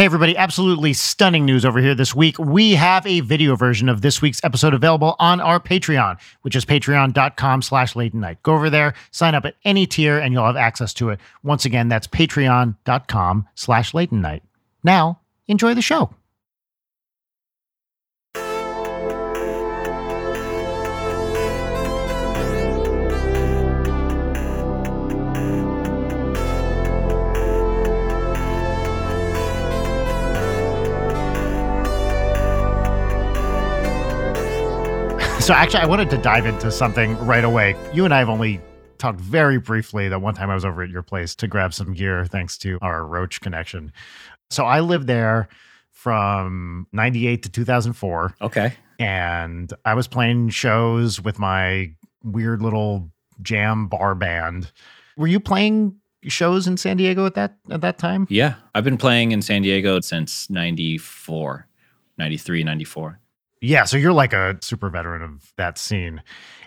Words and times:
Hey, 0.00 0.06
everybody, 0.06 0.34
absolutely 0.34 0.94
stunning 0.94 1.44
news 1.44 1.62
over 1.62 1.78
here 1.78 1.94
this 1.94 2.14
week. 2.14 2.38
We 2.38 2.72
have 2.72 3.06
a 3.06 3.20
video 3.20 3.54
version 3.54 3.90
of 3.90 4.00
this 4.00 4.22
week's 4.22 4.42
episode 4.42 4.72
available 4.72 5.14
on 5.18 5.42
our 5.42 5.60
Patreon, 5.60 6.18
which 6.40 6.56
is 6.56 6.64
patreon.com 6.64 7.60
slash 7.60 7.94
late 7.94 8.14
night. 8.14 8.42
Go 8.42 8.54
over 8.54 8.70
there, 8.70 8.94
sign 9.10 9.34
up 9.34 9.44
at 9.44 9.56
any 9.62 9.86
tier, 9.86 10.18
and 10.18 10.32
you'll 10.32 10.46
have 10.46 10.56
access 10.56 10.94
to 10.94 11.10
it. 11.10 11.20
Once 11.42 11.66
again, 11.66 11.88
that's 11.88 12.06
patreon.com 12.06 13.48
slash 13.54 13.92
late 13.92 14.10
night. 14.10 14.42
Now, 14.82 15.20
enjoy 15.48 15.74
the 15.74 15.82
show. 15.82 16.14
So 35.40 35.54
actually, 35.54 35.80
I 35.80 35.86
wanted 35.86 36.10
to 36.10 36.18
dive 36.18 36.46
into 36.46 36.70
something 36.70 37.16
right 37.26 37.42
away. 37.42 37.74
You 37.92 38.04
and 38.04 38.14
I 38.14 38.18
have 38.18 38.28
only 38.28 38.60
talked 38.98 39.20
very 39.20 39.58
briefly 39.58 40.08
that 40.08 40.20
one 40.20 40.34
time 40.34 40.50
I 40.50 40.54
was 40.54 40.64
over 40.64 40.82
at 40.82 40.90
your 40.90 41.02
place 41.02 41.34
to 41.36 41.48
grab 41.48 41.74
some 41.74 41.94
gear, 41.94 42.24
thanks 42.26 42.56
to 42.58 42.78
our 42.82 43.04
Roach 43.04 43.40
connection. 43.40 43.90
So 44.50 44.64
I 44.64 44.80
lived 44.80 45.06
there 45.06 45.48
from 45.90 46.86
98 46.92 47.42
to 47.44 47.48
2004. 47.48 48.34
Okay. 48.42 48.74
And 48.98 49.72
I 49.84 49.94
was 49.94 50.06
playing 50.06 50.50
shows 50.50 51.20
with 51.20 51.38
my 51.38 51.94
weird 52.22 52.62
little 52.62 53.10
jam 53.42 53.88
bar 53.88 54.14
band. 54.14 54.70
Were 55.16 55.26
you 55.26 55.40
playing 55.40 55.96
shows 56.24 56.66
in 56.66 56.76
San 56.76 56.98
Diego 56.98 57.24
at 57.24 57.34
that 57.34 57.56
at 57.70 57.80
that 57.80 57.98
time? 57.98 58.26
Yeah. 58.30 58.54
I've 58.74 58.84
been 58.84 58.98
playing 58.98 59.32
in 59.32 59.40
San 59.42 59.62
Diego 59.62 60.00
since 60.00 60.50
94, 60.50 61.66
93, 62.18 62.62
94. 62.62 63.19
Yeah, 63.60 63.84
so 63.84 63.96
you're 63.96 64.12
like 64.12 64.32
a 64.32 64.58
super 64.62 64.88
veteran 64.88 65.22
of 65.22 65.52
that 65.56 65.76
scene. 65.76 66.22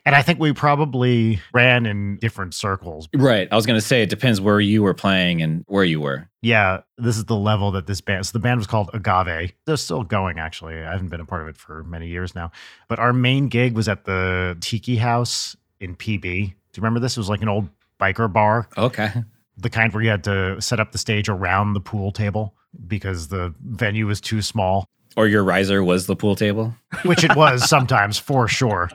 And 0.05 0.15
I 0.15 0.21
think 0.21 0.39
we 0.39 0.53
probably 0.53 1.39
ran 1.53 1.85
in 1.85 2.17
different 2.17 2.53
circles. 2.53 3.07
Right. 3.15 3.47
I 3.51 3.55
was 3.55 3.65
going 3.65 3.79
to 3.79 3.85
say 3.85 4.03
it 4.03 4.09
depends 4.09 4.41
where 4.41 4.59
you 4.59 4.83
were 4.83 4.93
playing 4.93 5.41
and 5.41 5.63
where 5.67 5.85
you 5.85 6.01
were. 6.01 6.29
Yeah, 6.41 6.81
this 6.97 7.17
is 7.17 7.25
the 7.25 7.37
level 7.37 7.71
that 7.71 7.87
this 7.87 8.01
band. 8.01 8.25
So 8.25 8.33
the 8.33 8.39
band 8.39 8.59
was 8.59 8.67
called 8.67 8.89
Agave. 8.93 9.53
They're 9.65 9.77
still 9.77 10.03
going 10.03 10.39
actually. 10.39 10.75
I 10.75 10.91
haven't 10.91 11.07
been 11.07 11.21
a 11.21 11.25
part 11.25 11.41
of 11.41 11.47
it 11.47 11.57
for 11.57 11.83
many 11.85 12.07
years 12.09 12.35
now. 12.35 12.51
But 12.89 12.99
our 12.99 13.13
main 13.13 13.47
gig 13.47 13.75
was 13.75 13.87
at 13.87 14.03
the 14.03 14.57
Tiki 14.59 14.97
House 14.97 15.55
in 15.79 15.95
PB. 15.95 16.21
Do 16.21 16.29
you 16.29 16.53
remember 16.75 16.99
this? 16.99 17.15
It 17.15 17.19
was 17.19 17.29
like 17.29 17.41
an 17.41 17.49
old 17.49 17.69
biker 17.99 18.31
bar. 18.31 18.67
Okay. 18.77 19.09
The 19.57 19.69
kind 19.69 19.93
where 19.93 20.03
you 20.03 20.09
had 20.09 20.25
to 20.25 20.61
set 20.61 20.79
up 20.79 20.91
the 20.91 20.97
stage 20.97 21.29
around 21.29 21.73
the 21.73 21.79
pool 21.79 22.11
table 22.11 22.55
because 22.87 23.29
the 23.29 23.53
venue 23.61 24.05
was 24.05 24.19
too 24.19 24.41
small 24.41 24.89
or 25.15 25.27
your 25.27 25.43
riser 25.43 25.83
was 25.83 26.07
the 26.07 26.15
pool 26.15 26.35
table, 26.35 26.73
which 27.03 27.23
it 27.23 27.35
was 27.35 27.67
sometimes 27.69 28.17
for 28.17 28.47
sure. 28.47 28.89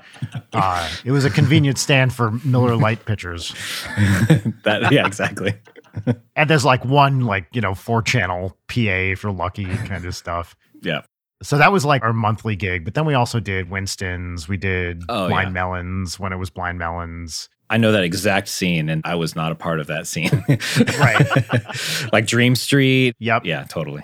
Uh, 0.53 0.89
it 1.05 1.13
was 1.13 1.25
a 1.25 1.31
convenient 1.31 1.79
stand 1.79 2.13
for 2.13 2.33
Miller 2.45 2.77
Lite 2.77 3.05
pitchers. 3.05 3.55
that 4.65 4.89
yeah, 4.91 5.07
exactly. 5.07 5.55
and 6.37 6.51
there's 6.51 6.65
like 6.65 6.85
one 6.85 7.21
like 7.21 7.47
you 7.53 7.61
know 7.61 7.75
four 7.75 8.03
channel 8.03 8.57
PA 8.69 8.81
if 9.13 9.23
you're 9.23 9.33
lucky 9.33 9.65
kind 9.65 10.05
of 10.05 10.15
stuff. 10.15 10.57
Yeah. 10.83 11.03
So 11.41 11.57
that 11.59 11.71
was 11.71 11.85
like 11.85 12.03
our 12.03 12.13
monthly 12.13 12.57
gig, 12.57 12.85
but 12.85 12.95
then 12.95 13.05
we 13.07 13.15
also 13.15 13.39
did 13.39 13.71
Winston's. 13.71 14.49
We 14.49 14.57
did 14.57 15.05
Oh, 15.09 15.29
Blind 15.29 15.49
yeah. 15.49 15.53
Melons 15.53 16.19
when 16.19 16.33
it 16.33 16.37
was 16.37 16.51
Blind 16.51 16.79
Melons. 16.79 17.49
I 17.71 17.77
know 17.77 17.93
that 17.93 18.03
exact 18.03 18.49
scene, 18.49 18.89
and 18.89 19.03
I 19.05 19.15
was 19.15 19.37
not 19.37 19.53
a 19.53 19.55
part 19.55 19.79
of 19.79 19.89
that 19.89 20.07
scene. 20.07 20.31
Right. 20.99 22.13
like 22.13 22.27
Dream 22.27 22.55
Street. 22.55 23.15
Yep. 23.19 23.45
Yeah, 23.45 23.65
totally. 23.65 24.03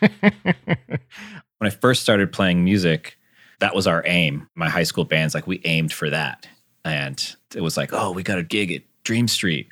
when 1.60 1.70
I 1.70 1.74
first 1.74 2.02
started 2.02 2.32
playing 2.32 2.64
music, 2.64 3.18
that 3.58 3.74
was 3.74 3.86
our 3.86 4.02
aim. 4.06 4.48
My 4.54 4.70
high 4.70 4.82
school 4.82 5.04
bands, 5.04 5.34
like 5.34 5.46
we 5.46 5.60
aimed 5.64 5.92
for 5.92 6.08
that. 6.08 6.48
And 6.86 7.36
it 7.54 7.60
was 7.60 7.76
like, 7.76 7.92
oh, 7.92 8.12
we 8.12 8.22
got 8.22 8.38
a 8.38 8.42
gig 8.42 8.72
at 8.72 8.82
Dream 9.04 9.28
Street. 9.28 9.68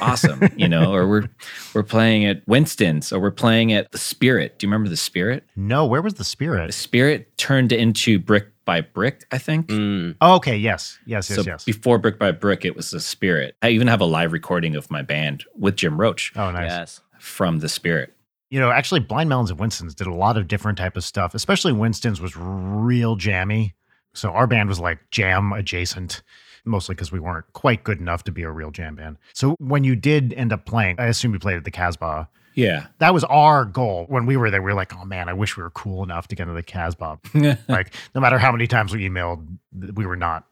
Awesome, 0.00 0.40
you 0.56 0.68
know, 0.68 0.92
or 0.92 1.06
we're 1.08 1.28
we're 1.72 1.84
playing 1.84 2.24
at 2.26 2.46
Winston's 2.46 3.12
or 3.12 3.20
we're 3.20 3.30
playing 3.30 3.72
at 3.72 3.92
the 3.92 3.98
Spirit. 3.98 4.58
Do 4.58 4.66
you 4.66 4.68
remember 4.68 4.88
the 4.88 4.96
Spirit? 4.96 5.44
No, 5.54 5.86
where 5.86 6.02
was 6.02 6.14
the 6.14 6.24
Spirit? 6.24 6.66
The 6.66 6.72
spirit? 6.72 7.22
Spirit 7.22 7.38
turned 7.38 7.72
into 7.72 8.18
Brick 8.18 8.48
by 8.64 8.80
Brick, 8.80 9.24
I 9.30 9.38
think. 9.38 9.68
Mm. 9.68 10.16
Oh, 10.20 10.34
okay, 10.36 10.56
yes, 10.56 10.98
yes, 11.06 11.28
yes, 11.30 11.36
so 11.36 11.42
yes. 11.44 11.64
before 11.64 11.98
Brick 11.98 12.18
by 12.18 12.32
Brick, 12.32 12.64
it 12.64 12.74
was 12.74 12.90
the 12.90 13.00
Spirit. 13.00 13.56
I 13.62 13.70
even 13.70 13.86
have 13.86 14.00
a 14.00 14.04
live 14.04 14.32
recording 14.32 14.74
of 14.74 14.90
my 14.90 15.02
band 15.02 15.44
with 15.56 15.76
Jim 15.76 16.00
Roach 16.00 16.32
oh, 16.34 16.50
nice. 16.50 16.70
Yes. 16.70 17.00
from 17.18 17.60
the 17.60 17.68
Spirit. 17.68 18.13
You 18.50 18.60
know, 18.60 18.70
actually, 18.70 19.00
Blind 19.00 19.28
Melons 19.28 19.50
and 19.50 19.58
Winston's 19.58 19.94
did 19.94 20.06
a 20.06 20.14
lot 20.14 20.36
of 20.36 20.48
different 20.48 20.78
type 20.78 20.96
of 20.96 21.04
stuff. 21.04 21.34
Especially 21.34 21.72
Winston's 21.72 22.20
was 22.20 22.36
real 22.36 23.16
jammy. 23.16 23.74
So 24.12 24.30
our 24.30 24.46
band 24.46 24.68
was 24.68 24.78
like 24.78 24.98
jam 25.10 25.52
adjacent, 25.52 26.22
mostly 26.64 26.94
because 26.94 27.10
we 27.10 27.18
weren't 27.18 27.52
quite 27.52 27.82
good 27.82 27.98
enough 27.98 28.24
to 28.24 28.32
be 28.32 28.42
a 28.42 28.50
real 28.50 28.70
jam 28.70 28.94
band. 28.94 29.18
So 29.32 29.56
when 29.58 29.82
you 29.82 29.96
did 29.96 30.32
end 30.34 30.52
up 30.52 30.66
playing, 30.66 30.96
I 31.00 31.06
assume 31.06 31.32
you 31.32 31.40
played 31.40 31.56
at 31.56 31.64
the 31.64 31.70
Casbah. 31.70 32.28
Yeah. 32.54 32.86
That 32.98 33.12
was 33.12 33.24
our 33.24 33.64
goal 33.64 34.06
when 34.08 34.26
we 34.26 34.36
were 34.36 34.50
there. 34.50 34.62
We 34.62 34.70
were 34.70 34.76
like, 34.76 34.94
oh 34.94 35.04
man, 35.04 35.28
I 35.28 35.32
wish 35.32 35.56
we 35.56 35.64
were 35.64 35.70
cool 35.70 36.04
enough 36.04 36.28
to 36.28 36.36
get 36.36 36.44
into 36.44 36.54
the 36.54 36.62
Casbah. 36.62 37.18
like, 37.68 37.92
no 38.14 38.20
matter 38.20 38.38
how 38.38 38.52
many 38.52 38.68
times 38.68 38.94
we 38.94 39.08
emailed, 39.08 39.44
we 39.94 40.06
were 40.06 40.16
not 40.16 40.46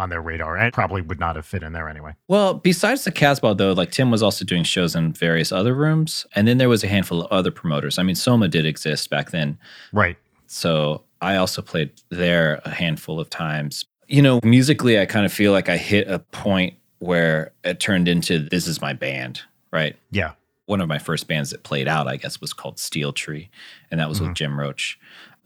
on 0.00 0.08
their 0.08 0.20
radar 0.20 0.56
and 0.56 0.72
probably 0.72 1.02
would 1.02 1.20
not 1.20 1.36
have 1.36 1.46
fit 1.46 1.62
in 1.62 1.72
there 1.72 1.88
anyway. 1.88 2.14
Well, 2.26 2.54
besides 2.54 3.04
the 3.04 3.12
Casbah, 3.12 3.54
though, 3.54 3.72
like 3.72 3.92
Tim 3.92 4.10
was 4.10 4.22
also 4.22 4.44
doing 4.44 4.64
shows 4.64 4.96
in 4.96 5.12
various 5.12 5.52
other 5.52 5.74
rooms. 5.74 6.26
And 6.34 6.48
then 6.48 6.58
there 6.58 6.68
was 6.68 6.82
a 6.82 6.88
handful 6.88 7.22
of 7.22 7.30
other 7.30 7.50
promoters. 7.50 7.98
I 7.98 8.02
mean, 8.02 8.16
Soma 8.16 8.48
did 8.48 8.66
exist 8.66 9.10
back 9.10 9.30
then. 9.30 9.58
Right. 9.92 10.16
So 10.46 11.04
I 11.20 11.36
also 11.36 11.62
played 11.62 11.92
there 12.08 12.60
a 12.64 12.70
handful 12.70 13.20
of 13.20 13.30
times. 13.30 13.84
You 14.08 14.22
know, 14.22 14.40
musically, 14.42 14.98
I 14.98 15.06
kind 15.06 15.24
of 15.24 15.32
feel 15.32 15.52
like 15.52 15.68
I 15.68 15.76
hit 15.76 16.08
a 16.08 16.18
point 16.18 16.74
where 16.98 17.52
it 17.62 17.78
turned 17.78 18.08
into 18.08 18.40
this 18.40 18.66
is 18.66 18.80
my 18.80 18.92
band, 18.92 19.42
right? 19.72 19.96
Yeah. 20.10 20.32
One 20.66 20.80
of 20.80 20.88
my 20.88 20.98
first 20.98 21.28
bands 21.28 21.50
that 21.50 21.62
played 21.62 21.88
out, 21.88 22.08
I 22.08 22.16
guess, 22.16 22.40
was 22.40 22.52
called 22.52 22.78
Steel 22.78 23.12
Tree. 23.12 23.50
And 23.90 24.00
that 24.00 24.08
was 24.08 24.20
with 24.20 24.28
mm-hmm. 24.28 24.34
Jim 24.34 24.58
Roach. 24.58 24.98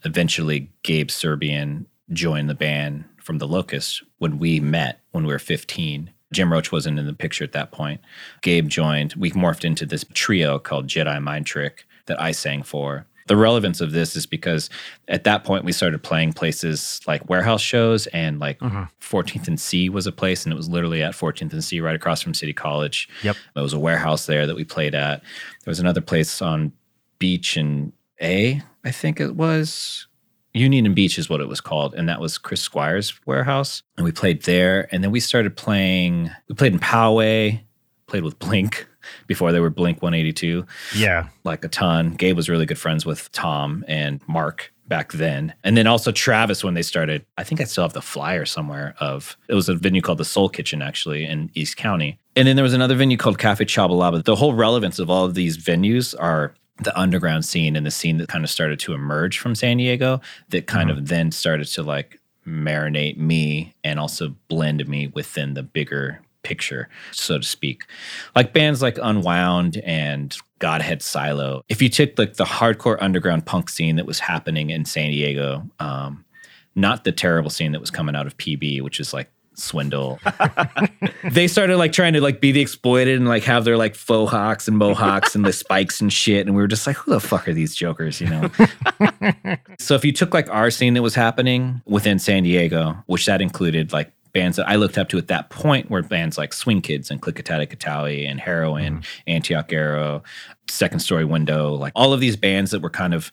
Eventually, 0.05 0.71
Gabe 0.83 1.11
Serbian 1.11 1.87
joined 2.13 2.51
the 2.51 2.55
band 2.55 3.05
from 3.25 3.39
The 3.39 3.49
Locust 3.49 4.03
when 4.19 4.39
we 4.39 4.61
met 4.61 5.01
when 5.11 5.27
we 5.27 5.33
were 5.33 5.39
15. 5.39 6.11
Jim 6.33 6.53
Roach 6.53 6.71
wasn't 6.71 6.99
in 6.99 7.07
the 7.07 7.15
picture 7.15 7.45
at 7.45 7.53
that 7.53 7.73
point. 7.73 8.01
Gabe 8.43 8.69
joined. 8.69 9.15
We 9.15 9.31
morphed 9.31 9.65
into 9.65 9.87
this 9.87 10.05
trio 10.15 10.59
called 10.59 10.89
Jedi 10.89 11.23
Mind 11.23 11.47
Trick 11.47 11.87
that 12.07 12.21
I 12.21 12.33
sang 12.33 12.63
for. 12.63 13.07
The 13.27 13.37
relevance 13.37 13.81
of 13.81 13.93
this 13.93 14.17
is 14.17 14.27
because 14.27 14.69
at 15.09 15.25
that 15.25 15.45
point 15.45 15.65
we 15.65 15.73
started 15.73 16.03
playing 16.03 16.35
places 16.35 17.01
like 17.07 17.27
warehouse 17.31 17.63
shows 17.63 18.07
and 18.09 18.39
like 18.39 18.59
mm-hmm. 18.59 18.83
14th 19.01 19.49
and 19.49 19.59
C 19.59 19.89
was 19.89 20.07
a 20.07 20.13
place 20.13 20.45
and 20.45 20.53
it 20.53 20.57
was 20.57 20.69
literally 20.69 21.03
at 21.03 21.15
14th 21.15 21.53
and 21.55 21.65
C 21.65 21.81
right 21.81 21.97
across 21.97 22.21
from 22.21 22.35
City 22.35 22.53
College. 22.53 23.09
Yep. 23.23 23.37
There 23.55 23.63
was 23.63 23.73
a 23.73 23.79
warehouse 23.79 24.27
there 24.27 24.47
that 24.47 24.57
we 24.57 24.65
played 24.65 24.95
at. 24.95 25.23
There 25.65 25.71
was 25.71 25.81
another 25.81 26.03
place 26.03 26.43
on 26.43 26.73
Beach 27.19 27.57
and 27.57 27.93
A, 28.21 28.61
I 28.85 28.91
think 28.91 29.21
it 29.21 29.37
was. 29.37 30.07
Union 30.55 30.87
and 30.87 30.95
Beach 30.95 31.19
is 31.19 31.29
what 31.29 31.41
it 31.41 31.49
was 31.49 31.61
called. 31.61 31.95
And 31.95 32.09
that 32.09 32.21
was 32.21 32.39
Chris 32.39 32.61
Squire's 32.61 33.13
warehouse. 33.27 33.83
And 33.97 34.05
we 34.05 34.13
played 34.13 34.43
there. 34.45 34.89
And 34.93 35.03
then 35.03 35.11
we 35.11 35.21
started 35.21 35.57
playing, 35.57 36.31
we 36.49 36.55
played 36.55 36.73
in 36.73 36.79
Poway, 36.79 37.61
played 38.07 38.23
with 38.23 38.39
Blink 38.39 38.87
before 39.27 39.51
they 39.53 39.61
were 39.61 39.71
Blink 39.71 40.01
182 40.03 40.65
Yeah. 40.95 41.29
like 41.43 41.65
a 41.65 41.69
ton. 41.69 42.13
Gabe 42.15 42.37
was 42.37 42.49
really 42.49 42.67
good 42.67 42.79
friends 42.79 43.05
with 43.05 43.31
Tom 43.33 43.85
and 43.89 44.21
Mark 44.29 44.73
back 44.87 45.13
then. 45.13 45.55
And 45.65 45.77
then 45.77 45.87
also 45.87 46.13
Travis 46.13 46.63
when 46.63 46.75
they 46.75 46.83
started. 46.83 47.25
I 47.39 47.43
think 47.43 47.61
I 47.61 47.65
still 47.65 47.85
have 47.85 47.95
the 47.95 48.03
flyer 48.03 48.45
somewhere 48.45 48.95
of 49.01 49.37
it 49.49 49.55
was 49.55 49.69
a 49.69 49.75
venue 49.75 50.03
called 50.03 50.19
the 50.19 50.25
Soul 50.27 50.49
Kitchen 50.51 50.83
actually 50.83 51.25
in 51.25 51.51
East 51.55 51.77
County. 51.79 52.19
And 52.37 52.47
then 52.47 52.55
there 52.57 52.63
was 52.63 52.75
another 52.75 52.95
venue 52.95 53.17
called 53.17 53.39
Cafe 53.39 53.65
Chabalaba. 53.65 54.23
The 54.25 54.37
whole 54.37 54.55
relevance 54.55 54.99
of 54.99 55.09
all 55.09 55.25
of 55.25 55.35
these 55.35 55.57
venues 55.57 56.15
are 56.21 56.55
the 56.83 56.99
underground 56.99 57.45
scene 57.45 57.77
and 57.77 57.87
the 57.87 57.91
scene 57.91 58.19
that 58.19 58.29
kind 58.29 58.45
of 58.45 58.51
started 58.51 58.79
to 58.81 58.95
emerge 58.95 59.39
from 59.39 59.55
San 59.55 59.77
Diego 59.77 60.21
that 60.49 60.67
kind 60.67 60.91
of 60.91 61.09
then 61.09 61.31
started 61.31 61.67
to 61.67 61.83
like 61.83 62.21
marinate 62.47 63.17
me 63.17 63.75
and 63.85 63.99
also 63.99 64.35
blend 64.49 64.87
me 64.89 65.07
within 65.09 65.55
the 65.55 65.63
bigger 65.63 66.21
picture, 66.43 66.89
so 67.11 67.39
to 67.39 67.45
speak. 67.45 67.85
Like 68.37 68.53
bands 68.53 68.83
like 68.83 68.99
Unwound 69.03 69.79
and 69.79 70.37
Godhead 70.59 71.03
Silo. 71.03 71.63
If 71.69 71.83
you 71.83 71.89
took 71.89 72.19
like 72.19 72.35
the 72.35 72.45
hardcore 72.45 72.99
underground 73.01 73.47
punk 73.47 73.69
scene 73.71 73.97
that 73.97 74.07
was 74.07 74.21
happening 74.21 74.71
in 74.71 74.85
San 74.85 75.11
Diego, 75.11 75.69
um, 75.81 76.25
not 76.75 77.05
the 77.05 77.13
terrible 77.13 77.51
scene 77.51 77.73
that 77.73 77.81
was 77.81 77.91
coming 77.91 78.17
out 78.17 78.27
of 78.27 78.37
PB, 78.37 78.83
which 78.83 79.01
is 79.01 79.13
like 79.13 79.31
swindle. 79.59 80.19
they 81.31 81.49
started 81.49 81.77
like 81.77 81.93
trying 81.93 82.13
to 82.15 82.21
like 82.21 82.41
be 82.41 82.53
the 82.53 82.61
exploited 82.61 83.19
and 83.19 83.29
like 83.29 83.43
have 83.45 83.65
their 83.65 83.77
like 83.77 83.95
faux 83.95 84.31
hawks 84.31 84.69
and 84.69 84.77
mohawks 84.77 85.35
and 85.35 85.45
the 85.45 85.53
spikes 85.53 86.01
and 86.01 86.13
shit. 86.13 86.47
And 86.47 86.55
we 86.55 86.63
were 86.63 86.69
just 86.69 86.87
like, 86.87 86.97
who 86.97 87.13
the 87.13 87.21
fuck 87.21 87.49
are 87.49 87.53
these 87.53 87.75
jokers, 87.75 88.21
you 88.21 88.29
know? 88.29 88.51
so 89.79 89.95
if 89.95 90.05
you 90.05 90.13
took 90.13 90.35
like 90.35 90.49
our 90.51 90.71
scene 90.71 90.95
that 90.95 91.03
was 91.03 91.15
happening 91.15 91.83
within 91.87 92.19
San 92.19 92.43
Diego, 92.43 92.97
which 93.07 93.27
that 93.27 93.41
included 93.41 93.93
like 93.93 94.13
bands 94.35 94.57
that 94.57 94.69
I 94.69 94.75
looked 94.75 94.99
up 94.99 95.09
to 95.11 95.19
at 95.19 95.29
that 95.29 95.49
point 95.49 95.91
were 95.91 96.03
bands 96.03 96.37
like 96.37 96.53
Swing 96.53 96.83
Kids 96.83 97.11
and 97.11 97.23
Clikatat 97.23 97.67
Ikatowi 97.67 98.29
and 98.29 98.41
Heroin, 98.41 98.99
mm-hmm. 98.99 99.31
Antioch 99.31 99.73
Arrow, 99.73 100.23
Second 100.69 100.99
Story 101.01 101.25
Window, 101.25 101.73
like 101.73 101.93
all 101.97 102.13
of 102.13 102.21
these 102.21 102.37
bands 102.37 102.73
that 102.73 102.83
were 102.83 102.91
kind 102.91 103.15
of 103.15 103.31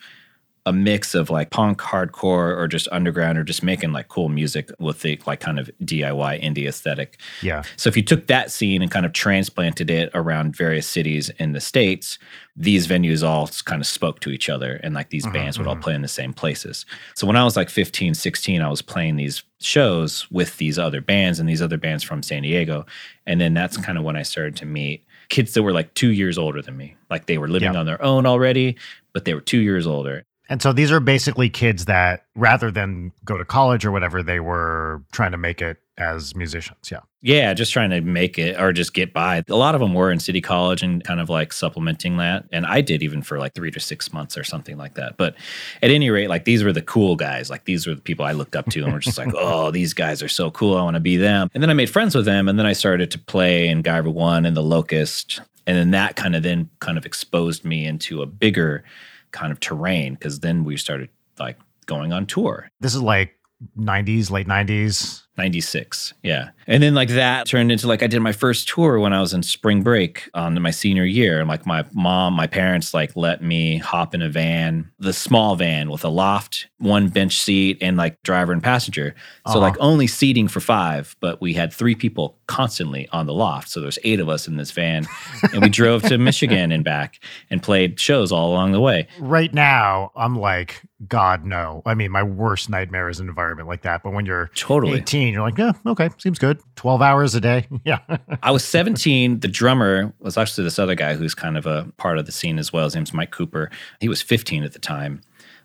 a 0.66 0.74
mix 0.74 1.16
of 1.16 1.30
like 1.30 1.50
punk, 1.50 1.80
hardcore, 1.80 2.56
or 2.56 2.68
just 2.68 2.88
underground, 2.92 3.38
or 3.38 3.44
just 3.44 3.64
making 3.64 3.92
like 3.92 4.08
cool 4.10 4.30
music 4.30 4.70
with 4.80 5.02
the 5.02 5.20
like 5.26 5.40
kind 5.40 5.58
of 5.60 5.72
DIY 5.84 6.44
indie 6.44 6.68
aesthetic. 6.68 7.20
Yeah. 7.42 7.64
So 7.78 7.88
if 7.88 7.98
you 7.98 8.04
took 8.04 8.28
that 8.28 8.52
scene 8.52 8.82
and 8.82 8.92
kind 8.92 9.06
of 9.06 9.14
transplanted 9.14 9.90
it 9.90 10.12
around 10.14 10.56
various 10.56 10.88
cities 10.88 11.30
in 11.40 11.54
the 11.54 11.60
states, 11.60 12.20
these 12.56 12.88
venues 12.88 13.28
all 13.28 13.48
kind 13.66 13.82
of 13.82 13.88
spoke 13.88 14.20
to 14.20 14.30
each 14.30 14.50
other 14.50 14.80
and 14.84 14.94
like 14.94 15.10
these 15.10 15.26
uh-huh, 15.26 15.34
bands 15.34 15.58
would 15.58 15.68
all 15.68 15.74
uh-huh. 15.74 15.82
play 15.82 15.96
in 15.96 16.02
the 16.02 16.08
same 16.08 16.34
places. 16.34 16.86
So 17.16 17.26
when 17.26 17.38
I 17.38 17.44
was 17.44 17.56
like 17.56 17.70
15, 17.70 18.14
16, 18.14 18.62
I 18.62 18.70
was 18.70 18.82
playing 18.82 19.16
these 19.16 19.44
shows 19.60 20.30
with 20.32 20.58
these 20.58 20.78
other 20.78 21.02
bands 21.02 21.40
and 21.40 21.50
these 21.50 21.62
other 21.62 21.78
bands 21.78 22.04
from 22.04 22.22
San 22.22 22.44
Diego. 22.44 22.86
And 23.26 23.42
then 23.42 23.54
that's 23.54 23.78
mm-hmm. 23.78 23.86
kind 23.86 23.98
of 23.98 24.04
when 24.04 24.16
I 24.16 24.24
started 24.24 24.56
to 24.58 24.66
meet 24.66 25.06
kids 25.30 25.54
that 25.54 25.64
were 25.64 25.72
like 25.72 25.94
2 25.94 26.10
years 26.10 26.38
older 26.38 26.62
than 26.62 26.78
me. 26.78 26.96
Like 27.10 27.26
they 27.26 27.38
were 27.38 27.48
living 27.48 27.74
Yeah. 27.74 27.80
on 27.80 27.86
their 27.86 28.02
own 28.04 28.26
already, 28.26 28.76
but 29.14 29.26
they 29.26 29.34
were 29.34 29.42
2 29.42 29.60
years 29.60 29.88
older. 29.88 30.26
And 30.52 30.62
so 30.62 30.74
these 30.74 30.92
are 30.92 31.00
basically 31.00 31.50
kids 31.50 31.86
that 31.86 32.26
rather 32.36 32.72
than 32.72 33.14
go 33.24 33.38
to 33.38 33.46
college 33.46 33.86
or 33.86 33.92
whatever, 33.92 34.22
they 34.22 34.42
were 34.42 35.02
trying 35.14 35.32
to 35.32 35.38
make 35.38 35.62
it 35.62 35.78
as 35.98 36.36
musicians. 36.36 36.92
Yeah. 36.92 37.00
Yeah, 37.22 37.54
just 37.54 37.72
trying 37.72 37.92
to 37.92 38.02
make 38.02 38.38
it 38.38 38.60
or 38.60 38.74
just 38.74 38.94
get 38.94 39.14
by. 39.14 39.44
A 39.48 39.56
lot 39.56 39.76
of 39.76 39.80
them 39.80 39.94
were 39.94 40.12
in 40.12 40.20
city 40.20 40.42
college 40.42 40.84
and 40.84 41.02
kind 41.06 41.22
of 41.22 41.30
like 41.30 41.54
supplementing 41.54 42.18
that. 42.18 42.50
And 42.52 42.66
I 42.66 42.82
did 42.82 43.02
even 43.02 43.22
for 43.22 43.40
like 43.40 43.54
three 43.54 43.72
to 43.72 43.80
six 43.80 44.12
months 44.12 44.38
or 44.38 44.44
something 44.44 44.76
like 44.76 44.96
that. 44.96 45.16
But 45.16 45.36
at 45.82 45.90
any 45.90 46.10
rate, 46.10 46.28
like 46.28 46.44
these 46.44 46.66
were 46.66 46.74
the 46.74 46.82
cool 46.82 47.16
guys. 47.16 47.50
Like 47.50 47.64
these 47.64 47.88
were 47.88 47.96
the 47.96 48.02
people 48.02 48.26
I 48.26 48.34
looked 48.34 48.58
up 48.58 48.66
to 48.72 48.84
and 48.84 48.92
were 48.92 49.00
just 49.00 49.18
like, 49.18 49.32
oh, 49.38 49.72
these 49.72 49.94
guys 49.94 50.22
are 50.22 50.28
so 50.28 50.52
cool. 50.52 50.76
I 50.76 50.84
want 50.84 50.96
to 50.96 51.00
be 51.00 51.16
them. 51.16 51.50
And 51.54 51.64
then 51.64 51.70
I 51.70 51.74
made 51.74 51.90
friends 51.90 52.14
with 52.14 52.26
them. 52.26 52.50
And 52.50 52.60
then 52.60 52.66
I 52.66 52.74
started 52.74 53.10
to 53.12 53.20
play 53.20 53.70
in 53.70 53.84
Guyver 53.84 54.12
One 54.12 54.46
and 54.46 54.58
The 54.58 54.64
Locust. 54.64 55.40
And 55.66 55.78
then 55.78 55.92
that 55.92 56.18
kind 56.18 56.36
of 56.36 56.44
then 56.44 56.70
kind 56.80 56.98
of 56.98 57.06
exposed 57.06 57.64
me 57.64 57.86
into 57.86 58.22
a 58.22 58.26
bigger 58.26 58.84
kind 59.32 59.52
of 59.52 59.60
terrain 59.60 60.14
because 60.14 60.40
then 60.40 60.64
we 60.64 60.78
started 60.78 61.10
like 61.40 61.58
going 61.86 62.14
on 62.14 62.26
tour. 62.26 62.70
This 62.80 62.96
is 62.96 63.02
like 63.02 63.36
90s, 63.78 64.32
late 64.32 64.48
90s. 64.48 65.24
96 65.38 66.14
yeah 66.24 66.50
and 66.72 66.82
then 66.82 66.94
like 66.96 67.10
that 67.10 67.46
turned 67.46 67.72
into 67.72 67.88
like 67.88 68.02
i 68.02 68.08
did 68.08 68.20
my 68.22 68.32
first 68.32 68.68
tour 68.68 69.00
when 69.00 69.14
i 69.14 69.20
was 69.22 69.34
in 69.34 69.44
spring 69.44 69.84
break 69.84 70.30
on 70.34 70.60
my 70.62 70.72
senior 70.72 71.04
year 71.06 71.40
and 71.40 71.48
like 71.50 71.66
my 71.66 71.84
mom 71.94 72.34
my 72.34 72.48
parents 72.48 72.94
like 72.94 73.16
let 73.16 73.44
me 73.44 73.78
hop 73.78 74.16
in 74.16 74.22
a 74.22 74.30
van 74.30 74.90
the 75.00 75.14
small 75.14 75.56
van 75.56 75.90
with 75.92 76.04
a 76.04 76.10
loft 76.10 76.68
one 76.80 77.08
bench 77.10 77.40
seat 77.40 77.78
and 77.82 77.98
like 77.98 78.22
driver 78.24 78.52
and 78.54 78.64
passenger 78.64 79.14
so 79.48 79.52
Uh-huh. 79.54 79.60
like 79.60 79.76
only 79.80 80.08
seating 80.08 80.48
for 80.48 80.60
five 80.62 81.16
but 81.20 81.42
we 81.42 81.54
had 81.54 81.74
three 81.74 81.96
people 81.96 82.38
constantly 82.48 83.08
on 83.12 83.26
the 83.28 83.34
loft 83.34 83.70
so 83.70 83.80
there's 83.82 84.00
eight 84.04 84.20
of 84.20 84.30
us 84.30 84.48
in 84.48 84.58
this 84.58 84.72
van 84.72 85.06
and 85.54 85.62
we 85.62 85.70
drove 85.70 86.02
to 86.04 86.18
michigan 86.30 86.72
and 86.72 86.84
back 86.84 87.20
and 87.50 87.62
played 87.62 88.00
shows 88.00 88.32
all 88.32 88.50
along 88.52 88.72
the 88.72 88.80
way 88.82 89.08
Right 89.20 89.54
now, 89.54 90.12
I'm 90.16 90.36
like, 90.38 90.82
God, 91.08 91.44
no. 91.46 91.82
I 91.86 91.94
mean, 91.96 92.12
my 92.12 92.22
worst 92.24 92.70
nightmare 92.70 93.10
is 93.10 93.20
an 93.20 93.28
environment 93.28 93.68
like 93.68 93.82
that. 93.84 94.04
But 94.04 94.14
when 94.14 94.26
you're 94.26 94.50
totally 94.56 94.98
18, 95.00 95.34
you're 95.34 95.42
like, 95.42 95.58
yeah, 95.58 95.74
okay, 95.86 96.10
seems 96.18 96.38
good. 96.40 96.60
12 96.76 97.02
hours 97.02 97.36
a 97.36 97.42
day. 97.42 97.68
Yeah. 97.86 98.00
I 98.44 98.52
was 98.52 98.64
17. 98.64 99.40
The 99.40 99.48
drummer 99.48 100.14
was 100.20 100.38
actually 100.38 100.66
this 100.66 100.80
other 100.80 100.96
guy 100.96 101.16
who's 101.16 101.34
kind 101.34 101.58
of 101.58 101.66
a 101.66 101.92
part 101.98 102.18
of 102.18 102.26
the 102.26 102.32
scene 102.32 102.60
as 102.60 102.72
well. 102.72 102.86
His 102.86 102.96
name's 102.96 103.14
Mike 103.14 103.32
Cooper. 103.32 103.72
He 104.00 104.08
was 104.08 104.22
15 104.22 104.64
at 104.64 104.74
the 104.74 104.80
time, 104.80 105.22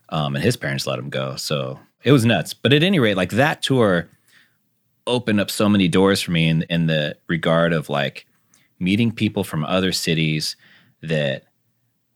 um, 0.09 0.35
and 0.35 0.43
his 0.45 0.57
parents 0.57 0.87
let 0.87 0.99
him 0.99 1.11
go. 1.11 1.37
So 1.37 1.79
it 2.05 2.13
was 2.13 2.25
nuts. 2.25 2.55
But 2.55 2.73
at 2.73 2.83
any 2.83 2.99
rate, 2.99 3.17
like 3.17 3.31
that 3.31 3.63
tour 3.63 4.09
opened 5.07 5.41
up 5.41 5.51
so 5.51 5.69
many 5.69 5.89
doors 5.89 6.23
for 6.23 6.33
me 6.33 6.49
in, 6.49 6.63
in 6.71 6.87
the 6.87 7.17
regard 7.29 7.73
of 7.73 7.89
like 7.89 8.27
meeting 8.79 9.13
people 9.13 9.45
from 9.45 9.65
other 9.65 9.93
cities 9.93 10.57
that 11.03 11.45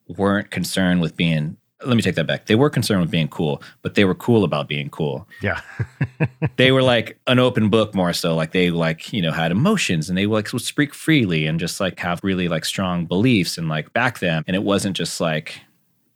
weren't 0.09 0.51
concerned 0.51 1.01
with 1.01 1.17
being. 1.17 1.57
Let 1.85 1.97
me 1.97 2.03
take 2.03 2.15
that 2.17 2.27
back. 2.27 2.47
They 2.47 2.55
were 2.55 2.71
concerned 2.71 3.01
with 3.01 3.11
being 3.11 3.29
cool, 3.29 3.63
but 3.83 3.95
they 3.95 4.05
were 4.05 4.15
cool 4.15 4.45
about 4.45 4.69
being 4.69 4.91
cool 4.91 5.27
yeah. 5.41 5.61
they 6.57 6.73
were 6.73 6.83
like 6.83 7.19
an 7.27 7.39
open 7.39 7.71
book 7.71 7.95
more 7.95 8.13
so 8.13 8.35
like 8.35 8.53
they 8.53 8.71
like 8.71 9.13
you 9.13 9.23
know 9.23 9.33
had 9.33 9.51
emotions 9.51 10.09
and 10.09 10.17
they 10.19 10.27
like 10.27 10.53
would 10.53 10.63
speak 10.63 10.95
freely 10.95 11.47
and 11.47 11.59
just 11.61 11.81
like 11.81 11.99
have 11.99 12.21
really 12.23 12.49
like 12.49 12.65
strong 12.65 13.07
beliefs 13.07 13.59
and 13.59 13.69
like 13.69 13.93
back 13.93 14.19
them 14.19 14.45
and 14.47 14.55
it 14.55 14.63
wasn't 14.63 14.97
just 14.97 15.21
like 15.21 15.61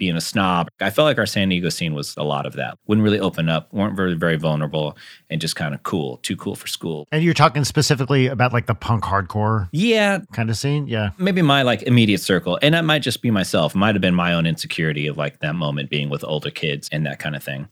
being 0.05 0.17
a 0.17 0.21
snob. 0.21 0.69
I 0.81 0.91
felt 0.91 1.07
like 1.07 1.17
our 1.17 1.25
san 1.25 1.49
diego 1.49 1.71
scene 1.71 1.95
was 1.95 2.15
a 2.19 2.25
lot 2.25 2.45
of 2.45 2.53
that. 2.55 2.77
Wouldn't 2.87 3.03
really 3.03 3.21
open 3.21 3.49
up 3.49 3.73
weren't 3.73 3.97
very 3.97 4.15
very 4.15 4.37
vulnerable 4.37 4.99
and 5.31 5.41
just 5.41 5.57
kind 5.57 5.75
of 5.75 5.83
cool 5.83 6.19
too 6.19 6.37
cool 6.37 6.55
for 6.55 6.67
school. 6.67 7.09
And 7.11 7.23
you're 7.23 7.33
talking 7.33 7.65
specifically 7.65 8.27
about 8.27 8.53
like 8.53 8.67
the 8.67 8.75
punk 8.75 9.05
hardcore 9.05 9.71
yeah. 9.73 10.19
kind 10.33 10.51
of 10.51 10.59
scene. 10.59 10.87
Yeah. 10.87 11.11
maybe 11.17 11.41
my 11.41 11.63
like 11.63 11.83
immediate 11.85 12.21
circle 12.21 12.59
and 12.61 12.75
that 12.75 12.85
might 12.85 13.01
just 13.01 13.23
be 13.23 13.31
myself. 13.31 13.75
Might 13.75 13.95
have 13.95 14.03
been 14.03 14.15
my 14.15 14.35
own 14.35 14.45
insecurity 14.45 15.07
of 15.07 15.17
like 15.17 15.41
that 15.41 15.55
moment 15.55 15.89
being 15.89 16.11
with 16.11 16.23
older 16.25 16.51
kids 16.51 16.91
and 16.93 17.07
that 17.07 17.19
kind 17.19 17.35
of 17.35 17.43
thing. 17.43 17.69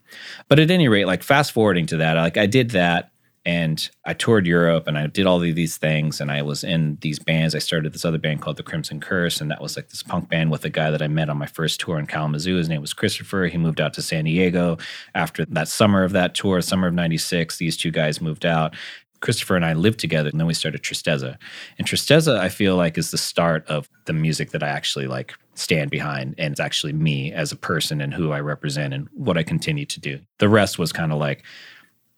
But 0.48 0.58
at 0.58 0.70
any 0.70 0.88
rate 0.88 1.06
like 1.06 1.22
fast 1.22 1.52
forwarding 1.52 1.86
to 1.86 1.98
that 1.98 2.16
like 2.16 2.36
i 2.36 2.46
did 2.46 2.70
that 2.70 3.11
and 3.44 3.90
i 4.04 4.14
toured 4.14 4.46
europe 4.46 4.86
and 4.86 4.96
i 4.96 5.06
did 5.06 5.26
all 5.26 5.42
of 5.42 5.54
these 5.54 5.76
things 5.76 6.20
and 6.20 6.30
i 6.30 6.40
was 6.42 6.62
in 6.62 6.96
these 7.00 7.18
bands. 7.18 7.54
I 7.54 7.58
started 7.58 7.92
this 7.92 8.04
other 8.04 8.18
band 8.18 8.40
called 8.40 8.56
the 8.56 8.62
crimson 8.62 9.00
curse 9.00 9.40
and 9.40 9.50
that 9.50 9.60
was 9.60 9.76
like 9.76 9.88
this 9.88 10.02
punk 10.02 10.28
band 10.28 10.50
with 10.50 10.64
a 10.64 10.70
guy 10.70 10.90
that 10.90 11.02
i 11.02 11.08
met 11.08 11.28
on 11.28 11.38
my 11.38 11.46
first 11.46 11.80
tour 11.80 11.98
in 11.98 12.06
kalamazoo. 12.06 12.56
His 12.56 12.68
name 12.68 12.80
was 12.80 12.92
christopher. 12.92 13.46
He 13.46 13.58
moved 13.58 13.80
out 13.80 13.94
to 13.94 14.02
san 14.02 14.24
diego 14.24 14.78
after 15.14 15.44
that 15.44 15.68
summer 15.68 16.04
of 16.04 16.12
that 16.12 16.34
tour 16.34 16.60
summer 16.60 16.88
of 16.88 16.94
96 16.94 17.56
these 17.56 17.76
two 17.76 17.90
guys 17.90 18.20
moved 18.20 18.46
out. 18.46 18.74
Christopher 19.22 19.56
and 19.56 19.64
I 19.64 19.72
lived 19.72 20.00
together, 20.00 20.28
and 20.28 20.38
then 20.38 20.46
we 20.46 20.52
started 20.52 20.82
Tristeza. 20.82 21.38
And 21.78 21.86
Tristeza, 21.86 22.38
I 22.38 22.48
feel 22.48 22.76
like, 22.76 22.98
is 22.98 23.12
the 23.12 23.18
start 23.18 23.64
of 23.68 23.88
the 24.04 24.12
music 24.12 24.50
that 24.50 24.62
I 24.62 24.68
actually 24.68 25.06
like 25.06 25.32
stand 25.54 25.90
behind, 25.90 26.34
and 26.36 26.52
it's 26.52 26.60
actually 26.60 26.92
me 26.92 27.32
as 27.32 27.52
a 27.52 27.56
person 27.56 28.00
and 28.00 28.12
who 28.12 28.32
I 28.32 28.40
represent 28.40 28.92
and 28.92 29.08
what 29.14 29.38
I 29.38 29.42
continue 29.42 29.86
to 29.86 30.00
do. 30.00 30.18
The 30.38 30.48
rest 30.48 30.78
was 30.78 30.92
kind 30.92 31.12
of 31.12 31.18
like, 31.18 31.44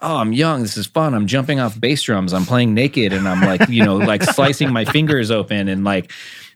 oh, 0.01 0.17
I'm 0.17 0.33
young, 0.33 0.63
this 0.63 0.77
is 0.77 0.87
fun. 0.87 1.15
I'm 1.15 1.27
jumping 1.27 1.61
off 1.61 1.81
bass 1.81 2.03
drums, 2.03 2.33
I'm 2.33 2.45
playing 2.45 2.75
naked, 2.75 3.13
and 3.13 3.29
I'm 3.29 3.41
like, 3.41 3.69
you 3.69 3.85
know, 3.85 3.97
like 3.97 4.23
slicing 4.23 4.73
my 4.73 4.85
fingers 4.85 5.31
open 5.31 5.69
and 5.69 5.85
like. 5.85 6.11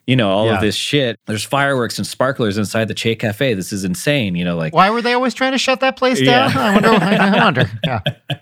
You 0.07 0.15
know, 0.15 0.31
all 0.31 0.47
Yeah. 0.47 0.55
of 0.55 0.61
this 0.61 0.73
shit. 0.73 1.19
There's 1.27 1.43
fireworks 1.43 1.99
and 1.99 2.07
sparklers 2.07 2.57
inside 2.57 2.87
the 2.87 2.95
Che 2.95 3.13
Cafe. 3.13 3.53
This 3.53 3.71
is 3.71 3.83
insane. 3.83 4.35
You 4.35 4.43
know, 4.43 4.57
like 4.57 4.73
Why 4.73 4.89
were 4.89 5.03
they 5.03 5.13
always 5.13 5.35
trying 5.35 5.51
to 5.51 5.59
shut 5.59 5.81
that 5.81 5.97
place 5.97 6.19
Yeah. 6.19 6.51
down? 6.51 6.57
I 6.57 6.73
wonder. 6.73 6.89
I 6.89 7.43
wonder. 7.43 7.71
Yeah. 7.83 7.99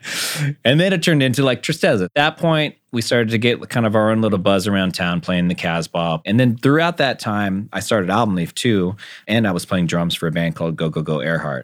and 0.64 0.80
then 0.80 0.94
it 0.94 1.04
turned 1.04 1.22
into 1.22 1.44
like 1.44 1.62
Tristeza. 1.64 2.06
At 2.06 2.14
that 2.16 2.38
point, 2.38 2.76
we 2.94 3.02
started 3.02 3.32
to 3.32 3.38
get 3.38 3.68
kind 3.68 3.86
of 3.86 3.98
our 3.98 4.12
own 4.12 4.22
little 4.22 4.38
buzz 4.40 4.66
around 4.66 4.94
town 4.94 5.20
playing 5.20 5.50
the 5.50 5.56
Casbah. 5.56 6.22
And 6.26 6.40
then 6.40 6.56
throughout 6.56 6.96
that 6.98 7.20
time, 7.20 7.68
I 7.74 7.82
started 7.82 8.10
Album 8.10 8.36
Leaf 8.36 8.56
too. 8.56 8.96
And 9.28 9.46
I 9.46 9.52
was 9.52 9.66
playing 9.66 9.88
drums 9.88 10.16
for 10.16 10.28
a 10.28 10.32
band 10.32 10.56
called 10.56 10.78
Go 10.78 10.90
Go 10.90 11.02
Go 11.02 11.18
Airheart. 11.18 11.64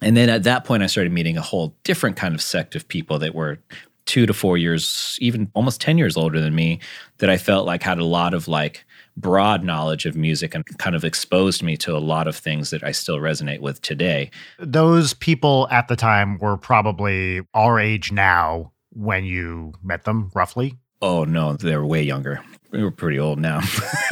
And 0.00 0.16
then 0.16 0.28
at 0.28 0.44
that 0.44 0.64
point, 0.64 0.82
I 0.82 0.86
started 0.86 1.12
meeting 1.12 1.36
a 1.36 1.42
whole 1.42 1.76
different 1.84 2.16
kind 2.16 2.34
of 2.34 2.40
sect 2.40 2.74
of 2.74 2.88
people 2.88 3.18
that 3.18 3.34
were 3.34 3.58
two 4.06 4.26
to 4.26 4.34
four 4.34 4.58
years, 4.58 5.18
even 5.20 5.50
almost 5.54 5.80
10 5.80 5.98
years 5.98 6.16
older 6.16 6.40
than 6.40 6.54
me, 6.54 6.80
that 7.18 7.30
I 7.30 7.36
felt 7.36 7.66
like 7.66 7.82
had 7.82 7.98
a 7.98 8.04
lot 8.04 8.34
of 8.34 8.48
like 8.48 8.84
broad 9.16 9.62
knowledge 9.62 10.06
of 10.06 10.16
music 10.16 10.54
and 10.54 10.64
kind 10.78 10.96
of 10.96 11.04
exposed 11.04 11.62
me 11.62 11.76
to 11.76 11.96
a 11.96 11.98
lot 11.98 12.26
of 12.26 12.36
things 12.36 12.70
that 12.70 12.82
I 12.82 12.92
still 12.92 13.18
resonate 13.18 13.60
with 13.60 13.80
today. 13.82 14.30
Those 14.58 15.14
people 15.14 15.68
at 15.70 15.88
the 15.88 15.96
time 15.96 16.38
were 16.38 16.56
probably 16.56 17.42
our 17.54 17.78
age 17.78 18.10
now 18.10 18.72
when 18.92 19.24
you 19.24 19.74
met 19.82 20.04
them, 20.04 20.30
roughly. 20.34 20.76
Oh 21.02 21.24
no, 21.24 21.54
they're 21.54 21.84
way 21.84 22.02
younger. 22.02 22.42
We 22.72 22.82
were 22.82 22.90
pretty 22.90 23.18
old 23.18 23.38
now, 23.38 23.60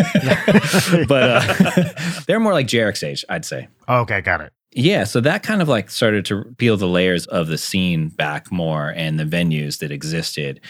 but 1.09 1.11
uh, 1.11 1.93
they're 2.27 2.41
more 2.41 2.53
like 2.53 2.67
Jarek's 2.67 3.03
age, 3.03 3.25
I'd 3.29 3.45
say. 3.45 3.69
Okay, 3.89 4.21
got 4.21 4.41
it. 4.41 4.53
Yeah, 4.73 5.05
so 5.05 5.21
that 5.23 5.43
kind 5.43 5.63
of 5.63 5.69
like 5.69 5.91
started 5.91 6.25
to 6.27 6.45
peel 6.59 6.77
the 6.77 6.87
layers 6.89 7.27
of 7.27 7.47
the 7.49 7.59
scene 7.59 8.09
back 8.09 8.53
more 8.53 8.91
and 8.97 9.19
the 9.19 9.25
venues 9.25 9.79
that 9.79 9.91
existed. 9.91 10.61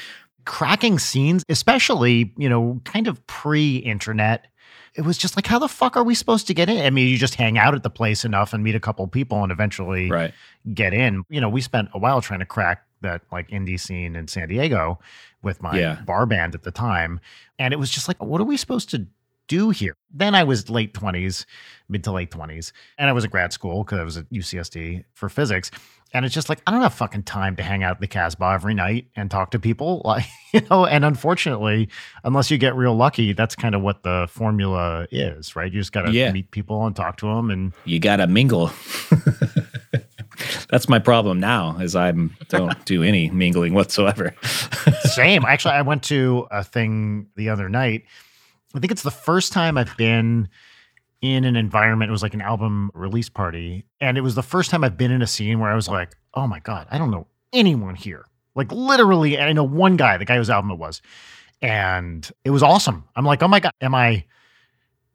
Cracking 0.45 0.99
scenes, 0.99 1.45
especially, 1.49 2.33
you 2.39 2.49
know, 2.49 2.81
kind 2.85 3.07
of 3.09 3.25
pre 3.27 3.77
internet. 3.79 4.47
It 4.95 5.03
was 5.03 5.19
just 5.19 5.37
like, 5.37 5.47
how 5.47 5.59
the 5.59 5.69
fuck 5.69 5.97
are 5.97 6.03
we 6.03 6.15
supposed 6.15 6.47
to 6.47 6.55
get 6.55 6.69
in? 6.69 6.79
I 6.85 6.91
mean, 6.91 7.09
you 7.09 7.19
just 7.19 7.35
hang 7.35 7.59
out 7.59 7.75
at 7.75 7.83
the 7.83 7.91
place 7.91 8.25
enough 8.25 8.53
and 8.53 8.65
meet 8.65 8.75
a 8.75 8.81
couple 8.81 9.07
people 9.09 9.43
and 9.43 9.53
eventually 9.53 10.11
Right. 10.11 10.33
get 10.75 10.95
in. 10.95 11.23
You 11.29 11.41
know, 11.41 11.49
we 11.49 11.61
spent 11.61 11.89
a 11.93 11.99
while 11.99 12.21
trying 12.21 12.41
to 12.41 12.47
crack 12.47 12.85
that 13.03 13.23
like 13.31 13.49
indie 13.51 13.79
scene 13.79 14.17
in 14.17 14.27
San 14.27 14.49
Diego 14.49 14.99
with 15.43 15.63
my 15.63 15.79
Yeah. 15.79 16.01
bar 16.07 16.27
band 16.27 16.55
at 16.55 16.63
the 16.63 16.73
time. 16.73 17.21
And 17.59 17.73
it 17.73 17.79
was 17.79 17.91
just 17.91 18.09
like, 18.09 18.21
what 18.23 18.41
are 18.41 18.45
we 18.45 18.57
supposed 18.57 18.91
to 18.91 19.07
do 19.49 19.71
here? 19.71 19.95
Then 20.13 20.35
I 20.35 20.45
was 20.45 20.71
late 20.71 20.95
20s, 20.95 21.45
mid 21.89 22.05
to 22.05 22.13
late 22.13 22.31
20s, 22.31 22.73
and 22.99 23.11
I 23.11 23.13
was 23.13 23.25
at 23.25 23.31
grad 23.31 23.53
school 23.53 23.83
because 23.85 23.99
I 23.99 24.05
was 24.05 24.17
at 24.17 24.31
UCSD 24.31 25.05
for 25.15 25.29
physics. 25.29 25.71
And 26.15 26.25
it's 26.25 26.35
just 26.35 26.49
like, 26.49 26.63
I 26.67 26.71
don't 26.71 26.81
have 26.81 26.95
fucking 26.95 27.25
time 27.25 27.55
to 27.57 27.63
hang 27.63 27.83
out 27.83 27.97
at 27.97 28.01
the 28.01 28.07
Casbah 28.07 28.53
every 28.55 28.73
night 28.73 29.09
and 29.15 29.31
talk 29.31 29.51
to 29.51 29.59
people. 29.59 30.01
Like, 30.07 30.25
you 30.55 30.63
know, 30.71 30.87
and 30.87 31.05
unfortunately, 31.05 31.91
unless 32.25 32.51
you 32.51 32.57
get 32.57 32.75
real 32.75 32.95
lucky, 32.95 33.35
that's 33.35 33.55
kind 33.55 33.75
of 33.75 33.83
what 33.83 34.03
the 34.05 34.27
formula 34.31 35.07
is, 35.11 35.55
right? 35.55 35.71
You 35.71 35.81
just 35.81 35.93
got 35.93 36.03
to 36.03 36.13
Yeah. 36.13 36.33
meet 36.33 36.51
people 36.51 36.87
and 36.87 36.97
talk 36.97 37.19
to 37.19 37.27
them. 37.27 37.51
And 37.51 37.75
You 37.85 37.99
got 37.99 38.17
to 38.17 38.27
mingle. 38.27 38.71
That's 40.71 40.89
my 40.89 40.99
problem 40.99 41.41
now 41.41 41.79
is 41.79 41.97
I 41.97 42.13
don't 42.49 42.85
do 42.87 43.03
any 43.03 43.31
mingling 43.31 43.75
whatsoever. 43.75 44.35
Same. 45.03 45.45
Actually, 45.45 45.75
I 45.75 45.83
went 45.83 46.03
to 46.05 46.47
a 46.51 46.63
thing 46.63 47.27
the 47.37 47.49
other 47.49 47.69
night. 47.69 48.05
I 48.75 48.81
think 48.81 48.91
it's 48.93 49.03
the 49.03 49.11
first 49.11 49.53
time 49.53 49.79
I've 49.79 49.97
been 49.97 50.49
in 51.21 51.45
an 51.45 51.57
environment. 51.57 52.11
It 52.11 52.13
was 52.13 52.23
like 52.23 52.35
an 52.35 52.41
album 52.41 52.91
release 52.95 53.29
party. 53.29 53.85
And 54.01 54.17
it 54.19 54.21
was 54.21 54.35
the 54.35 54.43
first 54.43 54.71
time 54.71 54.85
I've 54.85 54.97
been 54.97 55.11
in 55.11 55.23
a 55.23 55.27
scene 55.27 55.59
where 55.59 55.71
I 55.71 55.75
was 55.75 55.89
like, 55.89 56.13
oh 56.35 56.47
my 56.47 56.61
God, 56.61 56.87
I 56.91 56.99
don't 56.99 57.11
know 57.11 57.27
anyone 57.53 57.95
here. 57.95 58.27
Like 58.55 58.71
literally, 58.73 59.37
and 59.37 59.45
I 59.49 59.53
know 59.53 59.65
one 59.65 59.97
guy, 59.97 60.17
the 60.17 60.25
guy 60.25 60.37
whose 60.37 60.51
album 60.51 60.71
it 60.71 60.79
was. 60.79 61.01
And 61.63 62.29
it 62.45 62.51
was 62.51 62.63
awesome. 62.63 63.05
I'm 63.17 63.25
like, 63.25 63.43
oh 63.43 63.49
my 63.49 63.59
God, 63.61 63.73
am 63.81 63.95
I 63.95 64.25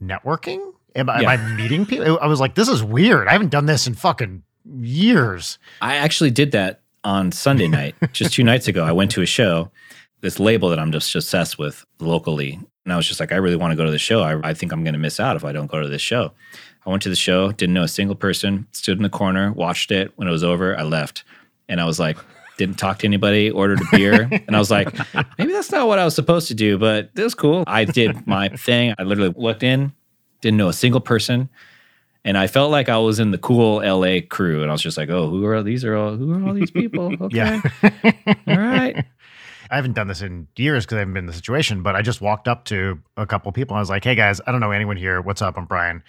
networking? 0.02 0.74
Am, 0.96 1.10
I- 1.10 1.20
am 1.22 1.28
I 1.28 1.38
meeting 1.56 1.86
people? 1.86 2.20
I 2.22 2.28
was 2.28 2.40
like, 2.40 2.56
this 2.56 2.68
is 2.68 2.84
weird. 2.84 3.28
I 3.28 3.32
haven't 3.32 3.50
done 3.52 3.66
this 3.66 3.88
in 3.88 3.94
fucking 3.94 4.44
years. 4.66 5.58
I 5.82 5.96
actually 5.96 6.32
did 6.32 6.52
that 6.52 6.82
on 7.04 7.32
Sunday 7.32 7.68
night, 7.68 7.96
just 8.14 8.34
two 8.34 8.44
nights 8.44 8.68
ago. 8.68 8.84
I 8.84 8.92
went 8.94 9.12
to 9.12 9.22
a 9.22 9.26
show, 9.26 9.72
this 10.22 10.40
label 10.40 10.70
that 10.70 10.80
I'm 10.80 10.92
just 10.92 11.14
obsessed 11.16 11.58
with 11.60 11.86
locally. 12.00 12.60
And 12.84 12.94
I 12.94 12.98
was 12.98 13.08
just 13.08 13.20
like, 13.20 13.32
I 13.32 13.38
really 13.38 13.56
want 13.56 13.72
to 13.72 13.78
go 13.78 13.86
to 13.86 13.92
the 13.92 14.00
show. 14.00 14.22
I, 14.22 14.50
I 14.50 14.54
think 14.54 14.72
I'm 14.72 14.84
going 14.84 14.94
to 14.94 15.00
miss 15.00 15.20
out 15.20 15.36
if 15.36 15.46
I 15.46 15.52
don't 15.52 15.72
go 15.72 15.82
to 15.82 15.88
this 15.88 16.02
show. 16.02 16.32
I 16.86 16.90
went 16.90 17.02
to 17.04 17.10
the 17.10 17.16
show, 17.16 17.52
didn't 17.52 17.74
know 17.74 17.84
a 17.84 17.88
single 17.88 18.16
person, 18.16 18.68
stood 18.74 18.98
in 18.98 19.04
the 19.04 19.10
corner, 19.10 19.54
watched 19.54 19.92
it. 19.92 20.12
When 20.18 20.28
it 20.28 20.32
was 20.32 20.44
over, 20.44 20.78
I 20.78 20.84
left. 20.84 21.24
And 21.70 21.80
I 21.80 21.86
was 21.86 22.00
like, 22.00 22.18
didn't 22.58 22.78
talk 22.78 23.00
to 23.00 23.08
anybody, 23.08 23.50
ordered 23.50 23.82
a 23.82 23.86
beer. 23.98 24.28
and 24.48 24.56
I 24.56 24.60
was 24.60 24.70
like, 24.70 24.94
maybe 25.38 25.54
that's 25.54 25.72
not 25.72 25.88
what 25.88 25.98
I 25.98 26.06
was 26.06 26.14
supposed 26.14 26.50
to 26.50 26.54
do, 26.54 26.78
but 26.78 27.10
it 27.16 27.24
was 27.24 27.36
cool. 27.36 27.64
I 27.68 27.86
did 27.86 28.28
my 28.28 28.50
thing. 28.58 28.94
I 29.00 29.04
literally 29.04 29.34
looked 29.38 29.64
in, 29.64 29.94
didn't 30.42 30.58
know 30.58 30.68
a 30.68 30.74
single 30.74 31.02
person. 31.02 31.50
And 32.26 32.38
I 32.38 32.48
felt 32.48 32.72
like 32.72 32.88
I 32.90 32.98
was 32.98 33.20
in 33.20 33.32
the 33.32 33.38
cool 33.38 33.78
LA 33.78 34.20
crew. 34.28 34.62
And 34.62 34.70
I 34.70 34.74
was 34.74 34.82
just 34.82 34.98
like, 34.98 35.10
oh, 35.10 35.30
who 35.30 35.46
are 35.46 35.62
these 35.62 35.84
are 35.84 35.96
all 35.96 36.16
who 36.16 36.34
are 36.34 36.48
all 36.48 36.54
these 36.54 36.72
people? 36.72 37.14
Okay. 37.22 37.60
All 38.48 38.58
right. 38.58 39.06
I 39.74 39.78
haven't 39.78 39.94
done 39.94 40.08
this 40.08 40.22
in 40.22 40.48
years 40.56 40.86
because 40.86 40.98
I 40.98 41.00
haven't 41.00 41.16
been 41.16 41.24
in 41.24 41.26
the 41.26 41.34
situation, 41.34 41.82
but 41.82 41.96
I 41.96 42.04
just 42.04 42.22
walked 42.22 42.48
up 42.48 42.66
to 42.66 43.02
a 43.18 43.26
couple 43.26 43.50
of 43.50 43.56
people. 43.56 43.74
And 43.74 43.80
I 43.80 43.82
was 43.82 43.90
like, 43.90 44.04
hey 44.04 44.14
guys, 44.14 44.40
I 44.46 44.52
don't 44.52 44.62
know 44.62 44.70
anyone 44.70 44.98
here. 44.98 45.20
What's 45.20 45.42
up? 45.42 45.58
I'm 45.58 45.66
Brian. 45.66 46.04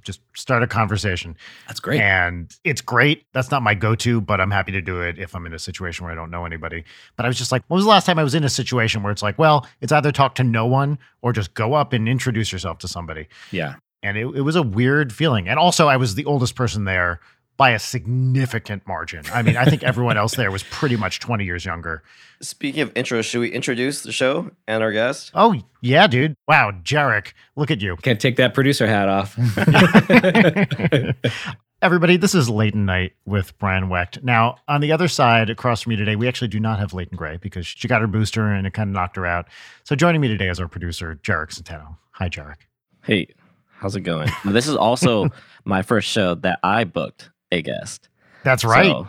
Just 0.00 0.22
start 0.34 0.62
a 0.62 0.66
conversation. 0.66 1.36
That's 1.66 1.80
great. 1.80 2.00
And 2.00 2.50
it's 2.64 2.80
great. 2.80 3.26
That's 3.34 3.50
not 3.50 3.62
my 3.62 3.74
go 3.74 3.94
to, 3.96 4.22
but 4.22 4.40
I'm 4.40 4.50
happy 4.50 4.72
to 4.72 4.80
do 4.80 5.02
it 5.02 5.18
if 5.18 5.34
I'm 5.34 5.44
in 5.44 5.52
a 5.52 5.58
situation 5.58 6.06
where 6.06 6.12
I 6.12 6.16
don't 6.16 6.30
know 6.30 6.46
anybody. 6.46 6.84
But 7.18 7.26
I 7.26 7.28
was 7.28 7.36
just 7.36 7.52
like, 7.52 7.62
when 7.68 7.76
was 7.76 7.84
the 7.84 7.90
last 7.90 8.06
time 8.06 8.18
I 8.18 8.24
was 8.24 8.34
in 8.34 8.42
a 8.42 8.48
situation 8.48 9.02
where 9.02 9.12
it's 9.12 9.22
like, 9.22 9.38
well, 9.38 9.66
it's 9.82 9.92
either 9.92 10.12
talk 10.12 10.34
to 10.36 10.42
no 10.42 10.64
one 10.64 10.98
or 11.20 11.34
just 11.34 11.52
go 11.52 11.74
up 11.74 11.92
and 11.92 12.08
introduce 12.08 12.50
yourself 12.50 12.78
to 12.78 12.88
somebody. 12.88 13.28
Yeah. 13.50 13.74
And 14.02 14.16
it, 14.16 14.24
it 14.34 14.40
was 14.40 14.56
a 14.56 14.62
weird 14.62 15.12
feeling. 15.12 15.46
And 15.46 15.58
also, 15.58 15.88
I 15.88 15.98
was 15.98 16.14
the 16.14 16.24
oldest 16.24 16.54
person 16.54 16.84
there 16.84 17.20
by 17.60 17.72
a 17.72 17.78
significant 17.78 18.86
margin. 18.86 19.22
I 19.34 19.42
mean, 19.42 19.58
I 19.58 19.66
think 19.66 19.82
everyone 19.82 20.16
else 20.16 20.34
there 20.34 20.50
was 20.50 20.62
pretty 20.62 20.96
much 20.96 21.20
20 21.20 21.44
years 21.44 21.62
younger. 21.62 22.02
Speaking 22.40 22.80
of 22.80 22.90
intro, 22.96 23.20
should 23.20 23.40
we 23.40 23.52
introduce 23.52 24.00
the 24.00 24.12
show 24.12 24.50
and 24.66 24.82
our 24.82 24.90
guest? 24.90 25.30
Oh, 25.34 25.54
yeah, 25.82 26.06
dude. 26.06 26.34
Wow, 26.48 26.70
Jarek, 26.82 27.34
look 27.56 27.70
at 27.70 27.82
you. 27.82 27.96
Can't 27.96 28.18
take 28.18 28.36
that 28.36 28.54
producer 28.54 28.86
hat 28.86 29.10
off. 29.10 29.36
Everybody, 31.82 32.16
this 32.16 32.34
is 32.34 32.48
Leighton 32.48 32.86
Night 32.86 33.12
with 33.26 33.58
Brian 33.58 33.90
Wecht. 33.90 34.24
Now, 34.24 34.56
on 34.66 34.80
the 34.80 34.92
other 34.92 35.06
side, 35.06 35.50
across 35.50 35.82
from 35.82 35.90
me 35.90 35.96
today, 35.96 36.16
we 36.16 36.26
actually 36.26 36.48
do 36.48 36.60
not 36.60 36.78
have 36.78 36.94
Leighton 36.94 37.18
Gray 37.18 37.36
because 37.36 37.66
she 37.66 37.88
got 37.88 38.00
her 38.00 38.06
booster 38.06 38.46
and 38.46 38.66
it 38.66 38.72
kind 38.72 38.88
of 38.88 38.94
knocked 38.94 39.16
her 39.16 39.26
out. 39.26 39.48
So 39.84 39.94
joining 39.94 40.22
me 40.22 40.28
today 40.28 40.48
is 40.48 40.60
our 40.60 40.68
producer, 40.68 41.20
Jarek 41.22 41.60
Centeno. 41.60 41.98
Hi, 42.12 42.30
Jarek. 42.30 42.56
Hey, 43.04 43.34
how's 43.68 43.96
it 43.96 44.00
going? 44.00 44.30
this 44.46 44.66
is 44.66 44.76
also 44.76 45.28
my 45.66 45.82
first 45.82 46.08
show 46.08 46.36
that 46.36 46.58
I 46.62 46.84
booked 46.84 47.28
a 47.52 47.62
guest. 47.62 48.08
That's 48.44 48.64
right. 48.64 48.86
So, 48.86 49.08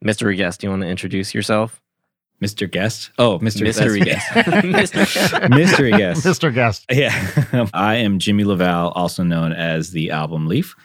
mystery 0.00 0.36
guest, 0.36 0.60
do 0.60 0.66
you 0.66 0.70
want 0.70 0.82
to 0.82 0.88
introduce 0.88 1.34
yourself? 1.34 1.80
Mr. 2.42 2.70
Guest. 2.70 3.10
Oh, 3.18 3.40
Mr. 3.40 3.62
Mystery 3.62 3.98
guest. 3.98 4.36
Mystery- 4.62 5.48
Mystery 5.48 5.90
guest. 5.90 6.24
Mr. 6.26 6.54
Guest. 6.54 6.86
Yeah. 6.88 7.66
I 7.74 7.96
am 7.96 8.20
Jimmy 8.20 8.44
LaValle, 8.44 8.92
also 8.94 9.24
known 9.24 9.52
as 9.52 9.90
the 9.90 10.12
album 10.12 10.46
Leaf. 10.46 10.76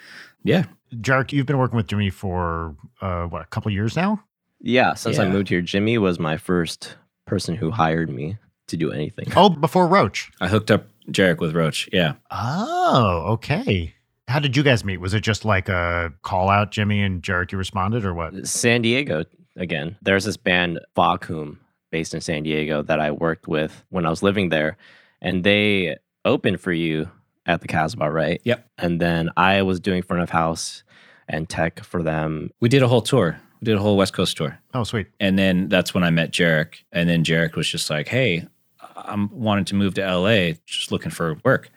Yeah. 0.43 0.65
Jarek, 0.95 1.31
you've 1.31 1.45
been 1.45 1.60
working 1.60 1.77
with 1.77 1.86
Jimmy 1.88 2.10
for, 2.10 2.75
uh, 3.01 3.25
what, 3.25 3.43
a 3.43 3.45
couple 3.45 3.69
years 3.72 3.95
now? 3.95 4.24
yeah, 4.62 4.93
since 4.95 5.19
I 5.19 5.27
moved 5.27 5.50
here, 5.50 5.62
Jimmy 5.62 5.98
was 5.98 6.17
my 6.19 6.38
first 6.38 6.95
person 7.27 7.53
who 7.55 7.69
hired 7.69 8.10
me 8.10 8.38
to 8.67 8.77
do 8.77 8.91
anything. 8.91 9.25
Oh, 9.36 9.50
before 9.50 9.88
Roach. 9.88 10.31
I 10.41 10.48
hooked 10.48 10.72
up 10.72 10.88
Jarek 11.12 11.39
with 11.39 11.53
Roach. 11.55 11.88
Yeah. 11.91 12.13
Oh, 12.31 13.24
okay. 13.33 13.93
How 14.27 14.39
did 14.39 14.55
you 14.55 14.63
guys 14.63 14.83
meet? 14.83 14.97
Was 14.97 15.13
it 15.13 15.21
just 15.21 15.45
like 15.45 15.69
a 15.69 16.13
call 16.21 16.49
out, 16.49 16.71
Jimmy 16.71 17.01
and 17.01 17.21
Jarek, 17.21 17.51
you 17.51 17.57
responded, 17.57 18.05
or 18.05 18.13
what? 18.13 18.33
Uh, 18.33 18.45
San 18.45 18.81
Diego 18.81 19.25
again. 19.55 19.97
There's 20.01 20.25
this 20.25 20.37
band 20.37 20.79
Vacuum 20.95 21.59
based 21.91 22.13
in 22.13 22.21
San 22.21 22.43
Diego 22.43 22.81
that 22.83 22.99
I 22.99 23.11
worked 23.11 23.47
with 23.47 23.83
when 23.89 24.05
I 24.05 24.09
was 24.09 24.23
living 24.23 24.49
there, 24.49 24.77
and 25.21 25.43
they 25.43 25.97
opened 26.25 26.61
for 26.61 26.71
you 26.71 27.09
at 27.45 27.61
the 27.61 27.67
Casbah, 27.67 28.09
right? 28.09 28.41
Yep. 28.45 28.67
And 28.77 28.99
then 29.01 29.29
I 29.35 29.61
was 29.61 29.79
doing 29.79 30.01
front 30.01 30.23
of 30.23 30.29
house 30.29 30.83
and 31.27 31.47
tech 31.49 31.83
for 31.83 32.01
them. 32.01 32.51
We 32.61 32.69
did 32.69 32.81
a 32.83 32.87
whole 32.87 33.01
tour. 33.01 33.39
We 33.61 33.65
did 33.65 33.75
a 33.75 33.79
whole 33.79 33.97
West 33.97 34.13
Coast 34.13 34.37
tour. 34.37 34.57
Oh, 34.73 34.83
sweet. 34.83 35.07
And 35.19 35.37
then 35.37 35.69
that's 35.69 35.93
when 35.93 36.03
I 36.03 36.09
met 36.09 36.31
Jarek. 36.31 36.75
And 36.91 37.09
then 37.09 37.23
Jarek 37.23 37.55
was 37.55 37.67
just 37.67 37.89
like, 37.89 38.07
hey, 38.07 38.47
I'm 38.95 39.29
wanting 39.31 39.65
to 39.65 39.75
move 39.75 39.93
to 39.95 40.01
LA, 40.01 40.53
just 40.65 40.91
looking 40.91 41.11
for 41.11 41.37
work. 41.43 41.69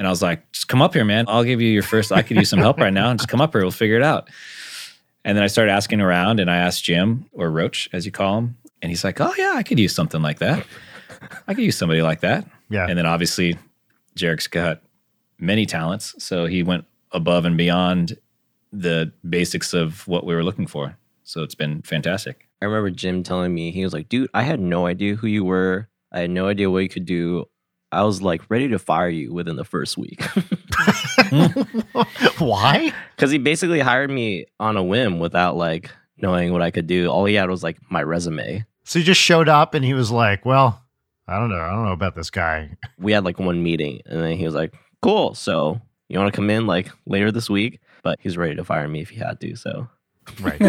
And 0.00 0.06
I 0.06 0.10
was 0.10 0.22
like, 0.22 0.50
just 0.52 0.66
come 0.66 0.80
up 0.80 0.94
here, 0.94 1.04
man. 1.04 1.26
I'll 1.28 1.44
give 1.44 1.60
you 1.60 1.68
your 1.68 1.82
first, 1.82 2.10
I 2.10 2.22
could 2.22 2.38
use 2.38 2.48
some 2.48 2.58
help 2.58 2.78
right 2.78 2.92
now. 2.92 3.12
Just 3.12 3.28
come 3.28 3.42
up 3.42 3.52
here. 3.52 3.60
We'll 3.60 3.70
figure 3.70 3.96
it 3.96 4.02
out. 4.02 4.30
And 5.26 5.36
then 5.36 5.44
I 5.44 5.46
started 5.46 5.72
asking 5.72 6.00
around 6.00 6.40
and 6.40 6.50
I 6.50 6.56
asked 6.56 6.82
Jim 6.84 7.26
or 7.32 7.50
Roach, 7.50 7.86
as 7.92 8.06
you 8.06 8.10
call 8.10 8.38
him. 8.38 8.56
And 8.80 8.88
he's 8.88 9.04
like, 9.04 9.20
oh, 9.20 9.34
yeah, 9.36 9.52
I 9.56 9.62
could 9.62 9.78
use 9.78 9.94
something 9.94 10.22
like 10.22 10.38
that. 10.38 10.64
I 11.46 11.52
could 11.52 11.64
use 11.64 11.76
somebody 11.76 12.00
like 12.00 12.20
that. 12.20 12.46
Yeah. 12.70 12.86
And 12.88 12.96
then 12.96 13.04
obviously, 13.04 13.58
Jarek's 14.16 14.46
got 14.46 14.80
many 15.38 15.66
talents. 15.66 16.14
So 16.16 16.46
he 16.46 16.62
went 16.62 16.86
above 17.12 17.44
and 17.44 17.58
beyond 17.58 18.16
the 18.72 19.12
basics 19.28 19.74
of 19.74 20.08
what 20.08 20.24
we 20.24 20.34
were 20.34 20.42
looking 20.42 20.66
for. 20.66 20.96
So 21.24 21.42
it's 21.42 21.54
been 21.54 21.82
fantastic. 21.82 22.48
I 22.62 22.64
remember 22.64 22.88
Jim 22.88 23.22
telling 23.22 23.54
me, 23.54 23.70
he 23.70 23.84
was 23.84 23.92
like, 23.92 24.08
dude, 24.08 24.30
I 24.32 24.44
had 24.44 24.60
no 24.60 24.86
idea 24.86 25.16
who 25.16 25.26
you 25.26 25.44
were. 25.44 25.90
I 26.10 26.20
had 26.20 26.30
no 26.30 26.48
idea 26.48 26.70
what 26.70 26.84
you 26.84 26.88
could 26.88 27.04
do. 27.04 27.44
I 27.92 28.04
was 28.04 28.22
like 28.22 28.42
ready 28.48 28.68
to 28.68 28.78
fire 28.78 29.08
you 29.08 29.32
within 29.32 29.56
the 29.56 29.64
first 29.64 29.98
week. 29.98 30.22
Why? 32.38 32.92
Because 33.16 33.32
he 33.32 33.36
basically 33.38 33.80
hired 33.80 34.10
me 34.10 34.46
on 34.58 34.78
a 34.78 34.82
whim 34.82 35.18
without 35.18 35.54
like 35.54 35.90
knowing 36.16 36.54
what 36.54 36.62
I 36.62 36.70
could 36.70 36.86
do. 36.86 37.10
All 37.10 37.26
he 37.26 37.34
had 37.34 37.50
was 37.50 37.62
like 37.62 37.76
my 37.90 38.02
resume. 38.02 38.64
So 38.84 38.98
he 38.98 39.04
just 39.04 39.20
showed 39.20 39.46
up 39.46 39.74
and 39.74 39.84
he 39.84 39.92
was 39.92 40.10
like, 40.10 40.46
well, 40.46 40.82
I 41.28 41.38
don't 41.38 41.50
know. 41.50 41.60
I 41.60 41.68
don't 41.70 41.84
know 41.84 41.92
about 41.92 42.14
this 42.14 42.30
guy. 42.30 42.76
We 42.98 43.12
had 43.12 43.24
like 43.24 43.38
one 43.38 43.62
meeting 43.62 44.00
and 44.06 44.22
then 44.22 44.38
he 44.38 44.46
was 44.46 44.54
like, 44.54 44.72
cool. 45.02 45.34
So 45.34 45.82
you 46.08 46.18
want 46.18 46.32
to 46.32 46.36
come 46.36 46.48
in 46.48 46.66
like 46.66 46.88
later 47.06 47.30
this 47.30 47.50
week? 47.50 47.80
But 48.02 48.18
he's 48.22 48.38
ready 48.38 48.54
to 48.56 48.64
fire 48.64 48.88
me 48.88 49.02
if 49.02 49.10
he 49.10 49.18
had 49.18 49.38
to. 49.40 49.54
So 49.56 49.88
Right. 50.40 50.62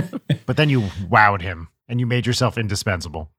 but 0.46 0.58
then 0.58 0.70
you 0.70 0.82
wowed 1.10 1.42
him 1.42 1.70
and 1.88 2.02
you 2.02 2.06
made 2.06 2.26
yourself 2.26 2.58
indispensable. 2.58 3.32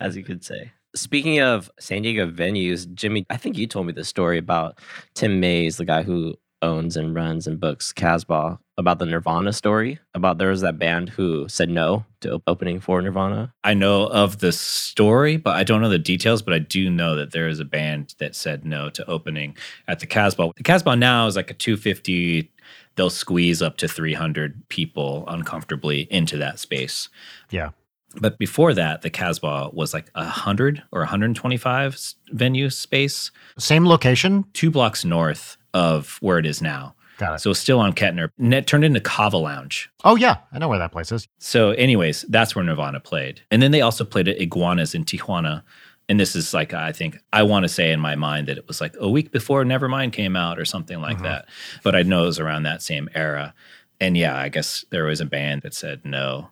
as 0.00 0.16
you 0.16 0.22
could 0.24 0.44
say. 0.44 0.72
Speaking 0.94 1.40
of 1.40 1.70
San 1.78 2.02
Diego 2.02 2.30
venues, 2.30 2.92
Jimmy, 2.94 3.24
I 3.30 3.36
think 3.36 3.56
you 3.56 3.66
told 3.66 3.86
me 3.86 3.92
the 3.92 4.04
story 4.04 4.38
about 4.38 4.78
Tim 5.14 5.40
Mays, 5.40 5.76
the 5.76 5.84
guy 5.84 6.02
who 6.02 6.34
owns 6.62 6.96
and 6.96 7.14
runs 7.14 7.46
and 7.46 7.60
books 7.60 7.92
Casbah, 7.92 8.58
about 8.76 8.98
the 8.98 9.06
Nirvana 9.06 9.52
story. 9.52 9.98
About 10.14 10.38
there 10.38 10.48
was 10.48 10.62
that 10.62 10.78
band 10.78 11.10
who 11.10 11.48
said 11.48 11.70
no 11.70 12.04
to 12.20 12.42
opening 12.46 12.80
for 12.80 13.00
Nirvana. 13.00 13.52
I 13.62 13.74
know 13.74 14.06
of 14.06 14.38
the 14.38 14.52
story, 14.52 15.36
but 15.36 15.56
I 15.56 15.64
don't 15.64 15.80
know 15.80 15.88
the 15.88 15.98
details. 15.98 16.42
But 16.42 16.54
I 16.54 16.58
do 16.58 16.90
know 16.90 17.14
that 17.16 17.32
there 17.32 17.48
is 17.48 17.60
a 17.60 17.64
band 17.64 18.14
that 18.18 18.34
said 18.34 18.64
no 18.64 18.90
to 18.90 19.08
opening 19.08 19.56
at 19.86 20.00
the 20.00 20.06
Casbah. 20.06 20.52
The 20.56 20.62
Casbah 20.62 20.96
now 20.96 21.26
is 21.26 21.36
like 21.36 21.50
a 21.50 21.54
250. 21.54 22.50
They'll 22.96 23.10
squeeze 23.10 23.62
up 23.62 23.76
to 23.78 23.88
300 23.88 24.68
people 24.68 25.24
uncomfortably 25.28 26.08
into 26.10 26.36
that 26.38 26.58
space. 26.58 27.08
Yeah. 27.50 27.70
But 28.20 28.38
before 28.38 28.74
that, 28.74 29.02
the 29.02 29.10
Casbah 29.10 29.70
was 29.72 29.94
like 29.94 30.10
100 30.14 30.82
or 30.90 31.00
125 31.00 32.14
venue 32.32 32.70
space, 32.70 33.30
Same 33.58 33.86
location. 33.86 34.44
two 34.52 34.70
blocks 34.70 35.04
north 35.04 35.56
of 35.74 36.16
where 36.20 36.38
it 36.38 36.46
is 36.46 36.60
now. 36.60 36.94
Got 37.18 37.34
it. 37.34 37.40
So 37.40 37.52
still 37.52 37.78
on 37.78 37.92
Kettner. 37.92 38.30
And 38.38 38.52
it 38.54 38.66
turned 38.66 38.82
into 38.84 38.98
Kava 39.00 39.36
Lounge. 39.36 39.90
Oh, 40.04 40.16
yeah. 40.16 40.38
I 40.52 40.58
know 40.58 40.68
where 40.68 40.78
that 40.78 40.90
place 40.90 41.12
is. 41.12 41.28
So, 41.38 41.70
anyways, 41.72 42.22
that's 42.28 42.56
where 42.56 42.64
Nirvana 42.64 42.98
played. 42.98 43.42
And 43.50 43.62
then 43.62 43.70
they 43.70 43.82
also 43.82 44.04
played 44.04 44.26
at 44.26 44.40
Iguanas 44.40 44.94
in 44.94 45.04
Tijuana. 45.04 45.62
And 46.08 46.18
this 46.18 46.34
is 46.34 46.52
like, 46.54 46.72
I 46.74 46.90
think, 46.92 47.18
I 47.32 47.42
want 47.44 47.62
to 47.64 47.68
say 47.68 47.92
in 47.92 48.00
my 48.00 48.16
mind 48.16 48.48
that 48.48 48.58
it 48.58 48.66
was 48.66 48.80
like 48.80 48.96
a 48.98 49.08
week 49.08 49.30
before 49.30 49.62
Nevermind 49.64 50.12
came 50.12 50.34
out 50.34 50.58
or 50.58 50.64
something 50.64 51.00
like 51.00 51.18
Mhm. 51.18 51.22
that. 51.24 51.48
But 51.84 51.94
I 51.94 52.02
know 52.02 52.24
it 52.24 52.26
was 52.26 52.40
around 52.40 52.64
that 52.64 52.82
same 52.82 53.08
era. 53.14 53.54
And 54.00 54.16
yeah, 54.16 54.36
I 54.36 54.48
guess 54.48 54.84
there 54.90 55.04
was 55.04 55.20
a 55.20 55.26
band 55.26 55.62
that 55.62 55.74
said 55.74 56.00
no, 56.04 56.48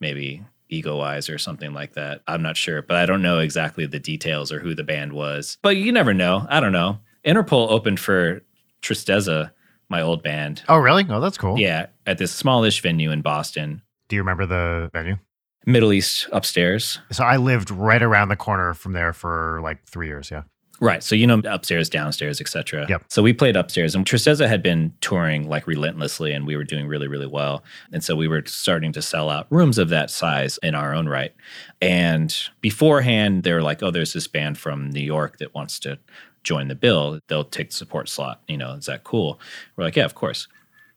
maybe 0.00 0.42
Ego 0.72 1.00
Eyes 1.00 1.28
or 1.28 1.38
something 1.38 1.72
like 1.72 1.92
that. 1.94 2.22
I'm 2.26 2.42
not 2.42 2.56
sure, 2.56 2.82
but 2.82 2.96
I 2.96 3.06
don't 3.06 3.22
know 3.22 3.38
exactly 3.38 3.86
the 3.86 3.98
details 3.98 4.50
or 4.50 4.58
who 4.60 4.74
the 4.74 4.84
band 4.84 5.12
was. 5.12 5.58
But 5.62 5.76
you 5.76 5.92
never 5.92 6.14
know. 6.14 6.46
I 6.48 6.60
don't 6.60 6.72
know. 6.72 6.98
Interpol 7.24 7.70
opened 7.70 8.00
for 8.00 8.40
Tristeza 8.82 9.52
my 9.88 10.00
old 10.00 10.22
band. 10.22 10.62
Oh, 10.68 10.78
really? 10.78 11.04
Oh, 11.08 11.20
that's 11.20 11.36
cool. 11.36 11.58
Yeah, 11.58 11.86
at 12.06 12.16
this 12.18 12.32
smallish 12.32 12.80
venue 12.80 13.10
in 13.10 13.20
Boston, 13.20 13.82
Do 14.08 14.16
you 14.16 14.22
remember 14.22 14.46
the 14.46 14.90
venue? 14.92 15.18
Middle 15.66 15.92
East 15.92 16.26
upstairs. 16.32 16.98
So 17.12 17.22
I 17.22 17.36
lived 17.36 17.70
right 17.70 18.02
around 18.02 18.28
the 18.28 18.36
corner 18.36 18.74
from 18.74 18.92
there 18.94 19.12
for 19.12 19.60
like 19.62 19.84
three 19.84 20.08
years. 20.08 20.30
Yeah. 20.30 20.42
Right. 20.82 21.00
So 21.00 21.14
you 21.14 21.28
know 21.28 21.40
upstairs, 21.44 21.88
downstairs, 21.88 22.40
etc. 22.40 22.86
Yep. 22.88 23.04
So 23.08 23.22
we 23.22 23.32
played 23.32 23.54
upstairs 23.54 23.94
and 23.94 24.04
Tristeza 24.04 24.48
had 24.48 24.64
been 24.64 24.92
touring 25.00 25.48
like 25.48 25.68
relentlessly 25.68 26.32
and 26.32 26.44
we 26.44 26.56
were 26.56 26.64
doing 26.64 26.88
really, 26.88 27.06
really 27.06 27.28
well. 27.28 27.62
And 27.92 28.02
so 28.02 28.16
we 28.16 28.26
were 28.26 28.42
starting 28.46 28.92
to 28.94 29.00
sell 29.00 29.30
out 29.30 29.46
rooms 29.48 29.78
of 29.78 29.90
that 29.90 30.10
size 30.10 30.58
in 30.60 30.74
our 30.74 30.92
own 30.92 31.08
right. 31.08 31.32
And 31.80 32.36
beforehand, 32.60 33.44
they 33.44 33.52
were 33.52 33.62
like, 33.62 33.80
oh, 33.80 33.92
there's 33.92 34.12
this 34.12 34.26
band 34.26 34.58
from 34.58 34.90
New 34.90 35.04
York 35.04 35.38
that 35.38 35.54
wants 35.54 35.78
to 35.80 36.00
join 36.42 36.66
the 36.66 36.74
bill. 36.74 37.20
They'll 37.28 37.44
take 37.44 37.70
the 37.70 37.76
support 37.76 38.08
slot. 38.08 38.42
You 38.48 38.56
know, 38.56 38.72
is 38.72 38.86
that 38.86 39.04
cool? 39.04 39.38
We're 39.76 39.84
like, 39.84 39.94
yeah, 39.94 40.04
of 40.04 40.16
course. 40.16 40.48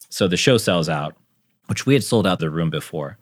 So 0.09 0.27
the 0.27 0.35
show 0.35 0.57
sells 0.57 0.89
out, 0.89 1.15
which 1.67 1.85
we 1.85 1.93
had 1.93 2.03
sold 2.03 2.25
out 2.25 2.39
the 2.39 2.49
room 2.49 2.71
before. 2.71 3.19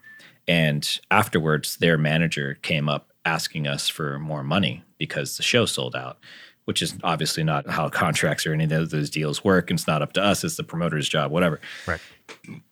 And 0.48 0.88
afterwards, 1.12 1.76
their 1.76 1.98
manager 1.98 2.58
came 2.62 2.88
up 2.88 3.10
asking 3.26 3.68
us 3.68 3.90
for 3.90 4.20
more 4.20 4.44
money 4.44 4.84
because 4.98 5.38
the 5.38 5.44
show 5.44 5.66
sold 5.66 5.96
out, 5.96 6.18
which 6.66 6.82
is 6.82 6.96
obviously 7.04 7.44
not 7.44 7.70
how 7.70 7.90
contracts 7.90 8.46
or 8.46 8.54
any 8.54 8.66
of 8.66 8.90
those 8.90 9.10
deals 9.10 9.44
work. 9.44 9.70
And 9.70 9.80
it's 9.80 9.88
not 9.88 10.02
up 10.02 10.14
to 10.14 10.24
us, 10.24 10.44
it's 10.44 10.58
the 10.58 10.64
promoter's 10.64 11.10
job, 11.10 11.32
whatever. 11.32 11.60
Right. 11.88 12.00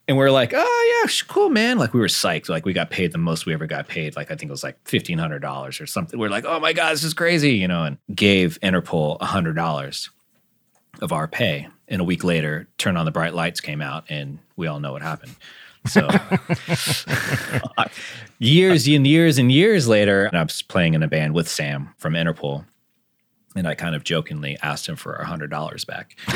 And 0.08 0.18
we're 0.18 0.32
like, 0.32 0.54
oh, 0.56 1.02
yeah, 1.04 1.12
cool, 1.28 1.50
man. 1.50 1.78
Like, 1.78 1.94
we 1.94 2.00
were 2.00 2.08
psyched. 2.08 2.50
Like, 2.50 2.66
we 2.66 2.74
got 2.74 2.90
paid 2.90 3.12
the 3.12 3.18
most 3.18 3.46
we 3.46 3.54
ever 3.54 3.68
got 3.68 3.88
paid. 3.88 4.16
Like, 4.16 4.32
I 4.32 4.36
think 4.36 4.50
it 4.50 4.52
was 4.52 4.64
like 4.64 4.82
$1,500 4.86 5.82
or 5.82 5.86
something. 5.86 6.20
We're 6.20 6.30
like, 6.30 6.46
oh 6.46 6.60
my 6.60 6.74
God, 6.74 6.94
this 6.94 7.04
is 7.04 7.14
crazy, 7.14 7.54
you 7.54 7.68
know, 7.68 7.84
and 7.84 7.98
gave 8.14 8.60
Interpol 8.62 9.20
$100 9.20 10.10
of 11.02 11.12
our 11.12 11.28
pay. 11.28 11.68
And 11.88 12.02
a 12.02 12.04
week 12.04 12.24
later, 12.24 12.68
Turn 12.78 12.98
on 12.98 13.06
the 13.06 13.12
Bright 13.12 13.34
Lights 13.34 13.60
came 13.60 13.82
out, 13.82 14.06
and 14.10 14.40
we 14.56 14.68
all 14.68 14.80
know 14.80 14.94
what 14.94 15.02
happened. 15.02 15.36
So, 15.88 16.08
years 18.40 18.88
and 18.88 19.06
years 19.06 19.38
and 19.38 19.52
years 19.52 19.88
later, 19.88 20.30
I 20.32 20.44
was 20.44 20.62
playing 20.62 20.94
in 20.94 21.04
a 21.04 21.08
band 21.08 21.34
with 21.34 21.50
Sam 21.50 21.94
from 21.98 22.14
Interpol. 22.14 22.66
And 23.56 23.68
I 23.68 23.76
kind 23.76 23.96
of 23.96 24.04
jokingly 24.04 24.58
asked 24.64 24.88
him 24.88 24.96
for 24.96 25.22
hundred 25.24 25.50
dollars 25.50 25.84
back. 25.84 26.16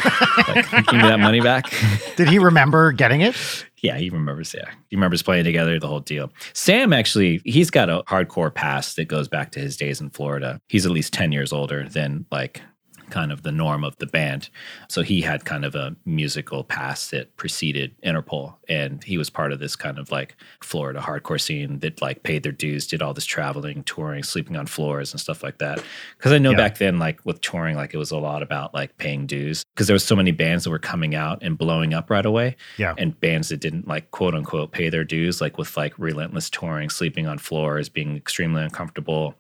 like, 0.48 0.70
give 0.88 0.96
me 0.96 1.02
that 1.02 1.20
money 1.20 1.40
back. 1.40 1.72
Did 2.18 2.28
he 2.28 2.40
remember 2.40 2.92
getting 2.92 3.22
it? 3.22 3.36
Yeah, 3.82 3.98
he 3.98 4.10
remembers. 4.10 4.54
Yeah, 4.54 4.70
he 4.90 4.96
remembers 4.96 5.22
playing 5.22 5.46
together, 5.46 5.80
the 5.80 5.88
whole 5.88 6.00
deal. 6.02 6.32
Sam 6.54 6.92
actually, 6.92 7.42
he's 7.46 7.70
got 7.70 7.90
a 7.90 8.04
hardcore 8.08 8.54
past 8.54 8.96
that 8.98 9.06
goes 9.06 9.28
back 9.28 9.52
to 9.52 9.60
his 9.60 9.78
days 9.78 10.02
in 10.02 10.10
Florida. 10.10 10.60
He's 10.68 10.86
at 10.86 10.92
least 10.92 11.14
ten 11.14 11.32
years 11.32 11.54
older 11.54 11.88
than 11.88 12.26
like 12.32 12.62
kind 13.10 13.32
of 13.32 13.44
the 13.44 13.52
norm 13.52 13.84
of 13.84 13.98
the 13.98 14.06
band. 14.08 14.50
So 14.90 15.02
he 15.02 15.22
had 15.22 15.46
kind 15.46 15.66
of 15.66 15.76
a 15.76 15.96
musical 16.06 16.64
past 16.64 17.12
that 17.12 17.36
preceded 17.38 17.96
Interpol, 18.04 18.56
and 18.70 19.04
he 19.04 19.18
was 19.18 19.30
part 19.30 19.52
of 19.52 19.60
this 19.60 19.76
kind 19.76 19.98
of 19.98 20.12
like 20.12 20.36
Florida 20.62 21.00
hardcore 21.00 21.40
scene 21.40 21.80
that 21.80 22.02
like 22.02 22.24
paid 22.24 22.44
their 22.44 22.52
dues, 22.52 22.88
did 22.88 23.02
all 23.02 23.14
this 23.14 23.26
traveling, 23.26 23.84
touring, 23.84 24.24
sleeping 24.24 24.56
on 24.58 24.66
floors 24.66 25.12
and 25.12 25.20
stuff 25.20 25.44
like 25.44 25.58
that. 25.60 25.84
Because 26.18 26.32
I 26.32 26.38
know 26.38 26.52
Yeah. 26.52 26.58
back 26.58 26.78
then, 26.78 27.00
like 27.00 27.26
with 27.26 27.42
touring, 27.42 27.76
like 27.76 27.94
it 27.94 27.98
was 27.98 28.12
a 28.12 28.18
lot 28.18 28.42
about 28.44 28.74
like 28.74 28.98
paying 28.98 29.26
dues 29.26 29.64
because 29.76 29.88
there 29.88 29.94
was 29.96 30.04
so 30.04 30.16
many 30.16 30.32
bands 30.32 30.64
that 30.64 30.70
were 30.70 30.80
coming 30.80 31.16
out 31.16 31.40
and 31.42 31.58
blowing 31.58 31.94
up 31.94 32.10
right 32.10 32.26
away 32.26 32.56
Yeah. 32.78 32.94
and 32.98 33.20
bands 33.20 33.50
that 33.50 33.60
didn't 33.60 33.88
like 33.88 34.12
quote 34.12 34.34
unquote 34.36 34.72
pay 34.72 34.90
their 34.90 35.04
dues, 35.04 35.42
like 35.42 35.58
with 35.58 35.76
like 35.78 35.94
relentless 35.98 36.50
touring, 36.50 36.90
sleeping 36.90 37.28
on 37.28 37.38
floors, 37.38 37.90
being 37.90 38.16
extremely 38.16 38.64
uncomfortable, 38.64 39.36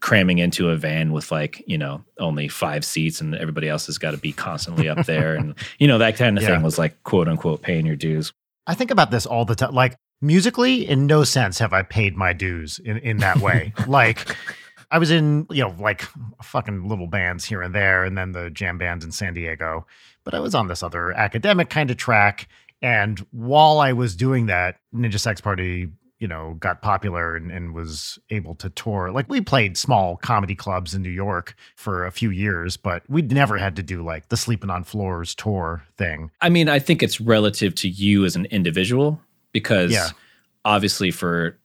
cramming 0.00 0.38
into 0.38 0.70
a 0.70 0.76
van 0.76 1.12
with 1.12 1.30
like, 1.32 1.62
you 1.66 1.76
know, 1.78 2.04
only 2.18 2.48
five 2.48 2.84
seats 2.84 3.20
and 3.20 3.34
everybody 3.34 3.68
else 3.68 3.86
has 3.86 3.98
got 3.98 4.12
to 4.12 4.16
be 4.18 4.32
constantly 4.32 4.88
up 4.88 5.06
there. 5.06 5.34
And, 5.34 5.54
you 5.78 5.88
know, 5.88 5.98
that 5.98 6.16
kind 6.16 6.36
of 6.38 6.42
Yeah. 6.44 6.50
thing 6.50 6.62
was 6.62 6.78
like 6.78 7.02
quote 7.02 7.28
unquote 7.28 7.62
paying 7.62 7.86
your 7.86 7.96
dues. 7.96 8.32
I 8.66 8.74
think 8.74 8.90
about 8.90 9.10
this 9.10 9.26
all 9.26 9.44
the 9.44 9.54
time. 9.54 9.74
Like 9.74 9.96
musically, 10.20 10.86
in 10.88 11.06
no 11.06 11.24
sense 11.24 11.58
have 11.58 11.72
I 11.72 11.82
paid 11.82 12.16
my 12.16 12.32
dues 12.32 12.78
in, 12.78 12.98
in 12.98 13.16
that 13.18 13.38
way. 13.38 13.72
like 13.86 14.34
I 14.90 14.98
was 14.98 15.10
in, 15.10 15.46
you 15.50 15.62
know, 15.64 15.74
like 15.78 16.02
fucking 16.42 16.88
little 16.88 17.06
bands 17.06 17.44
here 17.44 17.60
and 17.62 17.74
there, 17.74 18.04
and 18.04 18.16
then 18.16 18.32
the 18.32 18.50
jam 18.50 18.78
bands 18.78 19.04
in 19.04 19.12
San 19.12 19.34
Diego. 19.34 19.86
But 20.24 20.34
I 20.34 20.40
was 20.40 20.54
on 20.54 20.68
this 20.68 20.82
other 20.82 21.12
academic 21.12 21.70
kind 21.70 21.90
of 21.90 21.96
track. 21.96 22.48
And 22.80 23.18
while 23.32 23.80
I 23.80 23.92
was 23.92 24.14
doing 24.14 24.46
that, 24.46 24.76
Ninja 24.94 25.18
Sex 25.18 25.40
Party, 25.40 25.88
you 26.18 26.26
know, 26.26 26.56
got 26.58 26.82
popular 26.82 27.36
and, 27.36 27.50
and 27.52 27.72
was 27.74 28.18
able 28.30 28.54
to 28.56 28.68
tour. 28.70 29.12
Like 29.12 29.28
we 29.28 29.40
played 29.40 29.76
small 29.76 30.16
comedy 30.16 30.54
clubs 30.56 30.92
in 30.94 31.02
New 31.02 31.10
York 31.10 31.54
for 31.76 32.04
a 32.06 32.10
few 32.10 32.30
years, 32.30 32.76
but 32.76 33.02
we'd 33.08 33.30
never 33.30 33.56
had 33.56 33.76
to 33.76 33.82
do 33.84 34.02
like 34.02 34.28
the 34.28 34.36
sleeping 34.36 34.68
on 34.70 34.82
floors 34.82 35.34
tour 35.34 35.84
thing. 35.96 36.30
I 36.40 36.48
mean, 36.48 36.68
I 36.68 36.80
think 36.80 37.02
it's 37.02 37.20
relative 37.20 37.74
to 37.76 37.88
you 37.88 38.24
as 38.24 38.34
an 38.34 38.46
individual 38.46 39.20
because 39.52 39.92
Yeah. 39.92 40.08
obviously 40.64 41.10
for 41.12 41.56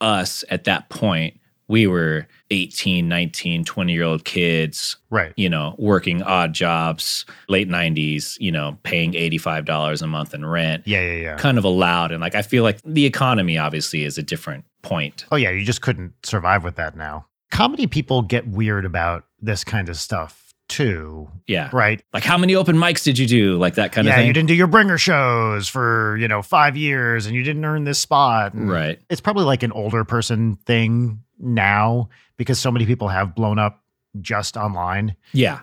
us 0.00 0.44
at 0.48 0.64
that 0.64 0.88
point, 0.88 1.38
we 1.72 1.86
were 1.86 2.26
18, 2.50 3.08
19, 3.08 3.64
20 3.64 3.92
year 3.94 4.02
old 4.04 4.24
kids 4.26 4.96
Right. 5.10 5.32
you 5.36 5.48
know, 5.48 5.74
working 5.78 6.22
odd 6.22 6.52
jobs, 6.52 7.24
late 7.48 7.68
90s, 7.68 8.36
you 8.38 8.52
know, 8.52 8.76
paying 8.82 9.12
$85 9.14 10.02
a 10.02 10.06
month 10.06 10.34
in 10.34 10.44
rent, 10.44 10.82
Yeah, 10.86 11.00
yeah, 11.00 11.20
yeah. 11.22 11.36
kind 11.36 11.56
of 11.56 11.64
allowed. 11.64 12.12
And 12.12 12.20
like, 12.20 12.34
I 12.34 12.42
feel 12.42 12.62
like 12.62 12.78
the 12.84 13.06
economy 13.06 13.56
obviously 13.56 14.04
is 14.04 14.18
a 14.18 14.22
different 14.22 14.64
point. 14.82 15.24
Oh 15.32 15.36
yeah, 15.36 15.50
you 15.50 15.64
just 15.64 15.80
couldn't 15.80 16.12
survive 16.22 16.62
with 16.62 16.76
that 16.76 16.94
now. 16.94 17.26
Comedy 17.50 17.86
people 17.86 18.20
get 18.22 18.46
weird 18.48 18.84
about 18.84 19.24
this 19.40 19.64
kind 19.64 19.88
of 19.88 19.96
stuff 19.96 20.41
too, 20.72 21.30
Yeah. 21.46 21.68
right? 21.72 22.02
Like, 22.12 22.24
how 22.24 22.36
many 22.38 22.54
open 22.56 22.76
mics 22.76 23.04
did 23.04 23.18
you 23.18 23.26
do? 23.26 23.56
Like 23.58 23.74
that 23.76 23.92
kind 23.92 24.06
yeah, 24.06 24.14
of 24.14 24.16
thing. 24.18 24.26
you 24.26 24.32
didn't 24.32 24.48
do 24.48 24.54
your 24.54 24.66
bringer 24.66 24.98
shows 24.98 25.68
for, 25.68 26.16
you 26.16 26.26
know, 26.28 26.42
5 26.42 26.76
years 26.76 27.26
and 27.26 27.34
you 27.36 27.42
didn't 27.44 27.64
earn 27.64 27.84
this 27.84 27.98
spot. 28.00 28.54
And 28.54 28.68
Right. 28.70 28.98
It's 29.10 29.20
probably 29.20 29.44
like 29.44 29.62
an 29.62 29.72
older 29.72 30.04
person 30.04 30.56
thing 30.66 31.20
now 31.38 32.08
because 32.36 32.58
so 32.58 32.70
many 32.72 32.86
people 32.86 33.08
have 33.08 33.34
blown 33.34 33.58
up 33.58 33.82
just 34.20 34.56
online, 34.56 35.14
Yeah. 35.32 35.60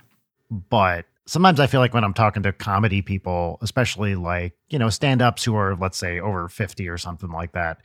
but 0.50 1.06
sometimes 1.26 1.60
I 1.60 1.68
feel 1.68 1.80
like 1.80 1.94
when 1.94 2.04
I'm 2.04 2.14
talking 2.14 2.44
to 2.44 2.52
comedy 2.54 3.02
people, 3.02 3.58
especially 3.62 4.16
like, 4.16 4.54
you 4.70 4.80
know, 4.80 4.90
stand-ups 4.90 5.44
who 5.44 5.56
are 5.56 5.76
let's 5.76 5.98
say 5.98 6.20
over 6.20 6.48
50 6.50 6.88
or 6.88 6.98
something 6.98 7.30
like 7.32 7.52
that, 7.54 7.80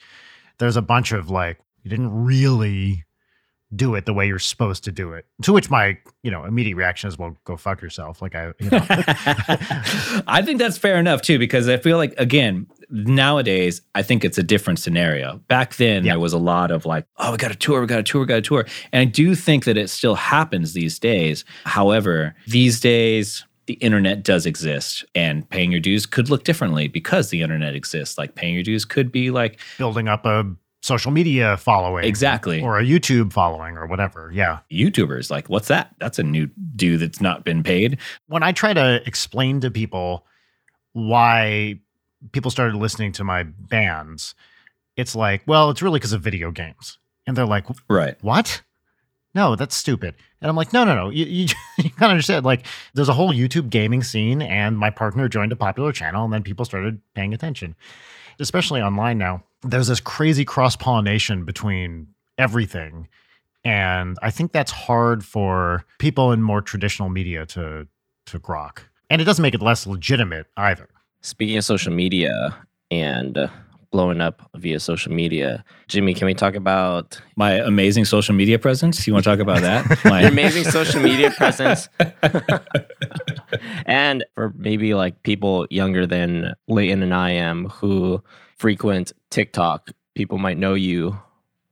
there's 0.59 0.77
a 0.77 0.83
bunch 0.83 1.13
of 1.13 1.31
like 1.31 1.59
you 1.83 1.91
didn't 1.91 2.25
really 2.25 3.04
do 3.75 3.95
it 3.95 4.07
the 4.07 4.13
way 4.15 4.27
you're 4.27 4.39
supposed 4.39 4.85
to 4.85 4.93
do 4.93 5.13
it. 5.13 5.27
To 5.43 5.53
which 5.53 5.71
my, 5.71 5.99
you 6.23 6.31
know, 6.31 6.45
immediate 6.45 6.77
reaction 6.77 7.09
is, 7.09 7.19
well, 7.19 7.37
go 7.45 7.57
fuck 7.57 7.81
yourself. 7.83 8.21
Like 8.23 8.35
I, 8.35 8.53
you 8.61 8.71
know, 8.71 8.85
I 10.27 10.43
think 10.45 10.59
that's 10.59 10.79
fair 10.79 10.97
enough 10.99 11.23
too, 11.23 11.39
because 11.39 11.69
I 11.69 11.77
feel 11.77 11.97
like 11.97 12.15
again 12.19 12.67
nowadays 12.91 13.81
I 13.95 14.03
think 14.03 14.25
it's 14.25 14.39
a 14.39 14.43
different 14.43 14.79
scenario. 14.79 15.39
Back 15.49 15.77
then 15.77 16.05
Yeah. 16.05 16.13
there 16.13 16.21
was 16.21 16.33
a 16.33 16.39
lot 16.39 16.71
of 16.71 16.87
like, 16.87 17.07
oh, 17.19 17.33
we 17.33 17.37
got 17.39 17.51
a 17.51 17.55
tour, 17.57 17.81
we 17.81 17.87
got 17.87 18.01
a 18.01 18.03
tour, 18.03 18.21
we 18.23 18.27
got 18.27 18.39
a 18.39 18.43
tour, 18.43 18.67
and 18.93 19.01
I 19.01 19.05
do 19.05 19.35
think 19.35 19.65
that 19.65 19.77
it 19.77 19.89
still 19.91 20.15
happens 20.15 20.73
these 20.73 20.99
days. 20.99 21.45
However, 21.65 22.35
these 22.47 22.81
days 22.81 23.45
the 23.67 23.75
internet 23.75 24.23
does 24.23 24.45
exist 24.45 25.07
and 25.15 25.49
paying 25.49 25.71
your 25.73 25.81
dues 25.81 26.05
could 26.05 26.29
look 26.29 26.45
differently 26.45 26.87
because 26.87 27.31
the 27.31 27.41
internet 27.41 27.75
exists 27.75 28.19
like 28.19 28.35
paying 28.35 28.53
your 28.53 28.63
dues 28.63 28.85
could 28.85 29.11
be 29.11 29.31
like 29.31 29.59
building 29.79 30.07
up 30.07 30.27
a 30.27 30.45
social 30.85 31.11
media 31.11 31.57
following. 31.57 32.05
Exactly. 32.05 32.61
Or 32.61 32.79
a 32.79 32.85
YouTube 32.85 33.33
following 33.33 33.79
or 33.79 33.87
whatever. 33.87 34.31
Yeah. 34.35 34.59
youtubers 34.71 35.31
like 35.31 35.49
what's 35.49 35.69
that 35.69 35.95
that's 35.99 36.19
a 36.19 36.23
new 36.23 36.51
due 36.77 36.99
that's 36.99 37.23
not 37.23 37.43
been 37.43 37.63
paid 37.63 37.99
when 38.27 38.43
I 38.43 38.53
try 38.53 38.75
to 38.75 39.01
explain 39.07 39.61
to 39.61 39.71
people 39.71 40.27
why 40.93 41.81
people 42.33 42.51
started 42.51 42.77
listening 42.77 43.13
to 43.13 43.25
my 43.25 43.45
bands, 43.45 44.35
it's 44.97 45.15
like, 45.15 45.43
well, 45.47 45.71
it's 45.71 45.81
really 45.81 45.99
because 45.99 46.13
of 46.13 46.21
video 46.21 46.51
games. 46.51 46.99
And 47.27 47.35
they're 47.35 47.47
like, 47.47 47.65
right 47.89 48.17
what? 48.21 48.61
No, 49.35 49.57
that's 49.57 49.75
stupid. 49.75 50.15
And 50.43 50.51
I'm 50.51 50.57
like, 50.57 50.75
no, 50.75 50.85
no, 50.85 50.95
no. 50.95 51.09
You, 51.09 51.25
you, 51.25 51.47
you 51.79 51.91
gotta 51.99 52.11
understand. 52.11 52.45
Like, 52.45 52.67
there's 52.93 53.09
a 53.09 53.15
whole 53.15 53.33
YouTube 53.33 53.71
gaming 53.71 54.03
scene, 54.03 54.43
and 54.43 54.79
my 54.79 54.91
partner 54.91 55.29
joined 55.29 55.51
a 55.51 55.57
popular 55.57 55.93
channel, 55.93 56.25
and 56.25 56.33
then 56.33 56.43
people 56.43 56.67
started 56.67 57.01
paying 57.15 57.33
attention, 57.33 57.75
especially 58.39 58.81
online 58.81 59.19
now. 59.19 59.43
There's 59.63 59.89
this 59.89 60.01
crazy 60.01 60.45
cross 60.45 60.77
pollination 60.77 61.45
between 61.45 62.09
everything. 62.39 63.09
And 63.65 64.19
I 64.23 64.31
think 64.31 64.53
that's 64.53 64.71
hard 64.71 65.25
for 65.25 65.85
people 65.99 66.33
in 66.33 66.43
more 66.43 66.61
traditional 66.61 67.09
media 67.09 67.47
to 67.47 67.87
to 68.27 68.39
grok. 68.39 68.81
And 69.11 69.21
it 69.21 69.25
doesn't 69.25 69.43
make 69.43 69.55
it 69.55 69.63
less 69.63 69.87
legitimate 69.87 70.47
either. 70.57 70.89
Speaking 71.21 71.57
of 71.57 71.65
social 71.65 71.93
media 71.93 72.57
and 72.91 73.51
blowing 73.95 74.21
up 74.21 74.43
via 74.57 74.81
social 74.81 75.13
media, 75.13 75.65
Jimmy, 75.87 76.15
can 76.15 76.27
we 76.27 76.35
talk 76.35 76.57
about 76.57 77.21
my 77.37 77.53
amazing 77.53 78.05
social 78.05 78.35
media 78.35 78.59
presence 78.59 79.07
you 79.07 79.13
want 79.13 79.23
to 79.23 79.31
talk 79.31 79.39
about 79.39 79.61
that 79.61 80.05
my 80.05 80.23
amazing 80.23 80.65
social 80.65 81.01
media 81.01 81.31
presence? 81.37 81.89
and 83.87 84.25
for 84.35 84.53
maybe 84.57 84.95
like 84.95 85.23
people 85.23 85.69
younger 85.71 86.09
than 86.09 86.55
Leighton 86.67 87.05
and 87.05 87.15
I 87.15 87.31
am 87.31 87.69
who 87.69 88.21
frequent 88.57 89.13
TikTok, 89.31 89.93
people 90.17 90.39
might 90.39 90.59
know 90.59 90.75
you 90.75 91.17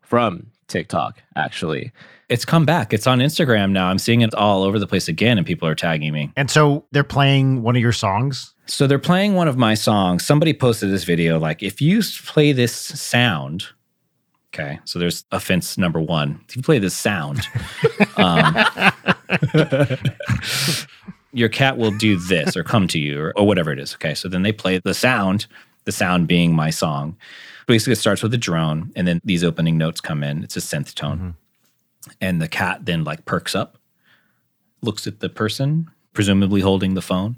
from 0.01 0.47
TikTok, 0.69 1.21
actually. 1.35 1.91
It's 2.33 2.47
come 2.47 2.65
back. 2.65 2.95
It's 2.95 3.07
on 3.07 3.19
Instagram 3.19 3.73
now. 3.73 3.89
I'm 3.89 3.99
seeing 3.99 4.23
it 4.23 4.35
all 4.35 4.63
over 4.63 4.79
the 4.79 4.87
place 4.87 5.07
again, 5.07 5.37
and 5.37 5.47
people 5.47 5.69
are 5.69 5.75
tagging 5.75 6.15
me. 6.15 6.33
And 6.35 6.51
so 6.51 6.87
they're 6.91 7.05
playing 7.05 7.63
one 7.63 7.77
of 7.77 7.83
your 7.83 7.93
songs. 7.93 8.55
So 8.65 8.87
they're 8.87 8.99
playing 8.99 9.35
one 9.35 9.49
of 9.49 9.59
my 9.59 9.75
songs. 9.75 10.25
Somebody 10.25 10.55
posted 10.55 10.91
this 10.91 11.05
video 11.05 11.39
like, 11.39 11.63
if 11.63 11.83
you 11.83 12.01
play 12.25 12.53
this 12.53 12.73
sound, 12.73 13.65
okay, 14.55 14.81
so 14.85 14.99
there's 14.99 15.27
offense 15.31 15.77
number 15.77 16.01
one. 16.01 16.41
If 16.49 16.57
you 16.57 16.63
play 16.63 16.79
this 16.79 16.97
sound, 16.97 17.47
um, 18.17 18.57
your 21.35 21.51
cat 21.51 21.77
will 21.77 21.91
do 21.91 22.17
this 22.17 22.57
or 22.57 22.65
come 22.65 22.89
to 22.89 22.99
you 22.99 23.21
or, 23.21 23.35
or 23.37 23.47
whatever 23.47 23.73
it 23.73 23.79
is. 23.79 23.93
Okay, 23.97 24.15
so 24.15 24.31
then 24.31 24.41
they 24.41 24.53
play 24.53 24.79
the 24.79 24.95
sound, 24.95 25.47
the 25.85 25.93
sound 25.93 26.29
being 26.29 26.55
my 26.55 26.71
song. 26.71 27.15
Basically, 27.67 27.93
it 27.93 27.97
starts 27.97 28.23
with 28.23 28.33
a 28.33 28.39
drone, 28.39 28.91
and 28.97 29.07
then 29.07 29.21
these 29.23 29.45
opening 29.45 29.77
notes 29.77 30.01
come 30.01 30.25
in. 30.25 30.43
It's 30.43 30.57
a 30.57 30.61
synth 30.61 30.95
tone, 30.95 31.37
and 32.23 32.41
the 32.41 32.49
cat 32.49 32.87
then 32.87 33.05
like 33.05 33.27
perks 33.27 33.55
up, 33.55 33.77
looks 34.81 35.07
at 35.07 35.21
the 35.21 35.29
person, 35.29 35.91
presumably 36.15 36.63
holding 36.63 36.95
the 36.95 37.03
phone, 37.03 37.37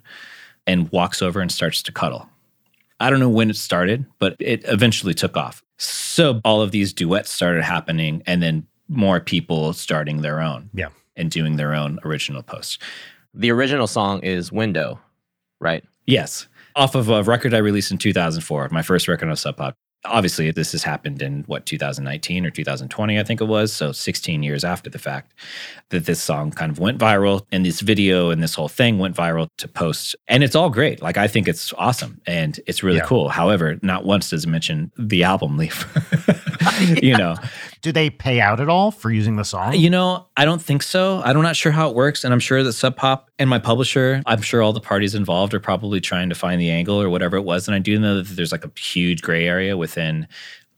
and 0.66 0.90
walks 0.92 1.20
over 1.22 1.40
and 1.40 1.50
starts 1.50 1.82
to 1.82 1.92
cuddle. 1.92 2.28
I 3.00 3.10
don't 3.10 3.18
know 3.20 3.28
when 3.28 3.50
it 3.50 3.56
started, 3.56 4.06
but 4.20 4.36
it 4.38 4.62
eventually 4.66 5.14
took 5.14 5.36
off. 5.36 5.62
So 5.78 6.40
all 6.44 6.62
of 6.62 6.70
these 6.70 6.92
duets 6.92 7.30
started 7.30 7.64
happening, 7.64 8.22
and 8.26 8.40
then 8.42 8.66
more 8.88 9.18
people 9.18 9.72
starting 9.72 10.22
their 10.22 10.40
own 10.40 10.70
Yeah. 10.72 10.88
and 11.16 11.30
doing 11.30 11.56
their 11.56 11.74
own 11.74 11.98
original 12.04 12.42
posts. 12.42 12.78
The 13.34 13.50
original 13.50 13.86
song 13.88 14.20
is 14.20 14.52
Window, 14.52 15.00
right? 15.60 15.82
Yes, 16.06 16.46
off 16.76 16.94
of 16.94 17.08
a 17.08 17.22
record 17.24 17.52
I 17.54 17.58
released 17.58 17.90
in 17.90 17.98
2004, 17.98 18.68
my 18.70 18.82
first 18.82 19.08
record 19.08 19.28
on 19.28 19.36
Sub 19.36 19.56
Pop. 19.56 19.74
Obviously, 20.06 20.50
this 20.50 20.72
has 20.72 20.82
happened 20.82 21.22
in 21.22 21.44
what 21.46 21.64
2019 21.66 22.44
or 22.44 22.50
2020, 22.50 23.18
I 23.18 23.22
think 23.22 23.40
it 23.40 23.44
was. 23.46 23.72
So 23.72 23.90
16 23.92 24.42
years 24.42 24.62
after 24.64 24.90
the 24.90 24.98
fact 24.98 25.32
that 25.90 26.06
this 26.06 26.20
song 26.22 26.50
kind 26.50 26.70
of 26.70 26.78
went 26.78 26.98
viral, 26.98 27.46
and 27.52 27.64
this 27.64 27.80
video 27.80 28.30
and 28.30 28.42
this 28.42 28.54
whole 28.54 28.68
thing 28.68 28.98
went 28.98 29.16
viral 29.16 29.48
to 29.58 29.68
post, 29.68 30.14
and 30.28 30.44
it's 30.44 30.54
all 30.54 30.68
great. 30.70 31.00
Like 31.02 31.16
I 31.16 31.26
think 31.26 31.48
it's 31.48 31.72
awesome 31.78 32.20
and 32.26 32.60
it's 32.66 32.82
really 32.82 32.98
Yeah. 32.98 33.04
cool. 33.06 33.28
However, 33.30 33.78
not 33.82 34.04
once 34.04 34.30
does 34.30 34.44
it 34.44 34.48
mention 34.48 34.90
the 34.98 35.24
album 35.24 35.56
leaf. 35.56 35.84
you 37.02 37.16
know, 37.16 37.36
Do 37.82 37.92
they 37.92 38.10
pay 38.10 38.40
out 38.40 38.60
at 38.60 38.68
all 38.68 38.90
for 38.90 39.10
using 39.10 39.36
the 39.36 39.44
song? 39.44 39.74
you 39.74 39.90
know, 39.90 40.26
I 40.36 40.44
don't 40.44 40.62
think 40.62 40.82
so. 40.82 41.20
I'm 41.24 41.40
not 41.42 41.56
sure 41.56 41.72
how 41.72 41.88
it 41.90 41.94
works. 41.94 42.24
And 42.24 42.32
I'm 42.32 42.40
sure 42.40 42.62
that 42.62 42.72
Sub 42.72 42.96
Pop 42.96 43.30
and 43.38 43.48
my 43.50 43.58
publisher, 43.58 44.22
I'm 44.26 44.42
sure 44.42 44.62
all 44.62 44.72
the 44.72 44.80
parties 44.80 45.14
involved 45.14 45.54
are 45.54 45.60
probably 45.60 46.00
trying 46.00 46.28
to 46.28 46.34
find 46.34 46.60
the 46.60 46.70
angle 46.70 47.00
or 47.00 47.08
whatever 47.10 47.36
it 47.36 47.42
was. 47.42 47.68
And 47.68 47.74
I 47.74 47.78
do 47.78 47.98
know 47.98 48.16
that 48.22 48.36
there's 48.36 48.52
like 48.52 48.64
a 48.64 48.70
huge 48.78 49.22
gray 49.22 49.46
area 49.46 49.76
within 49.76 50.26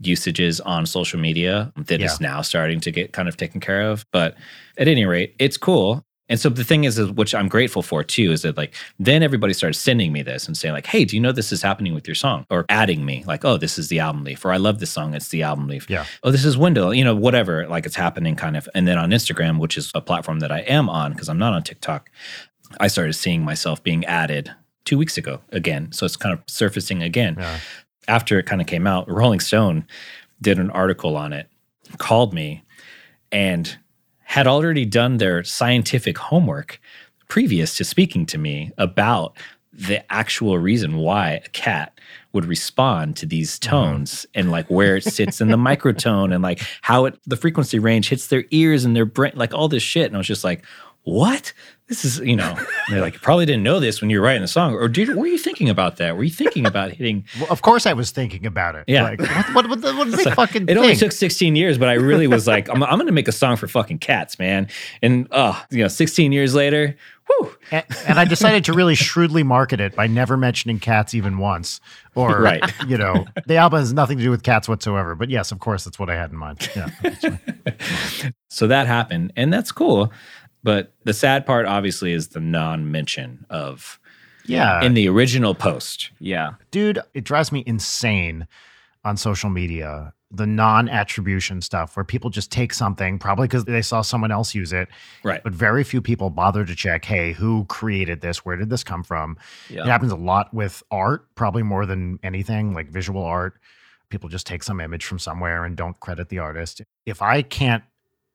usages 0.01 0.61
on 0.61 0.85
social 0.87 1.19
media 1.19 1.73
that 1.77 2.03
is 2.03 2.19
Yeah. 2.21 2.29
now 2.29 2.43
starting 2.43 2.81
to 2.81 2.91
get 2.91 3.13
kind 3.13 3.29
of 3.29 3.37
taken 3.37 3.61
care 3.61 3.83
of. 3.91 4.05
But 4.13 4.37
at 4.77 4.89
any 4.89 5.07
rate, 5.07 5.35
it's 5.39 5.57
cool. 5.57 6.05
And 6.29 6.41
so 6.41 6.49
the 6.49 6.65
thing 6.65 6.85
is, 6.85 6.99
is, 6.99 7.11
which 7.13 7.35
I'm 7.35 7.49
grateful 7.49 7.83
for 7.83 8.03
too, 8.03 8.33
is 8.33 8.43
that 8.43 8.57
like 8.57 8.75
then 8.99 9.23
everybody 9.23 9.53
started 9.53 9.79
sending 9.79 10.13
me 10.13 10.23
this 10.23 10.47
and 10.47 10.57
saying 10.57 10.75
like, 10.75 10.87
"Hey, 10.87 11.05
do 11.05 11.15
you 11.15 11.23
know 11.23 11.33
this 11.33 11.53
is 11.53 11.63
happening 11.63 11.95
with 11.95 12.09
your 12.09 12.15
song?" 12.15 12.47
Or 12.51 12.65
adding 12.69 13.05
me 13.05 13.23
like, 13.27 13.45
"Oh, 13.45 13.57
this 13.57 13.79
is 13.79 13.89
the 13.89 14.01
album 14.01 14.25
leaf," 14.25 14.45
or 14.45 14.53
"I 14.53 14.57
love 14.57 14.81
this 14.81 14.91
song, 14.91 15.15
it's 15.15 15.29
the 15.29 15.43
album 15.43 15.69
leaf." 15.69 15.89
Yeah. 15.89 16.05
oh, 16.23 16.31
this 16.31 16.45
is 16.45 16.59
window, 16.59 16.91
you 16.91 17.05
know, 17.05 17.15
whatever, 17.15 17.67
like 17.69 17.87
it's 17.87 17.97
happening 17.97 18.35
kind 18.35 18.57
of. 18.57 18.69
And 18.75 18.89
then 18.89 18.99
on 18.99 19.11
Instagram, 19.11 19.59
which 19.59 19.79
is 19.79 19.93
a 19.95 20.01
platform 20.01 20.41
that 20.41 20.51
I 20.51 20.61
am 20.61 20.89
on 20.89 21.13
because 21.13 21.29
I'm 21.29 21.39
not 21.39 21.53
on 21.53 21.63
TikTok, 21.63 22.11
I 22.81 22.89
started 22.89 23.13
seeing 23.13 23.45
myself 23.45 23.83
being 23.83 24.05
added 24.05 24.53
two 24.85 24.99
weeks 24.99 25.17
ago 25.17 25.41
again. 25.51 25.93
So 25.93 26.07
it's 26.07 26.17
kind 26.17 26.33
of 26.33 26.43
surfacing 26.47 27.03
again. 27.03 27.37
Yeah. 27.39 27.59
After 28.09 28.39
it 28.39 28.47
kind 28.47 28.61
of 28.61 28.67
came 28.67 28.87
out, 28.87 29.11
Rolling 29.11 29.41
Stone 29.41 29.87
did 30.41 30.59
an 30.59 30.71
article 30.71 31.17
on 31.17 31.33
it, 31.33 31.49
called 31.99 32.33
me, 32.33 32.63
and 33.33 33.77
had 34.27 34.47
already 34.47 34.85
done 34.85 35.17
their 35.17 35.45
scientific 35.45 36.19
homework 36.19 36.81
previous 37.29 37.77
to 37.77 37.85
speaking 37.85 38.27
to 38.27 38.39
me 38.39 38.73
about 38.77 39.37
the 39.73 40.13
actual 40.13 40.59
reason 40.59 40.97
why 40.97 41.41
a 41.45 41.49
cat 41.51 41.99
would 42.33 42.45
respond 42.45 43.17
to 43.17 43.25
these 43.25 43.59
uh-huh. 43.63 43.71
tones 43.71 44.27
and 44.35 44.51
like 44.51 44.67
where 44.69 44.97
it 44.97 45.05
sits 45.05 45.41
in 45.41 45.49
the 45.49 45.57
microtone 45.69 46.35
and 46.35 46.43
like 46.43 46.61
how 46.83 47.05
it 47.05 47.19
the 47.27 47.37
frequency 47.37 47.79
range 47.79 48.09
hits 48.09 48.27
their 48.27 48.45
ears 48.51 48.85
and 48.85 48.97
their 48.97 49.05
brain 49.05 49.33
like 49.37 49.55
all 49.55 49.69
this 49.69 49.83
shit. 49.83 50.07
And 50.07 50.17
I 50.17 50.19
was 50.19 50.27
just 50.27 50.45
like 50.45 50.65
what 51.05 51.53
this 51.89 52.05
is 52.05 52.19
you 52.21 52.37
know 52.37 52.57
they're 52.91 53.01
like 53.01 53.15
you 53.15 53.21
probably 53.21 53.47
didn't 53.47 53.63
know 53.63 53.79
this 53.81 54.01
when 54.01 54.11
you 54.11 54.21
were 54.21 54.27
writing 54.27 54.43
the 54.43 54.49
song 54.49 54.75
or 54.75 54.89
did 54.89 55.15
were 55.15 55.27
you 55.27 55.39
thinking 55.39 55.69
about 55.69 55.97
that 55.97 56.17
were 56.17 56.25
you 56.25 56.31
thinking 56.31 56.67
about 56.67 56.91
hitting 56.93 57.25
Well, 57.41 57.51
of 57.51 57.63
course, 57.63 57.87
I 57.87 57.93
was 57.93 58.11
thinking 58.11 58.47
about 58.47 58.75
it. 58.77 58.85
Yeah. 58.87 59.03
Like, 59.03 59.21
what, 59.55 59.69
what, 59.69 59.83
what, 59.83 59.97
what 59.97 60.05
did 60.11 60.15
they 60.19 60.31
fucking 60.31 60.69
it 60.69 60.77
only 60.77 60.97
took 60.97 61.13
16 61.13 61.55
years, 61.57 61.77
but 61.79 61.89
I 61.89 61.95
really 61.95 62.27
was 62.27 62.47
like, 62.47 62.69
I'm, 62.69 62.83
I'm 62.83 62.97
going 62.97 63.07
to 63.07 63.13
make 63.13 63.29
a 63.29 63.33
song 63.33 63.57
for 63.57 63.69
fucking 63.69 63.99
cats, 63.99 64.39
man. 64.39 64.69
And, 65.03 65.29
oh, 65.33 65.63
you 65.71 65.83
know, 65.83 65.89
16 65.89 66.33
years 66.33 66.55
later, 66.55 66.97
whew. 67.27 67.55
and, 67.71 67.85
and 68.07 68.19
I 68.19 68.25
decided 68.25 68.65
to 68.67 68.73
really 68.73 68.95
shrewdly 68.95 69.43
market 69.43 69.81
it 69.81 69.95
by 69.95 70.07
never 70.07 70.37
mentioning 70.37 70.79
cats 70.79 71.15
even 71.15 71.39
once. 71.39 71.81
Or, 72.15 72.41
Right. 72.41 72.63
you 72.87 72.97
know, 72.97 73.27
the 73.47 73.57
album 73.57 73.81
has 73.81 73.93
nothing 73.93 74.19
to 74.19 74.25
do 74.25 74.31
with 74.31 74.43
cats 74.43 74.69
whatsoever. 74.69 75.15
But 75.15 75.29
yes, 75.29 75.53
of 75.53 75.59
course, 75.59 75.85
that's 75.85 75.99
what 75.99 76.09
I 76.09 76.15
had 76.15 76.31
in 76.31 76.37
mind. 76.37 76.69
Yeah. 76.75 76.89
So 78.49 78.67
that 78.69 78.87
happened, 78.87 79.33
and 79.37 79.53
that's 79.53 79.71
cool. 79.73 80.13
But 80.67 80.93
the 81.05 81.15
sad 81.15 81.47
part, 81.47 81.65
obviously, 81.65 82.13
is 82.13 82.29
the 82.29 82.41
non 82.41 82.91
mention 82.91 83.47
of 83.49 84.01
Yeah. 84.47 84.83
in 84.83 84.95
the 84.95 85.09
original 85.09 85.55
post. 85.55 86.11
Yeah. 86.19 86.55
dude, 86.73 86.99
it 87.15 87.23
drives 87.23 87.53
me 87.53 87.63
insane 87.67 88.49
on 89.05 89.17
social 89.17 89.49
media. 89.49 90.13
The 90.33 90.45
non 90.47 90.89
attribution 90.89 91.61
stuff 91.61 91.97
where 91.97 92.03
people 92.03 92.31
just 92.31 92.51
take 92.51 92.75
something, 92.75 93.17
probably 93.21 93.47
because 93.47 93.65
they 93.65 93.81
saw 93.81 94.01
someone 94.03 94.33
else 94.33 94.57
use 94.57 94.73
it, 94.73 94.89
Right. 95.23 95.41
but 95.45 95.53
very 95.53 95.85
few 95.85 96.03
people 96.03 96.31
bother 96.31 96.65
to 96.65 96.75
check, 96.75 97.05
hey, 97.05 97.33
who 97.33 97.65
created 97.67 98.21
this? 98.23 98.45
Where 98.45 98.57
did 98.57 98.69
this 98.69 98.83
come 98.83 99.05
from? 99.05 99.39
It 99.71 99.87
happens 99.87 100.11
a 100.11 100.17
lot 100.17 100.53
with 100.53 100.83
art, 100.91 101.33
probably 101.37 101.63
more 101.63 101.87
than 101.87 102.19
anything, 102.25 102.75
like 102.75 102.89
visual 102.91 103.23
art. 103.25 103.55
People 104.11 104.29
just 104.29 104.49
take 104.49 104.65
some 104.65 104.81
image 104.81 105.05
from 105.05 105.21
somewhere 105.21 105.65
and 105.65 105.77
don't 105.77 105.99
credit 106.01 106.29
the 106.29 106.41
artist. 106.41 106.83
If 107.07 107.23
I 107.23 107.43
can't 107.43 107.85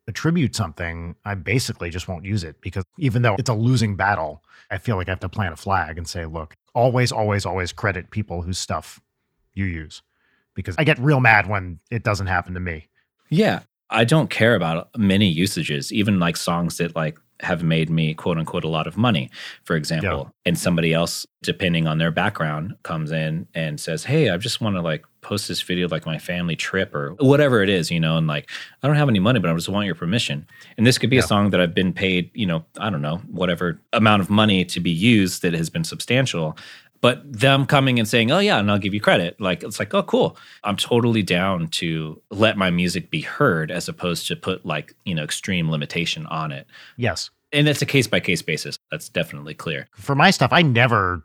attribute 0.08 0.56
something, 0.56 1.16
I 1.26 1.36
basically 1.36 1.90
just 1.90 2.08
won't 2.08 2.26
use 2.26 2.44
it 2.44 2.60
because 2.62 2.84
even 2.98 3.22
though 3.22 3.36
it's 3.38 3.50
a 3.50 3.54
losing 3.54 3.96
battle, 3.96 4.44
I 4.70 4.78
feel 4.78 4.96
like 4.96 5.08
I 5.08 5.12
have 5.12 5.20
to 5.22 5.30
plant 5.30 5.54
a 5.54 5.58
flag 5.58 5.98
and 5.98 6.08
say, 6.08 6.26
look, 6.26 6.56
always, 6.74 7.12
always, 7.12 7.46
always 7.46 7.72
credit 7.72 8.12
people 8.12 8.42
whose 8.42 8.58
stuff 8.58 9.02
you 9.54 9.66
use 9.66 10.02
because 10.54 10.76
I 10.78 10.84
get 10.84 11.00
real 11.00 11.20
mad 11.20 11.48
when 11.48 11.80
it 11.90 12.04
doesn't 12.04 12.28
happen 12.28 12.54
to 12.54 12.60
me. 12.60 12.88
Yeah. 13.30 13.62
I 13.90 14.06
don't 14.06 14.30
care 14.30 14.56
about 14.56 14.90
many 14.98 15.28
usages, 15.28 15.92
even 15.92 16.20
like 16.20 16.38
songs 16.38 16.78
that 16.78 16.96
like 16.96 17.18
have 17.42 17.64
made 17.64 17.90
me 17.90 18.14
quote 18.14 18.38
unquote 18.38 18.64
a 18.64 18.70
lot 18.70 18.88
of 18.88 18.98
money, 18.98 19.30
for 19.64 19.76
example. 19.76 20.32
And 20.46 20.58
somebody 20.58 20.94
else, 20.94 21.26
depending 21.44 21.88
on 21.88 21.98
their 21.98 22.12
background, 22.12 22.76
comes 22.84 23.12
in 23.12 23.48
and 23.54 23.80
says, 23.80 24.06
Hey, 24.06 24.30
I 24.30 24.38
just 24.38 24.62
want 24.62 24.76
to 24.78 24.82
like 24.82 25.06
post 25.22 25.48
this 25.48 25.62
video 25.62 25.88
like 25.88 26.06
my 26.06 26.18
family 26.18 26.56
trip 26.56 26.94
or 26.94 27.12
whatever 27.20 27.62
it 27.64 27.70
is, 27.70 27.90
you 27.92 28.00
know, 28.00 28.18
and 28.18 28.28
like 28.28 28.50
I 28.84 28.88
don't 28.88 28.96
have 28.98 29.10
any 29.10 29.20
money, 29.20 29.40
but 29.40 29.50
I 29.50 29.54
just 29.54 29.70
want 29.70 29.86
your 29.86 29.96
permission. 29.96 30.46
And 30.78 30.86
this 30.86 30.98
could 30.98 31.10
be 31.10 31.18
Yeah. 31.18 31.24
a 31.24 31.28
song 31.28 31.52
that 31.52 31.62
I've 31.62 31.74
been 31.76 31.94
paid, 31.94 32.32
you 32.34 32.46
know, 32.46 32.66
I 32.78 32.90
don't 32.90 33.02
know, 33.02 33.18
whatever 33.30 33.80
amount 33.94 34.22
of 34.22 34.30
money 34.30 34.66
to 34.66 34.80
be 34.80 34.92
used 34.92 35.42
that 35.44 35.54
has 35.54 35.70
been 35.70 35.84
substantial. 35.84 36.58
But 37.02 37.22
them 37.32 37.66
coming 37.66 37.98
and 37.98 38.08
saying, 38.08 38.30
"Oh 38.32 38.38
yeah," 38.38 38.60
and 38.60 38.70
I'll 38.70 38.78
give 38.78 38.94
you 38.94 39.02
credit. 39.02 39.42
Like 39.42 39.64
it's 39.64 39.80
like, 39.80 39.92
"Oh 39.96 40.04
cool." 40.04 40.38
I'm 40.64 40.76
totally 40.78 41.24
down 41.24 41.68
to 41.70 42.22
let 42.30 42.58
my 42.58 42.70
music 42.70 43.10
be 43.10 43.22
heard 43.22 43.72
as 43.72 43.90
opposed 43.90 44.28
to 44.28 44.36
put 44.36 44.68
like, 44.68 44.94
you 45.04 45.16
know, 45.16 45.24
extreme 45.24 45.72
limitation 45.72 46.28
on 46.28 46.52
it. 46.52 46.68
Yes. 46.98 47.32
And 47.52 47.66
that's 47.66 47.82
a 47.82 47.88
case 47.88 48.06
by 48.06 48.20
case 48.20 48.44
basis. 48.44 48.78
That's 48.92 49.10
definitely 49.10 49.56
clear. 49.56 49.88
For 49.96 50.14
my 50.14 50.30
stuff, 50.30 50.54
I 50.54 50.62
never 50.62 51.24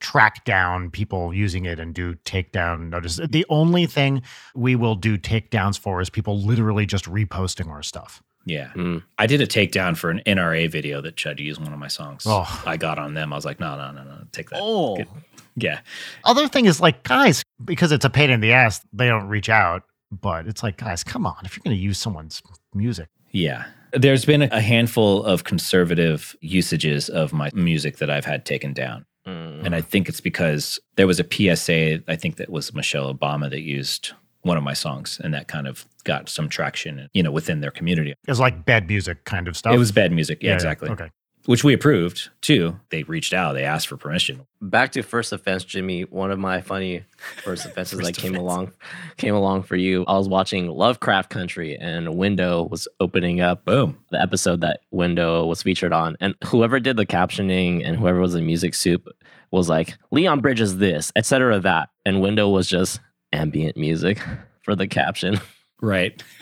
track 0.00 0.44
down 0.44 0.90
people 0.90 1.32
using 1.32 1.64
it 1.64 1.80
and 1.80 1.94
do 1.94 2.14
takedown 2.24 2.90
notice. 2.90 3.20
The 3.28 3.46
only 3.48 3.86
thing 3.86 4.22
we 4.54 4.76
will 4.76 4.94
do 4.94 5.16
takedowns 5.18 5.78
for 5.78 6.00
is 6.00 6.10
people 6.10 6.38
literally 6.40 6.86
just 6.86 7.06
reposting 7.06 7.68
our 7.68 7.82
stuff. 7.82 8.22
Yeah. 8.44 8.70
Mm. 8.76 9.02
I 9.18 9.26
did 9.26 9.40
a 9.40 9.46
takedown 9.46 9.96
for 9.96 10.08
an 10.10 10.22
NRA 10.26 10.70
video 10.70 11.00
that 11.00 11.16
tried 11.16 11.36
to 11.38 11.42
use 11.42 11.58
one 11.58 11.72
of 11.72 11.78
my 11.78 11.88
songs. 11.88 12.22
Oh. 12.26 12.62
I 12.64 12.76
got 12.76 12.98
on 12.98 13.14
them. 13.14 13.32
I 13.32 13.36
was 13.36 13.44
like, 13.44 13.58
no, 13.58 13.76
no, 13.76 13.90
no, 13.90 14.04
no, 14.04 14.22
take 14.32 14.50
that. 14.50 14.60
Oh. 14.62 14.96
Get- 14.96 15.08
yeah. 15.56 15.80
Other 16.24 16.46
thing 16.48 16.66
is 16.66 16.80
like, 16.80 17.02
guys, 17.02 17.42
because 17.64 17.90
it's 17.90 18.04
a 18.04 18.10
pain 18.10 18.30
in 18.30 18.40
the 18.40 18.52
ass, 18.52 18.82
they 18.92 19.08
don't 19.08 19.28
reach 19.28 19.48
out. 19.48 19.82
But 20.12 20.46
it's 20.46 20.62
like, 20.62 20.76
guys, 20.76 21.02
come 21.02 21.26
on. 21.26 21.36
If 21.44 21.56
you're 21.56 21.62
going 21.64 21.76
to 21.76 21.82
use 21.82 21.98
someone's 21.98 22.40
music, 22.74 23.08
Yeah. 23.32 23.64
There's 23.92 24.24
been 24.26 24.42
a 24.42 24.60
handful 24.60 25.24
of 25.24 25.44
conservative 25.44 26.36
usages 26.40 27.08
of 27.08 27.32
my 27.32 27.50
music 27.54 27.96
that 27.98 28.10
I've 28.10 28.24
had 28.26 28.44
taken 28.44 28.72
down. 28.74 29.06
Mm. 29.26 29.64
And 29.64 29.74
I 29.74 29.80
think 29.80 30.08
it's 30.08 30.20
because 30.20 30.78
there 30.96 31.06
was 31.06 31.20
a 31.20 31.24
PSA, 31.24 32.02
I 32.08 32.16
think 32.16 32.36
that 32.36 32.50
was 32.50 32.72
Michelle 32.74 33.12
Obama 33.12 33.50
that 33.50 33.60
used 33.60 34.12
one 34.42 34.56
of 34.56 34.62
my 34.62 34.74
songs 34.74 35.20
and 35.22 35.34
that 35.34 35.48
kind 35.48 35.66
of 35.66 35.84
got 36.04 36.28
some 36.28 36.48
traction, 36.48 37.08
you 37.12 37.22
know, 37.22 37.32
within 37.32 37.60
their 37.60 37.72
community. 37.72 38.10
It 38.10 38.16
was 38.28 38.40
like 38.40 38.64
bad 38.64 38.86
music 38.88 39.24
kind 39.24 39.48
of 39.48 39.56
stuff. 39.56 39.74
It 39.74 39.78
was 39.78 39.90
bad 39.90 40.12
music. 40.12 40.42
Yeah, 40.42 40.48
Yeah, 40.48 40.52
yeah. 40.52 40.56
exactly. 40.56 40.90
Okay. 40.90 41.10
Which 41.46 41.64
we 41.64 41.72
approved 41.74 42.30
too. 42.40 42.78
They 42.90 43.02
reached 43.04 43.32
out, 43.32 43.54
they 43.54 43.64
asked 43.64 43.88
for 43.88 43.96
permission. 43.96 44.46
Back 44.60 44.92
to 44.92 45.02
first 45.02 45.32
offense, 45.32 45.64
Jimmy. 45.64 46.02
One 46.02 46.30
of 46.30 46.38
my 46.38 46.60
funny 46.60 47.04
first 47.44 47.64
offenses 47.66 47.98
First 47.98 48.14
that 48.14 48.20
came 48.20 48.32
offense. 48.34 48.42
along 48.42 48.72
came 49.16 49.34
along 49.34 49.62
for 49.64 49.76
you. 49.76 50.04
I 50.06 50.16
was 50.16 50.28
watching 50.28 50.68
Lovecraft 50.68 51.30
Country 51.30 51.76
and 51.76 52.16
Window 52.16 52.64
was 52.70 52.88
opening 53.00 53.40
up 53.40 53.64
Boom. 53.64 53.98
the 54.10 54.20
episode 54.20 54.60
that 54.62 54.80
Window 54.90 55.46
was 55.46 55.62
featured 55.62 55.92
on. 55.92 56.16
And 56.20 56.34
whoever 56.44 56.80
did 56.80 56.96
the 56.96 57.06
captioning 57.06 57.82
and 57.86 57.96
whoever 57.96 58.20
was 58.20 58.32
the 58.32 58.40
music 58.42 58.74
soup 58.74 59.08
was 59.50 59.68
like, 59.68 59.96
Leon 60.10 60.40
Bridges 60.40 60.78
this, 60.78 61.12
etc. 61.16 61.60
that. 61.60 61.90
And 62.04 62.20
Window 62.20 62.48
was 62.48 62.68
just 62.68 63.00
ambient 63.32 63.76
music 63.76 64.20
for 64.62 64.74
the 64.74 64.88
caption. 64.88 65.40
Right. 65.80 66.20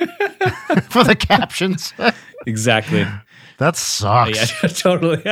for 0.88 1.02
the 1.04 1.16
captions. 1.18 1.92
Exactly. 2.46 3.04
That 3.58 3.76
sucks. 3.76 4.62
yeah, 4.62 4.68
totally. 4.68 5.22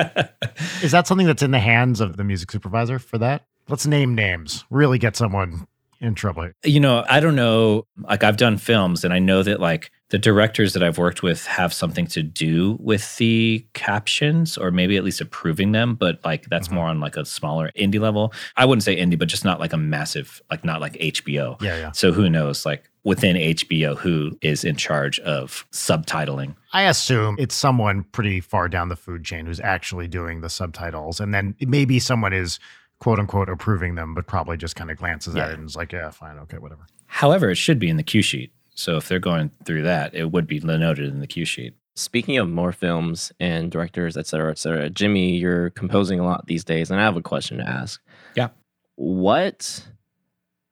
Is 0.82 0.92
that 0.92 1.06
something 1.06 1.26
that's 1.26 1.42
in 1.42 1.50
the 1.50 1.58
hands 1.58 2.00
of 2.00 2.16
the 2.16 2.24
music 2.24 2.50
supervisor 2.50 2.98
for 2.98 3.18
that? 3.18 3.44
Let's 3.68 3.86
name 3.86 4.14
names. 4.14 4.64
Really 4.70 4.98
get 4.98 5.16
someone 5.16 5.66
in 6.00 6.14
trouble. 6.14 6.50
you 6.64 6.80
know, 6.80 7.04
I 7.08 7.20
don't 7.20 7.36
know. 7.36 7.86
Like 7.96 8.24
I've 8.24 8.36
done 8.36 8.58
films 8.58 9.04
and 9.04 9.14
I 9.14 9.20
know 9.20 9.42
that 9.44 9.60
like 9.60 9.90
the 10.12 10.18
directors 10.18 10.74
that 10.74 10.82
I've 10.82 10.98
worked 10.98 11.22
with 11.22 11.46
have 11.46 11.72
something 11.72 12.06
to 12.08 12.22
do 12.22 12.76
with 12.80 13.16
the 13.16 13.64
captions 13.72 14.58
or 14.58 14.70
maybe 14.70 14.98
at 14.98 15.04
least 15.04 15.22
approving 15.22 15.72
them, 15.72 15.94
but 15.94 16.20
like 16.22 16.44
that's 16.50 16.68
Mhm. 16.68 16.72
more 16.72 16.86
on 16.86 17.00
like 17.00 17.16
a 17.16 17.24
smaller 17.24 17.70
indie 17.76 17.98
level. 17.98 18.32
I 18.56 18.66
wouldn't 18.66 18.82
say 18.82 18.94
indie, 18.94 19.18
but 19.18 19.28
just 19.28 19.44
not 19.44 19.58
like 19.58 19.72
a 19.72 19.78
massive, 19.78 20.42
like 20.50 20.64
not 20.64 20.82
like 20.82 20.98
HBO. 21.00 21.56
Yeah, 21.62 21.76
yeah. 21.78 21.90
So 21.92 22.12
who 22.12 22.28
knows, 22.28 22.66
like 22.66 22.90
within 23.04 23.36
HBO, 23.36 23.94
who 23.96 24.36
is 24.42 24.64
in 24.64 24.76
charge 24.76 25.18
of 25.20 25.66
subtitling? 25.72 26.56
I 26.74 26.82
assume 26.82 27.36
it's 27.38 27.54
someone 27.54 28.04
pretty 28.12 28.40
far 28.40 28.68
down 28.68 28.90
the 28.90 28.96
food 28.96 29.24
chain 29.24 29.46
who's 29.46 29.60
actually 29.60 30.08
doing 30.08 30.42
the 30.42 30.50
subtitles. 30.50 31.20
And 31.20 31.32
then 31.32 31.54
maybe 31.60 31.98
someone 31.98 32.34
is 32.34 32.58
quote 33.00 33.18
unquote 33.18 33.48
approving 33.48 33.94
them, 33.94 34.14
but 34.14 34.26
probably 34.26 34.56
just 34.58 34.76
kind 34.76 34.90
of 34.90 34.98
glances 34.98 35.34
at 35.36 35.50
it 35.50 35.58
and 35.58 35.66
is 35.68 35.74
like, 35.74 35.90
yeah, 35.92 36.10
fine, 36.10 36.38
okay, 36.40 36.58
whatever. 36.58 36.86
However, 37.06 37.50
it 37.50 37.56
should 37.56 37.78
be 37.78 37.88
in 37.88 37.96
the 37.96 38.02
cue 38.02 38.22
sheet. 38.22 38.52
So 38.74 38.96
if 38.96 39.08
they're 39.08 39.18
going 39.18 39.50
through 39.64 39.82
that, 39.82 40.14
it 40.14 40.32
would 40.32 40.46
be 40.46 40.60
noted 40.60 41.08
in 41.08 41.20
the 41.20 41.26
cue 41.26 41.44
sheet. 41.44 41.74
Speaking 41.94 42.38
of 42.38 42.48
more 42.48 42.72
films 42.72 43.32
and 43.38 43.70
directors, 43.70 44.16
et 44.16 44.26
cetera, 44.26 44.50
et 44.50 44.58
cetera, 44.58 44.88
Jimmy, 44.88 45.36
you're 45.36 45.70
composing 45.70 46.18
a 46.18 46.24
lot 46.24 46.46
these 46.46 46.64
days, 46.64 46.90
and 46.90 46.98
I 46.98 47.04
have 47.04 47.16
a 47.16 47.22
question 47.22 47.58
to 47.58 47.68
ask. 47.68 48.00
Yeah. 48.34 48.48
What 48.96 49.86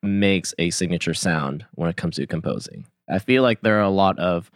makes 0.03 0.55
a 0.59 0.71
signature 0.71 1.13
sound 1.13 1.67
when 1.73 1.91
it 1.91 1.97
comes 1.97 2.17
to 2.17 2.27
composing? 2.27 2.87
I 3.09 3.19
feel 3.19 3.43
like 3.43 3.61
there 3.61 3.79
are 3.79 3.83
a 3.83 3.91
lot 3.91 4.19
of 4.19 4.51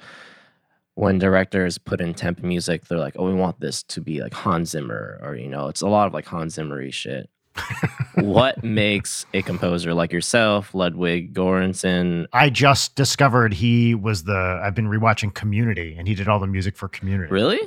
when 0.94 1.18
directors 1.18 1.76
put 1.76 2.00
in 2.00 2.14
temp 2.14 2.42
music, 2.42 2.84
they're 2.84 2.98
like, 2.98 3.16
"Oh, 3.18 3.26
we 3.26 3.34
want 3.34 3.60
this 3.60 3.82
to 3.82 4.00
be 4.00 4.22
like 4.22 4.32
Hans 4.32 4.70
Zimmer," 4.70 5.18
or 5.22 5.34
you 5.34 5.48
know, 5.48 5.68
it's 5.68 5.80
a 5.82 5.88
lot 5.88 6.06
of 6.06 6.14
like 6.14 6.26
Hans 6.26 6.56
Zimmery 6.56 6.92
shit. 6.92 7.28
What 8.16 8.62
makes 8.64 9.26
a 9.34 9.42
composer 9.42 9.94
like 9.94 10.12
yourself, 10.12 10.74
Ludwig 10.74 11.34
Göransson? 11.34 12.26
I 12.32 12.50
just 12.50 12.94
discovered 12.94 13.52
he 13.52 13.94
was 13.94 14.24
the, 14.24 14.60
I've 14.62 14.74
been 14.74 14.88
rewatching 14.88 15.32
Community 15.34 15.96
and 15.98 16.06
he 16.08 16.14
did 16.14 16.28
all 16.28 16.38
the 16.38 16.46
music 16.46 16.76
for 16.76 16.88
Community. 16.88 17.30
Really? 17.32 17.60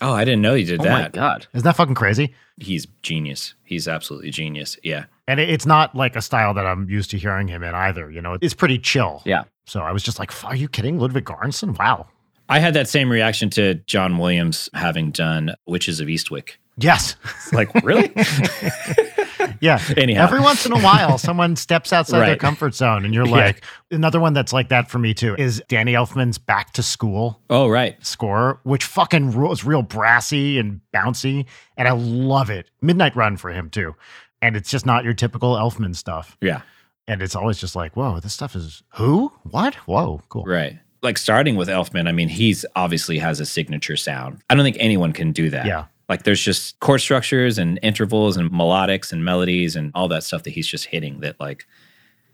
Oh, 0.00 0.12
I 0.12 0.24
didn't 0.24 0.42
know 0.42 0.54
he 0.54 0.64
did 0.64 0.80
Oh 0.80 0.84
my 0.84 1.02
that. 1.02 1.12
god! 1.12 1.46
Isn't 1.54 1.64
that 1.64 1.76
fucking 1.76 1.94
crazy? 1.94 2.34
He's 2.58 2.86
genius. 3.02 3.54
He's 3.64 3.86
absolutely 3.86 4.30
genius. 4.30 4.76
Yeah. 4.82 5.04
And 5.28 5.38
it- 5.38 5.48
it's 5.48 5.66
not 5.66 5.94
like 5.94 6.16
a 6.16 6.22
style 6.22 6.54
that 6.54 6.66
I'm 6.66 6.88
used 6.90 7.10
to 7.12 7.18
hearing 7.18 7.46
him 7.46 7.62
in 7.62 7.72
either. 7.74 8.10
You 8.10 8.20
know, 8.20 8.36
it's 8.40 8.54
pretty 8.54 8.78
chill. 8.78 9.22
Yeah. 9.24 9.44
So 9.66 9.80
I 9.82 9.92
was 9.92 10.02
just 10.02 10.18
like, 10.18 10.32
are 10.44 10.56
you 10.56 10.68
kidding? 10.68 10.98
Ludwig 10.98 11.24
Göransson? 11.24 11.78
Wow. 11.78 12.08
I 12.48 12.58
had 12.58 12.74
that 12.74 12.88
same 12.88 13.10
reaction 13.10 13.48
to 13.50 13.74
John 13.86 14.18
Williams 14.18 14.68
having 14.74 15.12
done 15.12 15.54
Witches 15.66 16.00
of 16.00 16.08
Eastwick. 16.08 16.56
Yes. 16.78 17.14
Like, 17.52 17.72
really? 17.84 18.12
Yeah. 19.60 19.80
Anyhow. 19.96 20.24
Every 20.24 20.40
once 20.40 20.66
in 20.66 20.72
a 20.72 20.78
while, 20.80 21.18
someone 21.28 21.56
steps 21.56 21.92
outside 21.92 22.26
their 22.26 22.36
comfort 22.36 22.74
zone, 22.74 23.04
and 23.04 23.12
you're 23.14 23.26
Yeah. 23.26 23.32
like, 23.32 23.64
another 23.90 24.20
one 24.20 24.32
that's 24.32 24.52
like 24.52 24.68
that 24.70 24.90
for 24.90 24.98
me 24.98 25.14
too 25.14 25.34
is 25.36 25.62
Danny 25.68 25.92
Elfman's 25.92 26.38
Back 26.38 26.72
to 26.74 26.82
School 26.82 27.40
oh, 27.50 27.68
right. 27.68 27.96
score, 28.04 28.60
which 28.64 28.84
fucking 28.84 29.32
rules, 29.32 29.64
real 29.64 29.82
brassy 29.82 30.58
and 30.58 30.80
bouncy, 30.94 31.46
and 31.76 31.88
I 31.88 31.92
love 31.92 32.50
it. 32.50 32.70
Midnight 32.80 33.14
Run 33.16 33.36
for 33.36 33.50
him 33.50 33.70
too, 33.70 33.94
and 34.40 34.56
it's 34.56 34.70
just 34.70 34.86
not 34.86 35.04
your 35.04 35.14
typical 35.14 35.54
Elfman 35.56 35.94
stuff, 35.96 36.36
Yeah. 36.40 36.62
and 37.06 37.22
it's 37.22 37.34
always 37.36 37.58
just 37.58 37.76
like, 37.76 37.96
whoa, 37.96 38.20
this 38.20 38.32
stuff 38.32 38.54
is 38.56 38.82
who, 38.94 39.32
what, 39.44 39.74
whoa, 39.86 40.22
cool. 40.28 40.44
Right. 40.44 40.78
Like 41.02 41.18
starting 41.18 41.56
with 41.56 41.66
Elfman, 41.68 42.08
I 42.08 42.12
mean, 42.12 42.28
he's 42.28 42.64
obviously 42.76 43.18
has 43.18 43.40
a 43.40 43.44
signature 43.46 43.96
sound. 43.96 44.40
I 44.48 44.54
don't 44.54 44.62
think 44.62 44.76
anyone 44.78 45.12
can 45.12 45.32
do 45.32 45.50
that. 45.50 45.66
Yeah. 45.66 45.86
Like 46.08 46.24
there's 46.24 46.42
just 46.42 46.78
chord 46.80 47.00
structures 47.00 47.58
and 47.58 47.78
intervals 47.82 48.36
and 48.36 48.50
melodics 48.50 49.12
and 49.12 49.24
melodies 49.24 49.76
and 49.76 49.90
all 49.94 50.08
that 50.08 50.24
stuff 50.24 50.42
that 50.44 50.50
he's 50.50 50.66
just 50.66 50.86
hitting 50.86 51.20
that 51.20 51.38
like 51.40 51.66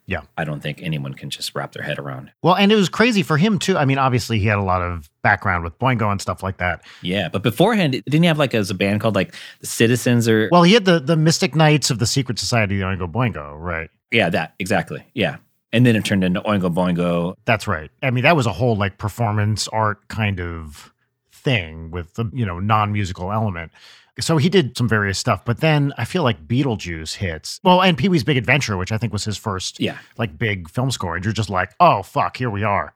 Yeah. 0.06 0.22
I 0.38 0.44
don't 0.44 0.60
think 0.62 0.80
anyone 0.82 1.12
can 1.14 1.28
just 1.30 1.54
wrap 1.54 1.72
their 1.72 1.82
head 1.84 1.98
around. 1.98 2.32
Well, 2.42 2.56
and 2.56 2.72
it 2.72 2.76
was 2.76 2.88
crazy 2.88 3.22
for 3.22 3.36
him 3.36 3.58
too. 3.58 3.76
I 3.76 3.84
mean, 3.84 3.98
obviously 3.98 4.38
he 4.38 4.46
had 4.46 4.58
a 4.58 4.62
lot 4.62 4.80
of 4.82 5.10
background 5.22 5.64
with 5.64 5.78
Boingo 5.78 6.10
and 6.10 6.20
stuff 6.20 6.42
like 6.42 6.56
that. 6.58 6.82
Yeah, 7.02 7.28
but 7.28 7.42
beforehand, 7.42 7.92
didn't 7.92 8.22
he 8.22 8.26
have 8.26 8.38
like 8.38 8.54
as 8.54 8.70
a 8.70 8.74
band 8.74 9.00
called 9.02 9.14
like 9.14 9.34
the 9.60 9.66
Citizens 9.66 10.26
or 10.28 10.48
Well, 10.50 10.62
he 10.62 10.72
had 10.72 10.86
the 10.86 10.98
the 10.98 11.16
Mystic 11.16 11.54
Knights 11.54 11.90
of 11.90 11.98
the 11.98 12.06
Secret 12.06 12.38
Society 12.38 12.80
of 12.80 12.88
Oingo 12.88 13.10
Boingo, 13.12 13.54
right? 13.60 13.90
yeah, 14.10 14.30
that 14.30 14.54
exactly. 14.58 15.04
Yeah. 15.14 15.36
And 15.70 15.84
then 15.84 15.94
it 15.94 16.06
turned 16.06 16.24
into 16.24 16.40
Oingo 16.40 16.72
Boingo. 16.72 17.34
That's 17.44 17.68
right. 17.68 17.90
I 18.02 18.10
mean, 18.10 18.24
that 18.24 18.34
was 18.34 18.46
a 18.46 18.52
whole 18.54 18.74
like 18.74 18.96
performance 18.96 19.68
art 19.68 20.08
kind 20.08 20.40
of 20.40 20.94
thing 21.48 21.90
with 21.90 22.14
the, 22.14 22.26
you 22.32 22.44
know, 22.44 22.58
non-musical 22.58 23.32
element. 23.32 23.72
So 24.20 24.36
he 24.36 24.48
did 24.48 24.76
some 24.76 24.88
various 24.88 25.18
stuff, 25.18 25.44
but 25.44 25.60
then 25.60 25.92
I 25.96 26.04
feel 26.04 26.22
like 26.24 26.46
Beetlejuice 26.46 27.14
hits. 27.14 27.60
Well, 27.62 27.80
and 27.82 27.96
Pee 27.96 28.08
Wee's 28.08 28.24
Big 28.24 28.36
Adventure, 28.36 28.76
which 28.76 28.90
I 28.92 28.98
think 28.98 29.12
was 29.12 29.24
his 29.24 29.36
first 29.38 29.80
Yeah, 29.80 29.96
like 30.18 30.36
big 30.36 30.68
film 30.68 30.90
score, 30.90 31.14
and 31.16 31.24
you're 31.24 31.32
just 31.32 31.50
like, 31.50 31.70
oh 31.80 32.02
fuck, 32.02 32.36
here 32.36 32.50
we 32.50 32.64
are. 32.64 32.92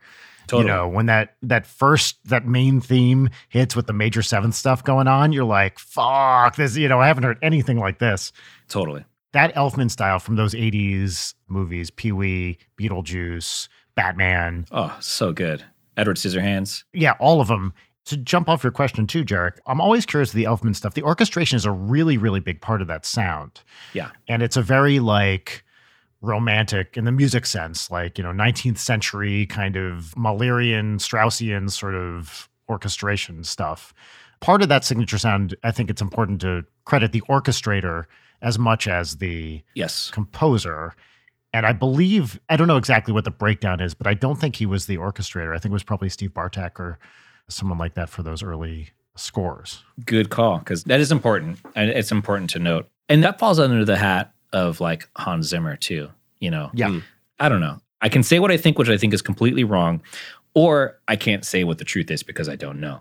totally. 0.48 0.64
You 0.68 0.74
know, 0.74 0.88
when 0.88 1.06
that 1.06 1.36
that 1.42 1.64
first 1.66 2.16
that 2.28 2.44
main 2.46 2.80
theme 2.80 3.30
hits 3.48 3.76
with 3.76 3.86
the 3.86 3.92
major 3.92 4.20
seventh 4.22 4.54
stuff 4.56 4.82
going 4.82 5.06
on, 5.08 5.32
you're 5.32 5.44
like, 5.44 5.78
fuck 5.78 6.56
this. 6.56 6.76
You 6.76 6.88
know, 6.88 7.00
I 7.00 7.06
haven't 7.06 7.22
heard 7.24 7.38
anything 7.40 7.78
like 7.78 7.98
this. 8.00 8.32
totally. 8.68 9.04
That 9.32 9.54
Elfman 9.54 9.90
style 9.90 10.18
from 10.18 10.34
those 10.36 10.52
'80s 10.54 11.34
movies, 11.48 11.88
Pee 11.90 12.12
Wee, 12.12 12.58
Beetlejuice, 12.78 13.68
Batman, 13.94 14.66
Oh, 14.72 14.94
so 15.00 15.32
good. 15.32 15.64
Edward 15.96 16.16
Scissorhands. 16.16 16.84
yeah, 16.92 17.14
all 17.20 17.40
of 17.40 17.48
them. 17.48 17.72
To 18.06 18.16
jump 18.16 18.48
off 18.48 18.64
your 18.64 18.72
question 18.72 19.06
too, 19.06 19.24
Jarek, 19.24 19.58
I'm 19.66 19.80
always 19.80 20.04
curious 20.04 20.30
of 20.30 20.34
the 20.34 20.44
Elfman 20.44 20.74
stuff. 20.74 20.94
The 20.94 21.02
orchestration 21.04 21.56
is 21.56 21.64
a 21.64 21.70
really, 21.70 22.18
really 22.18 22.40
big 22.40 22.60
part 22.60 22.82
of 22.82 22.88
that 22.88 23.06
sound. 23.06 23.62
Yeah. 23.92 24.10
And 24.28 24.42
it's 24.42 24.56
a 24.56 24.62
very 24.62 24.98
like 24.98 25.64
romantic 26.20 26.96
in 26.96 27.04
the 27.04 27.12
music 27.12 27.46
sense, 27.46 27.90
like, 27.90 28.18
you 28.18 28.24
know, 28.24 28.30
19th 28.32 28.78
century 28.78 29.46
kind 29.46 29.76
of 29.76 30.14
Mahlerian, 30.16 30.96
Straussian 30.96 31.70
sort 31.70 31.94
of 31.94 32.48
orchestration 32.68 33.44
stuff. 33.44 33.92
Part 34.40 34.62
of 34.62 34.68
that 34.68 34.84
signature 34.84 35.18
sound, 35.18 35.54
I 35.62 35.70
think 35.70 35.88
it's 35.90 36.02
important 36.02 36.40
to 36.40 36.64
credit 36.84 37.12
the 37.12 37.20
orchestrator 37.22 38.06
as 38.40 38.58
much 38.58 38.88
as 38.88 39.18
the 39.18 39.62
Yes. 39.74 40.10
composer. 40.10 40.94
And 41.54 41.66
I 41.66 41.72
believe, 41.72 42.40
I 42.48 42.56
don't 42.56 42.66
know 42.66 42.76
exactly 42.78 43.12
what 43.14 43.24
the 43.24 43.30
breakdown 43.30 43.80
is, 43.80 43.94
but 43.94 44.06
I 44.08 44.14
don't 44.14 44.40
think 44.40 44.56
he 44.56 44.66
was 44.66 44.86
the 44.86 44.96
orchestrator. 44.96 45.54
I 45.54 45.58
think 45.58 45.70
it 45.70 45.72
was 45.74 45.84
probably 45.84 46.08
Steve 46.08 46.34
Bartek 46.34 46.80
or 46.80 46.98
someone 47.48 47.78
like 47.78 47.94
that 47.94 48.08
for 48.08 48.22
those 48.22 48.42
early 48.42 48.90
scores. 49.16 49.82
Good 50.04 50.30
call 50.30 50.58
because 50.58 50.84
that 50.84 51.00
is 51.00 51.12
important, 51.12 51.58
and 51.74 51.90
it's 51.90 52.12
important 52.12 52.50
to 52.50 52.58
note. 52.58 52.88
And 53.08 53.22
that 53.24 53.38
falls 53.38 53.58
under 53.58 53.84
the 53.84 53.96
hat 53.96 54.32
of 54.52 54.80
like 54.80 55.08
Hans 55.16 55.46
Zimmer 55.46 55.76
too. 55.76 56.08
You 56.38 56.50
know, 56.50 56.70
Yeah. 56.74 56.88
Mm. 56.88 57.02
I 57.38 57.48
don't 57.48 57.60
know. 57.60 57.80
I 58.00 58.08
can 58.08 58.22
say 58.22 58.38
what 58.38 58.50
I 58.50 58.56
think, 58.56 58.78
which 58.78 58.88
I 58.88 58.96
think 58.96 59.14
is 59.14 59.22
completely 59.22 59.64
wrong, 59.64 60.02
or 60.54 60.98
I 61.08 61.16
can't 61.16 61.44
say 61.44 61.64
what 61.64 61.78
the 61.78 61.84
truth 61.84 62.10
is 62.10 62.22
because 62.22 62.48
I 62.48 62.56
don't 62.56 62.80
know. 62.80 63.00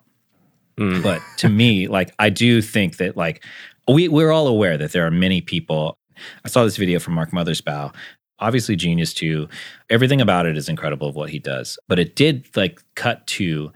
Mm. 0.78 1.04
But 1.04 1.22
to 1.38 1.50
me, 1.50 1.88
like 1.88 2.14
I 2.20 2.30
do 2.30 2.62
think 2.62 2.98
that 2.98 3.18
like 3.18 3.44
we 3.88 4.08
we're 4.08 4.32
all 4.32 4.48
aware 4.48 4.78
that 4.78 4.92
there 4.92 5.06
are 5.06 5.12
many 5.12 5.42
people. 5.42 5.98
I 6.46 6.50
saw 6.50 6.64
this 6.64 6.78
video 6.78 7.00
from 7.00 7.14
Mark 7.16 7.32
Mothersbaugh. 7.32 7.94
Obviously, 8.40 8.76
genius 8.76 9.14
too. 9.14 9.48
Everything 9.90 10.22
about 10.22 10.46
it 10.46 10.58
is 10.58 10.70
incredible 10.70 11.08
of 11.08 11.16
what 11.16 11.30
he 11.30 11.40
does. 11.40 11.78
But 11.88 12.00
it 12.00 12.16
did 12.16 12.48
like 12.56 12.82
cut 12.96 13.26
to 13.28 13.72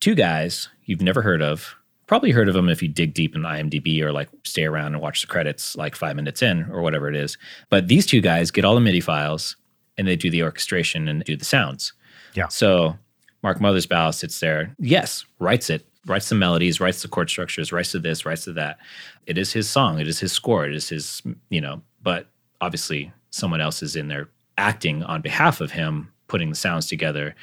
two 0.00 0.14
guys 0.14 0.68
you've 0.84 1.02
never 1.02 1.22
heard 1.22 1.42
of. 1.42 1.74
Probably 2.06 2.30
heard 2.30 2.48
of 2.48 2.54
them 2.54 2.68
if 2.68 2.82
you 2.82 2.88
dig 2.88 3.14
deep 3.14 3.34
in 3.34 3.42
IMDb 3.42 4.00
or 4.00 4.12
like 4.12 4.28
stay 4.44 4.64
around 4.64 4.94
and 4.94 5.02
watch 5.02 5.22
the 5.22 5.26
credits 5.26 5.76
like 5.76 5.96
five 5.96 6.14
minutes 6.14 6.40
in 6.40 6.70
or 6.70 6.80
whatever 6.80 7.08
it 7.08 7.16
is. 7.16 7.36
But 7.68 7.88
these 7.88 8.06
two 8.06 8.20
guys 8.20 8.52
get 8.52 8.64
all 8.64 8.76
the 8.76 8.80
MIDI 8.80 9.00
files 9.00 9.56
and 9.98 10.06
they 10.06 10.14
do 10.14 10.30
the 10.30 10.42
orchestration 10.42 11.08
and 11.08 11.24
do 11.24 11.36
the 11.36 11.44
sounds. 11.44 11.92
Yeah. 12.34 12.48
So 12.48 12.96
Mark 13.42 13.58
Mothersbaugh 13.58 14.14
sits 14.14 14.40
there, 14.40 14.74
yes, 14.78 15.24
writes 15.40 15.70
it, 15.70 15.86
writes 16.06 16.28
the 16.28 16.34
melodies, 16.34 16.80
writes 16.80 17.02
the 17.02 17.08
chord 17.08 17.28
structures, 17.28 17.72
writes 17.72 17.92
to 17.92 17.98
this, 17.98 18.24
writes 18.24 18.44
to 18.44 18.52
that. 18.52 18.78
It 19.26 19.38
is 19.38 19.52
his 19.52 19.68
song, 19.68 19.98
it 19.98 20.06
is 20.06 20.20
his 20.20 20.32
score, 20.32 20.66
it 20.66 20.74
is 20.74 20.88
his, 20.88 21.22
you 21.50 21.60
know, 21.60 21.82
but 22.02 22.28
obviously 22.60 23.12
someone 23.30 23.60
else 23.60 23.82
is 23.82 23.96
in 23.96 24.08
there 24.08 24.28
acting 24.58 25.02
on 25.04 25.20
behalf 25.20 25.60
of 25.60 25.72
him, 25.72 26.12
putting 26.28 26.50
the 26.50 26.56
sounds 26.56 26.86
together. 26.86 27.34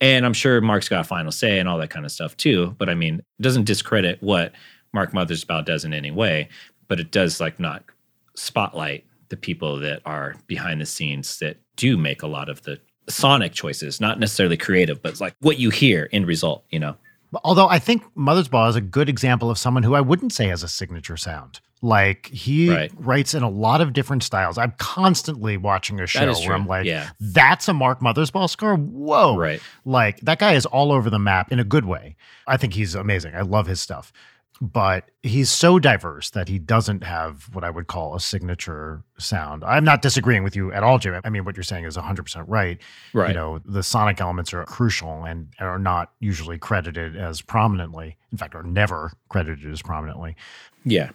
And 0.00 0.26
I'm 0.26 0.34
sure 0.34 0.60
Mark's 0.60 0.88
got 0.88 1.00
a 1.00 1.04
final 1.04 1.32
say 1.32 1.58
and 1.58 1.68
all 1.68 1.78
that 1.78 1.90
kind 1.90 2.04
of 2.04 2.12
stuff 2.12 2.36
too. 2.36 2.74
But 2.78 2.88
I 2.88 2.94
mean, 2.94 3.16
it 3.18 3.42
doesn't 3.42 3.64
discredit 3.64 4.22
what 4.22 4.52
Mark 4.92 5.12
Mothersbaugh 5.12 5.64
does 5.64 5.84
in 5.84 5.94
any 5.94 6.10
way, 6.10 6.48
but 6.88 7.00
it 7.00 7.10
does 7.10 7.40
like 7.40 7.58
not 7.58 7.84
spotlight 8.34 9.04
the 9.28 9.36
people 9.36 9.78
that 9.80 10.02
are 10.04 10.36
behind 10.46 10.80
the 10.80 10.86
scenes 10.86 11.38
that 11.38 11.56
do 11.76 11.96
make 11.96 12.22
a 12.22 12.26
lot 12.26 12.48
of 12.48 12.62
the 12.62 12.80
sonic 13.08 13.52
choices, 13.52 14.00
not 14.00 14.18
necessarily 14.20 14.56
creative, 14.56 15.02
but 15.02 15.20
like 15.20 15.34
what 15.40 15.58
you 15.58 15.70
hear 15.70 16.04
in 16.04 16.26
result, 16.26 16.64
you 16.70 16.78
know? 16.78 16.96
Although 17.44 17.68
I 17.68 17.78
think 17.78 18.04
Mothersbaugh 18.14 18.70
is 18.70 18.76
a 18.76 18.80
good 18.80 19.08
example 19.08 19.50
of 19.50 19.58
someone 19.58 19.82
who 19.82 19.94
I 19.94 20.00
wouldn't 20.00 20.32
say 20.32 20.46
has 20.48 20.62
a 20.62 20.68
signature 20.68 21.16
sound. 21.16 21.60
Like 21.82 22.26
he 22.28 22.70
Right. 22.70 22.90
writes 22.96 23.34
in 23.34 23.42
a 23.42 23.50
lot 23.50 23.80
of 23.80 23.92
different 23.92 24.22
styles. 24.22 24.56
I'm 24.58 24.72
constantly 24.78 25.56
watching 25.56 26.00
a 26.00 26.06
show 26.06 26.24
where 26.24 26.34
true. 26.34 26.54
I'm 26.54 26.66
like, 26.66 26.86
Yeah. 26.86 27.10
that's 27.20 27.68
a 27.68 27.72
Mark 27.74 28.00
Mothersbaugh 28.00 28.48
score. 28.48 28.76
Whoa. 28.76 29.36
Right. 29.36 29.60
Like 29.84 30.20
that 30.20 30.38
guy 30.38 30.54
is 30.54 30.64
all 30.66 30.90
over 30.90 31.10
the 31.10 31.18
map 31.18 31.52
in 31.52 31.58
a 31.60 31.64
good 31.64 31.84
way. 31.84 32.16
I 32.46 32.56
think 32.56 32.72
he's 32.74 32.94
amazing. 32.94 33.34
I 33.34 33.42
love 33.42 33.66
his 33.66 33.80
stuff. 33.80 34.12
But 34.58 35.10
he's 35.22 35.50
so 35.50 35.78
diverse 35.78 36.30
that 36.30 36.48
he 36.48 36.58
doesn't 36.58 37.04
have 37.04 37.50
what 37.52 37.62
I 37.62 37.68
would 37.68 37.88
call 37.88 38.14
a 38.14 38.20
signature 38.20 39.02
sound. 39.18 39.62
I'm 39.62 39.84
not 39.84 40.00
disagreeing 40.00 40.44
with 40.44 40.56
you 40.56 40.72
at 40.72 40.82
all, 40.82 40.98
Jim. 40.98 41.20
I 41.24 41.28
mean, 41.28 41.44
what 41.44 41.58
you're 41.58 41.62
saying 41.62 41.84
is 41.84 41.98
100% 41.98 42.42
right. 42.48 42.80
Right. 43.12 43.28
You 43.28 43.34
know, 43.34 43.58
the 43.66 43.82
sonic 43.82 44.18
elements 44.18 44.54
are 44.54 44.64
crucial 44.64 45.24
and 45.24 45.48
are 45.60 45.78
not 45.78 46.12
usually 46.20 46.56
credited 46.56 47.16
as 47.18 47.42
prominently. 47.42 48.16
In 48.32 48.38
fact, 48.38 48.54
are 48.54 48.62
never 48.62 49.12
credited 49.28 49.70
as 49.70 49.82
prominently. 49.82 50.36
Yeah. 50.86 51.10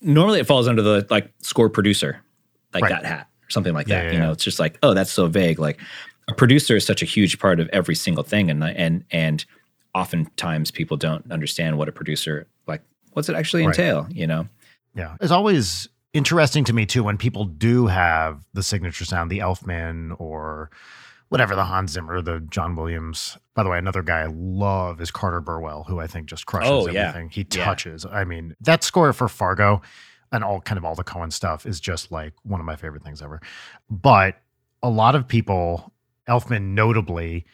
Normally 0.00 0.40
it 0.40 0.46
falls 0.46 0.68
under 0.68 0.82
the 0.82 1.06
like 1.10 1.32
score 1.42 1.68
producer, 1.70 2.20
like 2.74 2.82
Right. 2.84 2.90
that 2.90 3.04
hat 3.04 3.28
or 3.46 3.50
something 3.50 3.74
like 3.74 3.88
Yeah, 3.88 3.96
that. 4.00 4.04
yeah, 4.06 4.12
you 4.12 4.18
yeah. 4.18 4.24
know, 4.26 4.32
it's 4.32 4.44
just 4.44 4.58
like, 4.58 4.78
oh, 4.82 4.94
that's 4.94 5.10
so 5.12 5.26
vague. 5.26 5.58
Like 5.58 5.80
a 6.28 6.34
producer 6.34 6.76
is 6.76 6.84
such 6.84 7.02
a 7.02 7.06
huge 7.06 7.38
part 7.38 7.60
of 7.60 7.68
every 7.72 7.94
single 7.94 8.24
thing. 8.24 8.50
And 8.50 8.62
and 8.62 9.04
and 9.10 9.44
oftentimes 9.94 10.70
people 10.70 10.96
don't 10.96 11.30
understand 11.32 11.78
what 11.78 11.88
a 11.88 11.92
producer 11.92 12.46
like 12.66 12.82
what's 13.12 13.28
it 13.30 13.34
actually 13.34 13.64
Right. 13.66 13.78
entail, 13.78 14.06
you 14.10 14.26
know? 14.26 14.46
Yeah. 14.94 15.16
It's 15.20 15.32
always 15.32 15.88
interesting 16.12 16.64
to 16.64 16.72
me 16.74 16.84
too 16.86 17.02
when 17.02 17.16
people 17.16 17.44
do 17.46 17.86
have 17.86 18.38
the 18.52 18.62
signature 18.62 19.04
sound, 19.06 19.30
the 19.30 19.38
Elfman 19.38 20.14
or 20.20 20.70
whatever, 21.28 21.54
the 21.56 21.64
Hans 21.64 21.92
Zimmer, 21.92 22.20
the 22.22 22.40
John 22.40 22.76
Williams. 22.76 23.36
By 23.54 23.62
the 23.62 23.68
way, 23.68 23.78
another 23.78 24.02
guy 24.02 24.20
I 24.22 24.26
love 24.32 25.00
is 25.00 25.10
Carter 25.10 25.40
Burwell, 25.40 25.84
who 25.84 25.98
I 26.00 26.06
think 26.06 26.26
just 26.26 26.46
crushes 26.46 26.70
Oh, 26.70 26.88
yeah. 26.88 27.08
everything 27.08 27.30
he 27.30 27.46
Yeah. 27.52 27.64
touches. 27.64 28.06
I 28.06 28.24
mean, 28.24 28.54
that 28.60 28.84
score 28.84 29.12
for 29.12 29.28
Fargo 29.28 29.82
and 30.32 30.42
all 30.44 30.60
kind 30.60 30.78
of 30.78 30.84
all 30.84 30.94
the 30.94 31.04
Coen 31.04 31.32
stuff 31.32 31.66
is 31.66 31.80
just 31.80 32.10
like 32.12 32.32
one 32.42 32.60
of 32.60 32.66
my 32.66 32.76
favorite 32.76 33.02
things 33.02 33.22
ever. 33.22 33.40
But 33.90 34.36
a 34.82 34.90
lot 34.90 35.14
of 35.14 35.26
people, 35.26 35.92
Elfman 36.28 36.74
notably, 36.74 37.46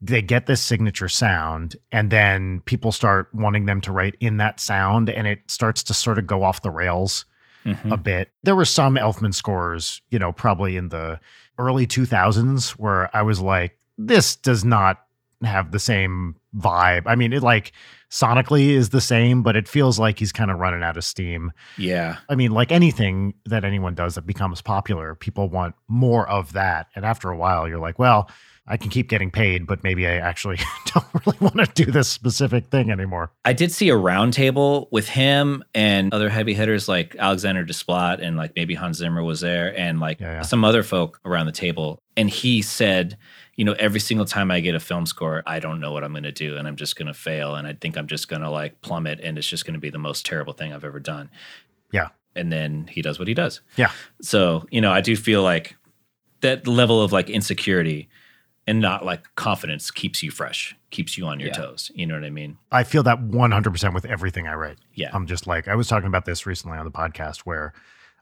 they 0.00 0.22
get 0.22 0.46
this 0.46 0.62
signature 0.62 1.08
sound 1.08 1.76
and 1.92 2.10
then 2.10 2.60
people 2.64 2.90
start 2.90 3.28
wanting 3.34 3.66
them 3.66 3.80
to 3.82 3.92
write 3.92 4.16
in 4.20 4.38
that 4.38 4.58
sound 4.58 5.10
and 5.10 5.26
it 5.26 5.40
starts 5.48 5.82
to 5.84 5.92
sort 5.94 6.18
of 6.18 6.26
go 6.26 6.42
off 6.42 6.62
the 6.62 6.70
rails 6.70 7.26
Mhm. 7.66 7.92
a 7.92 7.96
bit. 7.98 8.30
There 8.42 8.56
were 8.56 8.64
some 8.64 8.94
Elfman 8.94 9.34
scores, 9.34 10.00
you 10.08 10.18
know, 10.18 10.32
probably 10.32 10.78
in 10.78 10.88
the 10.88 11.20
early 11.60 11.86
2000s 11.86 12.70
where 12.70 13.14
I 13.14 13.22
was 13.22 13.40
like, 13.40 13.78
this 13.98 14.34
does 14.36 14.64
not 14.64 14.98
have 15.42 15.72
the 15.72 15.78
same 15.78 16.36
vibe. 16.56 17.02
I 17.06 17.14
mean, 17.14 17.32
it 17.32 17.42
like 17.42 17.72
sonically 18.10 18.70
is 18.70 18.90
the 18.90 19.00
same, 19.00 19.42
but 19.42 19.56
it 19.56 19.68
feels 19.68 19.98
like 19.98 20.18
he's 20.18 20.32
kind 20.32 20.50
of 20.50 20.58
running 20.58 20.82
out 20.82 20.96
of 20.96 21.04
steam. 21.04 21.52
Yeah. 21.78 22.16
I 22.28 22.34
mean, 22.34 22.50
like 22.50 22.72
anything 22.72 23.34
that 23.46 23.64
anyone 23.64 23.94
does 23.94 24.16
that 24.16 24.26
becomes 24.26 24.60
popular, 24.60 25.14
people 25.14 25.48
want 25.48 25.74
more 25.88 26.28
of 26.28 26.52
that. 26.52 26.88
And 26.94 27.04
after 27.04 27.30
a 27.30 27.36
while, 27.36 27.68
you're 27.68 27.78
like, 27.78 27.98
well, 27.98 28.28
I 28.70 28.76
can 28.76 28.88
keep 28.88 29.08
getting 29.08 29.32
paid, 29.32 29.66
but 29.66 29.82
maybe 29.82 30.06
I 30.06 30.12
actually 30.18 30.58
don't 30.94 31.04
really 31.26 31.36
want 31.40 31.56
to 31.56 31.84
do 31.84 31.90
this 31.90 32.08
specific 32.08 32.66
thing 32.66 32.90
anymore. 32.90 33.32
I 33.44 33.52
did 33.52 33.72
see 33.72 33.90
a 33.90 33.94
roundtable 33.94 34.86
with 34.92 35.08
him 35.08 35.64
and 35.74 36.14
other 36.14 36.28
heavy 36.28 36.54
hitters 36.54 36.88
like 36.88 37.16
Alexander 37.16 37.64
Desplat 37.66 38.22
and 38.22 38.36
like 38.36 38.52
maybe 38.54 38.74
Hans 38.74 38.98
Zimmer 38.98 39.24
was 39.24 39.40
there 39.40 39.76
and 39.76 39.98
like 39.98 40.20
Yeah, 40.20 40.34
yeah. 40.34 40.42
some 40.42 40.64
other 40.64 40.84
folk 40.84 41.20
around 41.24 41.46
the 41.46 41.52
table. 41.52 42.00
And 42.16 42.30
he 42.30 42.62
said, 42.62 43.18
you 43.56 43.64
know, 43.64 43.72
every 43.72 43.98
single 44.00 44.24
time 44.24 44.52
I 44.52 44.60
get 44.60 44.76
a 44.76 44.80
film 44.80 45.04
score, 45.04 45.42
I 45.46 45.58
don't 45.58 45.80
know 45.80 45.90
what 45.90 46.04
I'm 46.04 46.12
going 46.12 46.22
to 46.22 46.32
do 46.32 46.56
and 46.56 46.68
I'm 46.68 46.76
just 46.76 46.94
going 46.94 47.08
to 47.08 47.14
fail. 47.14 47.56
And 47.56 47.66
I 47.66 47.72
think 47.74 47.98
I'm 47.98 48.06
just 48.06 48.28
going 48.28 48.42
to 48.42 48.50
like 48.50 48.80
plummet 48.82 49.18
and 49.20 49.36
it's 49.36 49.48
just 49.48 49.66
going 49.66 49.74
to 49.74 49.80
be 49.80 49.90
the 49.90 49.98
most 49.98 50.24
terrible 50.24 50.52
thing 50.52 50.72
I've 50.72 50.84
ever 50.84 51.00
done. 51.00 51.28
Yeah. 51.90 52.08
And 52.36 52.52
then 52.52 52.86
he 52.88 53.02
does 53.02 53.18
what 53.18 53.26
he 53.26 53.34
does. 53.34 53.60
Yeah. 53.76 53.90
So, 54.22 54.64
you 54.70 54.80
know, 54.80 54.92
I 54.92 55.00
do 55.00 55.16
feel 55.16 55.42
like 55.42 55.76
that 56.42 56.68
level 56.68 57.02
of 57.02 57.10
like 57.10 57.28
insecurity 57.28 58.08
and 58.70 58.80
not 58.80 59.04
like 59.04 59.24
confidence 59.34 59.90
keeps 59.90 60.22
you 60.22 60.30
fresh, 60.30 60.76
keeps 60.90 61.18
you 61.18 61.26
on 61.26 61.40
your 61.40 61.48
Yeah. 61.48 61.54
toes. 61.54 61.90
You 61.94 62.06
know 62.06 62.14
what 62.14 62.22
I 62.24 62.30
mean? 62.30 62.56
I 62.70 62.84
feel 62.84 63.02
that 63.02 63.18
100% 63.20 63.92
with 63.94 64.04
everything 64.04 64.46
I 64.46 64.54
write. 64.54 64.78
Yeah. 64.94 65.10
I'm 65.12 65.26
just 65.26 65.46
like, 65.48 65.66
I 65.66 65.74
was 65.74 65.88
talking 65.88 66.06
about 66.06 66.24
this 66.24 66.46
recently 66.46 66.78
on 66.78 66.84
the 66.84 66.90
podcast 66.92 67.40
where 67.40 67.72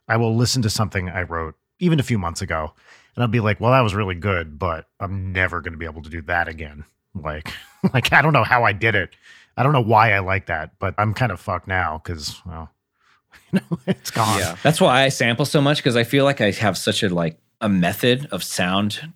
I 0.07 0.17
will 0.17 0.35
listen 0.35 0.63
to 0.63 0.69
something 0.69 1.07
I 1.07 1.21
wrote 1.21 1.53
even 1.79 1.99
a 1.99 2.03
few 2.03 2.17
months 2.17 2.41
ago 2.41 2.73
and 3.15 3.21
I'll 3.23 3.29
be 3.29 3.39
like, 3.39 3.59
well, 3.59 3.71
that 3.71 3.81
was 3.81 3.93
really 3.93 4.15
good, 4.15 4.57
but 4.57 4.87
I'm 4.99 5.31
never 5.31 5.61
going 5.61 5.73
to 5.73 5.77
be 5.77 5.85
able 5.85 6.01
to 6.01 6.09
do 6.09 6.21
that 6.23 6.47
again. 6.47 6.83
Like, 7.13 7.53
like, 7.93 8.11
I 8.11 8.21
don't 8.23 8.33
know 8.33 8.43
how 8.43 8.63
I 8.63 8.71
did 8.73 8.95
it. 8.95 9.15
I 9.55 9.61
don't 9.61 9.73
know 9.73 9.81
why 9.83 10.13
I 10.13 10.19
like 10.19 10.47
that, 10.47 10.79
but 10.79 10.95
I'm 10.97 11.13
kind 11.13 11.31
of 11.31 11.39
fucked 11.39 11.67
now 11.67 12.01
because, 12.03 12.41
well, 12.45 12.71
you 13.53 13.59
know, 13.59 13.79
it's 13.85 14.09
gone. 14.09 14.39
Yeah. 14.39 14.55
That's 14.63 14.81
why 14.81 15.03
I 15.03 15.09
sample 15.09 15.45
so 15.45 15.61
much 15.61 15.77
because 15.77 15.95
I 15.95 16.03
feel 16.05 16.23
like 16.25 16.41
I 16.41 16.49
have 16.51 16.75
such 16.77 17.03
a 17.03 17.09
like 17.09 17.37
a 17.61 17.69
method 17.69 18.27
of 18.31 18.41
sound 18.43 19.13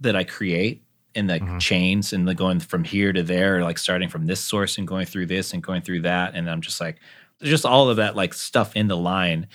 that 0.00 0.16
I 0.16 0.24
create 0.24 0.82
in 1.14 1.26
the 1.28 1.40
Mhm. 1.40 1.60
chains 1.60 2.12
and 2.12 2.28
the 2.28 2.34
going 2.34 2.60
from 2.60 2.84
here 2.84 3.12
to 3.12 3.22
there, 3.22 3.62
like 3.62 3.78
starting 3.78 4.08
from 4.08 4.26
this 4.26 4.40
source 4.40 4.76
and 4.76 4.86
going 4.86 5.06
through 5.06 5.26
this 5.26 5.52
and 5.54 5.62
going 5.62 5.80
through 5.82 6.02
that. 6.02 6.34
And 6.34 6.50
I'm 6.50 6.60
just 6.60 6.80
like, 6.80 6.96
just 7.42 7.64
all 7.64 7.88
of 7.88 7.96
that 7.96 8.14
like 8.16 8.34
stuff 8.34 8.76
in 8.76 8.88
the 8.88 8.96
line 8.96 9.46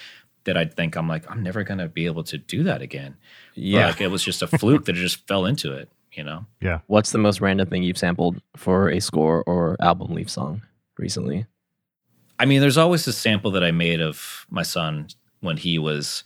that 0.45 0.57
I 0.57 0.65
think 0.65 0.95
I'm 0.95 1.07
like, 1.07 1.29
I'm 1.29 1.43
never 1.43 1.63
gonna 1.63 1.87
be 1.87 2.07
able 2.07 2.23
to 2.25 2.37
do 2.39 2.63
that 2.63 2.81
again. 2.81 3.15
Yeah. 3.53 3.87
Like 3.87 4.01
it 4.01 4.07
was 4.09 4.23
just 4.23 4.41
a 4.41 4.47
fluke 4.47 4.85
that 4.85 4.95
I 4.95 4.99
just 4.99 5.27
fell 5.27 5.45
into 5.45 5.71
it, 5.73 5.87
you 6.13 6.23
know? 6.23 6.47
Yeah. 6.61 6.79
What's 6.87 7.11
the 7.11 7.19
most 7.19 7.41
random 7.41 7.67
thing 7.69 7.83
you've 7.83 7.97
sampled 7.97 8.41
for 8.55 8.89
a 8.89 8.99
score 8.99 9.43
or 9.45 9.77
album 9.79 10.13
leaf 10.15 10.29
song 10.31 10.63
recently? 10.97 11.45
I 12.39 12.45
mean, 12.45 12.59
there's 12.61 12.77
always 12.77 13.05
a 13.05 13.13
sample 13.13 13.51
that 13.51 13.63
I 13.63 13.69
made 13.69 14.01
of 14.01 14.47
my 14.49 14.63
son 14.63 15.09
when 15.41 15.57
he 15.57 15.77
was 15.77 16.23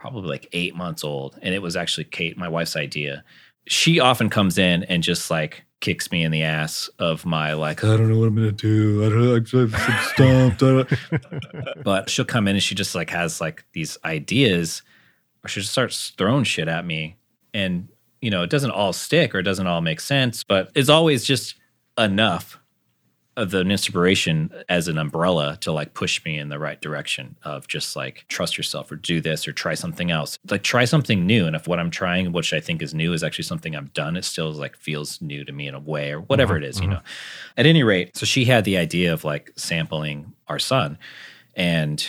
probably 0.00 0.28
like 0.28 0.48
eight 0.52 0.74
months 0.74 1.04
old. 1.04 1.38
And 1.42 1.54
it 1.54 1.60
was 1.60 1.76
actually 1.76 2.04
Kate, 2.04 2.36
my 2.36 2.48
wife's 2.48 2.74
idea. 2.74 3.22
She 3.66 4.00
often 4.00 4.30
comes 4.30 4.56
in 4.56 4.82
and 4.84 5.02
just 5.02 5.30
like 5.30 5.64
kicks 5.80 6.10
me 6.10 6.24
in 6.24 6.32
the 6.32 6.42
ass 6.42 6.88
of 6.98 7.26
my 7.26 7.52
like, 7.52 7.84
I 7.84 7.96
don't 7.96 8.10
know 8.10 8.18
what 8.18 8.28
I'm 8.28 8.34
gonna 8.34 8.52
do. 8.52 9.04
I 9.04 9.08
don't 9.10 9.52
know, 9.52 9.62
I'm 9.62 10.00
stumped. 10.02 10.62
I 10.62 10.84
don't-" 11.10 11.84
but 11.84 12.08
she'll 12.08 12.24
come 12.24 12.48
in 12.48 12.56
and 12.56 12.62
she 12.62 12.74
just 12.74 12.94
like 12.94 13.10
has 13.10 13.40
like 13.40 13.64
these 13.72 13.98
ideas, 14.04 14.82
or 15.44 15.48
she 15.48 15.60
just 15.60 15.72
starts 15.72 16.10
throwing 16.16 16.44
shit 16.44 16.68
at 16.68 16.86
me. 16.86 17.16
And, 17.52 17.88
you 18.22 18.30
know, 18.30 18.42
it 18.42 18.50
doesn't 18.50 18.70
all 18.70 18.92
stick 18.92 19.34
or 19.34 19.40
it 19.40 19.44
doesn't 19.44 19.66
all 19.66 19.80
make 19.80 20.00
sense, 20.00 20.44
but 20.44 20.70
it's 20.74 20.88
always 20.88 21.24
just 21.24 21.56
enough 21.98 22.59
of 23.36 23.54
an 23.54 23.70
inspiration 23.70 24.50
as 24.68 24.88
an 24.88 24.98
umbrella 24.98 25.56
to 25.60 25.72
like 25.72 25.94
push 25.94 26.22
me 26.24 26.38
in 26.38 26.48
the 26.48 26.58
right 26.58 26.80
direction 26.80 27.36
of 27.44 27.66
just 27.68 27.96
like 27.96 28.24
trust 28.28 28.58
yourself 28.58 28.90
or 28.90 28.96
do 28.96 29.20
this 29.20 29.46
or 29.46 29.52
try 29.52 29.74
something 29.74 30.10
else. 30.10 30.38
Like 30.50 30.62
try 30.62 30.84
something 30.84 31.26
new 31.26 31.46
and 31.46 31.54
if 31.54 31.68
what 31.68 31.78
i'm 31.78 31.90
trying 31.90 32.32
which 32.32 32.52
i 32.52 32.60
think 32.60 32.82
is 32.82 32.92
new 32.92 33.12
is 33.12 33.22
actually 33.22 33.44
something 33.44 33.76
i've 33.76 33.92
done 33.94 34.16
it 34.16 34.24
still 34.24 34.52
like 34.52 34.76
feels 34.76 35.20
new 35.22 35.44
to 35.44 35.52
me 35.52 35.68
in 35.68 35.74
a 35.74 35.80
way 35.80 36.10
or 36.12 36.20
whatever 36.20 36.56
it 36.56 36.64
is, 36.64 36.80
you 36.80 36.88
know. 36.88 37.00
At 37.56 37.66
any 37.66 37.82
rate 37.82 38.16
so 38.16 38.26
she 38.26 38.44
had 38.44 38.64
the 38.64 38.76
idea 38.76 39.12
of 39.12 39.24
like 39.24 39.52
sampling 39.56 40.34
our 40.48 40.58
son 40.58 40.98
and 41.54 42.04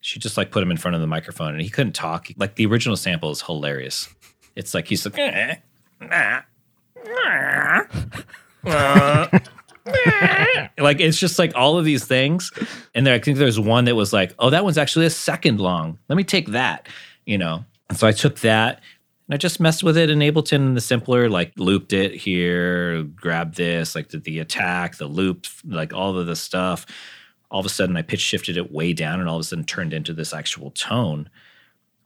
she 0.00 0.18
just 0.18 0.36
like 0.36 0.50
put 0.50 0.62
him 0.62 0.70
in 0.70 0.76
front 0.76 0.94
of 0.94 1.00
the 1.00 1.06
microphone 1.06 1.52
and 1.52 1.60
he 1.60 1.68
couldn't 1.68 1.92
talk. 1.92 2.28
Like 2.36 2.54
the 2.56 2.66
original 2.66 2.96
sample 2.96 3.30
is 3.30 3.42
hilarious. 3.42 4.08
It's 4.56 4.74
like 4.74 4.88
he's 4.88 5.04
like 5.04 5.18
"Eh, 5.18 5.56
nah, 6.00 6.40
nah, 7.04 7.82
uh, 8.66 9.38
like 10.78 11.00
it's 11.00 11.18
just 11.18 11.38
like 11.38 11.52
all 11.54 11.78
of 11.78 11.84
these 11.84 12.04
things. 12.04 12.50
And 12.94 13.06
there 13.06 13.14
i 13.14 13.18
think 13.18 13.38
there's 13.38 13.60
one 13.60 13.84
that 13.84 13.94
was 13.94 14.12
like 14.12 14.34
oh 14.38 14.50
that 14.50 14.64
one's 14.64 14.78
actually 14.78 15.06
a 15.06 15.10
second 15.10 15.60
long. 15.60 15.98
Let 16.08 16.16
me 16.16 16.24
take 16.24 16.48
that 16.48 16.88
you 17.26 17.38
know? 17.38 17.64
And 17.88 17.98
so 17.98 18.06
i 18.06 18.12
took 18.12 18.40
that 18.40 18.80
and 19.26 19.34
i 19.34 19.36
just 19.36 19.60
messed 19.60 19.82
with 19.82 19.96
it 19.96 20.10
in 20.10 20.18
ableton 20.20 20.74
the 20.74 20.80
simpler 20.80 21.28
like 21.28 21.52
looped 21.56 21.92
it 21.92 22.14
here 22.14 23.02
grabbed 23.02 23.56
this 23.56 23.94
like 23.94 24.08
the, 24.08 24.18
the 24.18 24.38
attack 24.38 24.96
the 24.96 25.06
loop 25.06 25.46
like 25.64 25.92
all 25.92 26.16
of 26.16 26.26
the 26.26 26.36
stuff. 26.36 26.86
All 27.50 27.60
of 27.60 27.66
a 27.66 27.70
sudden 27.70 27.96
i 27.96 28.02
pitch 28.02 28.20
shifted 28.20 28.56
it 28.56 28.72
way 28.72 28.92
down 28.92 29.20
and 29.20 29.28
all 29.28 29.36
of 29.36 29.40
a 29.40 29.44
sudden 29.44 29.64
turned 29.64 29.92
into 29.92 30.12
this 30.12 30.32
actual 30.32 30.70
tone 30.70 31.28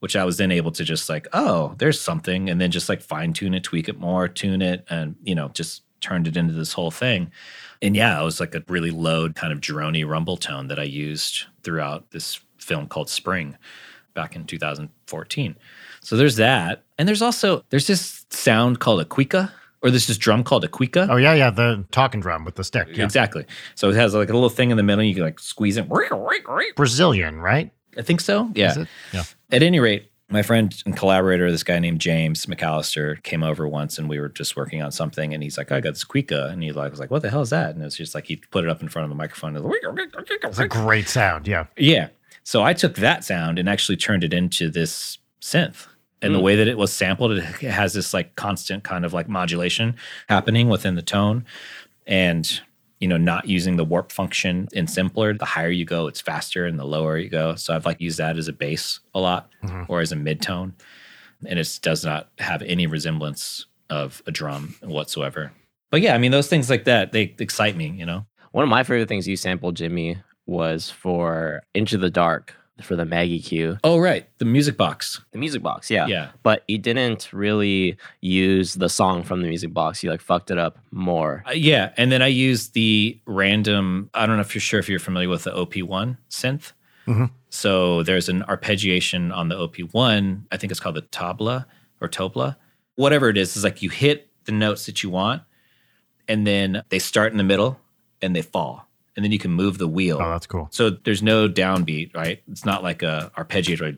which 0.05 0.17
I 0.17 0.25
was 0.27 0.37
then 0.37 0.53
able 0.53 0.71
to 0.73 0.85
just 0.85 1.09
like, 1.09 1.27
oh, 1.33 1.75
there's 1.79 1.99
something, 1.99 2.51
and 2.51 2.61
then 2.61 2.71
just 2.71 2.91
like 2.91 3.01
fine 3.01 3.33
tune 3.33 3.55
it, 3.55 3.63
tweak 3.63 3.89
it 3.89 3.99
more, 3.99 4.29
tune 4.29 4.61
it, 4.61 4.85
and 4.91 5.17
you 5.23 5.35
know, 5.35 5.49
just 5.49 5.81
turned 6.03 6.29
it 6.29 6.37
into 6.37 6.53
this 6.53 6.75
whole 6.75 6.91
thing. 6.91 7.33
And 7.85 7.95
yeah, 7.95 8.21
it 8.21 8.25
was 8.25 8.41
like 8.41 8.55
a 8.55 8.65
really 8.69 8.91
low 8.91 9.29
kind 9.29 9.53
of 9.53 9.61
droney 9.61 10.07
rumble 10.07 10.37
tone 10.37 10.69
that 10.69 10.79
I 10.79 10.85
used 10.85 11.45
throughout 11.63 12.11
this 12.11 12.41
film 12.59 12.89
called 12.89 13.11
Spring 13.11 13.57
back 14.15 14.35
in 14.35 14.47
2014. 14.47 15.57
So 16.01 16.17
there's 16.17 16.37
that. 16.37 16.83
And 16.99 17.07
there's 17.07 17.23
also 17.23 17.65
there's 17.71 17.87
this 17.87 18.25
sound 18.31 18.81
called 18.81 19.01
a 19.01 19.05
cuica 19.05 19.53
Or 19.85 19.91
there's 19.91 20.07
this 20.07 20.17
drum 20.17 20.45
called 20.45 20.65
a 20.65 20.69
cuica. 20.69 21.09
Oh 21.11 21.17
yeah, 21.17 21.35
yeah, 21.35 21.51
the 21.51 21.85
talking 21.91 22.21
drum 22.21 22.47
with 22.47 22.55
the 22.55 22.65
stick. 22.65 22.89
Yeah. 22.91 23.05
Exactly. 23.05 23.45
So 23.75 23.91
it 23.91 23.97
has 23.97 24.15
like 24.15 24.31
a 24.31 24.33
little 24.33 24.49
thing 24.49 24.71
in 24.71 24.79
the 24.79 24.83
middle. 24.83 25.05
You 25.05 25.15
can 25.15 25.25
like 25.25 25.39
squeeze 25.39 25.77
it. 25.77 25.87
Brazilian, 26.75 27.39
right? 27.39 27.71
I 27.99 28.01
think 28.01 28.23
so. 28.23 28.51
Yeah. 28.55 28.71
Is 28.71 28.77
it? 28.79 28.89
Yeah. 29.13 29.25
At 29.53 29.63
any 29.63 29.81
rate, 29.81 30.11
my 30.35 30.43
friend 30.43 30.75
and 30.85 30.95
collaborator, 30.97 31.51
this 31.51 31.63
guy 31.63 31.79
named 31.79 32.01
James 32.01 32.45
McAllister, 32.47 33.23
came 33.23 33.43
over 33.43 33.67
once 33.67 33.99
and 33.99 34.09
we 34.09 34.19
were 34.21 34.29
just 34.29 34.57
working 34.57 34.83
on 34.83 34.93
something. 34.93 35.33
And 35.33 35.43
he's 35.43 35.57
like, 35.57 35.73
I 35.73 35.81
got 35.81 35.95
this 35.95 36.05
Cuica. 36.05 36.51
And 36.53 36.63
he 36.63 36.73
like 36.73 36.91
was 36.91 37.01
like, 37.01 37.11
What 37.11 37.23
the 37.23 37.31
hell 37.31 37.41
is 37.43 37.51
that? 37.51 37.71
And 37.71 37.81
it 37.81 37.85
was 37.85 37.97
just 37.97 38.15
like 38.15 38.27
he 38.27 38.37
put 38.37 38.65
it 38.65 38.71
up 38.71 38.83
in 38.83 38.89
front 38.89 39.05
of 39.05 39.09
the 39.11 39.15
microphone. 39.17 39.57
And 39.57 39.73
It's 40.45 40.59
a 40.59 40.69
great 40.69 41.09
sound. 41.09 41.47
Yeah. 41.49 41.67
yeah. 41.79 42.09
So 42.43 42.63
I 42.63 42.75
took 42.75 42.97
that 42.97 43.25
sound 43.25 43.59
and 43.59 43.69
actually 43.69 43.97
turned 43.97 44.23
it 44.25 44.35
into 44.35 44.69
this 44.69 45.19
synth. 45.41 45.87
And 46.21 46.35
the 46.35 46.39
Mm. 46.39 46.43
way 46.43 46.57
that 46.57 46.69
it 46.69 46.79
was 46.79 46.93
sampled, 46.93 47.33
it 47.33 47.45
has 47.63 47.93
this 47.95 48.13
like 48.15 48.35
constant 48.37 48.83
kind 48.85 49.05
of 49.05 49.13
like 49.13 49.29
modulation 49.29 49.95
happening 50.29 50.69
within 50.69 50.95
the 50.95 51.03
tone. 51.03 51.45
And, 52.07 52.61
you 53.05 53.09
know, 53.09 53.19
not 53.19 53.47
using 53.47 53.77
the 53.77 53.85
warp 53.85 54.11
function 54.11 54.67
in 54.73 54.87
simpler. 54.87 55.35
The 55.35 55.45
higher 55.45 55.69
you 55.69 55.85
go, 55.85 56.07
it's 56.07 56.23
faster, 56.23 56.65
and 56.65 56.79
the 56.79 56.87
lower 56.87 57.19
you 57.19 57.29
go. 57.29 57.55
So 57.55 57.77
I've 57.77 57.85
like 57.85 58.01
used 58.01 58.17
that 58.17 58.39
as 58.39 58.49
a 58.49 58.53
bass 58.55 59.01
a 59.15 59.21
lot 59.21 59.51
Mhm. 59.63 59.85
or 59.91 60.01
as 60.01 60.11
a 60.11 60.17
mid 60.17 60.41
tone. 60.41 60.73
And 61.47 61.59
it 61.59 61.79
does 61.83 62.03
not 62.03 62.31
have 62.39 62.63
any 62.63 62.87
resemblance 62.87 63.67
of 63.91 64.23
a 64.27 64.31
drum 64.31 64.77
whatsoever. 64.81 65.53
But 65.91 66.01
yeah, 66.01 66.15
I 66.15 66.19
mean, 66.19 66.31
those 66.31 66.49
things 66.49 66.71
like 66.71 66.85
that, 66.85 67.13
they 67.13 67.35
excite 67.39 67.77
me, 67.77 67.89
you 67.89 68.07
know? 68.07 68.25
One 68.53 68.63
of 68.63 68.71
my 68.71 68.83
favorite 68.85 69.07
things 69.09 69.29
you 69.29 69.37
sampled, 69.37 69.77
Jimmy, 69.77 70.17
was 70.47 70.89
for 70.89 71.63
Into 71.75 71.99
the 71.99 72.09
Dark 72.09 72.57
for 72.83 72.97
the 72.97 73.05
Maggie 73.05 73.41
Q. 73.41 73.79
Oh, 73.85 73.99
right. 73.99 74.29
The 74.39 74.45
music 74.45 74.77
box. 74.77 75.21
The 75.31 75.39
music 75.39 75.63
box, 75.63 75.91
yeah. 75.91 76.07
Yeah. 76.07 76.31
But 76.43 76.65
he 76.67 76.77
didn't 76.79 77.33
really 77.33 77.97
use 78.21 78.75
the 78.75 78.89
song 78.89 79.23
from 79.23 79.43
the 79.43 79.49
music 79.49 79.73
box. 79.73 80.01
He 80.01 80.09
like 80.11 80.21
fucked 80.21 80.51
it 80.51 80.59
up 80.59 80.79
more. 80.91 81.45
Uh, 81.47 81.53
yeah, 81.53 81.93
and 81.97 82.11
then 82.11 82.21
I 82.21 82.27
used 82.27 82.75
the 82.75 83.21
random. 83.27 84.11
I 84.13 84.27
don't 84.27 84.37
know 84.37 84.41
if 84.43 84.55
you're 84.55 84.61
sure 84.63 84.81
if 84.81 84.89
you're 84.89 84.99
familiar 84.99 85.29
with 85.29 85.45
the 85.45 85.53
OP1 85.53 86.17
synth. 86.31 86.73
Mhm. 87.07 87.31
So 87.51 88.03
there's 88.03 88.29
an 88.29 88.43
arpeggiation 88.49 89.33
on 89.35 89.49
the 89.49 89.57
OP1. 89.57 90.45
I 90.51 90.57
think 90.57 90.71
it's 90.71 90.81
called 90.81 90.97
the 90.97 91.03
tabla 91.03 91.67
or 92.01 92.09
topla. 92.09 92.57
Whatever 92.97 93.29
it 93.29 93.37
is, 93.37 93.57
is 93.57 93.63
like 93.65 93.83
you 93.83 93.91
hit 93.91 94.29
the 94.47 94.53
notes 94.53 94.87
that 94.87 95.03
you 95.03 95.11
want, 95.11 95.43
and 96.29 96.47
then 96.47 96.83
they 96.89 96.99
start 96.99 97.31
in 97.33 97.39
the 97.39 97.45
middle 97.45 97.79
and 98.23 98.35
they 98.35 98.43
fall, 98.43 98.84
and 99.17 99.25
then 99.25 99.33
you 99.33 99.39
can 99.39 99.51
move 99.53 99.79
the 99.79 99.89
wheel. 99.89 100.19
Oh, 100.21 100.31
that's 100.31 100.47
cool. 100.47 100.69
So 100.71 100.91
there's 100.91 101.23
no 101.23 101.49
downbeat, 101.49 102.15
right? 102.15 102.43
It's 102.51 102.65
not 102.65 102.83
like 102.83 103.03
a 103.03 103.31
arpeggiator. 103.37 103.81
Right? 103.83 103.97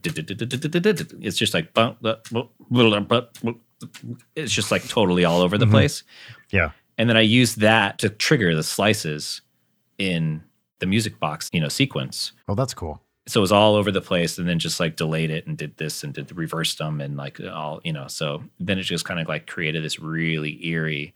It's 1.20 1.36
just 1.38 1.54
like 1.54 1.68
it's 4.34 4.52
just 4.52 4.70
like 4.70 4.88
totally 4.88 5.24
all 5.24 5.40
over 5.42 5.58
the 5.58 5.66
Mhm. 5.66 5.70
place. 5.70 6.02
Yeah. 6.50 6.70
And 6.98 7.08
then 7.08 7.16
I 7.16 7.20
used 7.22 7.60
that 7.60 7.98
to 7.98 8.08
trigger 8.08 8.54
the 8.54 8.62
slices 8.62 9.42
in 9.98 10.42
the 10.78 10.86
music 10.86 11.18
box, 11.20 11.50
you 11.52 11.60
know, 11.60 11.68
sequence. 11.68 12.32
Oh, 12.48 12.54
that's 12.54 12.74
cool. 12.74 13.02
So 13.28 13.40
it 13.40 13.42
was 13.42 13.52
all 13.52 13.74
over 13.74 13.90
the 13.90 14.00
place 14.00 14.38
and 14.38 14.48
then 14.48 14.58
just 14.58 14.78
like 14.78 14.96
delayed 14.96 15.30
it 15.30 15.46
and 15.46 15.58
did 15.58 15.76
this 15.78 16.04
and 16.04 16.14
did 16.14 16.28
the 16.28 16.34
reversed 16.34 16.78
them 16.78 17.00
and 17.00 17.16
like 17.16 17.40
all, 17.40 17.80
you 17.82 17.92
know, 17.92 18.06
so 18.06 18.44
then 18.60 18.78
it 18.78 18.82
just 18.84 19.04
kind 19.04 19.18
of 19.18 19.26
like 19.28 19.46
created 19.46 19.82
this 19.82 19.98
really 19.98 20.64
eerie 20.66 21.12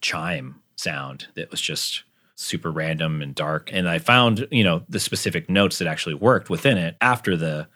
chime 0.00 0.56
sound 0.76 1.26
that 1.36 1.50
was 1.50 1.60
just 1.60 2.02
super 2.38 2.70
random 2.70 3.20
and 3.20 3.34
dark. 3.34 3.68
And 3.72 3.88
I 3.88 3.98
found, 3.98 4.46
you 4.50 4.62
know, 4.62 4.82
the 4.88 5.00
specific 5.00 5.50
notes 5.50 5.78
that 5.78 5.88
actually 5.88 6.14
worked 6.14 6.48
within 6.48 6.78
it 6.78 6.96
after 7.00 7.36
the, 7.36 7.66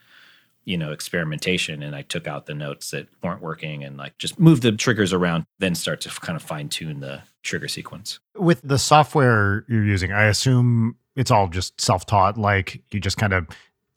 you 0.64 0.78
know, 0.78 0.92
experimentation. 0.92 1.82
And 1.82 1.96
I 1.96 2.02
took 2.02 2.28
out 2.28 2.46
the 2.46 2.54
notes 2.54 2.92
that 2.92 3.08
weren't 3.22 3.42
working 3.42 3.82
and 3.82 3.96
like 3.96 4.16
just 4.18 4.38
moved 4.38 4.62
the 4.62 4.70
triggers 4.70 5.12
around, 5.12 5.46
then 5.58 5.74
start 5.74 6.00
to 6.02 6.08
kind 6.08 6.36
of 6.36 6.42
fine 6.42 6.68
tune 6.68 7.00
the 7.00 7.22
trigger 7.42 7.66
sequence. 7.66 8.20
With 8.36 8.60
the 8.62 8.78
software 8.78 9.64
you're 9.68 9.84
using, 9.84 10.12
I 10.12 10.26
assume 10.26 10.96
it's 11.16 11.32
all 11.32 11.48
just 11.48 11.80
self-taught. 11.80 12.38
Like 12.38 12.80
you 12.92 13.00
just 13.00 13.18
kind 13.18 13.32
of 13.32 13.48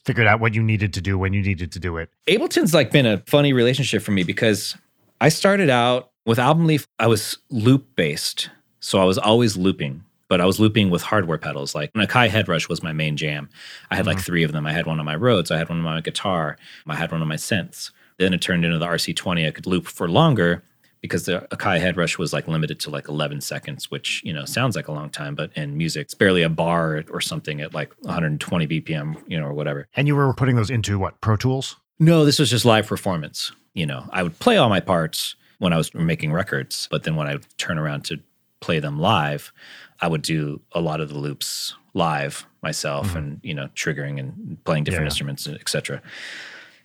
figured 0.03 0.26
out 0.26 0.39
what 0.39 0.55
you 0.55 0.63
needed 0.63 0.93
to 0.93 1.01
do 1.01 1.18
when 1.18 1.34
you 1.34 1.43
needed 1.43 1.72
to 1.74 1.80
do 1.80 1.97
it. 1.97 2.09
Ableton's 2.28 2.74
like 2.74 2.91
been 2.91 3.05
a 3.05 3.20
funny 3.28 3.53
relationship 3.53 4.01
for 4.01 4.11
me 4.11 4.24
because 4.24 4.76
I 5.22 5.30
started 5.30 5.70
out 5.70 6.09
with 6.26 6.39
Album 6.39 6.66
Leaf, 6.66 6.88
I 6.97 7.05
was 7.05 7.38
loop 7.51 7.95
based. 7.95 8.49
So 8.80 8.99
I 8.99 9.03
was 9.05 9.18
always 9.18 9.57
looping, 9.57 10.03
but 10.28 10.41
I 10.41 10.45
was 10.45 10.59
looping 10.59 10.89
with 10.89 11.01
hardware 11.01 11.38
pedals. 11.38 11.76
Like 11.76 11.91
an 11.95 12.01
Akai 12.01 12.30
Headrush 12.30 12.69
was 12.69 12.84
my 12.84 12.93
main 12.93 13.17
jam. 13.17 13.49
I 13.91 13.95
had 13.95 14.05
like 14.05 14.17
mm-hmm. 14.17 14.26
three 14.26 14.43
of 14.43 14.51
them. 14.51 14.65
I 14.65 14.73
had 14.73 14.86
one 14.86 14.99
on 14.99 15.05
my 15.05 15.15
Rhodes, 15.15 15.51
I 15.51 15.57
had 15.57 15.69
one 15.69 15.80
on 15.80 15.84
my 15.84 16.01
guitar, 16.01 16.57
I 16.88 16.95
had 16.95 17.11
one 17.11 17.21
on 17.21 17.28
my 17.28 17.36
synths. 17.36 17.91
Then 18.17 18.34
it 18.34 18.41
turned 18.41 18.63
into 18.63 18.80
the 18.80 18.86
RC20. 18.86 19.47
I 19.47 19.51
could 19.51 19.65
loop 19.65 19.88
for 19.88 20.07
longer 20.07 20.63
because 21.01 21.26
the 21.26 21.47
Akai 21.51 21.80
Headrush 21.80 22.17
was 22.17 22.34
like 22.34 22.47
limited 22.47 22.80
to 22.82 22.89
like 22.89 23.07
11 23.07 23.41
seconds, 23.41 23.91
which, 23.91 24.21
you 24.23 24.34
know, 24.34 24.45
sounds 24.45 24.76
like 24.76 24.88
a 24.88 24.91
long 24.91 25.09
time, 25.09 25.36
but 25.36 25.51
in 25.55 25.78
music, 25.78 26.03
it's 26.05 26.13
barely 26.13 26.41
a 26.41 26.49
bar 26.49 27.03
or 27.11 27.21
something 27.21 27.61
at 27.61 27.73
like 27.73 27.93
120 28.01 28.67
BPM, 28.67 29.21
you 29.28 29.39
know, 29.39 29.45
or 29.45 29.53
whatever. 29.53 29.88
And 29.95 30.07
you 30.07 30.15
were 30.15 30.34
putting 30.34 30.55
those 30.55 30.69
into 30.69 30.97
what? 30.97 31.19
Pro 31.21 31.36
Tools? 31.36 31.76
No, 31.99 32.26
this 32.26 32.39
was 32.39 32.49
just 32.49 32.65
live 32.65 32.88
performance. 32.88 33.51
You 33.73 33.86
know, 33.86 34.05
I 34.11 34.23
would 34.23 34.39
play 34.39 34.57
all 34.57 34.69
my 34.69 34.80
parts 34.80 35.36
when 35.59 35.73
I 35.73 35.78
was 35.78 35.93
making 35.93 36.32
records, 36.34 36.88
but 36.89 37.03
then 37.03 37.15
when 37.15 37.28
I 37.28 37.34
would 37.34 37.57
turn 37.57 37.78
around 37.78 38.05
to 38.05 38.19
play 38.59 38.80
them 38.80 38.99
live, 38.99 39.53
I 40.01 40.07
would 40.07 40.21
do 40.21 40.61
a 40.73 40.81
lot 40.81 40.99
of 41.01 41.09
the 41.09 41.17
loops 41.17 41.73
live 41.93 42.45
myself 42.61 43.13
Mhm. 43.13 43.15
and, 43.15 43.39
you 43.43 43.53
know, 43.53 43.69
triggering 43.75 44.19
and 44.19 44.57
playing 44.65 44.83
different 44.83 45.03
Yeah. 45.05 45.11
instruments, 45.11 45.47
etc. 45.47 46.01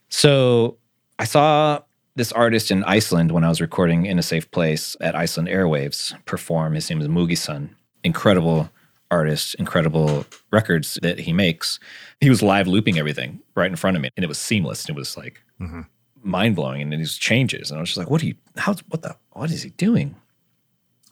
So 0.08 0.76
I 1.18 1.24
saw 1.24 1.80
this 2.16 2.32
artist 2.32 2.70
in 2.70 2.84
Iceland 2.84 3.32
when 3.32 3.44
I 3.44 3.48
was 3.48 3.61
recording 3.61 4.06
in 4.06 4.18
a 4.18 4.22
safe 4.22 4.50
place 4.50 4.96
at 5.00 5.14
Iceland 5.14 5.48
Airwaves 5.48 6.14
perform. 6.24 6.74
His 6.74 6.88
name 6.90 7.00
is 7.00 7.08
Mugison. 7.08 7.70
Incredible 8.04 8.70
artist, 9.11 9.54
incredible 9.56 10.24
records 10.52 10.98
that 11.02 11.20
he 11.20 11.32
makes. 11.32 11.80
He 12.20 12.30
was 12.30 12.42
live 12.42 12.68
looping 12.68 12.98
everything 12.98 13.40
right 13.56 13.70
in 13.70 13.76
front 13.76 13.96
of 13.96 14.02
me, 14.02 14.11
and 14.16 14.22
it 14.24 14.28
was 14.28 14.38
seamless. 14.38 14.84
And 14.84 14.96
it 14.96 14.98
was 14.98 15.16
like 15.16 15.42
Mhm. 15.61 15.86
mind 16.22 16.54
blowing, 16.56 16.82
and 16.82 16.92
then 16.92 16.98
these 17.00 17.16
changes, 17.16 17.70
and 17.70 17.78
I 17.78 17.80
was 17.80 17.90
just 17.90 17.98
like, 17.98 18.11
"What 18.11 18.22
are 18.22 18.26
you? 18.26 18.34
How? 18.56 18.74
What 18.88 19.02
the? 19.02 19.16
What 19.30 19.50
is 19.50 19.62
he 19.62 19.70
doing?" 19.70 20.14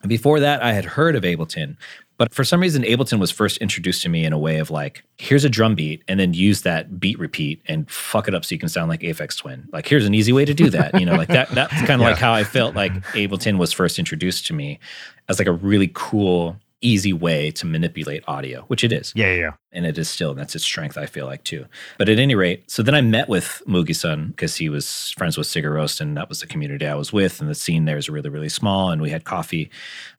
And 0.02 0.08
before 0.08 0.40
that, 0.40 0.62
I 0.62 0.72
had 0.72 0.84
heard 0.84 1.16
of 1.16 1.22
Ableton, 1.24 1.76
but 2.18 2.32
for 2.34 2.42
some 2.42 2.60
reason, 2.60 2.82
Ableton 2.82 3.20
was 3.20 3.30
first 3.30 3.58
introduced 3.58 4.02
to 4.02 4.08
me 4.08 4.24
in 4.24 4.32
a 4.32 4.38
way 4.38 4.58
of 4.58 4.70
like, 4.70 5.04
here's 5.18 5.44
a 5.44 5.48
drum 5.48 5.74
beat, 5.76 6.02
and 6.08 6.18
then 6.18 6.34
use 6.34 6.62
that 6.62 6.98
beat 6.98 7.18
repeat 7.18 7.60
and 7.66 7.88
fuck 7.90 8.26
it 8.26 8.34
up 8.34 8.44
so 8.44 8.54
you 8.54 8.58
can 8.58 8.68
sound 8.68 8.88
like 8.88 9.00
Aphex 9.00 9.36
Twin. 9.38 9.68
Like, 9.72 9.86
here's 9.86 10.04
an 10.04 10.14
easy 10.14 10.32
way 10.32 10.44
to 10.44 10.52
do 10.54 10.68
that. 10.70 10.98
You 10.98 11.06
know, 11.06 11.14
like 11.14 11.28
that. 11.28 11.48
That's 11.50 11.72
kind 11.72 11.90
of 11.90 12.00
Yeah. 12.00 12.08
like 12.10 12.18
how 12.18 12.32
I 12.32 12.42
felt 12.44 12.74
like 12.74 12.92
Ableton 13.12 13.56
was 13.58 13.72
first 13.72 13.98
introduced 14.00 14.46
to 14.48 14.52
me 14.52 14.80
as 15.28 15.38
like 15.38 15.46
a 15.48 15.52
really 15.52 15.90
cool, 15.94 16.56
easy 16.80 17.12
way 17.12 17.50
to 17.52 17.66
manipulate 17.66 18.22
audio, 18.28 18.62
which 18.62 18.84
it 18.84 18.92
is. 18.92 19.12
Yeah, 19.16 19.34
yeah, 19.34 19.50
and 19.72 19.86
it 19.86 19.98
is 19.98 20.08
still 20.08 20.34
that's 20.34 20.54
its 20.54 20.64
strength 20.64 20.96
i 20.96 21.06
feel 21.06 21.26
like 21.26 21.44
too. 21.44 21.66
But 21.98 22.08
at 22.08 22.18
any 22.18 22.34
rate 22.34 22.70
so 22.70 22.82
then 22.82 22.94
i 22.94 23.00
met 23.00 23.28
with 23.28 23.62
Mugison 23.66 24.28
because 24.28 24.56
he 24.56 24.68
was 24.68 25.14
friends 25.16 25.36
with 25.36 25.46
Sigur 25.46 25.72
Rós, 25.72 26.00
and 26.00 26.16
that 26.16 26.28
was 26.28 26.40
the 26.40 26.46
community 26.46 26.86
i 26.86 26.94
was 26.94 27.12
with 27.12 27.40
and 27.40 27.48
the 27.48 27.54
scene 27.54 27.84
there 27.84 27.98
is 27.98 28.08
really 28.08 28.30
really 28.30 28.48
small 28.48 28.90
and 28.90 29.02
we 29.02 29.10
had 29.10 29.24
coffee 29.24 29.70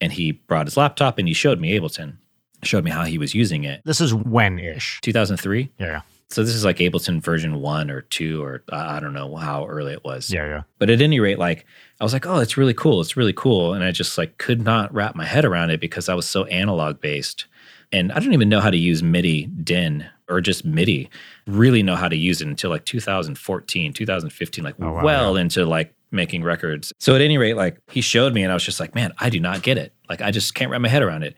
and 0.01 0.13
he 0.13 0.33
brought 0.33 0.67
his 0.67 0.77
laptop 0.77 1.17
and 1.17 1.27
he 1.27 1.33
showed 1.33 1.59
me 1.59 1.77
ableton 1.77 2.17
showed 2.63 2.83
me 2.83 2.91
how 2.91 3.05
he 3.05 3.17
was 3.17 3.33
using 3.33 3.63
it. 3.63 3.81
This 3.85 4.01
is 4.01 4.13
when 4.13 4.59
ish. 4.59 4.99
2003 5.01 5.71
Yeah, 5.79 6.01
so 6.29 6.43
this 6.43 6.53
is 6.53 6.65
like 6.65 6.77
ableton 6.77 7.21
version 7.21 7.59
one 7.59 7.89
or 7.89 8.01
two 8.01 8.43
or 8.43 8.63
uh, 8.71 8.85
i 8.89 8.99
don't 8.99 9.13
know 9.13 9.35
how 9.35 9.65
early 9.65 9.93
it 9.93 10.03
was 10.03 10.31
yeah, 10.31 10.45
yeah. 10.45 10.61
but 10.77 10.89
at 10.89 11.01
any 11.01 11.19
rate, 11.19 11.39
like 11.39 11.65
I 11.99 12.05
was 12.05 12.13
like, 12.13 12.25
oh, 12.25 12.37
it's 12.37 12.55
really 12.55 12.73
cool. 12.73 13.01
It's 13.01 13.17
really 13.17 13.33
cool. 13.33 13.73
And 13.73 13.83
I 13.83 13.91
just 13.91 14.17
like 14.17 14.37
could 14.37 14.61
not 14.61 14.93
wrap 14.93 15.15
my 15.15 15.25
head 15.25 15.43
around 15.43 15.69
it 15.71 15.81
because 15.81 16.07
I 16.07 16.13
was 16.13 16.27
so 16.27 16.45
analog 16.45 17.01
based. 17.01 17.45
And 17.91 18.11
I 18.11 18.19
don't 18.19 18.33
even 18.33 18.47
know 18.47 18.61
how 18.61 18.69
to 18.69 18.77
use 18.77 19.03
MIDI 19.03 19.47
DIN 19.47 20.05
or 20.29 20.39
just 20.39 20.63
MIDI, 20.63 21.09
really 21.47 21.83
know 21.83 21.95
how 21.95 22.07
to 22.07 22.15
use 22.15 22.41
it 22.41 22.47
until 22.47 22.69
like 22.69 22.85
2014, 22.85 23.93
2015, 23.93 24.63
like 24.63 24.75
Oh, 24.79 24.93
wow, 24.93 25.03
well 25.03 25.35
into 25.35 25.65
like 25.65 25.93
making 26.11 26.43
records. 26.43 26.93
So 26.99 27.15
at 27.15 27.21
any 27.21 27.37
rate, 27.37 27.55
like 27.55 27.77
he 27.89 28.01
showed 28.01 28.33
me 28.33 28.43
and 28.43 28.51
I 28.51 28.53
was 28.53 28.63
just 28.63 28.79
like, 28.79 28.95
man, 28.95 29.11
I 29.17 29.29
do 29.29 29.39
not 29.39 29.61
get 29.61 29.77
it. 29.77 29.93
Like 30.07 30.21
I 30.21 30.31
just 30.31 30.53
can't 30.53 30.71
wrap 30.71 30.81
my 30.81 30.87
head 30.87 31.01
around 31.01 31.23
it. 31.23 31.35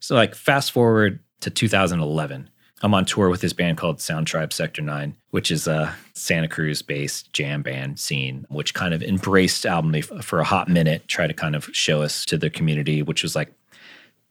So 0.00 0.14
like 0.14 0.34
fast 0.34 0.72
forward 0.72 1.20
to 1.40 1.50
2011. 1.50 2.50
I'm 2.82 2.94
on 2.94 3.04
tour 3.04 3.28
with 3.28 3.40
this 3.40 3.52
band 3.52 3.78
called 3.78 4.00
Sound 4.00 4.26
Tribe 4.26 4.52
Sector 4.52 4.82
9, 4.82 5.14
which 5.30 5.50
is 5.50 5.68
a 5.68 5.94
Santa 6.14 6.48
Cruz 6.48 6.82
based 6.82 7.32
jam 7.32 7.62
band 7.62 7.98
scene, 7.98 8.44
which 8.48 8.74
kind 8.74 8.92
of 8.92 9.02
embraced 9.02 9.64
Album 9.64 9.92
Leaf 9.92 10.10
for 10.22 10.40
a 10.40 10.44
hot 10.44 10.68
minute, 10.68 11.06
try 11.06 11.26
to 11.26 11.34
kind 11.34 11.54
of 11.54 11.66
show 11.72 12.02
us 12.02 12.24
to 12.26 12.36
the 12.36 12.50
community, 12.50 13.02
which 13.02 13.22
was 13.22 13.36
like 13.36 13.52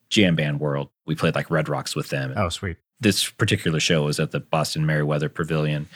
jam 0.09 0.35
band 0.35 0.59
world. 0.59 0.89
We 1.05 1.15
played 1.15 1.35
like 1.35 1.49
Red 1.49 1.69
Rocks 1.69 1.95
with 1.95 2.09
them. 2.09 2.33
Oh, 2.35 2.49
sweet. 2.49 2.77
This 2.99 3.29
particular 3.29 3.79
show 3.79 4.03
was 4.03 4.19
at 4.19 4.31
the 4.31 4.41
Boston 4.41 4.85
Merriweather 4.85 5.29
Pavilion. 5.29 5.87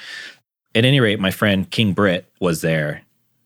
At 0.73 0.85
any 0.85 0.99
rate, 0.99 1.19
my 1.19 1.31
friend 1.31 1.69
King 1.69 1.93
Britt 1.93 2.31
was 2.39 2.61
there 2.61 3.01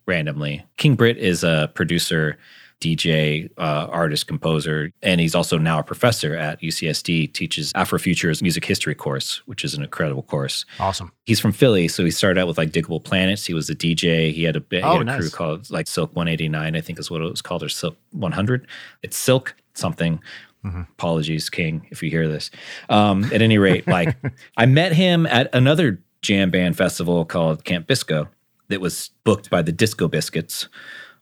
randomly. 0.05 0.66
King 0.78 0.95
Britt 0.95 1.18
is 1.18 1.43
a 1.43 1.72
producer 1.74 2.38
DJ, 2.82 3.50
uh, 3.58 3.88
artist, 3.92 4.28
composer, 4.28 4.92
and 5.02 5.20
he's 5.20 5.36
also 5.36 5.58
now 5.58 5.80
a 5.80 5.84
professor 5.84 6.36
at 6.36 6.62
UCSD. 6.62 7.34
Teaches 7.34 7.74
Afrofuturist 7.74 8.42
music 8.42 8.64
history 8.66 8.96
course, 8.96 9.42
which 9.48 9.64
is 9.66 9.74
an 9.74 9.84
incredible 9.84 10.24
course. 10.24 10.66
Awesome. 10.80 11.12
He's 11.26 11.40
from 11.40 11.52
Philly, 11.52 11.88
so 11.88 12.04
he 12.06 12.12
started 12.12 12.40
out 12.40 12.48
with 12.48 12.58
like 12.58 12.72
Digable 12.72 13.04
Planets. 13.04 13.46
He 13.46 13.54
was 13.54 13.70
a 13.70 13.76
DJ. 13.76 14.32
He 14.32 14.44
had 14.44 14.56
a, 14.56 14.64
he 14.70 14.82
Oh, 14.82 14.94
had 14.94 15.02
a 15.02 15.04
nice. 15.06 15.20
crew 15.22 15.30
called 15.30 15.70
like 15.70 15.88
Silk 15.88 16.16
189, 16.16 16.76
I 16.76 16.82
think 16.82 17.00
is 17.00 17.12
what 17.12 17.22
it 17.22 17.30
was 17.30 17.42
called, 17.42 17.64
or 17.64 17.70
Silk 17.70 17.98
100. 18.12 18.66
It's 19.04 19.18
Silk 19.18 19.56
something. 19.74 20.20
Mhm. 20.66 20.88
Apologies, 20.92 21.50
King, 21.50 21.88
if 21.90 22.04
you 22.04 22.10
hear 22.10 22.28
this. 22.28 22.52
Um, 22.90 23.24
at 23.34 23.42
any 23.42 23.58
rate, 23.58 23.88
like 23.88 24.18
I 24.58 24.66
met 24.66 24.92
him 24.94 25.26
at 25.26 25.54
another 25.56 26.02
jam 26.22 26.50
band 26.50 26.76
festival 26.78 27.24
called 27.24 27.64
Camp 27.64 27.88
Bisco 27.88 28.28
that 28.68 28.82
was 28.82 29.12
booked 29.24 29.50
by 29.50 29.62
the 29.62 29.72
Disco 29.72 30.08
Biscuits. 30.10 30.68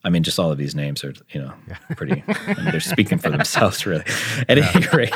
I 0.08 0.10
mean, 0.10 0.24
just 0.24 0.40
all 0.40 0.50
of 0.52 0.58
these 0.58 0.74
names 0.74 1.04
are, 1.04 1.14
you 1.32 1.42
know, 1.42 1.54
pretty, 1.98 2.24
I 2.28 2.54
mean, 2.54 2.72
they're 2.72 2.80
speaking 2.80 3.18
for 3.18 3.30
themselves, 3.38 3.86
really. 3.86 4.06
At 4.48 4.58
any 4.58 4.88
rate, 4.94 5.14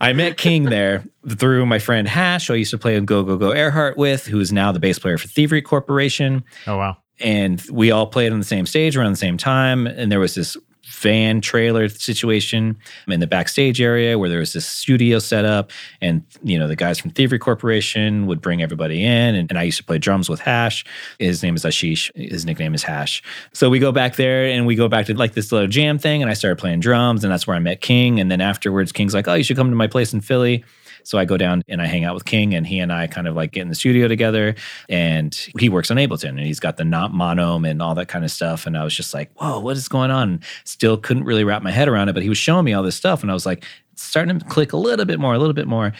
I 0.00 0.12
met 0.12 0.36
King 0.36 0.64
there 0.64 1.04
through 1.38 1.64
my 1.66 1.78
friend 1.78 2.08
Hash, 2.08 2.48
who 2.48 2.54
I 2.54 2.56
used 2.56 2.72
to 2.72 2.78
play 2.78 2.96
in 2.96 3.04
Go 3.04 3.22
Go 3.22 3.36
Go 3.36 3.50
Airheart 3.50 3.96
with, 3.96 4.26
who 4.26 4.40
is 4.40 4.52
now 4.52 4.72
the 4.72 4.80
bass 4.80 4.98
player 4.98 5.16
for 5.16 5.28
Thievery 5.28 5.62
Corporation 5.62 6.42
Oh 6.66 6.76
wow. 6.76 6.96
and 7.20 7.62
we 7.70 7.92
all 7.92 8.08
played 8.08 8.32
on 8.32 8.40
the 8.40 8.44
same 8.44 8.66
stage 8.66 8.96
around 8.96 9.12
the 9.12 9.16
same 9.16 9.36
time 9.36 9.86
and 9.86 10.10
there 10.10 10.20
was 10.20 10.34
this 10.34 10.56
van 10.86 11.40
trailer 11.40 11.88
situation 11.88 12.76
in 13.08 13.20
the 13.20 13.26
backstage 13.26 13.80
area 13.80 14.18
where 14.18 14.28
there 14.28 14.38
was 14.38 14.52
this 14.52 14.64
studio 14.64 15.18
set 15.18 15.44
up 15.44 15.70
and 16.00 16.22
you 16.42 16.56
know 16.56 16.68
the 16.68 16.76
guys 16.76 16.98
from 16.98 17.10
thievery 17.10 17.38
corporation 17.38 18.26
would 18.26 18.40
bring 18.40 18.62
everybody 18.62 19.04
in 19.04 19.34
and, 19.34 19.50
and 19.50 19.58
i 19.58 19.64
used 19.64 19.78
to 19.78 19.84
play 19.84 19.98
drums 19.98 20.28
with 20.28 20.40
hash. 20.40 20.84
His 21.18 21.42
name 21.42 21.56
is 21.56 21.64
ashish. 21.64 22.10
His 22.14 22.46
nickname 22.46 22.74
is 22.74 22.82
hash. 22.82 23.22
So 23.52 23.68
we 23.68 23.78
go 23.78 23.90
back 23.90 24.16
there 24.16 24.46
and 24.46 24.64
we 24.64 24.76
go 24.76 24.88
back 24.88 25.06
to 25.06 25.14
like 25.14 25.34
this 25.34 25.50
little 25.50 25.68
jam 25.68 25.98
thing 25.98 26.22
and 26.22 26.30
i 26.30 26.34
started 26.34 26.56
playing 26.56 26.80
drums 26.80 27.24
and 27.24 27.32
that's 27.32 27.46
where 27.46 27.56
i 27.56 27.60
met 27.60 27.80
king. 27.80 28.20
And 28.20 28.30
then 28.30 28.40
afterwards 28.40 28.92
king's 28.92 29.14
like 29.14 29.26
oh 29.26 29.34
you 29.34 29.44
should 29.44 29.56
come 29.56 29.70
to 29.70 29.76
my 29.76 29.88
place 29.88 30.12
in 30.12 30.20
philly 30.20 30.64
so 31.06 31.18
I 31.18 31.24
go 31.24 31.36
down 31.36 31.62
and 31.68 31.80
I 31.80 31.86
hang 31.86 32.04
out 32.04 32.14
with 32.14 32.24
King, 32.24 32.54
and 32.54 32.66
he 32.66 32.80
and 32.80 32.92
I 32.92 33.06
kind 33.06 33.28
of 33.28 33.36
like 33.36 33.52
get 33.52 33.62
in 33.62 33.68
the 33.68 33.74
studio 33.74 34.08
together. 34.08 34.56
And 34.88 35.34
he 35.58 35.68
works 35.68 35.90
on 35.90 35.98
Ableton, 35.98 36.30
and 36.30 36.40
he's 36.40 36.60
got 36.60 36.76
the 36.76 36.84
not 36.84 37.12
monome 37.12 37.68
and 37.68 37.80
all 37.80 37.94
that 37.94 38.08
kind 38.08 38.24
of 38.24 38.30
stuff. 38.30 38.66
And 38.66 38.76
I 38.76 38.82
was 38.82 38.94
just 38.94 39.14
like, 39.14 39.30
"Whoa, 39.40 39.60
what 39.60 39.76
is 39.76 39.88
going 39.88 40.10
on?" 40.10 40.40
Still 40.64 40.96
couldn't 40.96 41.24
really 41.24 41.44
wrap 41.44 41.62
my 41.62 41.70
head 41.70 41.88
around 41.88 42.08
it, 42.08 42.14
but 42.14 42.24
he 42.24 42.28
was 42.28 42.38
showing 42.38 42.64
me 42.64 42.72
all 42.72 42.82
this 42.82 42.96
stuff, 42.96 43.22
and 43.22 43.30
I 43.30 43.34
was 43.34 43.46
like, 43.46 43.64
it's 43.92 44.02
starting 44.02 44.38
to 44.38 44.44
click 44.44 44.72
a 44.72 44.76
little 44.76 45.04
bit 45.04 45.20
more, 45.20 45.34
a 45.34 45.38
little 45.38 45.54
bit 45.54 45.68
more. 45.68 45.92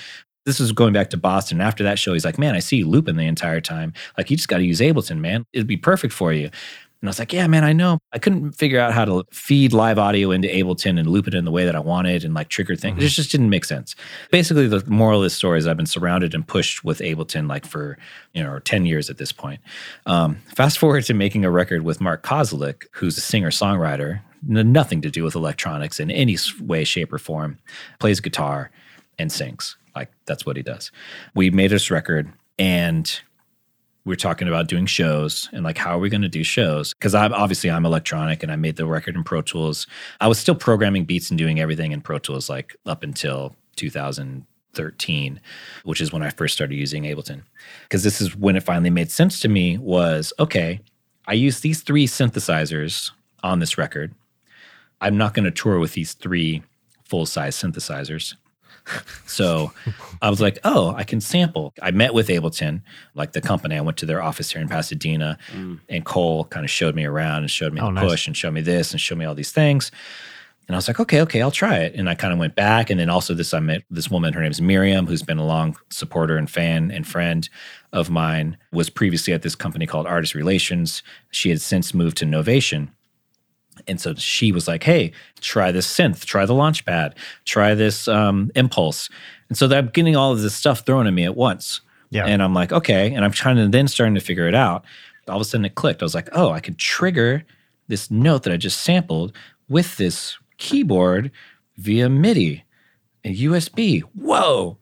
This 0.44 0.60
was 0.60 0.70
going 0.72 0.92
back 0.92 1.10
to 1.10 1.16
Boston. 1.16 1.60
After 1.60 1.82
that 1.84 1.98
show, 1.98 2.12
he's 2.12 2.24
like, 2.24 2.38
"Man, 2.38 2.54
I 2.54 2.58
see 2.58 2.78
you 2.78 2.88
looping 2.88 3.16
the 3.16 3.26
entire 3.26 3.60
time. 3.60 3.92
Like, 4.18 4.30
you 4.30 4.36
just 4.36 4.48
got 4.48 4.58
to 4.58 4.64
use 4.64 4.80
Ableton, 4.80 5.18
man. 5.18 5.44
It'd 5.52 5.66
be 5.66 5.76
perfect 5.76 6.12
for 6.12 6.32
you." 6.32 6.50
And 7.06 7.10
I 7.10 7.12
was 7.12 7.20
like, 7.20 7.32
yeah, 7.32 7.46
man, 7.46 7.62
I 7.62 7.72
know. 7.72 8.00
I 8.12 8.18
couldn't 8.18 8.50
figure 8.50 8.80
out 8.80 8.92
how 8.92 9.04
to 9.04 9.22
feed 9.30 9.72
live 9.72 9.96
audio 9.96 10.32
into 10.32 10.48
Ableton 10.48 10.98
and 10.98 11.08
loop 11.08 11.28
it 11.28 11.34
in 11.34 11.44
the 11.44 11.52
way 11.52 11.64
that 11.64 11.76
I 11.76 11.78
wanted 11.78 12.24
and 12.24 12.34
like 12.34 12.48
trigger 12.48 12.74
things. 12.74 13.00
It 13.00 13.10
just 13.10 13.30
didn't 13.30 13.48
make 13.48 13.64
sense. 13.64 13.94
Basically, 14.32 14.66
the 14.66 14.82
moral 14.88 15.20
of 15.20 15.22
this 15.22 15.32
story 15.32 15.60
is 15.60 15.68
I've 15.68 15.76
been 15.76 15.86
surrounded 15.86 16.34
and 16.34 16.44
pushed 16.44 16.82
with 16.82 16.98
Ableton 16.98 17.48
like 17.48 17.64
for, 17.64 17.96
you 18.34 18.42
know, 18.42 18.58
10 18.58 18.86
years 18.86 19.08
at 19.08 19.18
this 19.18 19.30
point. 19.30 19.60
Um, 20.06 20.38
fast 20.56 20.80
forward 20.80 21.04
to 21.04 21.14
making 21.14 21.44
a 21.44 21.50
record 21.50 21.82
with 21.82 22.00
Mark 22.00 22.24
Kozelek, 22.24 22.86
who's 22.90 23.16
a 23.16 23.20
singer 23.20 23.50
songwriter, 23.50 24.18
nothing 24.42 25.00
to 25.02 25.08
do 25.08 25.22
with 25.22 25.36
electronics 25.36 26.00
in 26.00 26.10
any 26.10 26.36
way, 26.60 26.82
shape, 26.82 27.12
or 27.12 27.18
form, 27.18 27.56
plays 28.00 28.18
guitar 28.18 28.72
and 29.16 29.30
sings. 29.30 29.76
Like 29.94 30.10
that's 30.24 30.44
what 30.44 30.56
he 30.56 30.64
does. 30.64 30.90
We 31.36 31.50
made 31.50 31.70
this 31.70 31.88
record 31.88 32.32
and 32.58 33.20
we 34.06 34.12
are 34.12 34.16
talking 34.16 34.46
about 34.46 34.68
doing 34.68 34.86
shows 34.86 35.50
and 35.52 35.64
like 35.64 35.76
how 35.76 35.90
are 35.90 35.98
we 35.98 36.08
going 36.08 36.22
to 36.22 36.28
do 36.28 36.44
shows? 36.44 36.94
Because 36.94 37.14
i'm 37.14 37.34
obviously 37.34 37.70
i'm 37.70 37.84
electronic 37.84 38.42
and 38.42 38.50
i 38.50 38.56
made 38.56 38.76
the 38.76 38.86
record 38.86 39.16
in 39.16 39.24
pro 39.24 39.42
tools. 39.42 39.86
I 40.20 40.28
was 40.28 40.38
still 40.38 40.54
programming 40.54 41.04
beats 41.04 41.28
and 41.28 41.36
doing 41.36 41.60
everything 41.60 41.92
in 41.92 42.00
pro 42.00 42.18
tools 42.18 42.48
like 42.48 42.74
up 42.86 43.02
until 43.02 43.54
2013 43.74 45.40
which 45.84 46.00
is 46.00 46.12
when 46.12 46.22
i 46.22 46.30
first 46.30 46.54
started 46.54 46.76
using 46.76 47.02
ableton. 47.02 47.42
Because 47.82 48.04
this 48.04 48.20
is 48.20 48.34
when 48.36 48.56
it 48.56 48.62
finally 48.62 48.90
made 48.90 49.10
sense 49.10 49.40
to 49.40 49.48
me 49.48 49.76
was 49.76 50.32
okay 50.38 50.80
i 51.26 51.34
use 51.34 51.60
these 51.60 51.82
three 51.82 52.06
synthesizers 52.06 53.10
on 53.42 53.58
this 53.58 53.76
record. 53.76 54.14
I'm 55.00 55.18
not 55.18 55.34
going 55.34 55.44
to 55.44 55.50
tour 55.50 55.78
with 55.78 55.92
these 55.92 56.14
three 56.14 56.62
full 57.04 57.26
size 57.26 57.56
synthesizers 57.56 58.34
so 59.26 59.72
I 60.22 60.30
was 60.30 60.40
like, 60.40 60.58
oh, 60.64 60.94
I 60.96 61.04
can 61.04 61.20
sample. 61.20 61.72
I 61.82 61.90
met 61.90 62.14
with 62.14 62.28
Ableton, 62.28 62.82
like 63.14 63.32
the 63.32 63.40
company. 63.40 63.76
I 63.76 63.80
went 63.80 63.96
to 63.98 64.06
their 64.06 64.22
office 64.22 64.50
here 64.52 64.60
in 64.62 64.68
Pasadena, 64.68 65.38
mm. 65.52 65.80
and 65.88 66.04
Cole 66.04 66.44
kind 66.44 66.64
of 66.64 66.70
showed 66.70 66.94
me 66.94 67.04
around 67.04 67.38
and 67.38 67.50
showed 67.50 67.72
me 67.72 67.80
Oh, 67.80 67.86
the 67.86 67.92
nice. 67.92 68.10
push 68.10 68.26
and 68.26 68.36
showed 68.36 68.54
me 68.54 68.60
this 68.60 68.92
and 68.92 69.00
showed 69.00 69.18
me 69.18 69.24
all 69.24 69.34
these 69.34 69.52
things. 69.52 69.90
And 70.68 70.74
I 70.74 70.78
was 70.78 70.88
like, 70.88 70.98
okay, 70.98 71.20
okay, 71.22 71.42
I'll 71.42 71.52
try 71.52 71.76
it. 71.76 71.94
And 71.94 72.08
I 72.08 72.16
kind 72.16 72.32
of 72.32 72.40
went 72.40 72.56
back. 72.56 72.90
And 72.90 72.98
then 72.98 73.08
also 73.08 73.34
this, 73.34 73.54
I 73.54 73.60
met 73.60 73.84
this 73.88 74.10
woman, 74.10 74.32
her 74.32 74.40
name 74.40 74.50
is 74.50 74.60
Miriam, 74.60 75.06
who's 75.06 75.22
been 75.22 75.38
a 75.38 75.46
long 75.46 75.76
supporter 75.90 76.36
and 76.36 76.50
fan 76.50 76.90
and 76.90 77.06
friend 77.06 77.48
of 77.92 78.10
mine, 78.10 78.56
was 78.72 78.90
previously 78.90 79.32
at 79.32 79.42
this 79.42 79.54
company 79.54 79.86
called 79.86 80.08
Artist 80.08 80.34
Relations. 80.34 81.04
She 81.30 81.50
had 81.50 81.60
since 81.60 81.94
moved 81.94 82.16
to 82.16 82.24
Novation. 82.24 82.88
And 83.88 84.00
so 84.00 84.14
she 84.14 84.52
was 84.52 84.66
like, 84.66 84.82
hey, 84.82 85.12
try 85.40 85.70
this 85.70 85.86
synth, 85.86 86.24
try 86.24 86.44
the 86.46 86.54
launchpad, 86.54 87.14
try 87.44 87.74
this 87.74 88.08
um, 88.08 88.50
impulse. 88.54 89.08
And 89.48 89.56
so 89.56 89.70
I'm 89.70 89.88
getting 89.88 90.16
all 90.16 90.32
of 90.32 90.40
this 90.40 90.54
stuff 90.54 90.84
thrown 90.84 91.06
at 91.06 91.12
me 91.12 91.24
at 91.24 91.36
once. 91.36 91.80
Yeah. 92.10 92.26
And 92.26 92.42
I'm 92.42 92.54
like, 92.54 92.72
okay. 92.72 93.12
And 93.12 93.24
I'm 93.24 93.32
trying 93.32 93.56
to 93.56 93.68
then 93.68 93.88
starting 93.88 94.14
to 94.14 94.20
figure 94.20 94.48
it 94.48 94.54
out. 94.54 94.84
All 95.28 95.36
of 95.36 95.42
a 95.42 95.44
sudden 95.44 95.64
it 95.64 95.74
clicked. 95.74 96.02
I 96.02 96.04
was 96.04 96.14
like, 96.14 96.28
oh, 96.32 96.50
I 96.50 96.60
could 96.60 96.78
trigger 96.78 97.44
this 97.88 98.10
note 98.10 98.42
that 98.44 98.52
I 98.52 98.56
just 98.56 98.82
sampled 98.82 99.32
with 99.68 99.96
this 99.96 100.38
keyboard 100.58 101.30
via 101.76 102.08
MIDI 102.08 102.64
and 103.24 103.34
USB. 103.36 104.02
Whoa. 104.14 104.78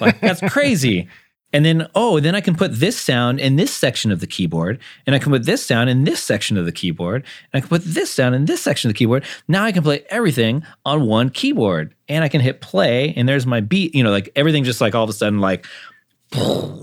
like 0.00 0.20
that's 0.20 0.40
crazy. 0.52 1.08
And 1.56 1.64
then, 1.64 1.88
oh, 1.94 2.20
then 2.20 2.34
I 2.34 2.42
can 2.42 2.54
put 2.54 2.80
this 2.80 3.00
sound 3.00 3.40
in 3.40 3.56
this 3.56 3.74
section 3.74 4.12
of 4.12 4.20
the 4.20 4.26
keyboard, 4.26 4.78
and 5.06 5.16
I 5.16 5.18
can 5.18 5.32
put 5.32 5.46
this 5.46 5.64
sound 5.64 5.88
in 5.88 6.04
this 6.04 6.22
section 6.22 6.58
of 6.58 6.66
the 6.66 6.70
keyboard, 6.70 7.24
and 7.50 7.58
I 7.58 7.60
can 7.60 7.70
put 7.70 7.82
this 7.82 8.10
sound 8.10 8.34
in 8.34 8.44
this 8.44 8.60
section 8.60 8.90
of 8.90 8.94
the 8.94 8.98
keyboard. 8.98 9.24
Now 9.48 9.64
I 9.64 9.72
can 9.72 9.82
play 9.82 10.04
everything 10.10 10.64
on 10.84 11.06
one 11.06 11.30
keyboard, 11.30 11.94
and 12.10 12.22
I 12.22 12.28
can 12.28 12.42
hit 12.42 12.60
play, 12.60 13.14
and 13.16 13.26
there's 13.26 13.46
my 13.46 13.60
beat. 13.60 13.94
You 13.94 14.04
know, 14.04 14.10
like 14.10 14.28
everything 14.36 14.64
just 14.64 14.82
like 14.82 14.94
all 14.94 15.04
of 15.04 15.08
a 15.08 15.14
sudden, 15.14 15.40
like, 15.40 15.64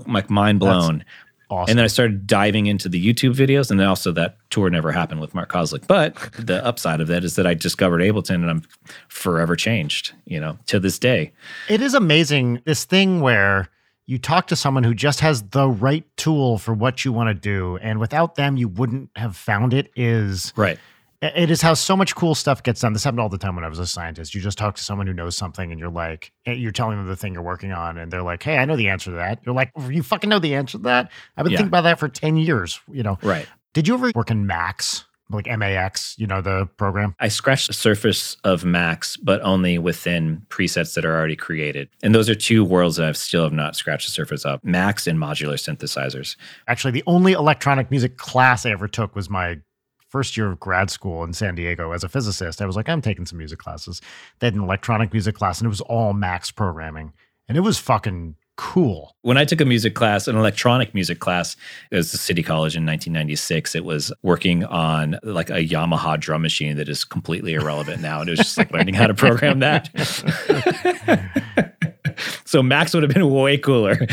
like 0.08 0.28
mind 0.28 0.58
blown. 0.58 1.04
Awesome. 1.50 1.70
And 1.70 1.78
then 1.78 1.84
I 1.84 1.86
started 1.86 2.26
diving 2.26 2.66
into 2.66 2.88
the 2.88 3.00
YouTube 3.00 3.34
videos, 3.34 3.70
and 3.70 3.78
then 3.78 3.86
also 3.86 4.10
that 4.10 4.38
tour 4.50 4.70
never 4.70 4.90
happened 4.90 5.20
with 5.20 5.36
Mark 5.36 5.52
Kozelek. 5.52 5.86
But 5.86 6.16
the 6.32 6.66
upside 6.66 7.00
of 7.00 7.06
that 7.06 7.22
is 7.22 7.36
that 7.36 7.46
I 7.46 7.54
discovered 7.54 8.00
Ableton, 8.00 8.42
and 8.42 8.50
I'm 8.50 8.62
forever 9.06 9.54
changed. 9.54 10.14
You 10.24 10.40
know, 10.40 10.58
to 10.66 10.80
this 10.80 10.98
day. 10.98 11.30
It 11.68 11.80
is 11.80 11.94
amazing 11.94 12.60
this 12.64 12.84
thing 12.84 13.20
where 13.20 13.68
you 14.06 14.18
talk 14.18 14.46
to 14.48 14.56
someone 14.56 14.84
who 14.84 14.94
just 14.94 15.20
has 15.20 15.42
the 15.50 15.68
right 15.68 16.04
tool 16.16 16.58
for 16.58 16.74
what 16.74 17.04
you 17.04 17.12
want 17.12 17.28
to 17.28 17.34
do, 17.34 17.78
and 17.82 17.98
without 17.98 18.34
them, 18.34 18.56
you 18.56 18.68
wouldn't 18.68 19.10
have 19.16 19.36
found 19.36 19.72
it. 19.74 19.90
Is 19.96 20.52
Right. 20.56 20.78
it 21.22 21.50
is 21.50 21.62
how 21.62 21.72
so 21.74 21.96
much 21.96 22.14
cool 22.14 22.34
stuff 22.34 22.62
gets 22.62 22.82
done. 22.82 22.92
This 22.92 23.02
happened 23.04 23.20
all 23.20 23.30
the 23.30 23.38
time 23.38 23.54
when 23.54 23.64
I 23.64 23.68
was 23.68 23.78
a 23.78 23.86
scientist. 23.86 24.34
You 24.34 24.42
just 24.42 24.58
talk 24.58 24.74
to 24.76 24.82
someone 24.84 25.06
who 25.06 25.14
knows 25.14 25.36
something, 25.36 25.70
and 25.70 25.80
you're 25.80 25.88
like, 25.90 26.32
you're 26.44 26.70
telling 26.72 26.98
them 26.98 27.06
the 27.06 27.16
thing 27.16 27.32
you're 27.32 27.42
working 27.42 27.72
on, 27.72 27.96
and 27.96 28.12
they're 28.12 28.22
like, 28.22 28.42
"Hey, 28.42 28.58
I 28.58 28.66
know 28.66 28.76
the 28.76 28.88
answer 28.90 29.10
to 29.10 29.16
that." 29.16 29.40
You're 29.46 29.54
like, 29.54 29.70
"You 29.88 30.02
fucking 30.02 30.28
know 30.28 30.38
the 30.38 30.54
answer 30.54 30.76
to 30.78 30.84
that?" 30.84 31.10
I've 31.36 31.44
been 31.44 31.52
Yeah. 31.52 31.58
thinking 31.58 31.70
about 31.70 31.82
that 31.84 31.98
for 31.98 32.08
ten 32.08 32.36
years. 32.36 32.80
You 32.92 33.02
know, 33.04 33.18
Right. 33.22 33.46
did 33.72 33.88
you 33.88 33.94
ever 33.94 34.12
work 34.14 34.30
in 34.30 34.46
Max, 34.46 35.06
like 35.30 35.46
MAX? 35.46 36.14
You 36.18 36.26
know 36.26 36.40
the 36.40 36.66
program. 36.76 37.14
I 37.20 37.28
scratched 37.28 37.68
the 37.68 37.72
surface 37.72 38.36
of 38.44 38.64
Max, 38.64 39.16
but 39.16 39.40
only 39.42 39.78
within 39.78 40.42
presets 40.48 40.94
that 40.94 41.04
are 41.04 41.16
already 41.16 41.36
created. 41.36 41.88
And 42.02 42.14
those 42.14 42.28
are 42.28 42.34
two 42.34 42.64
worlds 42.64 42.96
that 42.96 43.08
I've 43.08 43.16
still 43.16 43.44
have 43.44 43.52
not 43.52 43.76
scratched 43.76 44.06
the 44.06 44.12
surface 44.12 44.44
of 44.44 44.62
Max 44.64 45.06
and 45.06 45.18
modular 45.18 45.54
synthesizers. 45.54 46.36
Actually, 46.68 46.92
the 46.92 47.04
only 47.06 47.32
electronic 47.32 47.90
music 47.90 48.16
class 48.16 48.66
I 48.66 48.70
ever 48.70 48.88
took 48.88 49.14
was 49.14 49.30
my 49.30 49.60
first 50.08 50.36
year 50.36 50.52
of 50.52 50.60
grad 50.60 50.90
school 50.90 51.24
in 51.24 51.32
San 51.32 51.56
Diego 51.56 51.90
as 51.90 52.04
a 52.04 52.08
physicist. 52.08 52.62
I 52.62 52.66
was 52.66 52.76
like, 52.76 52.88
I'm 52.88 53.02
taking 53.02 53.26
some 53.26 53.38
music 53.38 53.58
classes. 53.58 54.00
They 54.38 54.46
had 54.46 54.54
an 54.54 54.62
electronic 54.62 55.12
music 55.12 55.34
class, 55.34 55.58
and 55.58 55.66
it 55.66 55.70
was 55.70 55.80
all 55.80 56.12
Max 56.12 56.52
programming, 56.52 57.12
and 57.48 57.58
it 57.58 57.62
was 57.62 57.78
fucking 57.78 58.36
cool. 58.56 59.16
When 59.22 59.36
I 59.36 59.44
took 59.44 59.60
a 59.60 59.64
music 59.64 59.94
class, 59.94 60.28
an 60.28 60.36
electronic 60.36 60.94
music 60.94 61.18
class, 61.18 61.56
it 61.90 61.96
was 61.96 62.12
the 62.12 62.18
City 62.18 62.42
College 62.42 62.76
in 62.76 62.86
1996. 62.86 63.74
It 63.74 63.84
was 63.84 64.12
working 64.22 64.64
on 64.64 65.18
like 65.22 65.50
a 65.50 65.66
Yamaha 65.66 66.18
drum 66.18 66.42
machine 66.42 66.76
that 66.76 66.88
is 66.88 67.04
completely 67.04 67.54
irrelevant 67.54 68.02
now. 68.02 68.20
And 68.20 68.28
it 68.28 68.32
was 68.32 68.40
just 68.40 68.58
like 68.58 68.70
learning 68.70 68.94
how 68.94 69.06
to 69.06 69.14
program 69.14 69.60
that. 69.60 69.90
so 72.44 72.62
Max 72.62 72.94
would 72.94 73.02
have 73.02 73.12
been 73.12 73.30
way 73.30 73.58
cooler. 73.58 73.98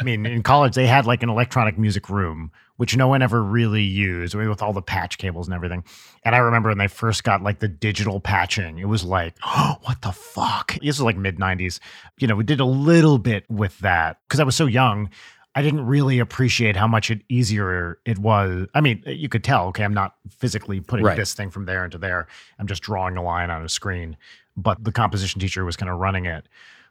I 0.00 0.02
mean, 0.02 0.24
in 0.24 0.42
college, 0.42 0.74
they 0.74 0.86
had 0.86 1.04
like 1.04 1.22
an 1.22 1.28
electronic 1.28 1.78
music 1.78 2.08
room, 2.08 2.50
which 2.78 2.96
no 2.96 3.06
one 3.06 3.20
ever 3.20 3.42
really 3.44 3.82
used 3.82 4.34
with 4.34 4.62
all 4.62 4.72
the 4.72 4.80
patch 4.80 5.18
cables 5.18 5.46
and 5.46 5.54
everything. 5.54 5.84
And 6.24 6.34
I 6.34 6.38
remember 6.38 6.70
when 6.70 6.78
they 6.78 6.88
first 6.88 7.22
got 7.22 7.42
like 7.42 7.58
the 7.58 7.68
digital 7.68 8.18
patching, 8.18 8.78
it 8.78 8.88
was 8.88 9.04
like, 9.04 9.34
oh, 9.44 9.76
what 9.82 10.00
the 10.00 10.12
fuck? 10.12 10.72
This 10.80 10.98
was 10.98 11.02
like 11.02 11.18
mid 11.18 11.36
90s. 11.36 11.80
You 12.18 12.28
know, 12.28 12.36
we 12.36 12.44
did 12.44 12.60
a 12.60 12.64
little 12.64 13.18
bit 13.18 13.44
with 13.50 13.78
that 13.80 14.18
because 14.26 14.40
I 14.40 14.44
was 14.44 14.56
so 14.56 14.64
young. 14.64 15.10
I 15.54 15.62
didn't 15.62 15.84
really 15.84 16.18
appreciate 16.20 16.76
how 16.76 16.86
much 16.86 17.10
it 17.10 17.22
easier 17.28 17.98
it 18.06 18.18
was. 18.18 18.68
I 18.72 18.80
mean, 18.80 19.02
you 19.04 19.28
could 19.28 19.44
tell, 19.44 19.66
okay, 19.66 19.84
I'm 19.84 19.92
not 19.92 20.14
physically 20.30 20.80
putting 20.80 21.04
Right. 21.04 21.16
this 21.16 21.34
thing 21.34 21.50
from 21.50 21.66
there 21.66 21.84
into 21.84 21.98
there. 21.98 22.28
I'm 22.58 22.68
just 22.68 22.82
drawing 22.82 23.16
a 23.16 23.22
line 23.22 23.50
on 23.50 23.62
a 23.64 23.68
screen. 23.68 24.16
But 24.56 24.82
the 24.82 24.92
composition 24.92 25.40
teacher 25.40 25.64
was 25.64 25.76
kind 25.76 25.90
of 25.90 25.98
running 25.98 26.24
it 26.24 26.46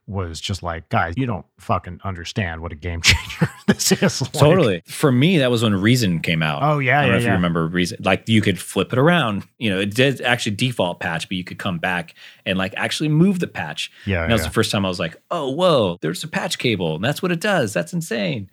was 0.09 0.41
just 0.41 0.63
like, 0.63 0.89
guys, 0.89 1.13
you 1.15 1.25
don't 1.25 1.45
fucking 1.59 2.01
understand 2.03 2.61
what 2.61 2.71
a 2.71 2.75
game 2.75 3.01
changer 3.03 3.49
this 3.67 3.91
is. 3.91 4.21
Like, 4.21 4.31
Totally. 4.31 4.81
For 4.87 5.11
me, 5.11 5.37
that 5.37 5.51
was 5.51 5.61
when 5.63 5.75
Reason 5.75 6.19
came 6.19 6.41
out. 6.41 6.63
Oh 6.63 6.79
yeah, 6.79 6.99
I 6.99 7.01
don't 7.03 7.07
yeah, 7.07 7.11
know 7.11 7.17
if 7.17 7.23
yeah. 7.23 7.29
you 7.29 7.35
remember 7.35 7.67
Reason. 7.67 7.99
Like 8.03 8.27
you 8.27 8.41
could 8.41 8.59
flip 8.59 8.91
it 8.91 8.99
around. 8.99 9.43
You 9.59 9.69
know, 9.69 9.79
it 9.79 9.93
did 9.93 10.21
actually 10.21 10.55
default 10.55 10.99
patch, 10.99 11.29
but 11.29 11.37
you 11.37 11.43
could 11.43 11.59
come 11.59 11.77
back 11.77 12.15
and 12.45 12.57
like 12.57 12.73
actually 12.75 13.09
move 13.09 13.39
the 13.39 13.47
patch. 13.47 13.91
Yeah, 14.05 14.23
And 14.23 14.31
that 14.31 14.35
was 14.35 14.43
the 14.43 14.49
first 14.49 14.71
time 14.71 14.85
I 14.85 14.89
was 14.89 14.99
like, 14.99 15.15
oh, 15.29 15.51
whoa, 15.51 15.97
there's 16.01 16.23
a 16.23 16.27
patch 16.27 16.57
cable. 16.57 16.95
And 16.95 17.03
that's 17.03 17.21
what 17.21 17.31
it 17.31 17.39
does. 17.39 17.71
That's 17.73 17.93
insane. 17.93 18.49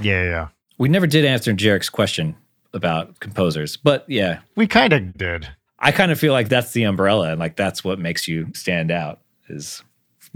yeah, 0.00 0.24
yeah. 0.24 0.48
We 0.78 0.90
never 0.90 1.06
did 1.06 1.24
answer 1.24 1.54
Jarek's 1.54 1.88
question 1.88 2.36
about 2.74 3.18
composers, 3.20 3.78
but 3.78 4.04
yeah, 4.08 4.40
We 4.56 4.66
kind 4.66 4.92
of 4.92 5.16
did. 5.16 5.48
I 5.78 5.92
kind 5.92 6.10
of 6.10 6.18
feel 6.18 6.32
like 6.32 6.48
that's 6.48 6.72
the 6.72 6.82
umbrella 6.84 7.30
and 7.30 7.40
like 7.40 7.56
that's 7.56 7.82
what 7.84 7.98
makes 7.98 8.28
you 8.28 8.48
stand 8.54 8.90
out 8.90 9.20
is 9.48 9.82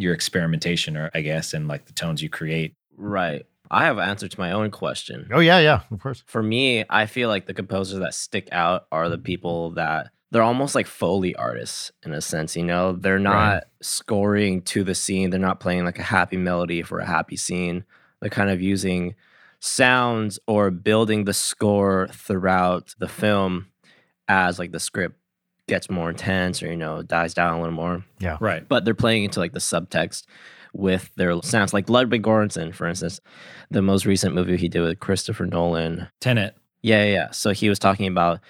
your 0.02 0.14
experimentation 0.14 0.96
or 0.96 1.10
I 1.14 1.20
guess 1.20 1.54
and 1.54 1.68
like 1.68 1.86
the 1.86 1.92
tones 1.92 2.22
you 2.22 2.28
create. 2.28 2.74
Right. 2.96 3.46
I 3.70 3.84
have 3.84 3.98
an 3.98 4.08
answer 4.08 4.26
to 4.26 4.40
my 4.40 4.52
own 4.52 4.70
question. 4.70 5.28
Oh 5.32 5.38
yeah, 5.40 5.60
yeah, 5.60 5.82
of 5.90 6.00
course. 6.00 6.24
For 6.26 6.42
me, 6.42 6.84
I 6.90 7.06
feel 7.06 7.28
like 7.28 7.46
the 7.46 7.54
composers 7.54 8.00
that 8.00 8.14
stick 8.14 8.48
out 8.50 8.86
are 8.90 9.08
the 9.08 9.16
mm-hmm. 9.16 9.22
people 9.24 9.70
that 9.72 10.10
they're 10.32 10.42
almost 10.42 10.74
like 10.74 10.86
Foley 10.86 11.34
artists 11.34 11.90
in 12.04 12.12
a 12.12 12.20
sense, 12.20 12.56
you 12.56 12.64
know? 12.64 12.92
They're 12.92 13.18
not 13.18 13.52
Right. 13.52 13.62
scoring 13.80 14.62
to 14.62 14.84
the 14.84 14.94
scene, 14.94 15.30
they're 15.30 15.40
not 15.40 15.60
playing 15.60 15.84
like 15.84 15.98
a 15.98 16.04
happy 16.04 16.36
melody 16.36 16.82
for 16.82 16.98
a 16.98 17.06
happy 17.06 17.36
scene. 17.36 17.84
They're 18.20 18.30
kind 18.30 18.50
of 18.50 18.60
using 18.60 19.14
sounds 19.60 20.38
or 20.46 20.70
building 20.70 21.24
the 21.24 21.34
score 21.34 22.08
throughout 22.12 22.94
the 22.98 23.08
film 23.08 23.66
as 24.28 24.58
like 24.58 24.72
the 24.72 24.80
script 24.80 25.16
gets 25.70 25.88
more 25.88 26.10
intense 26.10 26.62
or 26.62 26.66
you 26.68 26.76
know 26.76 27.00
dies 27.02 27.32
down 27.32 27.54
a 27.54 27.58
little 27.60 27.74
more 27.74 28.04
Yeah, 28.18 28.36
Right. 28.40 28.68
but 28.68 28.84
they're 28.84 28.94
playing 28.94 29.24
into 29.24 29.40
like 29.40 29.52
the 29.52 29.58
subtext 29.60 30.24
with 30.74 31.10
their 31.16 31.40
sounds. 31.42 31.72
Like 31.72 31.88
Ludwig 31.88 32.22
Göransson, 32.22 32.74
for 32.74 32.86
instance, 32.86 33.20
the 33.70 33.80
most 33.82 34.04
recent 34.06 34.34
movie 34.34 34.56
he 34.58 34.68
did 34.68 34.82
with 34.82 35.00
Christopher 35.00 35.46
Nolan. 35.46 36.08
Tenet. 36.20 36.54
Yeah, 36.82 37.04
yeah, 37.04 37.12
yeah. 37.12 37.30
So 37.30 37.50
he 37.50 37.68
was 37.68 37.78
talking 37.78 38.06
about 38.06 38.40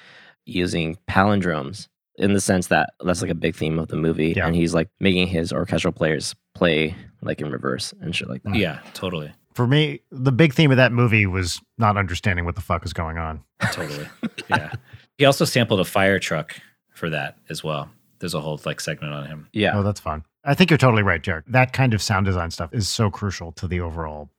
using 0.45 0.97
palindromes 1.09 1.89
in 2.17 2.35
the 2.35 2.41
sense 2.41 2.67
that 2.67 2.91
that's 3.05 3.23
like 3.23 3.31
a 3.31 3.35
big 3.35 3.55
theme 3.55 3.79
of 3.79 3.89
the 3.89 3.97
movie, 3.97 4.35
Yeah. 4.37 4.47
and 4.47 4.55
he's 4.57 4.75
like 4.75 4.89
making 5.01 5.29
his 5.29 5.53
orchestral 5.53 5.93
players 5.93 6.35
play 6.55 6.95
like 7.23 7.41
in 7.41 7.51
reverse 7.51 7.95
and 8.01 8.15
shit 8.15 8.29
like 8.29 8.43
that. 8.43 8.55
Yeah, 8.55 8.81
totally. 8.93 9.33
For 9.55 9.67
me, 9.67 10.01
the 10.11 10.33
big 10.33 10.53
theme 10.55 10.71
of 10.71 10.77
that 10.77 10.93
movie 10.93 11.27
was 11.27 11.61
not 11.79 11.97
understanding 11.97 12.45
what 12.45 12.55
the 12.55 12.61
fuck 12.61 12.85
is 12.85 12.93
going 12.93 13.19
on. 13.19 13.43
Totally. 13.73 14.07
yeah. 14.49 14.73
He 15.19 15.27
also 15.27 15.45
sampled 15.45 15.81
a 15.81 15.85
fire 15.85 16.19
truck 16.19 16.55
for 17.01 17.11
that 17.11 17.37
as 17.49 17.65
well. 17.65 17.91
There's 18.21 18.35
a 18.35 18.41
whole 18.41 18.61
like 18.65 18.81
segment 18.81 19.13
on 19.15 19.27
him. 19.27 19.49
Yeah, 19.53 19.77
Oh, 19.77 19.83
that's 19.83 19.99
fun. 19.99 20.25
I 20.45 20.55
think 20.55 20.71
you're 20.71 20.79
totally 20.79 21.03
right, 21.03 21.21
Jared. 21.23 21.45
That 21.49 21.73
kind 21.73 21.93
of 21.95 22.01
sound 22.01 22.27
design 22.27 22.51
stuff 22.51 22.73
is 22.73 22.89
so 22.89 23.11
crucial 23.11 23.51
to 23.53 23.67
the 23.67 23.81
overall 23.81 24.31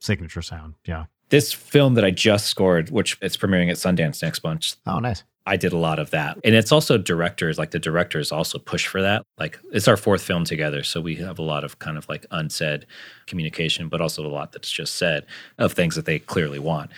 signature 0.00 0.42
sound. 0.42 0.74
Yeah. 0.86 1.04
This 1.28 1.52
film 1.52 1.94
that 1.94 2.04
I 2.04 2.10
just 2.10 2.46
scored, 2.46 2.90
which 2.90 3.18
it's 3.20 3.36
premiering 3.36 3.70
at 3.70 3.76
Sundance 3.76 4.22
next 4.22 4.42
month, 4.44 4.76
Oh, 4.86 4.98
nice. 5.00 5.24
I 5.46 5.58
did 5.58 5.74
a 5.74 5.78
lot 5.78 5.98
of 5.98 6.10
that. 6.10 6.38
And 6.42 6.54
it's 6.54 6.72
also 6.72 6.96
directors, 6.96 7.58
like 7.58 7.70
the 7.70 7.78
directors 7.78 8.32
also 8.32 8.58
push 8.58 8.86
for 8.86 9.02
that. 9.02 9.26
Like 9.38 9.58
it's 9.72 9.86
our 9.86 9.96
fourth 9.96 10.22
film 10.22 10.44
together. 10.44 10.82
So 10.82 11.02
we 11.02 11.16
have 11.16 11.38
a 11.38 11.42
lot 11.42 11.64
of 11.64 11.78
kind 11.80 11.98
of 11.98 12.08
like 12.08 12.24
unsaid 12.30 12.86
communication, 13.26 13.88
but 13.88 14.00
also 14.00 14.26
a 14.26 14.28
lot 14.28 14.52
that's 14.52 14.70
just 14.70 14.94
said 14.94 15.26
of 15.58 15.72
things 15.72 15.96
that 15.96 16.06
they 16.06 16.18
clearly 16.18 16.58
want. 16.58 16.90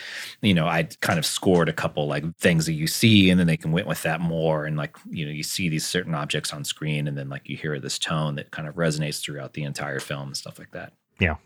You 0.42 0.54
know, 0.54 0.66
I 0.68 0.84
kind 1.00 1.18
of 1.18 1.26
scored 1.26 1.68
a 1.68 1.72
couple 1.72 2.06
like 2.06 2.24
things 2.36 2.66
that 2.66 2.74
you 2.74 2.86
see 2.86 3.30
and 3.30 3.40
then 3.40 3.48
they 3.48 3.56
can 3.56 3.72
went 3.72 3.88
with 3.88 4.02
that 4.02 4.20
more. 4.20 4.64
And 4.64 4.76
like, 4.76 4.96
you 5.10 5.24
know, 5.24 5.32
you 5.32 5.42
see 5.42 5.68
these 5.68 5.84
certain 5.84 6.14
objects 6.14 6.52
on 6.52 6.62
screen 6.62 7.08
and 7.08 7.18
then 7.18 7.28
like 7.28 7.48
you 7.48 7.56
hear 7.56 7.80
this 7.80 7.98
tone 7.98 8.36
that 8.36 8.52
kind 8.52 8.68
of 8.68 8.76
resonates 8.76 9.20
throughout 9.20 9.54
the 9.54 9.64
entire 9.64 9.98
film 9.98 10.28
and 10.28 10.36
stuff 10.36 10.60
like 10.60 10.70
that. 10.70 10.92
Yeah. 11.18 11.36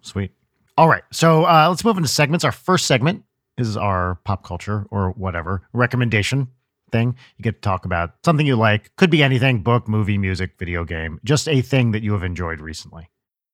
Sweet. 0.00 0.32
All 0.78 0.88
right. 0.88 1.02
So 1.12 1.44
uh, 1.44 1.66
let's 1.68 1.84
move 1.84 1.98
into 1.98 2.08
segments. 2.08 2.44
Our 2.46 2.52
first 2.52 2.86
segment 2.86 3.24
is 3.58 3.76
our 3.76 4.16
pop 4.24 4.44
culture 4.44 4.86
or 4.90 5.10
whatever 5.10 5.62
recommendation 5.72 6.48
thing. 6.92 7.16
You 7.36 7.42
get 7.42 7.56
to 7.56 7.60
talk 7.60 7.84
about 7.84 8.14
something 8.24 8.46
you 8.46 8.56
like, 8.56 8.94
could 8.96 9.10
be 9.10 9.22
anything 9.22 9.62
book, 9.62 9.88
movie, 9.88 10.18
music, 10.18 10.52
video 10.58 10.84
game, 10.84 11.20
just 11.24 11.48
a 11.48 11.60
thing 11.60 11.92
that 11.92 12.02
you 12.02 12.12
have 12.12 12.22
enjoyed 12.22 12.60
recently. 12.60 13.08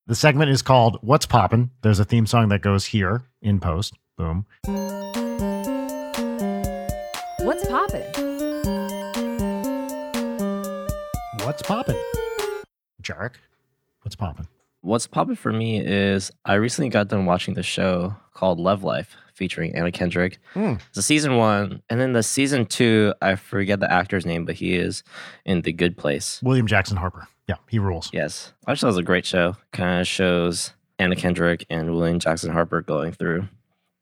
The 0.07 0.15
segment 0.15 0.51
is 0.51 0.63
called 0.63 0.99
What's 1.01 1.27
Poppin'. 1.27 1.71
There's 1.83 2.01
a 2.01 2.05
theme 2.05 2.27
song 2.27 2.49
that 2.49 2.61
goes 2.61 2.87
here 2.87 3.23
in 3.41 3.61
post. 3.61 3.95
Boom. 4.19 4.47
What's 7.39 7.67
poppin'? 7.67 8.03
What's 11.45 11.63
poppin'? 11.63 11.97
Jarek, 13.03 13.35
what's 14.03 14.17
poppin'? 14.17 14.47
What's 14.81 15.07
popping 15.07 15.37
for 15.37 15.53
me 15.53 15.81
is 15.81 16.33
I 16.45 16.55
recently 16.55 16.89
got 16.89 17.09
done 17.09 17.25
watching 17.25 17.55
the 17.55 17.63
show 17.63 18.17
called 18.35 18.59
Love 18.59 18.83
Life 18.83 19.17
featuring 19.43 19.75
Anna 19.75 19.91
Kendrick. 19.91 20.39
Hmm. 20.55 20.75
It's 20.91 20.99
a 20.99 21.03
season 21.03 21.37
one, 21.37 21.83
and 21.91 22.01
then 22.01 22.13
the 22.13 22.23
season 22.23 22.65
two, 22.65 23.13
I 23.21 23.35
forget 23.35 23.81
the 23.81 23.91
actor's 23.93 24.25
name, 24.25 24.45
but 24.45 24.55
he 24.55 24.77
is 24.77 25.03
in 25.45 25.63
The 25.63 25.73
Good 25.73 25.97
Place. 25.97 26.41
William 26.45 26.69
Jackson 26.69 26.97
Harper. 26.97 27.27
Yeah, 27.49 27.57
he 27.69 27.81
rules. 27.81 28.09
Yes, 28.13 28.53
I 28.69 28.73
just 28.73 28.83
thought 28.83 28.87
it 28.87 28.91
was 28.91 28.99
a 28.99 29.03
great 29.03 29.27
show. 29.27 29.57
Kind 29.73 30.01
of 30.01 30.07
shows 30.07 30.75
Anna 31.01 31.17
Kendrick 31.17 31.67
and 31.69 31.93
William 31.93 32.21
Jackson 32.21 32.53
Harper 32.53 32.83
going 32.83 33.11
through 33.11 33.49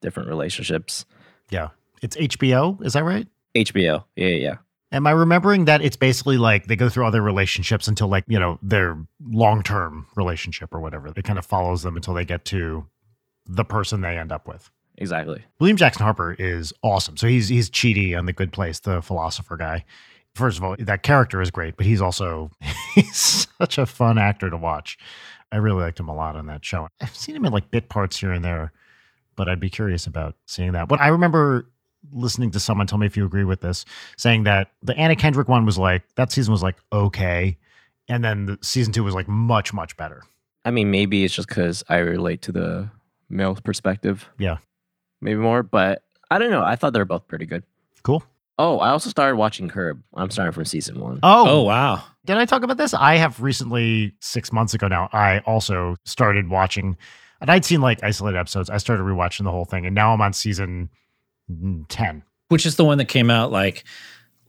different 0.03 0.28
relationships. 0.28 1.07
Yeah. 1.49 1.68
It's 2.03 2.16
HBO, 2.16 2.84
is 2.84 2.93
that 2.93 3.05
right? 3.05 3.26
HBO, 3.57 4.05
yeah, 4.14 4.26
yeah, 4.26 4.36
yeah. 4.36 4.57
Am 4.93 5.07
I 5.07 5.12
remembering 5.12 5.64
that 5.64 5.80
it's 5.80 5.97
basically 5.97 6.36
like 6.36 6.66
they 6.66 6.76
go 6.76 6.91
through 6.91 7.07
all 7.07 7.11
their 7.11 7.22
relationships 7.22 7.88
until 7.88 8.09
like, 8.09 8.24
you 8.26 8.38
know, 8.38 8.59
their 8.62 8.99
long 9.24 9.62
term 9.62 10.07
relationship 10.16 10.74
or 10.74 10.80
whatever? 10.80 11.09
It 11.16 11.24
kind 11.24 11.38
of 11.38 11.47
follows 11.47 11.82
them 11.82 11.97
until 11.97 12.12
they 12.12 12.26
get 12.26 12.45
to 12.47 12.86
the 13.47 13.64
person 13.64 14.01
they 14.01 14.16
end 14.16 14.32
up 14.32 14.47
with. 14.47 14.70
Exactly. 15.01 15.42
William 15.59 15.78
Jackson 15.78 16.03
Harper 16.03 16.36
is 16.38 16.72
awesome. 16.82 17.16
So 17.16 17.26
he's 17.26 17.48
he's 17.48 17.70
Chidi 17.70 18.16
on 18.16 18.26
the 18.26 18.34
good 18.34 18.53
place, 18.53 18.80
the 18.80 19.01
philosopher 19.01 19.57
guy. 19.57 19.84
First 20.34 20.59
of 20.59 20.64
all, 20.64 20.76
that 20.78 21.03
character 21.03 21.40
is 21.40 21.51
great, 21.51 21.76
but 21.76 21.86
he's 21.86 22.03
also 22.03 22.51
he's 22.94 23.48
such 23.59 23.78
a 23.78 23.86
fun 23.86 24.18
actor 24.18 24.51
to 24.51 24.57
watch. 24.59 24.98
I 25.51 25.57
really 25.57 25.82
liked 25.82 25.98
him 25.98 26.09
a 26.09 26.14
lot 26.14 26.36
on 26.36 26.46
that 26.46 26.64
show. 26.64 26.86
I've 27.01 27.16
seen 27.16 27.34
him 27.34 27.44
in 27.46 27.53
like 27.53 27.70
bit 27.70 27.88
parts 27.88 28.20
here 28.20 28.30
and 28.30 28.44
there, 28.44 28.72
but 29.36 29.48
I'd 29.48 29.59
be 29.59 29.70
curious 29.70 30.07
about 30.07 30.36
seeing 30.46 30.72
that. 30.72 30.86
But 30.86 31.01
I 31.01 31.09
remember 31.09 31.66
listening 32.12 32.51
to 32.53 32.61
someone 32.61 32.86
tell 32.86 32.98
me 32.98 33.07
if 33.07 33.16
you 33.16 33.24
agree 33.24 33.44
with 33.44 33.62
this, 33.62 33.86
saying 34.18 34.44
that 34.44 34.70
the 34.82 34.96
Anna 34.96 35.16
Kendrick 35.16 35.48
one 35.48 35.64
was 35.64 35.78
like 35.78 36.03
that 36.16 36.30
season 36.30 36.53
was 36.53 36.62
like 36.62 36.76
okay, 36.92 37.57
and 38.07 38.22
then 38.22 38.44
the 38.44 38.59
season 38.61 38.92
two 38.92 39.03
was 39.03 39.14
like 39.14 39.28
much 39.28 39.72
much 39.72 39.96
better. 39.96 40.22
I 40.62 40.70
mean, 40.70 40.90
maybe 40.90 41.24
it's 41.24 41.34
just 41.34 41.48
because 41.48 41.82
I 41.88 41.98
relate 41.98 42.42
to 42.42 42.53
the 42.53 42.90
male 43.30 43.55
perspective. 43.55 44.28
Yeah. 44.38 44.59
Maybe 45.20 45.38
more, 45.38 45.62
but 45.62 46.02
I 46.30 46.38
don't 46.38 46.50
know. 46.50 46.62
I 46.62 46.76
thought 46.76 46.92
they 46.92 46.98
were 46.98 47.04
both 47.04 47.26
pretty 47.26 47.46
good. 47.46 47.64
Cool. 48.02 48.22
Oh, 48.58 48.78
I 48.78 48.90
also 48.90 49.08
started 49.08 49.36
watching 49.36 49.68
Curb. 49.68 50.02
I'm 50.14 50.30
starting 50.30 50.52
from 50.52 50.66
season 50.66 51.00
one. 51.00 51.18
Oh, 51.22 51.48
oh 51.48 51.62
wow. 51.62 52.02
Did 52.26 52.36
I 52.36 52.44
talk 52.44 52.62
about 52.62 52.76
this? 52.76 52.92
I 52.92 53.16
have 53.16 53.40
recently, 53.40 54.14
six 54.20 54.52
months 54.52 54.74
ago 54.74 54.86
now, 54.86 55.08
I 55.12 55.38
also 55.40 55.96
started 56.04 56.50
watching, 56.50 56.98
and 57.40 57.50
I'd 57.50 57.64
seen 57.64 57.80
like 57.80 58.04
isolated 58.04 58.38
episodes. 58.38 58.68
I 58.68 58.76
started 58.76 59.02
rewatching 59.04 59.44
the 59.44 59.50
whole 59.50 59.64
thing, 59.64 59.86
and 59.86 59.94
now 59.94 60.12
I'm 60.12 60.20
on 60.20 60.34
season 60.34 60.90
mm, 61.50 61.86
10. 61.88 62.22
Which 62.48 62.66
is 62.66 62.76
the 62.76 62.84
one 62.84 62.98
that 62.98 63.06
came 63.06 63.30
out 63.30 63.50
like 63.50 63.84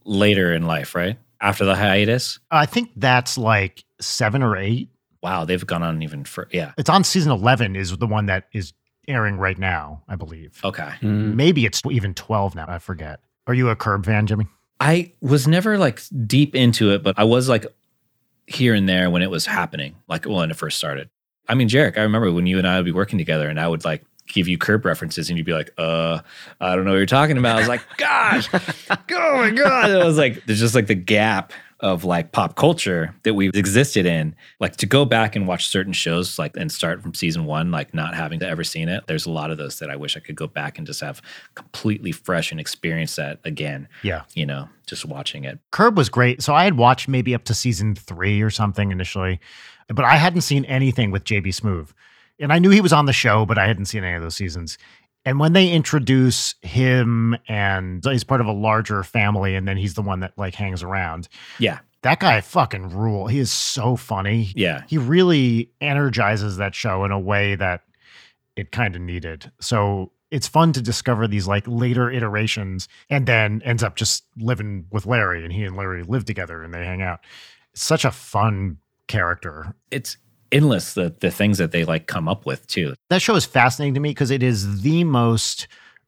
later 0.04 0.52
in 0.52 0.66
life, 0.66 0.94
right? 0.94 1.18
After 1.40 1.64
the 1.64 1.74
hiatus. 1.74 2.38
I 2.50 2.66
think 2.66 2.90
that's 2.96 3.38
like 3.38 3.84
seven 4.00 4.42
or 4.42 4.58
eight. 4.58 4.90
Wow, 5.22 5.46
they've 5.46 5.66
gone 5.66 5.82
on 5.82 6.02
even 6.02 6.24
for 6.24 6.48
yeah. 6.52 6.72
It's 6.76 6.90
on 6.90 7.02
season 7.02 7.32
11, 7.32 7.76
is 7.76 7.96
the 7.96 8.06
one 8.06 8.26
that 8.26 8.48
is 8.52 8.74
airing 9.08 9.36
right 9.36 9.58
now, 9.58 10.02
I 10.08 10.16
believe. 10.16 10.60
Okay. 10.64 10.90
Mm. 11.00 11.34
Maybe 11.34 11.66
it's 11.66 11.82
even 11.90 12.14
12 12.14 12.54
now. 12.54 12.66
I 12.68 12.78
forget. 12.78 13.20
Are 13.46 13.54
you 13.54 13.68
a 13.68 13.76
Curb 13.76 14.06
fan, 14.06 14.26
Jimmy? 14.26 14.46
I 14.80 15.12
was 15.20 15.46
never 15.46 15.78
like 15.78 16.00
deep 16.26 16.54
into 16.54 16.92
it, 16.92 17.02
but 17.02 17.18
I 17.18 17.24
was 17.24 17.48
like 17.48 17.66
here 18.46 18.74
and 18.74 18.88
there 18.88 19.10
when 19.10 19.22
it 19.22 19.30
was 19.30 19.46
happening, 19.46 19.96
like 20.08 20.24
when 20.24 20.50
it 20.50 20.56
first 20.56 20.78
started. 20.78 21.08
I 21.48 21.54
mean, 21.54 21.68
Jarek, 21.68 21.98
I 21.98 22.02
remember 22.02 22.32
when 22.32 22.46
you 22.46 22.58
and 22.58 22.66
I 22.66 22.76
would 22.76 22.84
be 22.84 22.92
working 22.92 23.18
together 23.18 23.48
and 23.48 23.60
I 23.60 23.68
would 23.68 23.84
like 23.84 24.04
give 24.28 24.48
you 24.48 24.58
curb 24.58 24.84
references 24.84 25.28
and 25.28 25.36
you'd 25.36 25.46
be 25.46 25.52
like, 25.52 25.72
uh, 25.78 26.20
I 26.60 26.74
don't 26.74 26.84
know 26.84 26.92
what 26.92 26.96
you're 26.96 27.06
talking 27.06 27.36
about. 27.36 27.56
I 27.56 27.58
was 27.60 27.68
like, 27.68 27.96
gosh, 27.96 28.48
oh 28.90 29.36
my 29.36 29.50
God. 29.50 29.90
And 29.90 30.02
I 30.02 30.04
was 30.04 30.18
like, 30.18 30.44
there's 30.46 30.60
just 30.60 30.74
like 30.74 30.86
the 30.86 30.94
gap 30.94 31.52
of 31.82 32.04
like 32.04 32.30
pop 32.32 32.54
culture 32.54 33.14
that 33.24 33.34
we've 33.34 33.54
existed 33.54 34.06
in. 34.06 34.34
Like 34.60 34.76
to 34.76 34.86
go 34.86 35.04
back 35.04 35.34
and 35.36 35.46
watch 35.46 35.66
certain 35.66 35.92
shows 35.92 36.38
like 36.38 36.56
and 36.56 36.70
start 36.70 37.02
from 37.02 37.12
season 37.14 37.44
one, 37.44 37.70
like 37.70 37.92
not 37.92 38.14
having 38.14 38.38
to 38.40 38.48
ever 38.48 38.62
seen 38.64 38.88
it. 38.88 39.04
There's 39.08 39.26
a 39.26 39.30
lot 39.30 39.50
of 39.50 39.58
those 39.58 39.80
that 39.80 39.90
I 39.90 39.96
wish 39.96 40.16
I 40.16 40.20
could 40.20 40.36
go 40.36 40.46
back 40.46 40.78
and 40.78 40.86
just 40.86 41.00
have 41.00 41.20
completely 41.56 42.12
fresh 42.12 42.50
and 42.52 42.60
experience 42.60 43.16
that 43.16 43.40
again 43.44 43.88
Yeah. 44.02 44.22
you 44.34 44.46
know, 44.46 44.68
just 44.86 45.04
watching 45.04 45.44
it. 45.44 45.58
Curb 45.72 45.96
was 45.96 46.08
great. 46.08 46.40
So 46.42 46.54
I 46.54 46.64
had 46.64 46.76
watched 46.76 47.08
maybe 47.08 47.34
up 47.34 47.44
to 47.44 47.54
season 47.54 47.94
three 47.94 48.40
or 48.42 48.50
something 48.50 48.92
initially, 48.92 49.40
but 49.88 50.04
I 50.04 50.16
hadn't 50.16 50.42
seen 50.42 50.64
anything 50.66 51.10
with 51.10 51.24
JB 51.24 51.48
Smoove. 51.48 51.88
And 52.38 52.52
I 52.52 52.58
knew 52.58 52.70
he 52.70 52.80
was 52.80 52.92
on 52.92 53.06
the 53.06 53.12
show, 53.12 53.44
but 53.44 53.58
I 53.58 53.66
hadn't 53.66 53.84
seen 53.86 54.02
any 54.04 54.16
of 54.16 54.22
those 54.22 54.34
seasons. 54.36 54.78
And 55.24 55.38
when 55.38 55.52
they 55.52 55.70
introduce 55.70 56.54
him 56.62 57.36
and 57.48 58.04
he's 58.04 58.24
part 58.24 58.40
of 58.40 58.46
a 58.46 58.52
larger 58.52 59.02
family, 59.04 59.54
and 59.54 59.68
then 59.68 59.76
he's 59.76 59.94
the 59.94 60.02
one 60.02 60.20
that 60.20 60.32
like 60.36 60.54
hangs 60.54 60.82
around. 60.82 61.28
Yeah. 61.58 61.78
That 62.02 62.18
guy 62.18 62.40
fucking 62.40 62.90
rule. 62.90 63.28
He 63.28 63.38
is 63.38 63.52
so 63.52 63.94
funny. 63.94 64.52
Yeah. 64.56 64.82
He 64.88 64.98
really 64.98 65.70
energizes 65.80 66.56
that 66.56 66.74
show 66.74 67.04
in 67.04 67.12
a 67.12 67.20
way 67.20 67.54
that 67.54 67.82
it 68.56 68.72
kind 68.72 68.96
of 68.96 69.02
needed. 69.02 69.52
So 69.60 70.10
it's 70.32 70.48
fun 70.48 70.72
to 70.72 70.82
discover 70.82 71.28
these 71.28 71.46
like 71.46 71.64
later 71.68 72.10
iterations 72.10 72.88
and 73.08 73.26
then 73.26 73.62
ends 73.64 73.84
up 73.84 73.94
just 73.94 74.24
living 74.36 74.86
with 74.90 75.06
Larry 75.06 75.44
and 75.44 75.52
he 75.52 75.62
and 75.62 75.76
Larry 75.76 76.02
live 76.02 76.24
together 76.24 76.62
and 76.62 76.74
they 76.74 76.84
hang 76.84 77.02
out. 77.02 77.20
It's 77.72 77.82
such 77.82 78.04
a 78.04 78.10
fun 78.10 78.78
character. 79.06 79.74
It's 79.90 80.16
endless 80.52 80.94
the 80.94 81.14
the 81.20 81.30
things 81.30 81.58
that 81.58 81.72
they 81.72 81.84
like 81.84 82.06
come 82.06 82.28
up 82.28 82.46
with 82.46 82.66
too. 82.66 82.94
That 83.10 83.22
show 83.22 83.34
is 83.34 83.44
fascinating 83.44 83.94
to 83.94 84.00
me 84.00 84.10
because 84.10 84.30
it 84.30 84.42
is 84.42 84.82
the 84.82 85.04
most 85.04 85.66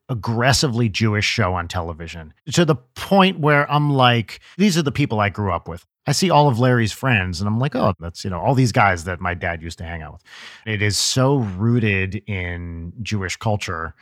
aggressively 0.09 0.89
Jewish 0.89 1.25
show 1.25 1.55
on 1.55 1.67
television 1.69 2.35
to 2.53 2.65
the 2.65 2.77
point 2.77 3.41
where 3.41 3.71
I'm 3.71 3.91
like, 3.91 4.41
these 4.59 4.77
are 4.77 4.83
the 4.83 4.93
people 4.93 5.21
I 5.21 5.31
grew 5.31 5.53
up 5.53 5.67
with. 5.67 5.85
I 6.07 6.13
see 6.13 6.29
all 6.29 6.49
of 6.49 6.59
Larry's 6.59 6.93
friends 6.93 7.41
and 7.41 7.49
I'm 7.49 7.59
like, 7.59 7.75
oh, 7.75 7.95
that's, 7.99 8.25
you 8.25 8.31
know, 8.31 8.39
all 8.39 8.55
these 8.55 8.73
guys 8.73 9.05
that 9.05 9.21
my 9.21 9.33
dad 9.33 9.63
used 9.63 9.79
to 9.79 9.85
hang 9.85 10.03
out 10.03 10.13
with. 10.15 10.23
It 10.67 10.83
is 10.83 10.99
so 10.99 11.37
rooted 11.37 12.17
in 12.27 12.93
Jewish 13.03 13.37
culture. 13.37 13.95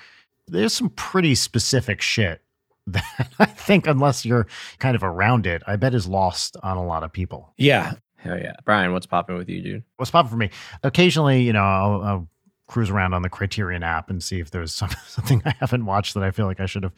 There's 0.48 0.74
some 0.74 0.90
pretty 0.90 1.36
specific 1.36 2.02
shit 2.02 2.42
that 2.88 3.28
I 3.38 3.44
think, 3.44 3.86
unless 3.86 4.24
you're 4.24 4.48
kind 4.80 4.96
of 4.96 5.04
around 5.04 5.46
it, 5.46 5.62
I 5.68 5.76
bet 5.76 5.94
is 5.94 6.08
lost 6.08 6.56
on 6.64 6.76
a 6.76 6.84
lot 6.84 7.04
of 7.04 7.12
people. 7.12 7.54
Yeah. 7.56 7.92
Hell 8.22 8.38
yeah. 8.38 8.54
Brian, 8.64 8.92
what's 8.92 9.06
popping 9.06 9.36
with 9.36 9.48
you, 9.48 9.60
dude? 9.62 9.82
What's 9.96 10.10
popping 10.10 10.30
for 10.30 10.36
me? 10.36 10.50
Occasionally, 10.82 11.42
you 11.42 11.52
know, 11.52 11.62
I'll, 11.62 12.02
I'll 12.02 12.28
cruise 12.68 12.88
around 12.88 13.14
on 13.14 13.22
the 13.22 13.28
Criterion 13.28 13.82
app 13.82 14.10
and 14.10 14.22
see 14.22 14.38
if 14.40 14.50
there's 14.50 14.74
some, 14.74 14.90
something 15.06 15.42
I 15.44 15.54
haven't 15.58 15.84
watched 15.84 16.14
that 16.14 16.22
I 16.22 16.30
feel 16.30 16.46
like 16.46 16.60
I 16.60 16.66
should 16.66 16.84
have. 16.84 16.94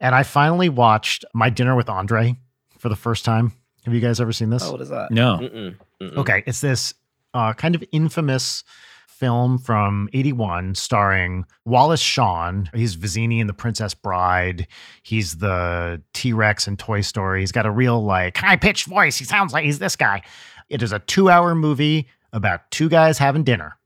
And 0.00 0.14
I 0.14 0.22
finally 0.22 0.68
watched 0.68 1.24
My 1.34 1.50
Dinner 1.50 1.76
with 1.76 1.88
Andre 1.88 2.36
for 2.78 2.88
the 2.88 2.96
first 2.96 3.24
time. 3.24 3.52
Have 3.84 3.92
you 3.92 4.00
guys 4.00 4.20
ever 4.20 4.32
seen 4.32 4.50
this? 4.50 4.64
Oh, 4.64 4.72
what 4.72 4.80
is 4.80 4.88
that? 4.88 5.10
No. 5.10 5.38
Mm-mm, 5.42 5.76
mm-mm. 6.00 6.16
Okay, 6.16 6.42
it's 6.46 6.62
this 6.62 6.94
uh, 7.34 7.52
kind 7.52 7.74
of 7.74 7.84
infamous 7.92 8.64
film 9.06 9.58
from 9.58 10.08
81 10.12 10.74
starring 10.74 11.44
Wallace 11.64 12.00
Shawn. 12.00 12.68
He's 12.74 12.96
Vizzini 12.96 13.40
in 13.40 13.46
The 13.46 13.54
Princess 13.54 13.94
Bride. 13.94 14.66
He's 15.02 15.36
the 15.36 16.02
T 16.14 16.32
Rex 16.32 16.66
in 16.66 16.76
Toy 16.76 17.00
Story. 17.02 17.40
He's 17.40 17.52
got 17.52 17.66
a 17.66 17.70
real, 17.70 18.02
like, 18.02 18.38
high 18.38 18.56
pitched 18.56 18.86
voice. 18.86 19.16
He 19.16 19.24
sounds 19.24 19.52
like 19.52 19.64
he's 19.64 19.78
this 19.78 19.96
guy. 19.96 20.22
It 20.68 20.82
is 20.82 20.92
a 20.92 20.98
two 20.98 21.30
hour 21.30 21.54
movie 21.54 22.08
about 22.32 22.70
two 22.70 22.88
guys 22.88 23.18
having 23.18 23.44
dinner. 23.44 23.76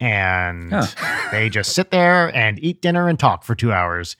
And 0.00 0.72
Huh. 0.72 0.86
they 1.30 1.48
just 1.48 1.74
sit 1.74 1.90
there 1.90 2.34
and 2.36 2.58
eat 2.62 2.82
dinner 2.82 3.08
and 3.08 3.18
talk 3.18 3.44
for 3.44 3.54
two 3.54 3.72
hours. 3.72 4.16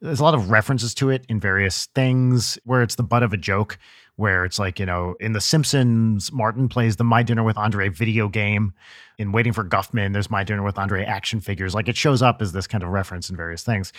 There's 0.00 0.20
a 0.20 0.24
lot 0.24 0.34
of 0.34 0.50
references 0.50 0.94
to 0.96 1.10
it 1.10 1.24
in 1.28 1.40
various 1.40 1.86
things 1.94 2.58
where 2.64 2.82
it's 2.82 2.94
the 2.94 3.02
butt 3.02 3.22
of 3.22 3.32
a 3.32 3.36
joke, 3.36 3.78
where 4.16 4.44
it's 4.44 4.58
like, 4.58 4.78
you 4.78 4.86
know, 4.86 5.16
in 5.18 5.32
The 5.32 5.40
Simpsons, 5.40 6.30
Martin 6.30 6.68
plays 6.68 6.96
the 6.96 7.04
My 7.04 7.22
Dinner 7.22 7.42
with 7.42 7.56
Andre 7.56 7.88
video 7.88 8.28
game. 8.28 8.74
In 9.18 9.32
Waiting 9.32 9.52
for 9.52 9.64
Guffman, 9.64 10.12
there's 10.12 10.30
My 10.30 10.44
Dinner 10.44 10.62
with 10.62 10.78
Andre 10.78 11.04
action 11.04 11.40
figures. 11.40 11.74
Like 11.74 11.88
it 11.88 11.96
shows 11.96 12.20
up 12.22 12.42
as 12.42 12.52
this 12.52 12.66
kind 12.66 12.84
of 12.84 12.90
reference 12.90 13.30
in 13.30 13.36
various 13.36 13.62
things. 13.64 13.92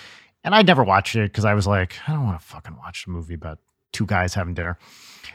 And 0.43 0.53
I 0.53 0.61
never 0.61 0.83
watched 0.83 1.15
it 1.15 1.31
because 1.31 1.43
I 1.43 1.53
was 1.55 1.65
like, 1.65 1.95
I 2.07 2.11
don't 2.13 2.23
want 2.23 2.39
to 2.39 2.45
fucking 2.45 2.77
watch 2.77 3.07
a 3.07 3.09
movie 3.09 3.33
about 3.33 3.59
two 3.95 4.05
guys 4.05 4.33
having 4.33 4.53
dinner. 4.53 4.77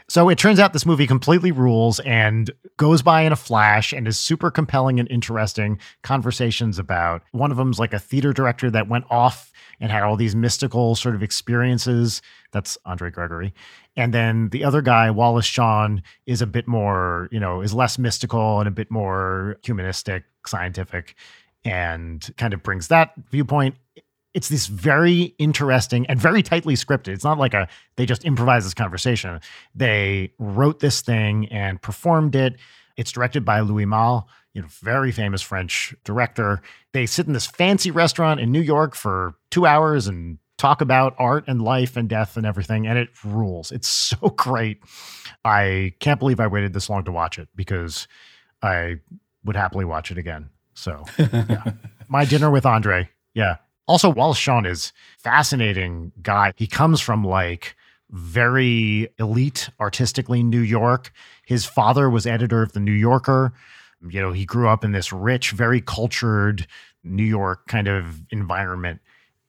So 0.07 0.29
it 0.29 0.37
turns 0.37 0.59
out 0.59 0.73
this 0.73 0.85
movie 0.85 1.07
completely 1.07 1.51
rules 1.51 1.99
and 2.01 2.51
goes 2.77 3.01
by 3.01 3.21
in 3.21 3.31
a 3.31 3.37
flash 3.37 3.93
and 3.93 4.07
is 4.07 4.19
super 4.19 4.51
compelling 4.51 4.99
and 4.99 5.09
interesting 5.09 5.79
conversations 6.03 6.77
about 6.77 7.23
one 7.31 7.49
of 7.49 7.57
them's 7.57 7.79
like 7.79 7.93
a 7.93 7.99
theater 7.99 8.33
director 8.33 8.69
that 8.71 8.89
went 8.89 9.05
off 9.09 9.51
and 9.79 9.89
had 9.89 10.03
all 10.03 10.17
these 10.17 10.35
mystical 10.35 10.95
sort 10.95 11.15
of 11.15 11.23
experiences. 11.23 12.21
That's 12.51 12.77
Andre 12.85 13.09
Gregory. 13.09 13.53
And 13.95 14.13
then 14.13 14.49
the 14.49 14.63
other 14.63 14.81
guy, 14.81 15.09
Wallace 15.11 15.45
Shawn, 15.45 16.03
is 16.25 16.41
a 16.41 16.47
bit 16.47 16.67
more, 16.67 17.29
you 17.31 17.39
know, 17.39 17.61
is 17.61 17.73
less 17.73 17.97
mystical 17.97 18.59
and 18.59 18.67
a 18.67 18.71
bit 18.71 18.91
more 18.91 19.57
humanistic, 19.63 20.25
scientific, 20.45 21.15
and 21.63 22.29
kind 22.37 22.53
of 22.53 22.63
brings 22.63 22.89
that 22.89 23.13
viewpoint 23.29 23.75
it's 24.33 24.49
this 24.49 24.67
very 24.67 25.35
interesting 25.37 26.05
and 26.07 26.19
very 26.19 26.41
tightly 26.41 26.75
scripted. 26.75 27.09
It's 27.09 27.23
not 27.23 27.37
like 27.37 27.53
a 27.53 27.67
they 27.97 28.05
just 28.05 28.23
improvise 28.23 28.63
this 28.63 28.73
conversation. 28.73 29.39
They 29.75 30.33
wrote 30.39 30.79
this 30.79 31.01
thing 31.01 31.47
and 31.49 31.81
performed 31.81 32.35
it. 32.35 32.55
It's 32.97 33.11
directed 33.11 33.43
by 33.43 33.61
Louis 33.61 33.85
Malle, 33.85 34.27
you 34.53 34.61
know, 34.61 34.67
very 34.69 35.11
famous 35.11 35.41
French 35.41 35.95
director. 36.03 36.61
They 36.93 37.05
sit 37.05 37.27
in 37.27 37.33
this 37.33 37.47
fancy 37.47 37.91
restaurant 37.91 38.39
in 38.39 38.51
New 38.51 38.61
York 38.61 38.95
for 38.95 39.35
two 39.49 39.65
hours 39.65 40.07
and 40.07 40.37
talk 40.57 40.81
about 40.81 41.15
art 41.17 41.45
and 41.47 41.61
life 41.61 41.97
and 41.97 42.07
death 42.07 42.37
and 42.37 42.45
everything, 42.45 42.85
and 42.85 42.97
it 42.97 43.09
rules. 43.25 43.71
It's 43.71 43.87
so 44.11 44.17
great. 44.17 44.81
I 45.43 45.93
can't 45.99 46.19
believe 46.19 46.39
I 46.39 46.47
waited 46.47 46.73
this 46.73 46.89
long 46.89 47.03
to 47.05 47.11
watch 47.11 47.39
it 47.39 47.49
because 47.55 48.07
I 48.61 48.97
would 49.43 49.55
happily 49.55 49.85
watch 49.85 50.11
it 50.11 50.17
again. 50.17 50.49
So, 50.73 51.03
yeah. 51.17 51.63
my 52.07 52.25
dinner 52.25 52.51
with 52.51 52.65
Andre. 52.65 53.09
Yeah, 53.33 53.57
also, 53.87 54.09
Wallace 54.09 54.37
Shawn 54.37 54.65
is 54.65 54.93
fascinating 55.17 56.11
guy. 56.21 56.53
He 56.55 56.67
comes 56.67 57.01
from 57.01 57.23
like 57.23 57.75
very 58.09 59.09
elite 59.19 59.69
artistically 59.79 60.43
New 60.43 60.61
York. 60.61 61.11
His 61.45 61.65
father 61.65 62.09
was 62.09 62.25
editor 62.25 62.61
of 62.61 62.73
the 62.73 62.79
New 62.79 62.91
Yorker. 62.91 63.53
You 64.07 64.21
know, 64.21 64.31
he 64.31 64.45
grew 64.45 64.67
up 64.67 64.83
in 64.83 64.91
this 64.91 65.11
rich, 65.13 65.51
very 65.51 65.81
cultured 65.81 66.67
New 67.03 67.23
York 67.23 67.67
kind 67.67 67.87
of 67.87 68.21
environment. 68.31 69.01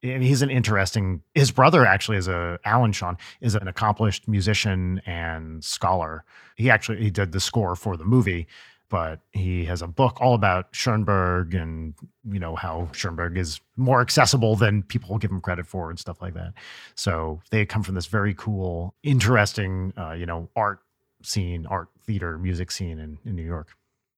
And 0.02 0.22
he's 0.22 0.42
an 0.42 0.50
interesting 0.50 1.22
his 1.34 1.52
brother 1.52 1.86
actually 1.86 2.16
is 2.16 2.26
a 2.26 2.58
Allen 2.64 2.92
Shawn 2.92 3.16
is 3.40 3.54
an 3.54 3.68
accomplished 3.68 4.26
musician 4.26 5.00
and 5.06 5.62
scholar. 5.62 6.24
He 6.56 6.70
actually 6.70 7.02
he 7.02 7.10
did 7.10 7.30
the 7.30 7.38
score 7.38 7.76
for 7.76 7.96
the 7.96 8.04
movie 8.04 8.48
but 8.92 9.20
he 9.32 9.64
has 9.64 9.80
a 9.80 9.86
book 9.86 10.18
all 10.20 10.34
about 10.34 10.66
Schoenberg 10.72 11.54
and 11.54 11.94
you 12.30 12.38
know 12.38 12.54
how 12.54 12.90
Schoenberg 12.92 13.38
is 13.38 13.58
more 13.74 14.02
accessible 14.02 14.54
than 14.54 14.82
people 14.82 15.16
give 15.16 15.30
him 15.30 15.40
credit 15.40 15.66
for 15.66 15.88
and 15.88 15.98
stuff 15.98 16.20
like 16.20 16.34
that. 16.34 16.52
So 16.94 17.40
they 17.50 17.64
come 17.64 17.82
from 17.82 17.94
this 17.94 18.04
very 18.04 18.34
cool, 18.34 18.94
interesting, 19.02 19.94
uh, 19.96 20.12
you 20.12 20.26
know, 20.26 20.50
art 20.54 20.80
scene, 21.22 21.64
art 21.64 21.88
theater, 22.04 22.36
music 22.36 22.70
scene 22.70 22.98
in, 22.98 23.18
in 23.24 23.34
New 23.34 23.42
York. 23.42 23.68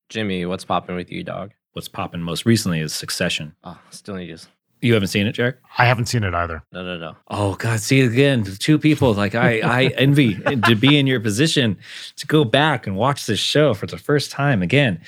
Jimmy, 0.09 0.45
what's 0.45 0.65
popping 0.65 0.97
with 0.97 1.13
you, 1.13 1.23
dog? 1.23 1.53
What's 1.75 1.89
popping 1.89 2.21
most 2.21 2.45
recently 2.45 2.81
is 2.81 2.93
Succession. 2.93 3.55
Oh, 3.63 3.79
still 3.91 4.17
need 4.17 4.37
to. 4.37 4.49
You 4.85 4.93
haven't 4.93 5.09
seen 5.09 5.27
it, 5.27 5.33
Jared? 5.33 5.55
I 5.79 5.87
haven't 5.87 6.07
seen 6.07 6.25
it 6.25 6.35
either. 6.35 6.63
No, 6.71 6.85
no, 6.85 6.99
no. 6.99 7.17
Oh 7.29 7.55
God, 7.55 7.81
see 7.81 8.03
again, 8.03 8.45
two 8.45 8.79
people 8.79 9.15
like 9.15 9.35
I 9.35 9.61
I 9.61 9.85
envy 9.97 10.35
to 10.35 10.77
be 10.77 10.99
in 10.99 11.07
your 11.07 11.21
position 11.21 11.79
to 12.17 12.27
go 12.27 12.45
back 12.45 12.87
and 12.87 12.95
watch 12.95 13.25
this 13.25 13.41
show 13.41 13.73
for 13.73 13.87
the 13.87 13.97
first 13.97 14.31
time 14.31 14.61
again. 14.61 15.01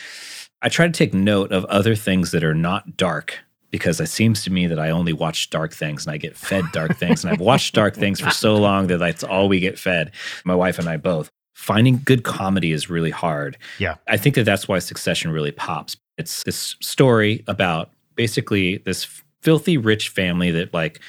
I 0.62 0.70
try 0.70 0.86
to 0.86 0.92
take 0.92 1.12
note 1.12 1.52
of 1.52 1.66
other 1.66 1.94
things 1.94 2.30
that 2.30 2.42
are 2.42 2.54
not 2.54 2.96
dark 2.96 3.38
because 3.70 4.00
it 4.00 4.06
seems 4.06 4.42
to 4.44 4.50
me 4.50 4.66
that 4.66 4.78
I 4.78 4.88
only 4.88 5.12
watch 5.12 5.50
dark 5.50 5.74
things 5.74 6.06
and 6.06 6.14
I 6.14 6.16
get 6.16 6.38
fed 6.38 6.64
dark 6.72 6.96
things. 6.96 7.22
And 7.22 7.30
I've 7.30 7.40
watched 7.40 7.74
dark 7.74 7.94
things 7.94 8.18
for 8.18 8.30
so 8.30 8.56
long 8.56 8.86
that 8.86 8.96
that's 8.96 9.24
all 9.24 9.46
we 9.46 9.60
get 9.60 9.78
fed. 9.78 10.12
My 10.46 10.54
wife 10.54 10.78
and 10.78 10.88
I 10.88 10.96
both. 10.96 11.28
Finding 11.54 12.00
good 12.02 12.22
comedy 12.22 12.72
is 12.72 12.88
really 12.88 13.10
hard. 13.10 13.58
Yeah. 13.78 13.96
I 14.08 14.16
think 14.16 14.36
that 14.36 14.44
that's 14.44 14.68
why 14.68 14.78
Succession 14.78 15.32
really 15.32 15.52
pops. 15.52 15.98
It's 16.16 16.44
this 16.44 16.76
story 16.80 17.44
about 17.46 17.90
basically 18.14 18.78
this 18.78 19.22
filthy 19.40 19.76
rich 19.76 20.08
family 20.08 20.50
that 20.50 20.72
like 20.74 21.00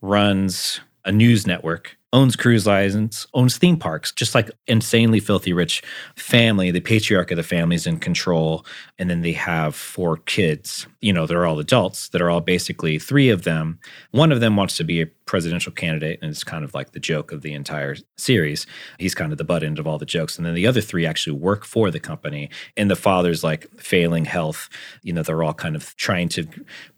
runs 0.00 0.80
a 1.04 1.12
news 1.12 1.46
network, 1.46 1.96
owns 2.14 2.36
cruise 2.36 2.64
lines, 2.64 3.26
owns 3.34 3.58
theme 3.58 3.76
parks, 3.76 4.12
just 4.12 4.36
like 4.36 4.48
insanely 4.68 5.18
filthy 5.18 5.52
rich 5.52 5.82
family. 6.14 6.70
The 6.70 6.80
patriarch 6.80 7.32
of 7.32 7.36
the 7.36 7.42
family 7.42 7.74
is 7.74 7.88
in 7.88 7.98
control. 7.98 8.64
And 9.00 9.10
then 9.10 9.22
they 9.22 9.32
have 9.32 9.74
four 9.74 10.18
kids. 10.18 10.86
You 11.00 11.12
know, 11.12 11.26
they're 11.26 11.44
all 11.44 11.58
adults 11.58 12.10
that 12.10 12.22
are 12.22 12.30
all 12.30 12.40
basically 12.40 13.00
three 13.00 13.30
of 13.30 13.42
them. 13.42 13.80
One 14.12 14.30
of 14.30 14.38
them 14.38 14.54
wants 14.54 14.76
to 14.76 14.84
be 14.84 15.02
a 15.02 15.06
presidential 15.26 15.72
candidate, 15.72 16.18
and 16.22 16.30
it's 16.30 16.44
kind 16.44 16.64
of 16.64 16.74
like 16.74 16.92
the 16.92 17.00
joke 17.00 17.32
of 17.32 17.42
the 17.42 17.54
entire 17.54 17.96
series. 18.16 18.66
He's 18.98 19.14
kind 19.14 19.32
of 19.32 19.38
the 19.38 19.44
butt 19.44 19.64
end 19.64 19.78
of 19.78 19.86
all 19.86 19.98
the 19.98 20.06
jokes. 20.06 20.36
And 20.36 20.46
then 20.46 20.54
the 20.54 20.66
other 20.66 20.80
three 20.80 21.06
actually 21.06 21.36
work 21.36 21.64
for 21.64 21.90
the 21.90 21.98
company. 21.98 22.50
And 22.76 22.90
the 22.90 22.96
father's 22.96 23.42
like 23.42 23.68
failing 23.80 24.26
health. 24.26 24.68
You 25.02 25.12
know, 25.12 25.22
they're 25.22 25.42
all 25.42 25.54
kind 25.54 25.74
of 25.74 25.96
trying 25.96 26.28
to 26.30 26.46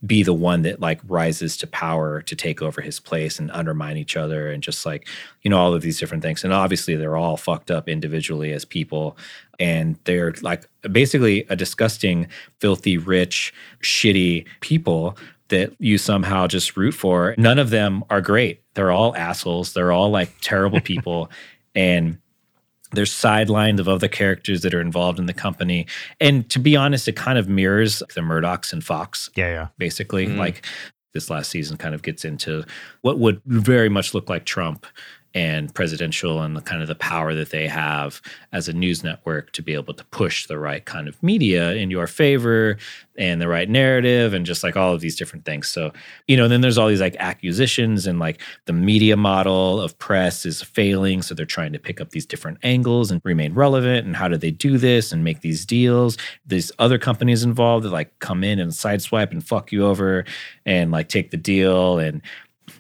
be 0.05 0.23
the 0.23 0.35
one 0.35 0.63
that 0.63 0.81
like 0.81 1.01
rises 1.07 1.57
to 1.59 1.67
power 1.67 2.21
to 2.21 2.37
take 2.37 2.61
over 2.61 2.83
his 2.83 3.01
place 3.01 3.39
and 3.39 3.51
undermine 3.53 3.97
each 3.97 4.17
other 4.17 4.51
and 4.51 4.63
just 4.63 4.85
like, 4.85 5.06
you 5.43 5.51
know, 5.51 5.59
all 5.59 5.75
of 5.75 5.83
these 5.83 5.99
different 5.99 6.23
things. 6.23 6.45
And 6.45 6.53
obviously 6.53 6.97
they're 6.97 7.17
all 7.17 7.37
fucked 7.37 7.71
up 7.71 7.89
individually 7.89 8.53
as 8.53 8.65
people. 8.65 9.17
And 9.59 9.99
they're 10.05 10.35
like 10.43 10.67
basically 10.91 11.47
a 11.49 11.57
disgusting, 11.57 12.29
filthy, 12.61 12.99
rich, 12.99 13.53
shitty 13.83 14.47
people 14.61 15.17
that 15.49 15.73
you 15.79 15.97
somehow 15.99 16.47
just 16.47 16.77
root 16.77 16.93
for. 16.95 17.35
None 17.39 17.59
of 17.59 17.71
them 17.71 18.03
are 18.11 18.21
great. 18.21 18.63
They're 18.75 18.91
all 18.91 19.15
assholes. 19.17 19.73
They're 19.75 19.93
all 19.93 20.11
like 20.11 20.31
terrible 20.41 20.81
people. 20.93 21.31
and 21.75 22.19
There's 22.93 23.13
sidelines 23.13 23.79
of 23.81 23.89
other 23.89 24.09
characters 24.09 24.63
that 24.63 24.75
are 24.75 24.81
involved 24.81 25.19
in 25.19 25.27
the 25.27 25.33
company. 25.33 25.87
And 26.21 26.49
to 26.51 26.59
be 26.59 26.77
honest, 26.77 27.07
it 27.09 27.17
kind 27.17 27.39
of 27.39 27.49
mirrors 27.49 28.03
the 28.15 28.21
Murdochs 28.23 28.73
and 28.73 28.83
Fox, 28.85 29.31
Yeah, 29.37 29.49
yeah. 29.51 29.67
basically. 29.79 30.27
Mhm. 30.27 30.37
Like 30.37 30.65
this 31.17 31.31
last 31.31 31.51
season 31.51 31.77
kind 31.77 31.95
of 31.95 32.03
gets 32.03 32.25
into 32.25 32.65
what 33.01 33.19
would 33.19 33.41
very 33.47 33.89
much 33.89 34.13
look 34.13 34.29
like 34.29 34.45
Trump 34.45 34.87
and 35.37 35.75
presidential 35.75 36.41
and 36.41 36.57
the 36.57 36.63
kind 36.63 36.81
of 36.81 36.89
the 36.89 36.95
power 36.95 37.35
that 37.35 37.51
they 37.51 37.69
have 37.69 38.23
as 38.53 38.69
a 38.69 38.73
news 38.73 39.05
network 39.05 39.53
to 39.53 39.61
be 39.61 39.75
able 39.75 39.93
to 39.93 40.03
push 40.05 40.47
the 40.47 40.59
right 40.59 40.87
kind 40.87 41.07
of 41.07 41.23
media 41.23 41.75
in 41.75 41.91
your 41.91 42.07
favor 42.07 42.79
and 43.19 43.39
the 43.39 43.47
right 43.47 43.69
narrative 43.69 44.33
and 44.33 44.47
just 44.47 44.65
like 44.65 44.79
all 44.79 44.95
of 44.95 45.03
these 45.03 45.15
different 45.15 45.45
things. 45.45 45.69
So, 45.69 45.93
you 46.27 46.39
know, 46.39 46.49
then 46.49 46.63
there's 46.63 46.79
all 46.79 46.89
these 46.89 47.03
like 47.03 47.17
accusations 47.19 48.07
and 48.07 48.19
like 48.19 48.41
the 48.65 48.73
media 48.73 49.15
model 49.15 49.79
of 49.79 49.99
press 49.99 50.47
is 50.47 50.63
failing. 50.63 51.21
So 51.21 51.35
they're 51.35 51.45
trying 51.45 51.75
to 51.75 51.79
pick 51.79 52.01
up 52.01 52.11
these 52.11 52.25
different 52.25 52.57
angles 52.63 53.11
and 53.11 53.21
remain 53.23 53.53
relevant. 53.53 54.07
And 54.07 54.17
how 54.17 54.29
do 54.29 54.39
they 54.39 54.51
do 54.51 54.79
this 54.79 55.13
and 55.13 55.23
make 55.23 55.43
these 55.43 55.67
deals? 55.67 56.17
These 56.47 56.73
other 56.79 56.97
companies 56.97 57.45
involved 57.45 57.85
that 57.85 57.93
like 57.93 58.19
come 58.21 58.43
in 58.43 58.59
and 58.59 58.73
sideswipe 58.73 59.33
and 59.33 59.47
fuck 59.47 59.71
you 59.71 59.85
over 59.85 60.25
and 60.65 60.91
like 60.91 61.11
take 61.11 61.31
the 61.31 61.37
deal. 61.37 61.99
And 61.99 62.23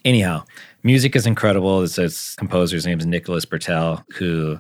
anyhow, 0.07 0.45
music 0.87 1.15
is 1.17 1.27
incredible. 1.27 1.81
This, 1.81 1.97
this 1.97 2.35
composer's 2.37 2.87
name 2.87 2.99
is 3.01 3.05
Nicholas 3.07 3.45
Britell, 3.45 4.05
who 4.15 4.59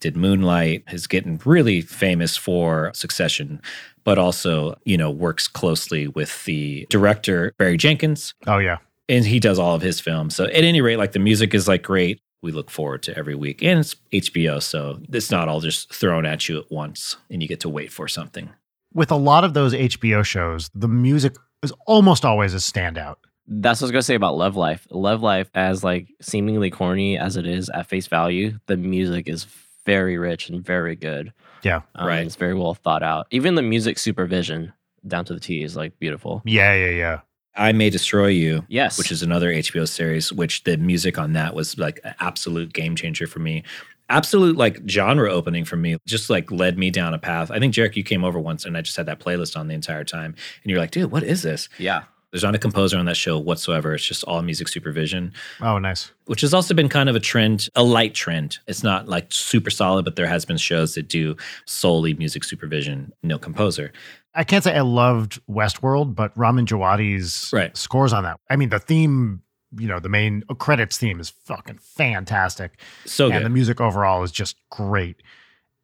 did 0.00 0.16
Moonlight, 0.16 0.84
is 0.92 1.06
getting 1.06 1.40
really 1.44 1.80
famous 1.80 2.36
for 2.36 2.90
Succession, 2.94 3.60
but 4.04 4.18
also, 4.18 4.76
you 4.84 4.96
know, 4.96 5.10
works 5.10 5.48
closely 5.48 6.06
with 6.08 6.44
the 6.44 6.86
director, 6.90 7.52
Barry 7.58 7.76
Jenkins, 7.76 8.34
Oh, 8.46 8.58
yeah. 8.58 8.78
and 9.08 9.24
he 9.24 9.40
does 9.40 9.58
all 9.58 9.74
of 9.74 9.82
his 9.82 10.00
films. 10.00 10.36
So 10.36 10.44
at 10.44 10.50
any 10.64 10.80
rate, 10.80 10.98
like 10.98 11.12
the 11.12 11.18
music 11.18 11.54
is 11.54 11.66
like 11.68 11.82
great. 11.82 12.20
We 12.42 12.52
look 12.52 12.70
forward 12.70 13.02
to 13.04 13.16
every 13.18 13.34
week. 13.34 13.62
And 13.62 13.80
it's 13.80 13.96
HBO, 14.12 14.62
so 14.62 15.00
it's 15.12 15.30
not 15.30 15.48
all 15.48 15.60
just 15.60 15.92
thrown 15.92 16.24
at 16.26 16.48
you 16.48 16.58
at 16.58 16.70
once 16.70 17.16
and 17.30 17.42
you 17.42 17.48
get 17.48 17.60
to 17.60 17.68
wait 17.68 17.90
for 17.92 18.06
something. 18.06 18.50
With 18.94 19.10
a 19.10 19.16
lot 19.16 19.42
of 19.44 19.54
those 19.54 19.74
HBO 19.74 20.24
shows, 20.24 20.70
the 20.74 20.86
music 20.88 21.34
is 21.62 21.72
almost 21.86 22.24
always 22.24 22.54
a 22.54 22.58
standout. 22.58 23.16
That's 23.50 23.80
what 23.80 23.86
I 23.86 23.88
was 23.88 23.92
gonna 23.92 24.02
say 24.02 24.14
about 24.14 24.36
Love 24.36 24.56
Life. 24.56 24.86
Love 24.90 25.22
Life, 25.22 25.48
as 25.54 25.82
like 25.82 26.08
seemingly 26.20 26.70
corny 26.70 27.16
as 27.18 27.36
it 27.36 27.46
is 27.46 27.68
at 27.70 27.86
face 27.88 28.06
value, 28.06 28.58
the 28.66 28.76
music 28.76 29.28
is 29.28 29.46
very 29.86 30.18
rich 30.18 30.48
and 30.50 30.62
very 30.64 30.94
good. 30.94 31.32
Yeah. 31.62 31.80
Um, 31.94 32.06
Right. 32.06 32.26
It's 32.26 32.36
very 32.36 32.54
well 32.54 32.74
thought 32.74 33.02
out. 33.02 33.26
Even 33.30 33.54
the 33.54 33.62
music 33.62 33.98
supervision 33.98 34.72
down 35.06 35.24
to 35.24 35.34
the 35.34 35.40
T 35.40 35.62
is 35.62 35.76
like 35.76 35.98
beautiful. 35.98 36.42
Yeah, 36.44 36.74
yeah, 36.74 36.90
yeah. 36.90 37.20
I 37.56 37.72
May 37.72 37.90
Destroy 37.90 38.26
You, 38.28 38.64
Yes. 38.68 38.98
which 38.98 39.10
is 39.10 39.22
another 39.22 39.50
HBO 39.50 39.88
series, 39.88 40.32
which 40.32 40.62
the 40.64 40.76
music 40.76 41.18
on 41.18 41.32
that 41.32 41.54
was 41.54 41.78
like 41.78 41.98
an 42.04 42.14
absolute 42.20 42.72
game 42.72 42.94
changer 42.94 43.26
for 43.26 43.38
me. 43.40 43.64
Absolute 44.10 44.56
like 44.56 44.80
genre 44.88 45.30
opening 45.32 45.64
for 45.64 45.76
me, 45.76 45.96
just 46.06 46.30
like 46.30 46.50
led 46.52 46.78
me 46.78 46.90
down 46.90 47.14
a 47.14 47.18
path. 47.18 47.50
I 47.50 47.58
think 47.58 47.74
Jarek, 47.74 47.96
you 47.96 48.04
came 48.04 48.24
over 48.24 48.38
once 48.38 48.64
and 48.64 48.76
I 48.76 48.80
just 48.82 48.96
had 48.96 49.06
that 49.06 49.18
playlist 49.20 49.56
on 49.58 49.68
the 49.68 49.74
entire 49.74 50.04
time. 50.04 50.34
And 50.62 50.70
you're 50.70 50.78
like, 50.80 50.90
dude, 50.92 51.10
what 51.10 51.22
is 51.22 51.42
this? 51.42 51.68
yeah. 51.78 52.02
There's 52.30 52.42
not 52.42 52.54
a 52.54 52.58
composer 52.58 52.98
on 52.98 53.06
that 53.06 53.16
show 53.16 53.38
whatsoever. 53.38 53.94
It's 53.94 54.04
just 54.04 54.22
all 54.24 54.42
music 54.42 54.68
supervision, 54.68 55.32
Oh, 55.62 55.78
nice. 55.78 56.12
which 56.26 56.42
has 56.42 56.52
also 56.52 56.74
been 56.74 56.88
kind 56.90 57.08
of 57.08 57.16
a 57.16 57.20
trend, 57.20 57.68
a 57.74 57.82
light 57.82 58.12
trend. 58.14 58.58
It's 58.66 58.82
not 58.82 59.08
like 59.08 59.28
super 59.32 59.70
solid, 59.70 60.04
but 60.04 60.16
there 60.16 60.26
has 60.26 60.44
been 60.44 60.58
shows 60.58 60.94
that 60.94 61.08
do 61.08 61.36
solely 61.64 62.12
music 62.14 62.44
supervision, 62.44 63.12
no 63.22 63.38
composer. 63.38 63.92
I 64.34 64.44
can't 64.44 64.62
say 64.62 64.76
I 64.76 64.82
loved 64.82 65.40
Westworld, 65.48 66.14
but 66.14 66.32
Ramin 66.36 66.66
Djawadi's 66.66 67.50
Right. 67.52 67.74
scores 67.76 68.12
on 68.12 68.24
that. 68.24 68.38
I 68.50 68.56
mean, 68.56 68.68
the 68.68 68.78
theme, 68.78 69.40
you 69.78 69.88
know, 69.88 69.98
the 69.98 70.10
main 70.10 70.44
uh, 70.50 70.54
credits 70.54 70.98
theme 70.98 71.20
is 71.20 71.30
fucking 71.30 71.78
fantastic. 71.78 72.78
So 73.06 73.30
and 73.32 73.44
the 73.44 73.48
music 73.50 73.80
overall 73.80 74.22
is 74.22 74.32
just 74.32 74.56
great. 74.70 75.22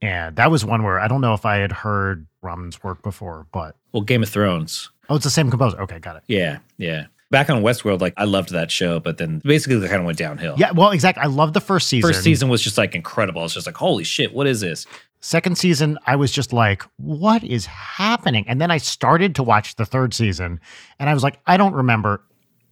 And 0.03 0.36
that 0.36 0.51
was 0.51 0.62
one 0.64 0.82
where 0.82 1.01
I 1.01 1.09
don't 1.09 1.22
know 1.22 1.32
if 1.32 1.47
I 1.47 1.57
had 1.57 1.72
heard 1.72 2.26
Ramin's 2.42 2.82
work 2.84 3.03
before, 3.03 3.47
but 3.51 3.76
Well, 3.92 4.03
Game 4.03 4.22
of 4.22 4.28
Thrones. 4.28 4.90
Oh, 5.09 5.16
it's 5.16 5.24
the 5.24 5.30
same 5.30 5.50
composer. 5.50 5.80
Okay, 5.82 5.98
got 5.98 6.16
it. 6.16 6.22
Yeah, 6.26 6.59
yeah. 6.78 7.07
Back 7.30 7.50
on 7.50 7.62
Westworld, 7.62 8.00
like 8.00 8.14
I 8.16 8.24
loved 8.24 8.50
that 8.50 8.70
show, 8.70 9.00
but 9.00 9.18
then 9.18 9.40
basically 9.44 9.76
it 9.84 9.88
kind 9.88 10.00
of 10.00 10.07
went 10.07 10.18
downhill. 10.18 10.55
Yeah, 10.57 10.70
well, 10.70 10.90
exactly. 10.90 11.22
I 11.22 11.26
love 11.26 11.52
the 11.52 11.61
first 11.61 11.88
season. 11.88 12.09
First 12.09 12.22
season 12.22 12.48
was 12.48 12.62
just 12.62 12.78
like 12.78 12.94
incredible. 12.94 13.44
It's 13.44 13.55
just 13.55 13.66
like, 13.66 13.76
holy 13.76 14.05
shit, 14.05 14.32
what 14.34 14.46
is 14.46 14.61
this? 14.61 14.86
Second 15.20 15.57
season, 15.57 15.98
I 16.07 16.16
was 16.16 16.30
just 16.30 16.52
like, 16.52 16.82
what 16.96 17.42
is 17.42 17.66
happening? 17.66 18.44
And 18.46 18.61
then 18.61 18.70
I 18.70 18.76
started 18.76 19.34
to 19.36 19.42
watch 19.42 19.74
the 19.76 19.86
third 19.86 20.12
season 20.14 20.61
and 21.00 21.09
I 21.11 21.14
was 21.14 21.22
like, 21.22 21.40
I 21.46 21.57
don't 21.57 21.72
remember 21.74 22.22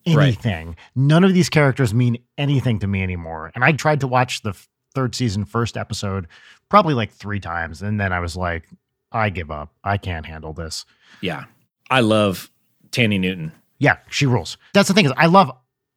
Right. 0.07 0.25
anything. 0.25 0.77
None 0.95 1.25
of 1.25 1.33
these 1.33 1.49
characters 1.49 1.95
mean 1.95 2.19
anything 2.37 2.79
to 2.81 2.87
me 2.87 3.03
anymore. 3.03 3.53
And 3.55 3.65
I 3.65 3.73
tried 3.73 4.01
to 4.01 4.07
watch 4.09 4.43
the 4.43 4.53
third 4.95 5.15
season 5.15 5.45
first 5.45 5.77
episode 5.77 6.27
probably 6.69 6.93
like 6.95 7.11
three 7.13 7.41
times. 7.41 7.83
And 7.83 7.99
then 8.01 8.13
I 8.13 8.21
was 8.21 8.37
like, 8.37 8.69
I 9.13 9.31
give 9.31 9.51
up. 9.51 9.73
I 9.83 9.97
can't 9.97 10.27
handle 10.27 10.53
this. 10.53 10.85
Yeah. 11.21 11.45
I 11.93 12.01
love 12.01 12.51
Thandie 12.91 13.21
Newton. 13.21 13.53
Yeah, 13.79 13.99
she 14.09 14.27
rules. 14.27 14.57
That's 14.75 14.89
the 14.89 14.95
thing 14.95 15.05
is 15.07 15.13
I 15.17 15.27
love 15.27 15.51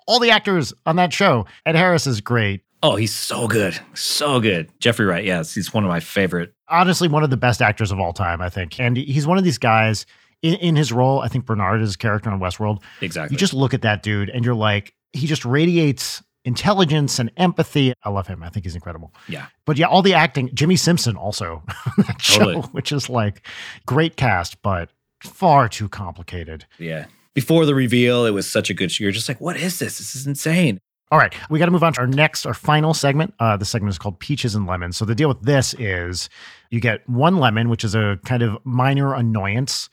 all 0.08 0.20
the 0.20 0.30
actors 0.32 0.74
on 0.86 0.98
that 0.98 1.14
show. 1.14 1.46
Ed 1.66 1.76
Harris 1.76 2.06
is 2.06 2.20
great. 2.22 2.62
Oh, 2.84 2.96
he's 2.98 3.14
so 3.16 3.48
good. 3.48 3.80
So 3.93 4.39
good. 4.39 4.70
Jeffrey 4.80 5.06
Wright, 5.06 5.24
yes, 5.26 5.56
he's 5.56 5.74
one 5.74 5.84
of 5.84 5.88
my 5.89 6.00
favorite. 6.00 6.54
honestly 6.70 7.08
one 7.08 7.24
of 7.24 7.30
the 7.30 7.38
best 7.38 7.62
actors 7.62 7.91
of 7.91 8.00
all 8.00 8.14
time, 8.14 8.41
I 8.41 8.50
think. 8.50 8.80
And 8.80 8.98
he's 8.98 9.26
one 9.26 9.38
of 9.38 9.43
these 9.43 9.58
guys 9.58 10.06
in, 10.43 10.56
in 10.56 10.76
his 10.76 10.91
role. 10.91 11.22
I 11.22 11.28
think 11.28 11.46
Bernard 11.46 11.82
is 11.82 11.89
his 11.89 11.96
character 11.96 12.30
on 12.30 12.39
Westworld. 12.39 12.84
Exactly. 13.02 13.34
You 13.34 13.39
just 13.39 13.54
look 13.54 13.74
at 13.74 13.82
that 13.84 14.04
dude 14.04 14.30
and 14.30 14.43
you're 14.46 14.54
like, 14.54 14.93
he 15.14 15.26
just 15.28 15.46
radiates 15.46 16.22
intelligence 16.43 17.18
and 17.18 17.32
empathy. 17.38 17.93
I 18.04 18.10
love 18.10 18.28
him. 18.28 18.43
I 18.43 18.50
think 18.50 18.66
he's 18.66 18.76
incredible. 18.76 19.14
Yeah. 19.28 19.48
But 19.66 19.78
yeah, 19.78 19.88
all 19.88 20.04
the 20.04 20.14
acting, 20.14 20.52
Jimmy 20.54 20.76
Simpson 20.76 21.16
also, 21.16 21.64
show, 22.20 22.39
Totally. 22.39 22.62
which 22.72 22.91
is 22.91 23.10
like 23.10 23.48
great 23.88 24.16
cast, 24.16 24.62
but 24.62 24.89
far 25.26 25.69
too 25.69 25.89
complicated. 25.89 26.65
yeah. 26.80 27.05
Before 27.34 27.65
the 27.65 27.76
reveal, 27.76 28.26
it 28.26 28.32
was 28.32 28.49
such 28.49 28.69
a 28.69 28.73
good 28.73 28.93
show. 28.93 29.03
You're 29.03 29.11
just 29.11 29.28
like, 29.28 29.41
what 29.41 29.57
is 29.57 29.80
this? 29.80 29.97
This 29.97 30.15
is 30.15 30.26
insane. 30.26 30.80
All 31.11 31.19
right, 31.19 31.34
we 31.49 31.59
got 31.59 31.65
to 31.65 31.71
move 31.71 31.84
on 31.84 31.93
to 31.93 31.99
our 31.99 32.07
next, 32.07 32.45
our 32.45 32.53
final 32.53 32.93
segment. 32.93 33.34
Uh, 33.39 33.57
the 33.57 33.65
segment 33.65 33.91
is 33.91 33.99
called 33.99 34.19
Peaches 34.19 34.55
and 34.55 34.65
Lemons. 34.65 34.97
So 34.97 35.05
the 35.05 35.15
deal 35.15 35.28
with 35.28 35.41
this 35.41 35.73
is 35.76 36.30
you 36.71 36.80
get 36.80 37.07
one 37.09 37.38
lemon, 37.38 37.69
which 37.69 37.84
is 37.84 37.93
a 37.93 38.19
kind 38.26 38.41
of 38.41 38.57
minor 38.63 39.13
annoyance. 39.13 39.89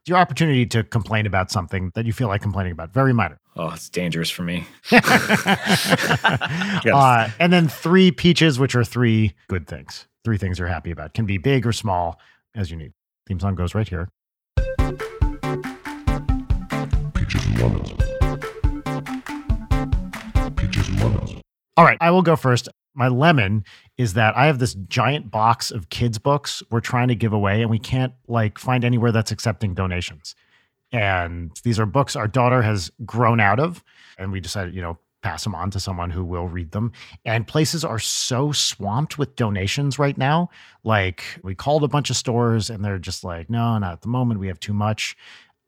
It's 0.00 0.08
your 0.08 0.18
opportunity 0.18 0.66
to 0.66 0.84
complain 0.84 1.26
about 1.26 1.50
something 1.50 1.90
that 1.94 2.06
you 2.06 2.12
feel 2.12 2.28
like 2.28 2.42
complaining 2.42 2.72
about. 2.72 2.94
Very 2.94 3.12
minor. 3.12 3.38
Oh, 3.56 3.70
it's 3.70 3.88
dangerous 3.88 4.30
for 4.30 4.42
me. 4.42 4.66
uh, 4.92 5.58
and 7.38 7.52
then 7.52 7.68
three 7.68 8.10
peaches, 8.10 8.58
which 8.58 8.74
are 8.74 8.84
three 8.84 9.34
good 9.48 9.66
things. 9.66 10.06
Three 10.24 10.38
things 10.38 10.58
you're 10.58 10.68
happy 10.68 10.90
about. 10.90 11.12
Can 11.12 11.26
be 11.26 11.38
big 11.38 11.66
or 11.66 11.72
small 11.72 12.18
as 12.54 12.70
you 12.70 12.76
need. 12.76 12.92
Theme 13.26 13.40
song 13.40 13.54
goes 13.54 13.74
right 13.74 13.88
here. 13.88 14.08
All 21.76 21.84
right, 21.84 21.98
I 22.00 22.10
will 22.10 22.22
go 22.22 22.36
first. 22.36 22.68
My 22.94 23.08
lemon 23.08 23.64
is 23.98 24.14
that 24.14 24.36
I 24.36 24.46
have 24.46 24.60
this 24.60 24.74
giant 24.74 25.30
box 25.30 25.70
of 25.72 25.88
kids' 25.88 26.18
books 26.18 26.62
we're 26.70 26.80
trying 26.80 27.08
to 27.08 27.16
give 27.16 27.32
away, 27.32 27.62
and 27.62 27.70
we 27.70 27.80
can't 27.80 28.12
like 28.28 28.58
find 28.58 28.84
anywhere 28.84 29.10
that's 29.10 29.32
accepting 29.32 29.74
donations. 29.74 30.36
And 30.92 31.50
these 31.64 31.80
are 31.80 31.86
books 31.86 32.14
our 32.14 32.28
daughter 32.28 32.62
has 32.62 32.92
grown 33.04 33.40
out 33.40 33.58
of, 33.58 33.82
and 34.16 34.30
we 34.30 34.38
decided, 34.38 34.74
you 34.74 34.82
know, 34.82 34.98
pass 35.22 35.42
them 35.42 35.54
on 35.54 35.70
to 35.72 35.80
someone 35.80 36.10
who 36.10 36.24
will 36.24 36.46
read 36.46 36.70
them. 36.70 36.92
And 37.24 37.46
places 37.46 37.84
are 37.84 37.98
so 37.98 38.52
swamped 38.52 39.18
with 39.18 39.34
donations 39.34 39.98
right 39.98 40.16
now. 40.16 40.50
Like 40.84 41.24
we 41.42 41.56
called 41.56 41.82
a 41.82 41.88
bunch 41.88 42.10
of 42.10 42.16
stores, 42.16 42.70
and 42.70 42.84
they're 42.84 42.98
just 42.98 43.24
like, 43.24 43.50
no, 43.50 43.76
not 43.78 43.94
at 43.94 44.02
the 44.02 44.08
moment. 44.08 44.38
We 44.38 44.46
have 44.46 44.60
too 44.60 44.74
much. 44.74 45.16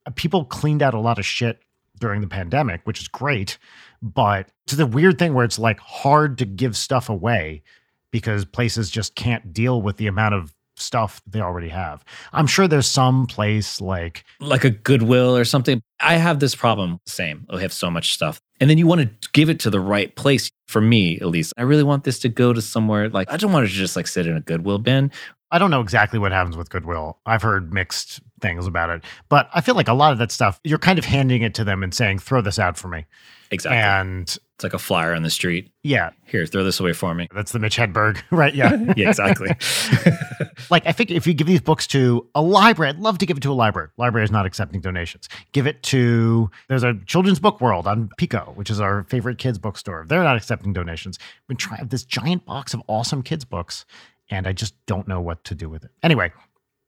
Uh, 0.07 0.11
People 0.14 0.45
cleaned 0.45 0.82
out 0.82 0.95
a 0.95 1.01
lot 1.01 1.18
of 1.18 1.26
shit 1.26 1.61
during 1.99 2.20
the 2.20 2.26
pandemic, 2.28 2.80
which 2.84 3.01
is 3.01 3.09
great. 3.09 3.59
But 4.03 4.49
it's 4.64 4.74
the 4.74 4.86
weird 4.86 5.18
thing 5.18 5.34
where 5.34 5.44
it's 5.44 5.59
like 5.59 5.80
hard 5.80 6.38
to 6.38 6.44
give 6.44 6.76
stuff 6.76 7.09
away 7.09 7.62
because 8.11 8.44
places 8.44 8.90
just 8.90 9.14
can't 9.14 9.53
deal 9.53 9.82
with 9.82 9.97
the 9.97 10.07
amount 10.07 10.34
of 10.34 10.55
stuff 10.78 11.22
they 11.26 11.40
already 11.40 11.68
have. 11.68 12.05
I'm 12.32 12.47
sure 12.47 12.68
there's 12.68 12.86
some 12.86 13.26
place 13.26 13.80
like 13.80 14.24
like 14.40 14.64
a 14.64 14.70
Goodwill 14.70 15.36
or 15.36 15.44
something. 15.44 15.82
I 16.01 16.16
have 16.16 16.40
this 16.40 16.55
problem. 16.55 17.01
Same. 17.07 17.47
I 17.51 17.61
have 17.61 17.72
so 17.72 17.90
much 17.90 18.12
stuff. 18.12 18.40
And 18.61 18.70
then 18.70 18.78
you 18.78 18.86
want 18.86 19.01
to 19.01 19.30
give 19.32 19.51
it 19.51 19.61
to 19.61 19.70
the 19.70 19.80
right 19.80 20.14
place. 20.14 20.51
For 20.66 20.80
me, 20.80 21.16
at 21.20 21.28
least, 21.28 21.53
I 21.57 21.62
really 21.62 21.84
want 21.84 22.03
this 22.03 22.18
to 22.20 22.28
go 22.28 22.53
to 22.53 22.61
somewhere 22.61 23.09
like 23.09 23.30
I 23.30 23.36
don't 23.36 23.53
want 23.53 23.66
it 23.66 23.68
to 23.68 23.74
just 23.74 23.97
like 23.97 24.07
sit 24.07 24.26
in 24.26 24.36
a 24.36 24.40
Goodwill 24.40 24.78
bin. 24.78 25.12
I 25.51 25.59
don't 25.59 25.70
know 25.70 25.80
exactly 25.80 26.18
what 26.18 26.32
happens 26.32 26.57
with 26.57 26.70
Goodwill. 26.70 27.18
I've 27.24 27.42
heard 27.42 27.72
mixed 27.72 28.20
things 28.41 28.66
about 28.66 28.91
it, 28.91 29.03
but 29.28 29.49
I 29.55 29.61
feel 29.61 29.74
like 29.74 29.89
a 29.89 29.95
lot 29.95 30.12
of 30.12 30.18
that 30.18 30.30
stuff 30.30 30.61
you're 30.64 30.78
kind 30.78 30.99
of 30.99 31.05
handing 31.05 31.43
it 31.43 31.55
to 31.55 31.64
them 31.64 31.82
and 31.82 31.93
saying, 31.95 32.18
"Throw 32.18 32.41
this 32.41 32.59
out 32.59 32.76
for 32.76 32.89
me." 32.89 33.07
Exactly. 33.51 33.78
And 33.78 34.22
it's 34.57 34.64
like 34.64 34.74
a 34.74 34.78
flyer 34.78 35.14
on 35.14 35.22
the 35.22 35.30
street. 35.30 35.70
yeah, 35.84 36.11
Here, 36.24 36.47
throw 36.47 36.64
this 36.64 36.80
away 36.80 36.93
for 36.93 37.14
me. 37.14 37.28
that's 37.32 37.53
the 37.53 37.61
Mitch 37.61 37.76
Hedberg, 37.76 38.20
right? 38.32 38.53
Yeah. 38.53 38.93
yeah, 38.97 39.09
exactly. 39.11 39.49
like 40.70 40.84
I 40.87 40.91
think 40.93 41.11
if 41.12 41.26
you 41.28 41.34
give 41.34 41.47
these 41.47 41.61
books 41.61 41.87
to 41.89 42.26
a 42.34 42.43
library, 42.43 42.91
I'd 42.91 42.99
love 42.99 43.18
to 43.18 43.26
give 43.26 43.37
it 43.37 43.43
to 43.45 43.53
a 43.53 43.55
library. 43.55 43.89
Library 43.99 44.24
is 44.24 44.30
not 44.32 44.47
accepting 44.47 44.80
donations. 44.80 45.28
Give 45.53 45.66
it 45.66 45.82
to 45.84 46.51
there's 46.68 46.82
a 46.82 46.95
children's 47.07 47.39
book 47.39 47.61
world 47.61 47.87
on 47.87 48.11
Pico, 48.16 48.53
which 48.57 48.68
is 48.70 48.80
our 48.80 49.05
favorite 49.05 49.39
kids 49.39 49.59
bookstore. 49.59 50.05
They're 50.09 50.24
not 50.24 50.37
accepting 50.37 50.72
donations. 50.72 51.18
We 51.49 51.55
try 51.55 51.80
this 51.84 52.03
giant 52.05 52.45
box 52.47 52.74
of 52.74 52.82
awesome 52.89 53.22
kids 53.22 53.45
books, 53.45 53.84
and 54.28 54.49
I 54.49 54.53
just 54.53 54.74
don't 54.87 55.07
know 55.07 55.20
what 55.20 55.45
to 55.45 55.55
do 55.55 55.68
with 55.68 55.84
it. 55.84 55.91
Anyway, 56.03 56.32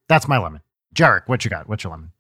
that's 0.09 0.27
my 0.27 0.39
lemon. 0.39 0.63
Jarek, 0.99 1.29
what 1.29 1.45
you 1.45 1.49
got? 1.49 1.69
What's 1.69 1.85
your 1.85 1.93
lemon? 1.93 2.11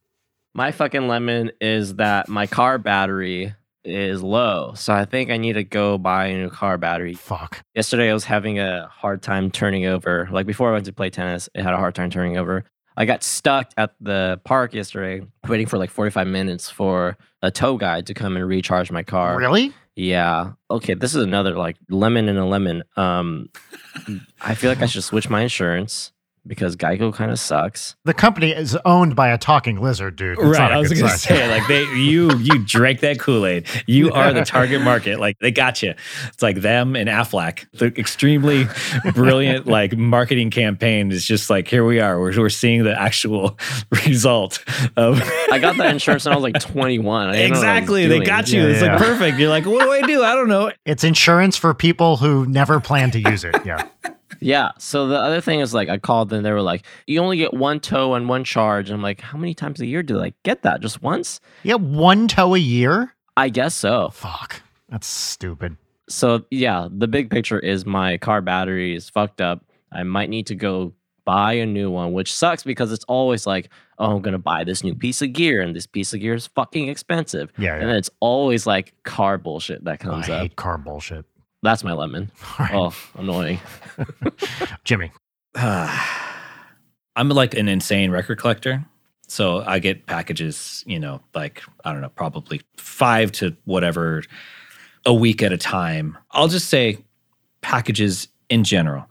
My 0.54 0.70
fucking 0.70 1.08
lemon 1.08 1.50
is 1.60 1.96
that 1.96 2.28
my 2.28 2.46
car 2.46 2.78
battery 2.78 3.52
is 3.82 4.22
low. 4.22 4.74
So 4.76 4.94
I 4.94 5.04
think 5.04 5.30
I 5.30 5.36
need 5.36 5.54
to 5.54 5.64
go 5.64 5.98
buy 5.98 6.26
a 6.26 6.34
new 6.36 6.48
car 6.48 6.78
battery. 6.78 7.14
Fuck. 7.14 7.64
Yesterday 7.74 8.08
I 8.08 8.12
was 8.12 8.22
having 8.22 8.60
a 8.60 8.86
hard 8.86 9.20
time 9.20 9.50
turning 9.50 9.86
over. 9.86 10.28
Like 10.30 10.46
before 10.46 10.68
I 10.70 10.74
went 10.74 10.84
to 10.84 10.92
play 10.92 11.10
tennis, 11.10 11.48
it 11.56 11.62
had 11.64 11.74
a 11.74 11.76
hard 11.76 11.96
time 11.96 12.08
turning 12.08 12.38
over. 12.38 12.62
I 12.96 13.04
got 13.04 13.24
stuck 13.24 13.72
at 13.76 13.94
the 14.00 14.40
park 14.44 14.74
yesterday 14.74 15.26
waiting 15.48 15.66
for 15.66 15.76
like 15.76 15.90
45 15.90 16.28
minutes 16.28 16.70
for 16.70 17.16
a 17.42 17.50
tow 17.50 17.78
guy 17.78 18.02
to 18.02 18.14
come 18.14 18.36
and 18.36 18.46
recharge 18.46 18.92
my 18.92 19.02
car. 19.02 19.36
Really? 19.36 19.72
Yeah. 19.96 20.52
Okay, 20.70 20.94
this 20.94 21.16
is 21.16 21.24
another 21.24 21.56
like 21.56 21.78
lemon 21.90 22.28
and 22.28 22.38
a 22.38 22.44
lemon. 22.44 22.84
Um 22.96 23.48
I 24.40 24.54
feel 24.54 24.70
like 24.70 24.82
I 24.82 24.86
should 24.86 25.02
switch 25.02 25.28
my 25.28 25.42
insurance 25.42 26.12
because 26.48 26.74
Geico 26.74 27.14
kind 27.14 27.30
of 27.30 27.38
sucks. 27.38 27.94
The 28.04 28.14
company 28.14 28.50
is 28.50 28.76
owned 28.84 29.14
by 29.14 29.28
a 29.28 29.38
talking 29.38 29.80
lizard, 29.80 30.16
dude. 30.16 30.38
It's 30.38 30.58
right. 30.58 30.72
I 30.72 30.78
was 30.78 30.92
gonna 30.92 31.10
say, 31.10 31.48
like 31.48 31.68
they 31.68 31.82
you 31.94 32.34
you 32.38 32.58
drank 32.64 33.00
that 33.00 33.20
Kool-Aid. 33.20 33.66
You 33.86 34.10
are 34.12 34.32
the 34.32 34.44
target 34.44 34.80
market. 34.80 35.20
Like 35.20 35.38
they 35.40 35.50
got 35.50 35.82
you. 35.82 35.94
It's 36.26 36.42
like 36.42 36.60
them 36.60 36.96
and 36.96 37.08
Aflac. 37.08 37.66
The 37.74 37.86
extremely 37.98 38.66
brilliant 39.14 39.66
like 39.68 39.96
marketing 39.96 40.50
campaign 40.50 41.12
is 41.12 41.24
just 41.24 41.50
like 41.50 41.68
here 41.68 41.84
we 41.84 42.00
are. 42.00 42.18
We're, 42.18 42.36
we're 42.40 42.48
seeing 42.48 42.84
the 42.84 42.98
actual 42.98 43.58
result 44.06 44.64
of 44.96 45.20
I 45.52 45.58
got 45.58 45.76
that 45.76 45.92
insurance 45.92 46.24
when 46.24 46.32
I 46.32 46.36
was 46.36 46.42
like 46.42 46.60
21. 46.60 47.28
I 47.28 47.32
didn't 47.32 47.52
know 47.52 47.58
what 47.58 47.66
I 47.66 47.74
was 47.74 47.78
exactly. 47.78 48.06
They 48.06 48.20
got 48.20 48.50
you. 48.50 48.62
Yeah, 48.62 48.68
it's 48.68 48.82
yeah. 48.82 48.96
like 48.96 48.98
perfect. 48.98 49.38
You're 49.38 49.50
like, 49.50 49.66
what 49.66 49.84
do 49.84 49.92
I 49.92 50.02
do? 50.02 50.22
I 50.22 50.34
don't 50.34 50.48
know. 50.48 50.72
It's 50.86 51.04
insurance 51.04 51.56
for 51.56 51.74
people 51.74 52.16
who 52.16 52.46
never 52.46 52.80
plan 52.80 53.10
to 53.12 53.20
use 53.20 53.44
it. 53.44 53.54
Yeah. 53.64 53.86
Yeah. 54.40 54.70
So 54.78 55.08
the 55.08 55.18
other 55.18 55.40
thing 55.40 55.60
is 55.60 55.74
like 55.74 55.88
I 55.88 55.98
called 55.98 56.32
and 56.32 56.44
they 56.44 56.52
were 56.52 56.62
like, 56.62 56.84
you 57.06 57.20
only 57.20 57.36
get 57.36 57.54
one 57.54 57.80
tow 57.80 58.14
and 58.14 58.28
one 58.28 58.44
charge. 58.44 58.88
And 58.90 58.96
I'm 58.96 59.02
like, 59.02 59.20
how 59.20 59.38
many 59.38 59.54
times 59.54 59.80
a 59.80 59.86
year 59.86 60.02
do 60.02 60.20
I 60.20 60.32
get 60.42 60.62
that? 60.62 60.80
Just 60.80 61.02
once? 61.02 61.40
Yeah, 61.62 61.74
one 61.74 62.28
tow 62.28 62.54
a 62.54 62.58
year? 62.58 63.14
I 63.36 63.48
guess 63.48 63.74
so. 63.74 64.10
Fuck. 64.10 64.62
That's 64.88 65.06
stupid. 65.06 65.76
So 66.08 66.44
yeah, 66.50 66.88
the 66.90 67.08
big 67.08 67.30
picture 67.30 67.58
is 67.58 67.84
my 67.84 68.18
car 68.18 68.40
battery 68.40 68.94
is 68.94 69.08
fucked 69.08 69.40
up. 69.40 69.64
I 69.92 70.02
might 70.02 70.30
need 70.30 70.46
to 70.48 70.54
go 70.54 70.92
buy 71.28 71.52
a 71.52 71.66
new 71.66 71.90
one, 71.90 72.14
which 72.14 72.32
sucks 72.32 72.62
because 72.62 72.90
it's 72.90 73.04
always 73.04 73.46
like, 73.46 73.68
oh, 73.98 74.16
I'm 74.16 74.22
gonna 74.22 74.38
buy 74.38 74.64
this 74.64 74.82
new 74.82 74.94
piece 74.94 75.20
of 75.20 75.34
gear, 75.34 75.60
and 75.60 75.76
this 75.76 75.86
piece 75.86 76.14
of 76.14 76.20
gear 76.20 76.32
is 76.32 76.46
fucking 76.46 76.88
expensive. 76.88 77.52
Yeah. 77.58 77.74
And 77.74 77.82
yeah. 77.82 77.88
then 77.88 77.96
it's 77.96 78.08
always 78.20 78.66
like 78.66 78.94
car 79.02 79.36
bullshit 79.36 79.84
that 79.84 79.92
I 79.92 79.96
comes 79.98 80.28
up. 80.30 80.40
hate 80.40 80.56
car 80.56 80.78
bullshit. 80.78 81.26
That's 81.62 81.82
my 81.82 81.92
lemon. 81.92 82.30
All 82.58 82.66
right. 82.66 82.74
Oh, 82.74 82.94
annoying. 83.14 83.60
Jimmy. 84.84 85.10
I'm 85.54 87.28
like 87.28 87.54
an 87.54 87.68
insane 87.68 88.10
record 88.10 88.38
collector. 88.38 88.84
So 89.26 89.62
I 89.66 89.78
get 89.78 90.06
packages, 90.06 90.82
you 90.86 90.98
know, 90.98 91.20
like, 91.34 91.62
I 91.84 91.92
don't 91.92 92.00
know, 92.00 92.08
probably 92.08 92.62
five 92.76 93.32
to 93.32 93.56
whatever 93.64 94.22
a 95.04 95.12
week 95.12 95.42
at 95.42 95.52
a 95.52 95.58
time. 95.58 96.16
I'll 96.30 96.48
just 96.48 96.68
say 96.68 96.98
packages 97.60 98.28
in 98.48 98.64
general. 98.64 99.06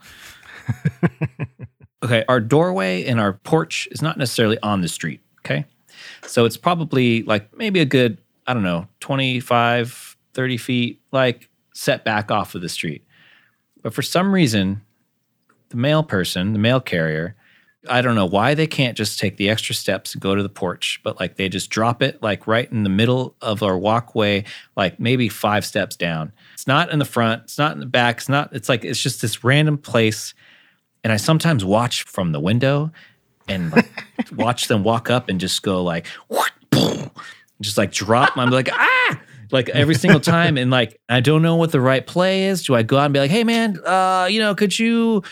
okay. 2.04 2.24
Our 2.28 2.40
doorway 2.40 3.04
and 3.06 3.20
our 3.20 3.34
porch 3.34 3.88
is 3.92 4.02
not 4.02 4.18
necessarily 4.18 4.58
on 4.64 4.82
the 4.82 4.88
street. 4.88 5.22
Okay. 5.46 5.66
So 6.24 6.46
it's 6.46 6.58
probably 6.58 7.24
like 7.24 7.56
maybe 7.56 7.80
a 7.80 7.86
good, 7.86 8.18
I 8.48 8.54
don't 8.54 8.64
know, 8.64 8.88
25, 9.02 10.18
30 10.34 10.58
feet, 10.58 11.02
like 11.12 11.50
set 11.78 12.04
back 12.04 12.32
off 12.32 12.56
of 12.56 12.62
the 12.62 12.70
street. 12.70 13.04
But 13.84 13.94
for 13.94 14.02
some 14.02 14.34
reason, 14.34 14.82
the 15.70 15.78
mail 15.78 16.04
person, 16.04 16.54
the 16.54 16.60
mail 16.60 16.82
carrier, 16.82 17.36
I 17.88 18.02
don't 18.02 18.16
know 18.16 18.26
why 18.26 18.56
they 18.56 18.68
can't 18.68 18.98
just 18.98 19.20
take 19.20 19.38
the 19.38 19.50
extra 19.50 19.76
steps 19.76 20.14
and 20.14 20.22
go 20.22 20.34
to 20.34 20.42
the 20.42 20.50
porch, 20.50 21.00
but 21.04 21.20
like 21.20 21.36
they 21.36 21.48
just 21.48 21.70
drop 21.70 22.02
it 22.02 22.22
like 22.22 22.48
right 22.48 22.70
in 22.72 22.84
the 22.84 22.90
middle 22.90 23.36
of 23.42 23.62
our 23.62 23.78
walkway, 23.78 24.44
like 24.76 25.00
maybe 25.00 25.30
five 25.30 25.66
steps 25.66 25.96
down. 25.96 26.34
It's 26.54 26.68
not 26.68 26.92
in 26.92 27.00
the 27.00 27.06
front, 27.06 27.44
it's 27.44 27.60
not 27.60 27.74
in 27.74 27.80
the 27.80 27.86
back, 27.86 28.18
it's 28.18 28.30
not, 28.30 28.54
it's 28.54 28.68
like, 28.68 28.84
it's 28.84 29.02
just 29.02 29.22
this 29.22 29.44
random 29.44 29.78
place. 29.78 30.34
And 31.04 31.14
I 31.14 31.18
sometimes 31.18 31.64
watch 31.64 32.04
from 32.04 32.32
the 32.32 32.40
window 32.40 32.92
and 33.48 33.72
like, 33.72 33.90
watch 34.36 34.68
them 34.68 34.84
walk 34.84 35.10
up 35.12 35.30
and 35.30 35.40
just 35.40 35.62
go 35.62 35.84
like, 35.84 36.08
boom, 36.72 37.12
just 37.62 37.78
like 37.78 37.92
drop. 37.92 38.36
I'm 38.36 38.50
like, 38.50 38.70
ah, 38.72 39.20
like 39.52 39.70
every 39.70 39.96
single 39.96 40.20
time. 40.20 40.58
And 40.58 40.72
like, 40.72 41.00
I 41.10 41.20
don't 41.20 41.42
know 41.42 41.56
what 41.56 41.72
the 41.72 41.82
right 41.82 42.06
play 42.06 42.46
is. 42.46 42.64
Do 42.64 42.76
I 42.76 42.84
go 42.84 42.98
out 42.98 43.06
and 43.06 43.14
be 43.14 43.20
like, 43.20 43.32
hey 43.32 43.44
man, 43.44 43.80
uh, 43.86 44.28
you 44.30 44.40
know, 44.40 44.56
could 44.56 44.78
you 44.78 45.24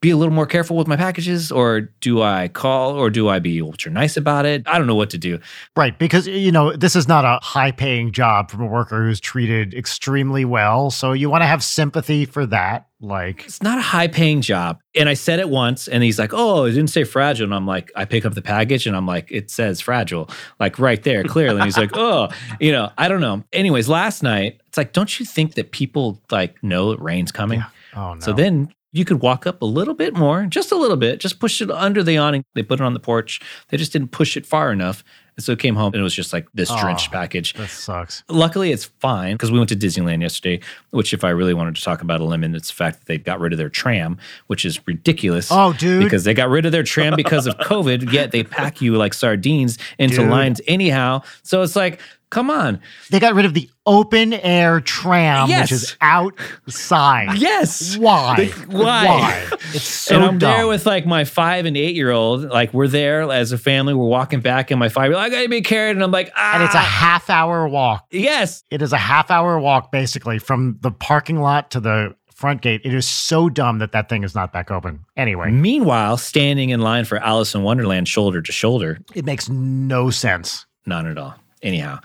be 0.00 0.10
a 0.10 0.16
little 0.16 0.32
more 0.32 0.46
careful 0.46 0.76
with 0.76 0.86
my 0.86 0.96
packages 0.96 1.52
or 1.52 1.82
do 2.00 2.22
I 2.22 2.48
call 2.48 2.92
or 2.92 3.10
do 3.10 3.28
I 3.28 3.38
be 3.38 3.60
ultra 3.60 3.90
nice 3.92 4.16
about 4.16 4.46
it? 4.46 4.66
I 4.66 4.78
don't 4.78 4.86
know 4.86 4.94
what 4.94 5.10
to 5.10 5.18
do. 5.18 5.38
Right. 5.76 5.98
Because, 5.98 6.26
you 6.26 6.50
know, 6.50 6.74
this 6.74 6.96
is 6.96 7.06
not 7.06 7.24
a 7.26 7.38
high 7.44 7.70
paying 7.70 8.10
job 8.12 8.50
from 8.50 8.62
a 8.62 8.66
worker 8.66 9.04
who's 9.04 9.20
treated 9.20 9.74
extremely 9.74 10.46
well. 10.46 10.90
So 10.90 11.12
you 11.12 11.28
want 11.28 11.42
to 11.42 11.46
have 11.46 11.62
sympathy 11.62 12.24
for 12.24 12.46
that. 12.46 12.86
Like, 13.02 13.44
It's 13.44 13.62
not 13.62 13.78
a 13.78 13.82
high 13.82 14.08
paying 14.08 14.40
job. 14.40 14.78
And 14.94 15.08
I 15.08 15.14
said 15.14 15.38
it 15.38 15.48
once 15.50 15.86
and 15.86 16.02
he's 16.02 16.18
like, 16.18 16.32
oh, 16.32 16.64
it 16.64 16.72
didn't 16.72 16.90
say 16.90 17.04
fragile. 17.04 17.44
And 17.44 17.54
I'm 17.54 17.66
like, 17.66 17.90
I 17.94 18.06
pick 18.06 18.24
up 18.24 18.34
the 18.34 18.42
package 18.42 18.86
and 18.86 18.96
I'm 18.96 19.06
like, 19.06 19.30
it 19.30 19.50
says 19.50 19.80
fragile, 19.82 20.30
like 20.58 20.78
right 20.78 21.02
there, 21.02 21.24
clearly. 21.24 21.56
And 21.56 21.64
he's 21.64 21.78
like, 21.78 21.90
oh, 21.94 22.28
you 22.58 22.72
know, 22.72 22.90
I 22.96 23.08
don't 23.08 23.20
know. 23.20 23.44
Anyways, 23.52 23.88
last 23.88 24.22
night, 24.22 24.60
it's 24.66 24.78
like, 24.78 24.92
don't 24.92 25.20
you 25.20 25.26
think 25.26 25.54
that 25.54 25.72
people 25.72 26.22
like 26.30 26.62
know 26.62 26.90
that 26.90 27.00
rain's 27.00 27.32
coming? 27.32 27.62
oh 27.94 28.14
no. 28.14 28.20
So 28.20 28.32
then 28.32 28.72
you 28.92 29.04
could 29.04 29.20
walk 29.20 29.46
up 29.46 29.62
a 29.62 29.66
little 29.66 29.94
bit 29.94 30.14
more, 30.14 30.46
just 30.46 30.72
a 30.72 30.76
little 30.76 30.96
bit, 30.96 31.20
just 31.20 31.38
push 31.38 31.60
it 31.62 31.70
under 31.70 32.02
the 32.02 32.18
awning. 32.18 32.44
They 32.54 32.62
put 32.62 32.80
it 32.80 32.84
on 32.84 32.94
the 32.94 33.00
porch. 33.00 33.40
They 33.68 33.76
just 33.76 33.92
didn't 33.92 34.08
push 34.08 34.36
it 34.36 34.44
far 34.46 34.72
enough. 34.72 35.04
And 35.36 35.44
so 35.44 35.52
it 35.52 35.60
came 35.60 35.76
home 35.76 35.92
and 35.94 36.00
it 36.00 36.02
was 36.02 36.12
just 36.12 36.32
like 36.32 36.48
this 36.54 36.68
drenched 36.80 37.08
Oh. 37.10 37.12
package. 37.12 37.54
that 37.54 37.70
sucks. 37.70 38.24
Luckily, 38.28 38.72
it's 38.72 38.86
fine 38.98 39.34
because 39.34 39.52
we 39.52 39.58
went 39.58 39.68
to 39.70 39.76
Disneyland 39.76 40.20
yesterday, 40.22 40.60
which, 40.90 41.14
if 41.14 41.22
I 41.22 41.30
really 41.30 41.54
wanted 41.54 41.76
to 41.76 41.82
talk 41.82 42.02
about 42.02 42.20
a 42.20 42.24
lemon, 42.24 42.54
it's 42.54 42.68
the 42.68 42.74
fact 42.74 42.98
that 42.98 43.06
they 43.06 43.16
got 43.16 43.38
rid 43.38 43.52
of 43.52 43.58
their 43.58 43.68
tram, 43.70 44.18
which 44.48 44.64
is 44.64 44.84
ridiculous. 44.88 45.48
Oh, 45.52 45.72
dude. 45.72 46.02
Because 46.02 46.24
they 46.24 46.34
got 46.34 46.48
rid 46.50 46.66
of 46.66 46.72
their 46.72 46.82
tram 46.82 47.14
because 47.16 47.46
of 47.46 47.56
COVID, 47.58 48.12
yet 48.12 48.32
they 48.32 48.42
pack 48.42 48.80
you 48.82 48.96
like 48.96 49.14
sardines 49.14 49.78
into 49.98 50.16
Dude. 50.16 50.30
lines 50.30 50.60
anyhow. 50.66 51.22
So 51.44 51.62
it's 51.62 51.76
like, 51.76 52.00
come 52.30 52.50
on. 52.50 52.80
they 53.10 53.18
got 53.20 53.34
rid 53.34 53.44
of 53.44 53.54
the 53.54 53.68
open 53.86 54.32
air 54.32 54.80
tram, 54.80 55.48
which 55.50 55.72
is 55.72 55.96
outside. 56.00 57.38
Yes. 57.38 57.96
Why? 57.96 58.36
The- 58.46 58.66
why? 58.76 59.46
It's 59.72 59.84
so 59.84 60.16
and 60.16 60.24
I'm 60.24 60.38
dumb. 60.38 60.50
there 60.56 60.66
with 60.66 60.84
like 60.84 61.06
my 61.06 61.24
five 61.24 61.64
and 61.64 61.76
eight 61.76 61.94
year 61.94 62.10
old. 62.10 62.42
Like 62.42 62.74
we're 62.74 62.88
there 62.88 63.30
as 63.30 63.52
a 63.52 63.58
family. 63.58 63.94
We're 63.94 64.04
walking 64.08 64.40
back, 64.40 64.72
and 64.72 64.80
my 64.80 64.88
five 64.88 65.06
year 65.10 65.14
old, 65.14 65.22
I 65.22 65.28
gotta 65.28 65.48
be 65.48 65.60
carried. 65.60 65.92
And 65.92 66.02
I'm 66.02 66.10
like, 66.10 66.32
ah, 66.34 66.54
and 66.54 66.64
it's 66.64 66.74
a 66.74 66.78
half 66.78 67.30
hour 67.30 67.68
walk. 67.68 68.06
yes. 68.10 68.64
It 68.70 68.82
is 68.82 68.92
a 68.92 68.98
half 68.98 69.30
hour 69.30 69.60
walk 69.60 69.92
basically 69.92 70.40
from 70.40 70.78
the 70.80 70.90
parking 70.90 71.40
lot 71.40 71.70
to 71.70 71.78
the 71.80 72.16
front 72.34 72.62
gate. 72.62 72.80
It 72.84 72.92
is 72.94 73.06
so 73.06 73.48
dumb 73.48 73.78
that 73.78 73.92
that 73.92 74.08
thing 74.08 74.24
is 74.24 74.34
not 74.34 74.52
back 74.52 74.72
open. 74.72 75.04
Anyway, 75.16 75.50
Meanwhile, 75.52 76.16
standing 76.16 76.70
in 76.70 76.80
line 76.80 77.04
for 77.04 77.18
Alice 77.18 77.54
in 77.54 77.62
Wonderland, 77.62 78.08
shoulder 78.08 78.42
to 78.42 78.50
shoulder, 78.50 78.98
it 79.14 79.24
makes 79.24 79.48
no 79.48 80.10
sense. 80.10 80.66
None 80.86 81.06
at 81.06 81.16
all. 81.18 81.36
Anyhow, 81.62 82.00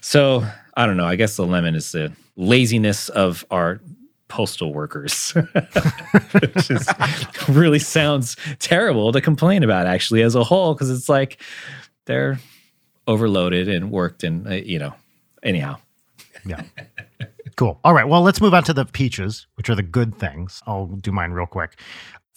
so 0.00 0.44
I 0.76 0.86
don't 0.86 0.96
know. 0.96 1.04
I 1.06 1.16
guess 1.16 1.36
the 1.36 1.46
lemon 1.46 1.74
is 1.74 1.92
the 1.92 2.12
laziness 2.36 3.08
of 3.10 3.44
our 3.50 3.80
postal 4.28 4.72
workers, 4.72 5.30
which 6.40 6.70
is, 6.70 6.88
really 7.48 7.78
sounds 7.78 8.36
terrible 8.58 9.12
to 9.12 9.20
complain 9.20 9.62
about, 9.62 9.86
actually, 9.86 10.22
as 10.22 10.34
a 10.34 10.44
whole, 10.44 10.74
because 10.74 10.90
it's 10.90 11.08
like 11.08 11.40
they're 12.06 12.38
overloaded 13.06 13.68
and 13.68 13.90
worked, 13.90 14.24
and 14.24 14.46
uh, 14.46 14.50
you 14.54 14.78
know. 14.78 14.94
Anyhow, 15.42 15.76
Yeah. 16.44 16.62
cool. 17.56 17.78
All 17.84 17.94
right. 17.94 18.06
Well, 18.08 18.22
let's 18.22 18.40
move 18.40 18.54
on 18.54 18.64
to 18.64 18.72
the 18.72 18.84
peaches, 18.84 19.46
which 19.54 19.70
are 19.70 19.74
the 19.76 19.82
good 19.84 20.18
things. 20.18 20.62
I'll 20.66 20.86
do 20.86 21.12
mine 21.12 21.30
real 21.30 21.46
quick. 21.46 21.78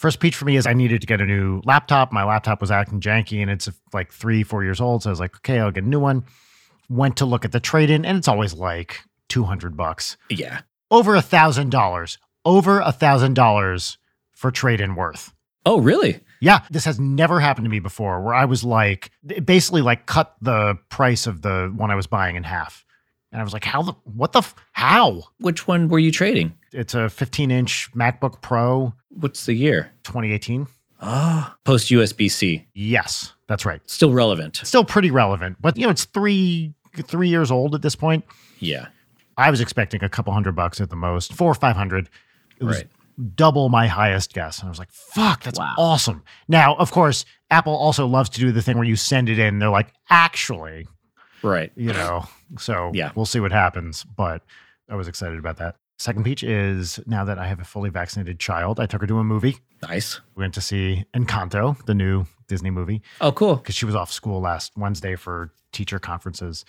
First 0.01 0.19
peach 0.19 0.35
for 0.35 0.45
me 0.45 0.55
is 0.55 0.65
I 0.65 0.73
needed 0.73 1.01
to 1.01 1.05
get 1.05 1.21
a 1.21 1.27
new 1.27 1.61
laptop. 1.63 2.11
My 2.11 2.23
laptop 2.23 2.59
was 2.59 2.71
acting 2.71 3.01
janky 3.01 3.39
and 3.39 3.51
it's 3.51 3.69
like 3.93 4.11
three, 4.11 4.41
four 4.41 4.63
years 4.63 4.81
old. 4.81 5.03
So 5.03 5.09
I 5.09 5.11
was 5.11 5.19
like, 5.19 5.35
okay, 5.35 5.59
I'll 5.59 5.69
get 5.69 5.83
a 5.83 5.87
new 5.87 5.99
one. 5.99 6.23
Went 6.89 7.17
to 7.17 7.25
look 7.25 7.45
at 7.45 7.51
the 7.51 7.59
trade 7.59 7.91
in 7.91 8.03
and 8.03 8.17
it's 8.17 8.27
always 8.27 8.55
like 8.55 9.01
200 9.29 9.77
bucks. 9.77 10.17
yeah. 10.27 10.61
Over 10.89 11.13
a 11.13 11.21
thousand 11.21 11.69
dollars. 11.69 12.17
Over 12.43 12.79
a 12.79 12.91
thousand 12.91 13.35
dollars 13.35 13.99
for 14.31 14.49
trade 14.49 14.81
in 14.81 14.95
worth. 14.95 15.35
Oh, 15.67 15.79
really? 15.79 16.19
Yeah, 16.39 16.61
this 16.71 16.85
has 16.85 16.99
never 16.99 17.39
happened 17.39 17.65
to 17.65 17.69
me 17.69 17.79
before 17.79 18.23
where 18.23 18.33
I 18.33 18.45
was 18.45 18.63
like, 18.63 19.11
basically 19.45 19.83
like 19.83 20.07
cut 20.07 20.35
the 20.41 20.79
price 20.89 21.27
of 21.27 21.43
the 21.43 21.71
one 21.75 21.91
I 21.91 21.95
was 21.95 22.07
buying 22.07 22.37
in 22.37 22.43
half. 22.43 22.83
And 23.31 23.39
I 23.39 23.43
was 23.43 23.53
like, 23.53 23.63
how 23.63 23.81
the, 23.81 23.93
what 24.03 24.33
the, 24.33 24.39
f- 24.39 24.55
how? 24.73 25.23
Which 25.39 25.67
one 25.67 25.87
were 25.87 25.99
you 25.99 26.11
trading? 26.11 26.53
It's 26.73 26.93
a 26.93 27.09
15 27.09 27.49
inch 27.51 27.89
MacBook 27.95 28.41
Pro 28.41 28.93
What's 29.09 29.45
the 29.45 29.53
year? 29.53 29.91
2018. 30.03 30.67
Ah, 31.01 31.55
post 31.65 31.89
USB 31.89 32.29
C. 32.31 32.65
Yes, 32.73 33.33
that's 33.47 33.65
right. 33.65 33.81
Still 33.89 34.13
relevant. 34.13 34.57
Still 34.63 34.85
pretty 34.85 35.11
relevant, 35.11 35.57
but 35.61 35.75
you 35.77 35.83
know, 35.83 35.89
it's 35.89 36.05
three, 36.05 36.73
three 36.95 37.27
years 37.29 37.51
old 37.51 37.73
at 37.75 37.81
this 37.81 37.95
point. 37.95 38.23
Yeah. 38.59 38.87
I 39.37 39.49
was 39.49 39.59
expecting 39.61 40.03
a 40.03 40.09
couple 40.09 40.31
hundred 40.33 40.55
bucks 40.55 40.79
at 40.79 40.89
the 40.89 40.95
most, 40.95 41.33
four 41.33 41.51
or 41.51 41.55
500. 41.55 42.09
It 42.59 42.63
was 42.63 42.77
Right. 42.77 42.87
double 43.35 43.69
my 43.69 43.87
highest 43.87 44.33
guess. 44.33 44.59
And 44.59 44.67
I 44.67 44.69
was 44.69 44.79
like, 44.79 44.91
fuck, 44.91 45.43
that's 45.43 45.57
Wow. 45.59 45.73
awesome. 45.77 46.23
Now, 46.47 46.75
of 46.75 46.91
course, 46.91 47.25
Apple 47.49 47.75
also 47.75 48.05
loves 48.07 48.29
to 48.29 48.39
do 48.39 48.51
the 48.51 48.61
thing 48.61 48.77
where 48.77 48.87
you 48.87 48.95
send 48.95 49.27
it 49.29 49.39
in. 49.39 49.59
They're 49.59 49.69
like, 49.69 49.91
actually, 50.09 50.87
Right. 51.41 51.71
you 51.75 51.91
know, 51.93 52.27
so 52.57 52.91
Yeah. 52.93 53.11
we'll 53.15 53.25
see 53.25 53.39
what 53.39 53.51
happens. 53.51 54.03
But 54.03 54.43
I 54.89 54.95
was 54.95 55.07
excited 55.07 55.39
about 55.39 55.57
that. 55.57 55.75
Second 55.99 56.23
peach 56.23 56.43
is 56.43 56.99
now 57.05 57.23
that 57.25 57.37
I 57.37 57.45
have 57.47 57.59
a 57.59 57.63
fully 57.63 57.89
vaccinated 57.91 58.39
child, 58.39 58.79
I 58.79 58.87
took 58.87 59.01
her 59.01 59.07
to 59.07 59.19
a 59.19 59.23
movie. 59.23 59.57
Nice. 59.87 60.19
We 60.35 60.41
went 60.41 60.53
to 60.55 60.61
see 60.61 61.05
Encanto, 61.13 61.83
the 61.85 61.93
new 61.93 62.25
Disney 62.47 62.71
movie, 62.71 63.01
Oh, 63.21 63.31
cool. 63.31 63.55
because 63.57 63.75
she 63.75 63.85
was 63.85 63.95
off 63.95 64.11
school 64.11 64.41
last 64.41 64.71
Wednesday 64.75 65.15
for 65.15 65.53
teacher 65.71 65.99
conferences. 65.99 66.65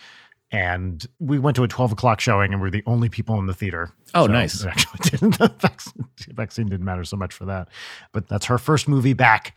And 0.51 1.03
we 1.19 1.39
went 1.39 1.55
to 1.55 1.63
a 1.63 1.67
12 1.67 1.93
o'clock 1.93 2.19
showing 2.19 2.53
and 2.53 2.61
we 2.61 2.67
are 2.67 2.71
the 2.71 2.83
only 2.85 3.09
people 3.09 3.39
in 3.39 3.47
the 3.47 3.55
theater. 3.55 3.91
Oh, 4.13 4.27
So 4.27 4.31
nice. 4.31 4.63
Actually 4.63 4.99
didn't, 5.09 5.39
the 5.39 5.47
vaccine, 5.59 6.05
the 6.27 6.33
vaccine 6.35 6.67
didn't 6.67 6.85
matter 6.85 7.03
so 7.03 7.17
much 7.17 7.33
for 7.33 7.45
that. 7.45 7.69
But 8.11 8.27
that's 8.27 8.45
her 8.45 8.59
first 8.59 8.87
movie 8.87 9.13
back 9.13 9.55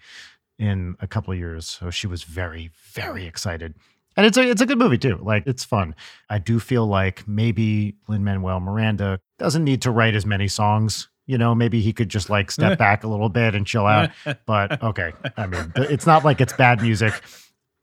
in 0.59 0.97
a 1.01 1.07
couple 1.07 1.35
of 1.35 1.39
years. 1.39 1.67
So 1.67 1.91
she 1.91 2.07
was 2.07 2.23
very, 2.25 2.71
very 2.95 3.27
excited. 3.27 3.75
And 4.17 4.25
it's 4.27 4.37
a 4.39 4.49
it's 4.49 4.63
a 4.63 4.67
good 4.67 4.79
movie 4.79 4.99
too. 4.99 5.19
Like 5.23 5.47
it's 5.47 5.65
fun. 5.65 5.95
I 6.31 6.39
do 6.39 6.59
feel 6.59 6.87
like 6.87 7.27
maybe 7.29 7.97
Lin 8.09 8.25
Manuel 8.25 8.61
Miranda 8.61 9.21
doesn't 9.39 9.65
need 9.65 9.83
to 9.83 9.91
write 9.91 10.15
as 10.15 10.25
many 10.25 10.49
songs. 10.49 11.09
You 11.27 11.37
know, 11.39 11.55
maybe 11.55 11.81
he 11.81 11.93
could 11.93 12.09
just 12.09 12.31
like 12.31 12.51
step 12.51 12.79
back 12.87 13.05
a 13.05 13.09
little 13.09 13.29
bit 13.29 13.55
and 13.55 13.67
chill 13.67 13.85
out. 13.87 14.11
But 14.47 14.83
okay, 14.83 15.13
I 15.37 15.47
mean, 15.47 15.73
it's 15.77 16.07
not 16.07 16.25
like 16.25 16.41
it's 16.41 16.53
bad 16.53 16.81
music. 16.81 17.13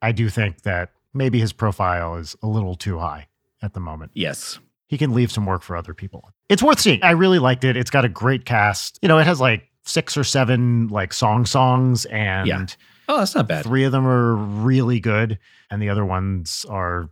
I 0.02 0.12
do 0.12 0.30
think 0.30 0.62
that 0.64 0.92
maybe 1.14 1.40
his 1.40 1.54
profile 1.54 2.16
is 2.16 2.36
a 2.42 2.48
little 2.48 2.76
too 2.76 2.98
high 3.00 3.28
at 3.62 3.74
the 3.74 3.80
moment. 3.80 4.12
Yes. 4.16 4.60
He 4.88 4.98
can 4.98 5.14
leave 5.14 5.32
some 5.32 5.46
work 5.46 5.62
for 5.62 5.76
other 5.76 5.94
people. 5.94 6.30
It's 6.50 6.62
worth 6.62 6.80
seeing. 6.80 7.02
I 7.04 7.12
really 7.12 7.40
liked 7.40 7.64
it. 7.64 7.78
It's 7.78 7.90
got 7.90 8.06
a 8.06 8.10
great 8.10 8.46
cast. 8.46 9.00
You 9.02 9.08
know, 9.08 9.18
it 9.18 9.26
has 9.26 9.40
like 9.42 9.68
six 9.86 10.16
or 10.18 10.24
seven 10.24 10.88
like 10.90 11.14
song 11.14 11.46
songs 11.46 12.06
and 12.06 12.48
Yeah. 12.48 12.66
Oh, 13.10 13.18
that's 13.20 13.36
not 13.36 13.48
bad. 13.48 13.64
Three 13.64 13.84
of 13.84 13.92
them 13.92 14.06
are 14.08 14.36
really 14.36 15.00
good, 15.00 15.40
and 15.70 15.82
the 15.82 15.90
other 15.90 16.06
ones 16.06 16.66
are 16.70 17.10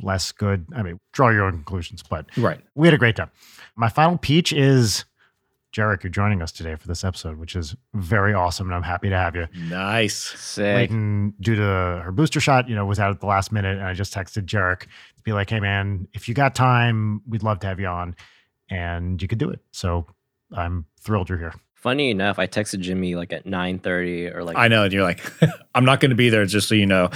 less 0.00 0.32
good. 0.32 0.66
I 0.74 0.82
mean, 0.82 0.98
draw 1.12 1.28
your 1.30 1.44
own 1.44 1.52
conclusions, 1.52 2.02
but 2.02 2.26
Right. 2.36 2.60
we 2.74 2.86
had 2.86 2.94
a 2.94 2.98
great 2.98 3.16
time. 3.16 3.30
My 3.76 3.88
final 3.88 4.16
peach 4.18 4.52
is 4.52 5.04
Jarek. 5.72 6.02
You're 6.04 6.10
joining 6.10 6.40
us 6.42 6.52
today 6.52 6.76
for 6.76 6.86
this 6.88 7.04
episode, 7.04 7.36
which 7.38 7.56
is 7.56 7.74
very 7.94 8.32
awesome, 8.32 8.68
and 8.68 8.74
I'm 8.74 8.82
happy 8.84 9.08
to 9.10 9.16
have 9.16 9.34
you. 9.36 9.46
Nice. 9.68 10.14
Sick. 10.16 10.74
Leighton, 10.76 11.34
due 11.40 11.56
to 11.56 11.62
her 12.04 12.12
booster 12.12 12.40
shot, 12.40 12.68
you 12.68 12.74
know, 12.76 12.86
was 12.86 12.98
out 13.00 13.10
at 13.10 13.20
the 13.20 13.26
last 13.26 13.50
minute, 13.52 13.76
and 13.78 13.86
I 13.86 13.92
just 13.92 14.14
texted 14.14 14.44
Jarek 14.46 14.80
to 14.82 15.22
be 15.24 15.32
like, 15.32 15.50
"Hey, 15.50 15.60
man, 15.60 16.06
if 16.12 16.28
you 16.28 16.34
got 16.34 16.54
time, 16.54 17.22
we'd 17.28 17.42
love 17.42 17.58
to 17.60 17.66
have 17.66 17.78
you 17.80 17.86
on, 17.88 18.14
and 18.70 19.20
you 19.20 19.26
could 19.28 19.38
do 19.38 19.50
it." 19.50 19.60
So 19.72 20.06
I'm 20.56 20.86
thrilled 21.00 21.28
you're 21.28 21.38
here. 21.38 21.54
Funny 21.84 22.08
enough, 22.10 22.38
I 22.38 22.46
texted 22.46 22.80
Jimmy 22.80 23.14
like 23.14 23.30
at 23.30 23.44
9:30 23.44 24.34
or 24.34 24.42
like 24.42 24.56
I 24.56 24.68
know. 24.68 24.84
And 24.84 24.92
you're 24.94 25.02
like, 25.02 25.20
I'm 25.74 25.84
not 25.84 26.00
going 26.00 26.08
to 26.12 26.16
be 26.16 26.30
there, 26.30 26.46
just 26.46 26.66
so 26.66 26.74
you 26.74 26.86
know. 26.86 27.08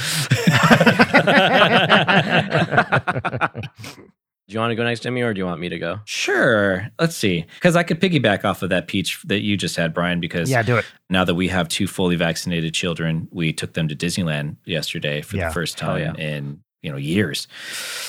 Do 4.46 4.54
you 4.54 4.60
want 4.60 4.70
to 4.70 4.76
go 4.76 4.84
next, 4.84 5.00
Jimmy, 5.00 5.20
or 5.22 5.34
do 5.34 5.38
you 5.38 5.44
want 5.46 5.60
me 5.60 5.68
to 5.70 5.78
go? 5.78 6.00
sure. 6.06 6.88
Let's 6.98 7.14
see. 7.16 7.44
Because 7.56 7.76
I 7.76 7.82
could 7.82 8.00
piggyback 8.00 8.44
off 8.46 8.62
of 8.62 8.70
that 8.70 8.88
peach 8.88 9.22
that 9.24 9.40
you 9.42 9.56
just 9.58 9.76
had, 9.76 9.92
Brian, 9.92 10.20
because 10.20 10.50
yeah, 10.50 10.62
do 10.62 10.76
it. 10.78 10.86
now 11.10 11.24
that 11.24 11.34
we 11.34 11.48
have 11.48 11.68
two 11.68 11.86
fully 11.86 12.16
vaccinated 12.16 12.72
children, 12.72 13.28
we 13.30 13.52
took 13.52 13.74
them 13.74 13.88
to 13.88 13.96
Disneyland 13.96 14.56
yesterday 14.64 15.20
for 15.20 15.36
Yeah. 15.36 15.48
the 15.48 15.54
first 15.54 15.78
Hell 15.80 15.96
time 15.96 16.14
yeah. 16.18 16.24
in 16.24 16.62
you 16.82 16.90
know 16.90 16.96
years. 16.96 17.48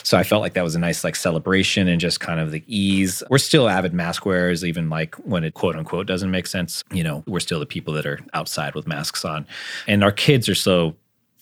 So 0.04 0.18
I 0.18 0.24
felt 0.24 0.42
like 0.42 0.54
that 0.54 0.64
was 0.64 0.76
a 0.76 0.80
nice 0.80 1.04
like 1.04 1.16
celebration 1.16 1.88
and 1.88 2.00
just 2.00 2.20
kind 2.20 2.40
of 2.40 2.52
the 2.52 2.64
ease. 2.68 3.24
We're 3.30 3.38
still 3.38 3.70
avid 3.70 3.94
mask 3.94 4.26
wearers, 4.26 4.64
even 4.64 4.90
like 4.90 5.16
when 5.16 5.44
it 5.44 5.54
quote 5.54 5.76
unquote 5.76 6.08
doesn't 6.08 6.32
make 6.32 6.48
sense. 6.48 6.84
You 6.92 7.04
know, 7.04 7.24
we're 7.28 7.40
still 7.40 7.60
the 7.60 7.66
people 7.66 7.94
that 7.96 8.06
are 8.06 8.20
outside 8.34 8.76
with 8.76 8.88
masks 8.88 9.26
on, 9.26 9.48
and 9.88 10.04
our 10.04 10.12
kids 10.12 10.48
are 10.50 10.56
so 10.56 10.96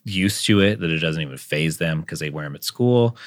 used 0.08 0.46
to 0.46 0.62
it 0.62 0.80
that 0.80 0.90
it 0.90 1.00
doesn't 1.00 1.22
even 1.22 1.38
phase 1.38 1.78
them 1.78 2.02
because 2.02 2.20
they 2.20 2.30
wear 2.30 2.46
them 2.46 2.56
at 2.56 2.64
school. 2.64 3.18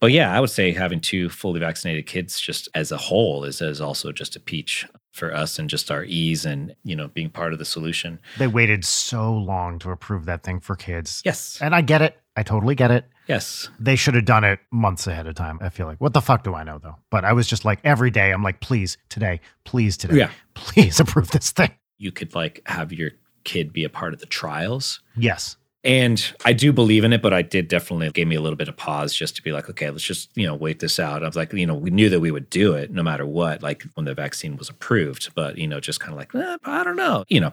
But 0.00 0.12
yeah, 0.12 0.34
I 0.34 0.40
would 0.40 0.50
say 0.50 0.72
having 0.72 1.00
two 1.00 1.28
fully 1.28 1.60
vaccinated 1.60 2.06
kids 2.06 2.40
just 2.40 2.68
as 2.74 2.90
a 2.90 2.96
whole 2.96 3.44
is, 3.44 3.60
is 3.60 3.80
also 3.80 4.10
just 4.12 4.36
a 4.36 4.40
peach 4.40 4.86
for 5.12 5.34
us 5.34 5.58
and 5.58 5.68
just 5.68 5.90
our 5.90 6.04
ease 6.04 6.46
and 6.46 6.74
you 6.84 6.94
know 6.96 7.08
being 7.08 7.30
part 7.30 7.52
of 7.52 7.58
the 7.58 7.64
solution. 7.64 8.18
They 8.38 8.46
waited 8.46 8.84
so 8.84 9.34
long 9.34 9.78
to 9.80 9.90
approve 9.90 10.24
that 10.26 10.42
thing 10.42 10.60
for 10.60 10.76
kids. 10.76 11.20
Yes. 11.24 11.58
And 11.60 11.74
I 11.74 11.82
get 11.82 12.00
it. 12.00 12.16
I 12.36 12.42
totally 12.42 12.74
get 12.74 12.90
it. 12.90 13.04
Yes. 13.30 13.68
They 13.78 13.94
should 13.94 14.16
have 14.16 14.24
done 14.24 14.42
it 14.42 14.58
months 14.72 15.06
ahead 15.06 15.28
of 15.28 15.36
time. 15.36 15.60
I 15.62 15.68
feel 15.68 15.86
like, 15.86 16.00
what 16.00 16.12
the 16.14 16.20
fuck 16.20 16.42
do 16.42 16.52
I 16.52 16.64
know 16.64 16.78
though? 16.78 16.96
But 17.10 17.24
I 17.24 17.32
was 17.32 17.46
just 17.46 17.64
like, 17.64 17.78
every 17.84 18.10
day, 18.10 18.32
I'm 18.32 18.42
like, 18.42 18.58
please, 18.60 18.98
today, 19.08 19.40
please, 19.64 19.96
today, 19.96 20.16
Yeah. 20.16 20.30
please 20.54 20.98
approve 21.04 21.30
this 21.30 21.52
thing. 21.52 21.70
You 21.96 22.10
could 22.10 22.34
like 22.34 22.60
have 22.66 22.92
your 22.92 23.12
kid 23.44 23.72
be 23.72 23.84
a 23.84 23.88
part 23.88 24.14
of 24.14 24.18
the 24.18 24.26
trials. 24.26 24.98
Yes. 25.16 25.56
And 25.82 26.34
I 26.44 26.52
do 26.52 26.74
believe 26.74 27.04
in 27.04 27.12
it, 27.14 27.22
but 27.22 27.32
I 27.32 27.40
did 27.40 27.66
definitely 27.68 28.10
gave 28.10 28.26
me 28.26 28.36
a 28.36 28.40
little 28.42 28.56
bit 28.56 28.68
of 28.68 28.76
pause 28.76 29.14
just 29.14 29.34
to 29.36 29.42
be 29.42 29.50
like, 29.50 29.70
okay, 29.70 29.88
let's 29.88 30.04
just, 30.04 30.28
you 30.34 30.46
know, 30.46 30.54
wait 30.54 30.78
this 30.80 31.00
out. 31.00 31.22
I 31.22 31.26
was 31.26 31.36
like, 31.36 31.54
you 31.54 31.64
know, 31.66 31.74
we 31.74 31.88
knew 31.88 32.10
that 32.10 32.20
we 32.20 32.30
would 32.30 32.50
do 32.50 32.74
it 32.74 32.90
no 32.90 33.02
matter 33.02 33.24
what, 33.24 33.62
like 33.62 33.84
when 33.94 34.04
the 34.04 34.12
vaccine 34.14 34.58
was 34.58 34.68
approved, 34.68 35.34
but, 35.34 35.56
you 35.56 35.66
know, 35.66 35.80
just 35.80 35.98
kind 35.98 36.12
of 36.12 36.18
like, 36.18 36.34
eh, 36.34 36.58
I 36.64 36.84
don't 36.84 36.96
know, 36.96 37.24
you 37.28 37.40
know. 37.40 37.52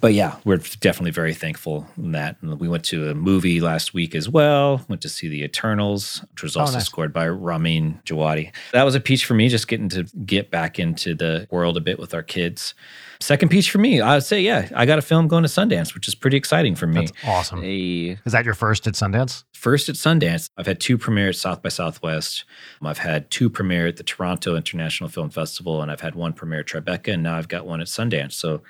But 0.00 0.12
yeah, 0.12 0.36
we're 0.44 0.56
definitely 0.80 1.12
very 1.12 1.34
thankful 1.34 1.86
in 1.96 2.10
that. 2.12 2.36
And 2.42 2.58
we 2.58 2.68
went 2.68 2.84
to 2.86 3.10
a 3.10 3.14
movie 3.14 3.60
last 3.60 3.94
week 3.94 4.16
as 4.16 4.28
well, 4.28 4.84
went 4.88 5.02
to 5.02 5.08
see 5.08 5.28
The 5.28 5.44
Eternals, 5.44 6.24
which 6.32 6.42
was 6.42 6.56
Oh, 6.56 6.60
also 6.62 6.74
nice. 6.74 6.86
scored 6.86 7.12
by 7.12 7.28
Ramin 7.28 8.00
Djawadi. 8.04 8.50
That 8.72 8.82
was 8.82 8.96
a 8.96 9.00
peach 9.00 9.24
for 9.24 9.34
me, 9.34 9.48
just 9.48 9.68
getting 9.68 9.88
to 9.90 10.02
get 10.26 10.50
back 10.50 10.80
into 10.80 11.14
the 11.14 11.46
world 11.52 11.76
a 11.76 11.80
bit 11.80 12.00
with 12.00 12.12
our 12.12 12.24
kids. 12.24 12.74
Second 13.22 13.50
piece 13.50 13.66
for 13.66 13.78
me, 13.78 14.00
I 14.00 14.14
would 14.14 14.24
say, 14.24 14.40
yeah, 14.40 14.68
I 14.74 14.84
got 14.84 14.98
a 14.98 15.02
film 15.02 15.28
going 15.28 15.44
to 15.44 15.48
Sundance, 15.48 15.94
which 15.94 16.08
is 16.08 16.14
pretty 16.14 16.36
exciting 16.36 16.74
for 16.74 16.86
me. 16.86 17.06
That's 17.06 17.12
awesome. 17.24 17.62
Is 17.62 18.32
that 18.32 18.44
your 18.44 18.54
first 18.54 18.86
at 18.86 18.94
Sundance? 18.94 19.44
First 19.52 19.88
at 19.88 19.94
Sundance, 19.94 20.50
I've 20.56 20.66
had 20.66 20.80
two 20.80 20.98
premieres 20.98 21.36
at 21.36 21.40
South 21.40 21.62
by 21.62 21.68
Southwest. 21.68 22.44
I've 22.82 22.98
had 22.98 23.30
two 23.30 23.48
premiere 23.48 23.86
at 23.86 23.96
the 23.96 24.02
Toronto 24.02 24.56
International 24.56 25.08
Film 25.08 25.30
Festival, 25.30 25.80
and 25.80 25.90
I've 25.90 26.00
had 26.00 26.14
one 26.16 26.32
premiere 26.32 26.60
at 26.60 26.66
Tribeca, 26.66 27.14
and 27.14 27.22
now 27.22 27.36
I've 27.36 27.48
got 27.48 27.64
one 27.66 27.80
at 27.80 27.86
Sundance. 27.86 28.32
So 28.32 28.62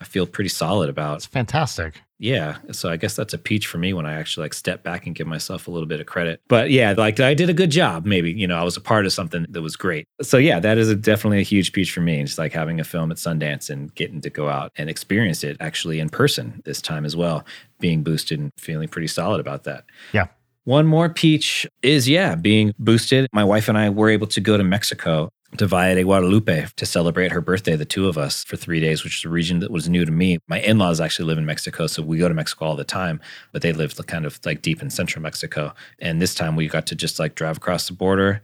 I 0.00 0.04
feel 0.04 0.26
pretty 0.26 0.48
solid 0.50 0.88
about 0.90 1.16
It's 1.16 1.26
fantastic. 1.26 2.00
yeah. 2.18 2.58
So 2.72 2.90
I 2.90 2.96
guess 2.96 3.16
that's 3.16 3.32
a 3.34 3.38
peach 3.38 3.66
for 3.66 3.78
me 3.78 3.92
when 3.92 4.04
I 4.06 4.14
actually 4.14 4.44
like 4.44 4.54
step 4.54 4.82
back 4.82 5.06
and 5.06 5.14
give 5.14 5.26
myself 5.26 5.68
a 5.68 5.70
little 5.70 5.86
bit 5.88 6.00
of 6.00 6.06
credit. 6.06 6.40
But 6.48 6.70
yeah, 6.70 6.94
like 6.96 7.18
I 7.20 7.34
did 7.34 7.48
a 7.50 7.54
good 7.54 7.70
job. 7.70 8.04
Maybe 8.06 8.32
you 8.32 8.46
know 8.46 8.56
I 8.56 8.62
was 8.62 8.76
a 8.76 8.80
part 8.80 9.06
of 9.06 9.12
something 9.12 9.46
that 9.48 9.62
was 9.62 9.76
great. 9.76 10.06
So 10.22 10.36
yeah, 10.38 10.60
that 10.60 10.78
is 10.78 10.88
a, 10.90 10.96
definitely 10.96 11.40
a 11.40 11.42
huge 11.42 11.72
peach 11.72 11.92
for 11.92 12.00
me. 12.00 12.22
Just 12.22 12.38
like 12.38 12.52
having 12.52 12.80
a 12.80 12.84
film 12.84 13.10
at 13.10 13.16
Sundance 13.18 13.70
and 13.70 13.94
getting 13.94 14.20
to 14.22 14.30
go 14.30 14.48
out 14.48 14.72
and 14.76 14.88
experience 14.90 15.42
it 15.44 15.56
actually 15.60 16.00
in 16.00 16.08
person 16.08 16.62
this 16.64 16.80
time 16.82 17.04
as 17.04 17.16
well, 17.16 17.44
being 17.80 18.02
boosted 18.02 18.38
and 18.38 18.50
feeling 18.58 18.88
pretty 18.88 19.08
solid 19.08 19.40
about 19.40 19.64
that. 19.64 19.84
Yeah. 20.12 20.26
One 20.64 20.86
more 20.86 21.08
peach 21.08 21.64
is 21.82 22.08
yeah, 22.08 22.34
being 22.34 22.74
boosted. 22.78 23.28
My 23.32 23.44
wife 23.44 23.68
and 23.68 23.78
I 23.78 23.88
were 23.90 24.10
able 24.10 24.26
to 24.26 24.40
go 24.40 24.56
to 24.56 24.64
Mexico 24.64 25.30
to 25.58 25.66
Valle 25.66 25.94
de 25.94 26.02
Guadalupe 26.02 26.66
to 26.76 26.86
celebrate 26.86 27.32
her 27.32 27.40
birthday, 27.40 27.76
the 27.76 27.84
two 27.84 28.08
of 28.08 28.18
us, 28.18 28.44
for 28.44 28.56
three 28.56 28.80
days, 28.80 29.04
which 29.04 29.18
is 29.18 29.24
a 29.24 29.28
region 29.28 29.60
that 29.60 29.70
was 29.70 29.88
new 29.88 30.04
to 30.04 30.12
me. 30.12 30.38
My 30.48 30.60
in 30.60 30.78
laws 30.78 31.00
actually 31.00 31.26
live 31.26 31.38
in 31.38 31.46
Mexico, 31.46 31.86
so 31.86 32.02
we 32.02 32.18
go 32.18 32.28
to 32.28 32.34
Mexico 32.34 32.66
all 32.66 32.76
the 32.76 32.84
time, 32.84 33.20
but 33.52 33.62
they 33.62 33.72
live 33.72 33.94
kind 34.06 34.26
of 34.26 34.38
like 34.44 34.62
deep 34.62 34.82
in 34.82 34.90
central 34.90 35.22
Mexico. 35.22 35.72
And 36.00 36.20
this 36.20 36.34
time 36.34 36.56
we 36.56 36.68
got 36.68 36.86
to 36.88 36.94
just 36.94 37.18
like 37.18 37.34
drive 37.34 37.58
across 37.58 37.86
the 37.86 37.94
border, 37.94 38.42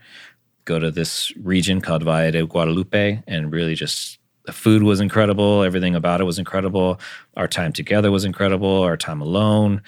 go 0.65 0.79
to 0.79 0.91
this 0.91 1.37
region 1.37 1.81
called 1.81 2.03
Valle 2.05 2.31
de 2.31 2.47
Guadalupe, 2.47 3.23
and 3.27 3.53
really 3.53 3.75
just 3.75 4.19
the 4.45 4.53
food 4.53 4.83
was 4.83 5.01
incredible. 5.01 5.63
Everything 5.63 5.95
about 5.95 6.21
it 6.21 6.25
was 6.25 6.39
incredible. 6.39 6.99
Our 7.37 7.47
time 7.47 7.73
together 7.73 8.11
was 8.11 8.25
incredible. 8.25 8.83
Our 8.83 8.97
time 8.97 9.21
alone. 9.21 9.83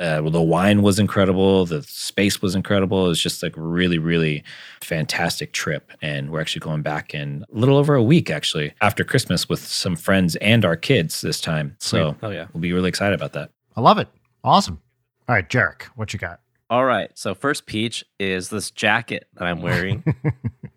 Uh, 0.00 0.22
the 0.22 0.40
wine 0.40 0.80
was 0.80 0.98
incredible. 0.98 1.66
The 1.66 1.82
space 1.82 2.40
was 2.40 2.54
incredible. 2.54 3.04
It 3.04 3.08
was 3.08 3.20
just 3.20 3.42
like 3.42 3.52
really, 3.54 3.98
really 3.98 4.42
fantastic 4.80 5.52
trip. 5.52 5.92
And 6.00 6.30
we're 6.30 6.40
actually 6.40 6.60
going 6.60 6.80
back 6.80 7.14
in 7.14 7.44
a 7.52 7.58
little 7.58 7.76
over 7.76 7.94
a 7.94 8.02
week, 8.02 8.30
actually, 8.30 8.72
after 8.80 9.04
Christmas 9.04 9.48
with 9.48 9.60
some 9.60 9.96
friends 9.96 10.36
and 10.36 10.64
our 10.64 10.76
kids 10.76 11.20
this 11.20 11.38
time. 11.38 11.76
So 11.78 12.16
oh 12.22 12.30
yeah. 12.30 12.46
we'll 12.54 12.62
be 12.62 12.72
really 12.72 12.88
excited 12.88 13.14
about 13.14 13.34
that. 13.34 13.50
I 13.76 13.82
love 13.82 13.98
it. 13.98 14.08
Awesome. 14.42 14.80
All 15.28 15.34
right, 15.34 15.48
Jarek, 15.48 15.82
what 15.96 16.14
you 16.14 16.18
got? 16.18 16.40
All 16.70 16.84
right. 16.84 17.10
So 17.14 17.34
first 17.34 17.66
peach 17.66 18.04
is 18.18 18.48
this 18.48 18.70
jacket 18.70 19.26
that 19.34 19.44
I'm 19.44 19.60
wearing. 19.60 20.02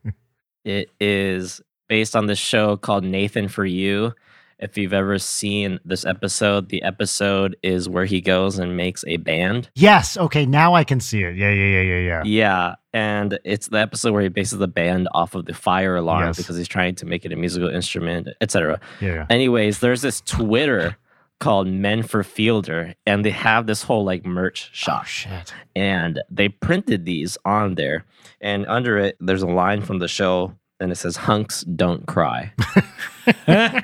it 0.65 0.89
is 0.99 1.61
based 1.87 2.15
on 2.15 2.25
this 2.25 2.39
show 2.39 2.75
called 2.75 3.03
Nathan 3.03 3.47
for 3.47 3.65
You. 3.65 4.13
If 4.59 4.77
you've 4.77 4.93
ever 4.93 5.17
seen 5.19 5.79
this 5.83 6.05
episode, 6.05 6.69
the 6.69 6.81
episode 6.83 7.57
is 7.63 7.89
where 7.89 8.05
he 8.05 8.21
goes 8.21 8.59
and 8.59 8.77
makes 8.77 9.03
a 9.07 9.17
band. 9.17 9.69
yes. 9.75 10.15
Okay. 10.17 10.45
Now 10.45 10.73
I 10.73 10.83
can 10.83 10.99
see 10.99 11.23
it. 11.23 11.35
Yeah. 11.35 11.51
Yeah. 11.51 11.65
Yeah. 11.65 11.81
Yeah. 11.81 11.99
Yeah. 11.99 12.21
Yeah, 12.25 12.75
and 12.93 13.39
it's 13.43 13.67
the 13.67 13.79
episode 13.79 14.13
where 14.13 14.21
he 14.21 14.29
bases 14.29 14.59
the 14.59 14.67
band 14.67 15.07
off 15.13 15.35
of 15.35 15.45
the 15.45 15.53
fire 15.53 15.95
alarm 15.95 16.27
Yes. 16.27 16.37
because 16.37 16.55
he's 16.57 16.67
trying 16.67 16.95
to 16.95 17.05
make 17.05 17.25
it 17.25 17.31
a 17.33 17.35
musical 17.35 17.69
instrument, 17.69 18.27
etc. 18.41 18.79
Yeah. 19.01 19.13
yeah. 19.13 19.25
Anyways, 19.29 19.79
there's 19.79 20.01
this 20.01 20.21
Twitter 20.21 20.95
called 21.39 21.67
Men 21.67 22.03
for 22.03 22.23
Fielder, 22.23 22.93
and 23.05 23.25
they 23.25 23.31
have 23.31 23.67
this 23.67 23.83
whole 23.83 24.05
like 24.05 24.25
merch 24.25 24.69
Oh 24.71 24.77
shop, 24.77 25.05
shit. 25.05 25.53
and 25.75 26.21
they 26.29 26.47
printed 26.47 27.03
these 27.05 27.37
on 27.43 27.75
there, 27.75 28.05
and 28.39 28.65
under 28.67 28.97
it 28.97 29.17
there's 29.19 29.41
a 29.41 29.47
line 29.47 29.81
from 29.81 29.99
the 29.99 30.07
show, 30.07 30.55
and 30.83 30.91
it 30.91 30.95
says 30.95 31.15
"Hunks 31.15 31.63
don't 31.63 32.05
cry." 32.05 32.53
nice. 33.47 33.83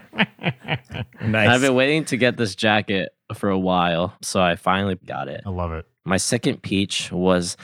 I've 1.23 1.61
been 1.61 1.75
waiting 1.75 2.05
to 2.05 2.17
get 2.17 2.37
this 2.37 2.55
jacket 2.55 3.09
for 3.33 3.49
a 3.49 3.57
while, 3.57 4.13
so 4.21 4.41
I 4.41 4.55
finally 4.55 4.95
got 5.05 5.27
it. 5.27 5.41
I 5.45 5.49
love 5.49 5.71
it. 5.71 5.85
My 6.05 6.17
second 6.17 6.61
peach 6.61 7.11
was 7.11 7.57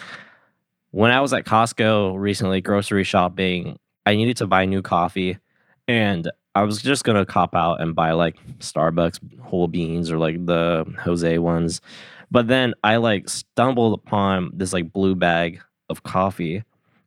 when 0.92 1.12
I 1.12 1.22
was 1.22 1.34
at 1.34 1.46
Costco 1.46 2.18
recently, 2.18 2.62
grocery 2.62 3.04
shopping. 3.04 3.78
I 4.06 4.16
needed 4.16 4.38
to 4.38 4.48
buy 4.48 4.66
new 4.66 4.82
coffee, 4.82 5.38
and 5.88 6.30
I 6.56 6.64
was 6.64 6.82
just 6.82 7.04
gonna 7.04 7.26
cop 7.26 7.54
out 7.54 7.82
and 7.82 7.94
buy 7.94 8.12
like 8.12 8.38
Starbucks 8.60 9.42
whole 9.42 9.68
beans 9.68 10.10
or 10.10 10.18
like 10.18 10.46
the 10.46 10.86
Jose 11.04 11.38
ones. 11.38 11.82
But 12.32 12.48
then 12.48 12.74
I 12.84 12.98
like 12.98 13.30
stumbled 13.30 14.00
upon 14.00 14.52
this 14.54 14.74
like 14.74 14.92
blue 14.94 15.16
bag 15.16 15.62
of 15.90 16.04
coffee, 16.04 16.64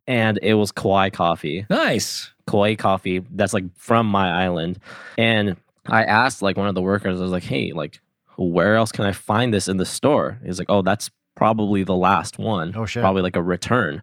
and 0.09 0.39
it 0.43 0.55
was 0.55 0.72
Kauai 0.72 1.10
coffee. 1.10 1.66
nice. 1.70 2.32
Kauai 2.48 2.74
coffee 2.76 3.18
that's 3.30 3.52
like 3.52 3.64
from 3.76 4.06
my 4.06 4.44
island. 4.44 4.78
And 5.18 5.56
I 5.86 6.05
asked 6.05 6.40
like 6.40 6.56
one 6.56 6.66
of 6.66 6.74
the 6.74 6.82
workers, 6.82 7.20
I 7.20 7.22
was 7.22 7.30
like, 7.30 7.44
hey, 7.44 7.72
like, 7.72 8.01
where 8.39 8.76
else 8.76 8.90
can 8.90 9.05
I 9.05 9.12
find 9.12 9.52
this 9.52 9.68
in 9.68 9.76
the 9.76 9.85
store? 9.85 10.40
He's 10.44 10.59
like, 10.59 10.70
oh, 10.70 10.80
that's 10.80 11.10
probably 11.35 11.85
the 11.85 11.94
last 11.94 12.39
one. 12.39 12.72
Oh, 12.74 12.86
shit. 12.86 13.02
Probably 13.02 13.20
like 13.20 13.36
a 13.36 13.43
return. 13.43 14.02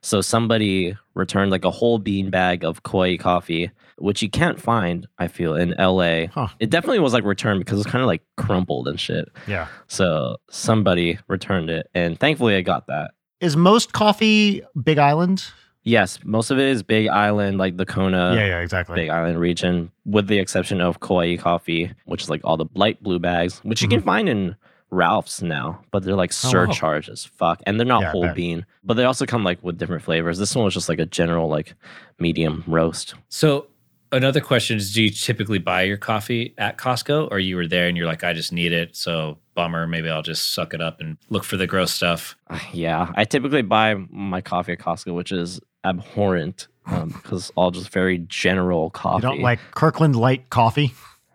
So 0.00 0.20
somebody 0.20 0.96
returned 1.14 1.50
like 1.50 1.64
a 1.64 1.70
whole 1.70 1.98
bean 1.98 2.30
bag 2.30 2.64
of 2.64 2.82
Kauai 2.82 3.18
coffee, 3.18 3.70
which 3.98 4.22
you 4.22 4.30
can't 4.30 4.60
find, 4.60 5.06
I 5.18 5.28
feel, 5.28 5.54
in 5.54 5.74
LA. 5.78 6.26
Huh. 6.26 6.48
It 6.58 6.70
definitely 6.70 7.00
was 7.00 7.12
like 7.12 7.24
returned 7.24 7.60
because 7.60 7.78
it's 7.78 7.90
kind 7.90 8.02
of 8.02 8.08
like 8.08 8.22
crumpled 8.36 8.88
and 8.88 8.98
shit. 8.98 9.28
Yeah. 9.46 9.68
So 9.86 10.38
somebody 10.50 11.18
returned 11.28 11.70
it. 11.70 11.88
And 11.94 12.18
thankfully 12.18 12.56
I 12.56 12.62
got 12.62 12.86
that. 12.86 13.12
Is 13.42 13.56
most 13.56 13.92
coffee 13.92 14.62
Big 14.82 14.98
Island? 14.98 15.44
Yes, 15.84 16.20
most 16.24 16.50
of 16.52 16.58
it 16.60 16.68
is 16.68 16.82
Big 16.84 17.08
Island, 17.08 17.58
like 17.58 17.76
the 17.76 17.84
Kona. 17.84 18.34
yeah, 18.36 18.46
yeah, 18.46 18.60
exactly. 18.60 18.94
Big 18.94 19.10
Island 19.10 19.38
region, 19.40 19.90
with 20.06 20.28
the 20.28 20.38
exception 20.38 20.80
of 20.80 21.00
Kauai 21.00 21.36
coffee, 21.36 21.92
which 22.04 22.22
is 22.22 22.30
like 22.30 22.40
all 22.44 22.56
the 22.56 22.66
light 22.74 23.02
blue 23.02 23.18
bags, 23.18 23.58
which 23.64 23.82
you 23.82 23.88
can 23.88 24.00
find 24.00 24.28
in 24.28 24.54
Ralph's 24.90 25.42
now, 25.42 25.80
but 25.90 26.04
they're 26.04 26.14
like 26.14 26.30
Mm-hmm. 26.30 26.56
Oh, 26.56 26.88
wow. 26.90 27.12
as 27.12 27.24
fuck, 27.24 27.60
and 27.66 27.80
they're 27.80 27.86
not 27.86 28.02
Yeah, 28.02 28.12
whole 28.12 28.22
bet. 28.26 28.36
bean, 28.36 28.64
but 28.84 28.94
they 28.94 29.04
also 29.04 29.26
come 29.26 29.42
like 29.42 29.58
with 29.64 29.76
different 29.76 30.02
flavors. 30.02 30.38
This 30.38 30.54
one 30.54 30.64
was 30.64 30.74
just 30.74 30.88
like 30.88 31.00
a 31.00 31.06
general 31.06 31.48
like 31.48 31.74
medium 32.20 32.62
roast. 32.68 33.14
So 33.28 33.66
another 34.12 34.40
question 34.40 34.76
is: 34.76 34.92
Do 34.92 35.02
you 35.02 35.10
typically 35.10 35.58
buy 35.58 35.82
your 35.82 35.96
coffee 35.96 36.54
at 36.58 36.78
Costco, 36.78 37.28
or 37.30 37.38
you 37.38 37.56
were 37.56 37.66
there 37.66 37.88
and 37.88 37.96
you're 37.96 38.06
like, 38.06 38.22
I 38.24 38.32
just 38.32 38.52
need 38.52 38.72
it, 38.72 38.94
so 38.96 39.38
bummer. 39.54 39.86
Maybe 39.86 40.08
I'll 40.08 40.22
just 40.22 40.54
suck 40.54 40.74
it 40.74 40.80
up 40.80 41.00
and 41.00 41.16
look 41.30 41.44
for 41.44 41.56
the 41.56 41.66
gross 41.66 41.92
stuff. 41.92 42.36
Uh, 42.48 42.58
Yeah, 42.72 43.10
I 43.16 43.24
typically 43.24 43.62
buy 43.62 43.94
my 44.10 44.40
coffee 44.40 44.72
at 44.72 44.78
Costco, 44.78 45.14
which 45.14 45.32
is 45.32 45.60
abhorrent 45.84 46.68
because 47.06 47.50
all 47.56 47.70
just 47.70 47.90
very 47.90 48.18
general 48.28 48.84
You 48.84 48.90
coffee. 48.90 49.22
don't 49.22 49.40
like 49.40 49.58
Kirkland 49.72 50.16
Light 50.16 50.48
coffee? 50.50 50.94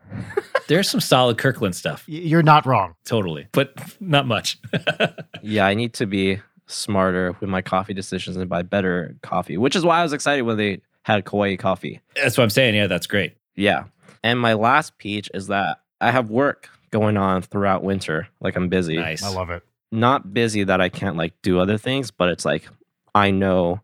There's 0.68 0.90
some 0.90 1.00
solid 1.02 1.38
Kirkland 1.38 1.76
stuff, 1.76 2.06
Y- 2.08 2.16
You're 2.16 2.44
not 2.44 2.66
wrong. 2.66 2.96
totally, 3.06 3.48
but 3.52 3.74
not 4.00 4.26
much. 4.28 4.58
Yeah, 5.44 5.66
I 5.68 5.76
need 5.76 5.94
to 5.94 6.06
be 6.08 6.40
smarter 6.66 7.34
with 7.40 7.50
my 7.50 7.62
coffee 7.62 7.94
decisions 7.94 8.36
and 8.36 8.50
buy 8.50 8.64
better 8.64 9.16
coffee, 9.22 9.56
which 9.58 9.76
is 9.76 9.86
why 9.86 10.00
I 10.00 10.04
was 10.04 10.12
excited 10.14 10.42
when 10.42 10.58
they 10.58 10.82
had 11.08 11.24
Kauai 11.24 11.56
coffee. 11.56 12.02
That's 12.22 12.38
what 12.38 12.44
I'm 12.44 12.50
saying. 12.50 12.76
Yeah, 12.76 12.88
that's 12.88 13.08
great. 13.08 13.38
Yeah. 13.56 13.86
And 14.24 14.38
my 14.38 14.54
last 14.54 14.98
peach 14.98 15.32
is 15.34 15.48
that 15.48 15.78
I 16.02 16.12
have 16.12 16.30
work 16.30 16.70
going 16.92 17.16
on 17.16 17.42
throughout 17.44 17.82
winter. 17.82 18.28
Like 18.42 18.58
I'm 18.58 18.68
busy. 18.68 18.98
Nice. 18.98 19.24
I 19.24 19.30
love 19.30 19.50
it. 19.50 19.64
Not 19.90 20.34
busy 20.34 20.66
that 20.66 20.82
I 20.82 20.90
can't 20.90 21.16
like 21.16 21.34
do 21.42 21.60
other 21.62 21.78
things, 21.78 22.12
but 22.12 22.28
it's 22.28 22.44
like 22.44 22.68
I 23.16 23.32
know 23.32 23.80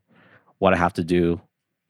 what 0.60 0.74
I 0.74 0.78
have 0.78 0.92
to 0.96 1.04
do 1.04 1.40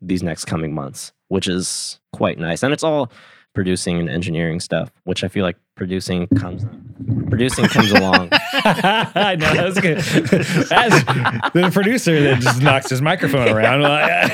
these 0.01 0.21
next 0.21 0.45
coming 0.45 0.71
months, 0.71 1.13
which 1.29 1.47
is 1.47 1.99
quite 2.11 2.37
nice. 2.37 2.61
And 2.61 2.71
it's 2.71 2.83
all 2.83 3.11
producing 3.55 3.97
and 3.97 4.09
engineering 4.09 4.59
stuff, 4.59 4.91
which 5.03 5.23
I 5.23 5.29
feel 5.29 5.43
like 5.43 5.57
producing 5.73 6.27
comes 6.27 6.63
producing 7.29 7.65
comes 7.65 7.91
along. 7.91 8.29
I 8.31 9.35
know 9.39 9.53
that 9.53 9.65
was 9.65 9.79
good. 9.79 9.97
As 10.71 11.03
the 11.53 11.69
producer 11.71 12.21
that 12.21 12.39
just 12.41 12.61
knocks 12.61 12.89
his 12.89 13.01
microphone 13.01 13.49
around. 13.49 13.81
Well, 13.81 14.29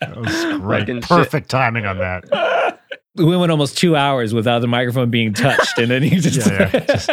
That 0.00 0.16
was 0.16 0.44
great. 0.60 0.80
Fucking 0.80 1.00
shit. 1.00 1.08
Perfect 1.08 1.48
timing 1.48 1.86
on 1.86 1.98
that. 1.98 2.80
We 3.14 3.36
went 3.36 3.52
almost 3.52 3.76
two 3.76 3.94
hours 3.94 4.32
without 4.32 4.60
the 4.60 4.66
microphone 4.66 5.10
being 5.10 5.34
touched, 5.34 5.78
and 5.78 5.90
then 5.90 6.02
he 6.02 6.16
just 6.18 6.48
Yeah, 6.50 6.70
yeah, 6.72 6.80
just- 6.86 7.10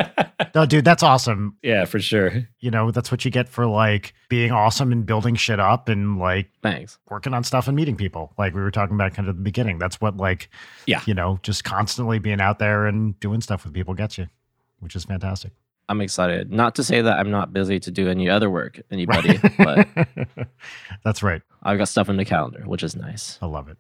No, 0.56 0.66
dude, 0.66 0.86
that's 0.86 1.04
awesome. 1.04 1.58
yeah, 1.62 1.86
for 1.86 2.00
sure. 2.00 2.48
You 2.60 2.72
know, 2.72 2.92
that's 2.92 3.12
what 3.12 3.26
you 3.26 3.32
get 3.32 3.50
for 3.50 3.66
like 3.68 4.14
being 4.30 4.52
awesome 4.52 4.92
and 4.92 5.06
building 5.06 5.36
shit 5.36 5.60
up 5.60 5.90
and 5.90 6.18
like 6.18 6.50
Thanks. 6.64 6.98
working 7.10 7.34
on 7.34 7.44
stuff 7.44 7.68
and 7.68 7.76
meeting 7.76 7.96
people. 7.98 8.34
Like 8.38 8.54
we 8.56 8.62
were 8.62 8.72
talking 8.72 8.96
about 8.96 9.14
kind 9.14 9.28
of 9.28 9.34
at 9.34 9.38
the 9.38 9.44
beginning. 9.44 9.78
That's 9.80 10.00
what 10.00 10.16
like 10.18 10.50
Yeah. 10.88 11.02
you 11.06 11.14
know, 11.14 11.40
just 11.44 11.64
constantly 11.66 12.20
being 12.20 12.40
out 12.42 12.60
there 12.60 12.88
and 12.88 13.20
doing 13.20 13.42
stuff 13.42 13.66
with 13.66 13.74
people 13.74 13.94
gets 13.94 14.18
you, 14.18 14.28
which 14.80 14.96
is 14.96 15.04
fantastic. 15.06 15.52
I'm 15.90 16.02
excited. 16.02 16.52
Not 16.52 16.76
to 16.76 16.84
say 16.84 17.02
that 17.02 17.18
I'm 17.20 17.32
not 17.32 17.52
busy 17.52 17.80
to 17.80 17.92
do 17.92 18.10
any 18.10 18.30
other 18.30 18.50
work, 18.50 18.80
anybody, 18.92 19.40
but 19.58 19.88
That's 21.04 21.24
right. 21.24 21.42
I've 21.64 21.78
got 21.78 21.88
stuff 21.90 22.10
in 22.10 22.18
the 22.18 22.26
calendar, 22.26 22.62
which 22.66 22.84
is 22.84 22.96
nice. 22.96 23.38
I 23.42 23.48
love 23.48 23.68
it. 23.70 23.78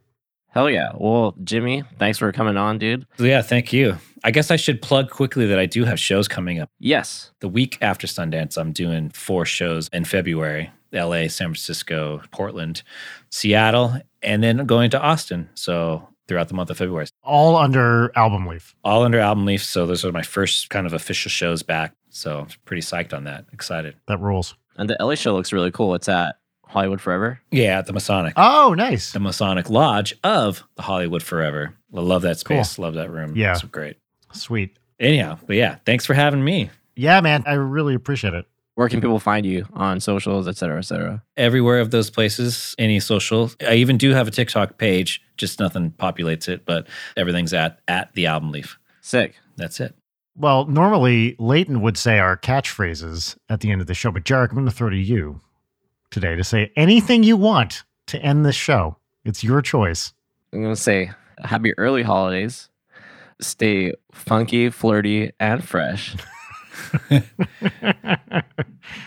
Hell 0.52 0.70
yeah. 0.70 0.92
Well, 0.98 1.36
Jimmy, 1.44 1.84
thanks 2.00 2.18
for 2.18 2.32
coming 2.32 2.58
on, 2.58 2.78
dude. 2.80 3.06
Yeah, 3.18 3.42
thank 3.42 3.72
you. 3.72 3.98
I 4.24 4.32
guess 4.32 4.50
I 4.52 4.56
should 4.56 4.82
plug 4.82 5.10
quickly 5.10 5.46
that 5.48 5.60
I 5.60 5.66
do 5.66 5.86
have 5.86 6.00
shows 6.00 6.28
coming 6.28 6.60
up. 6.60 6.70
Yes. 6.80 7.32
The 7.40 7.48
week 7.48 7.78
after 7.82 8.08
Sundance, 8.08 8.58
I'm 8.58 8.72
doing 8.74 9.10
four 9.12 9.46
shows 9.46 9.90
in 9.94 10.06
February 10.06 10.72
LA, 10.92 11.28
San 11.28 11.50
Francisco, 11.50 12.22
Portland, 12.32 12.82
Seattle, 13.30 13.94
and 14.24 14.44
then 14.44 14.66
going 14.66 14.90
to 14.92 15.00
Austin. 15.02 15.50
So 15.54 16.08
throughout 16.28 16.48
the 16.48 16.54
month 16.56 16.70
of 16.70 16.78
February, 16.78 17.06
All 17.24 17.56
under 17.56 18.12
album 18.18 18.48
leaf. 18.48 18.76
all 18.84 19.04
under 19.04 19.20
Album 19.20 19.46
Leaf. 19.46 19.64
So 19.64 19.86
those 19.86 20.04
are 20.06 20.12
my 20.12 20.22
first 20.24 20.70
kind 20.70 20.86
of 20.86 20.94
official 20.94 21.30
shows 21.30 21.64
back. 21.64 21.94
So 22.10 22.40
I'm 22.40 22.48
pretty 22.66 22.82
psyched 22.82 23.14
on 23.14 23.24
that. 23.26 23.46
Excited. 23.54 23.96
That 24.08 24.20
rules. 24.20 24.56
And 24.78 24.90
the 24.90 24.98
LA 25.00 25.16
show 25.16 25.34
looks 25.36 25.54
really 25.54 25.72
cool. 25.72 25.94
It's 25.96 26.10
at 26.10 26.36
Hollywood 26.70 27.02
Forever. 27.02 27.42
Yeah, 27.52 27.80
at 27.80 27.88
the 27.88 27.94
Masonic. 27.94 28.34
Oh, 28.38 28.74
nice. 28.78 29.12
the 29.12 29.20
Masonic 29.20 29.70
Lodge 29.70 30.16
of 30.24 30.64
the 30.76 30.84
Hollywood 30.84 31.24
Forever. 31.24 31.74
I 31.96 32.00
love 32.00 32.22
that 32.22 32.38
space. 32.38 32.78
Love 32.78 32.94
that 32.94 33.10
room. 33.12 33.36
Yeah. 33.36 33.54
It's 33.54 33.64
great. 33.64 33.98
Sweet. 34.32 34.78
Anyhow, 35.00 35.40
but 35.48 35.56
yeah, 35.56 35.78
thanks 35.86 36.06
for 36.06 36.14
having 36.14 36.44
me. 36.44 36.70
Yeah, 36.96 37.22
man. 37.22 37.44
I 37.48 37.54
really 37.54 37.96
appreciate 37.96 38.34
it. 38.36 38.46
Where 38.76 38.88
can 38.88 39.02
people 39.02 39.20
find 39.20 39.46
you 39.46 39.68
on 39.74 40.00
socials, 40.00 40.48
et 40.48 40.58
cetera, 40.58 40.78
et 40.78 40.84
cetera? 40.84 41.24
Everywhere 41.36 41.80
of 41.80 41.92
those 41.92 42.10
places, 42.10 42.76
any 42.78 43.00
social. 43.00 43.52
I 43.68 43.76
even 43.76 43.98
do 43.98 44.12
have 44.12 44.28
a 44.28 44.32
TikTok 44.32 44.78
page, 44.78 45.22
just 45.38 45.60
nothing 45.60 45.92
populates 45.92 46.48
it, 46.48 46.66
but 46.66 46.88
everything's 47.18 47.54
at 47.54 47.80
at 47.88 48.14
the 48.14 48.28
album 48.28 48.52
leaf. 48.52 48.78
Sick. 49.02 49.36
That's 49.58 49.80
it. 49.80 49.96
Well, 50.38 50.66
normally 50.66 51.36
Leighton 51.40 51.82
would 51.82 51.98
say 51.98 52.20
our 52.20 52.38
catchphrases 52.38 53.36
at 53.50 53.60
the 53.60 53.72
end 53.72 53.82
of 53.82 53.88
the 53.88 53.94
show, 53.94 54.12
but 54.12 54.24
Jarek, 54.24 54.50
I'm 54.50 54.56
going 54.56 54.66
to 54.66 54.72
throw 54.72 54.90
to 54.90 54.96
you 54.96 55.42
today 56.12 56.36
to 56.36 56.44
say 56.44 56.72
anything 56.76 57.24
you 57.24 57.38
want 57.38 57.84
to 58.08 58.20
end 58.20 58.46
this 58.46 58.56
show. 58.56 58.98
It's 59.26 59.44
your 59.44 59.62
choice. 59.62 60.14
I'm 60.52 60.62
going 60.62 60.74
to 60.74 60.82
say 60.82 61.12
happy 61.44 61.74
early 61.78 62.04
holidays. 62.04 62.70
Stay 63.42 63.94
funky, 64.12 64.70
flirty, 64.70 65.32
and 65.40 65.64
fresh. 65.64 66.16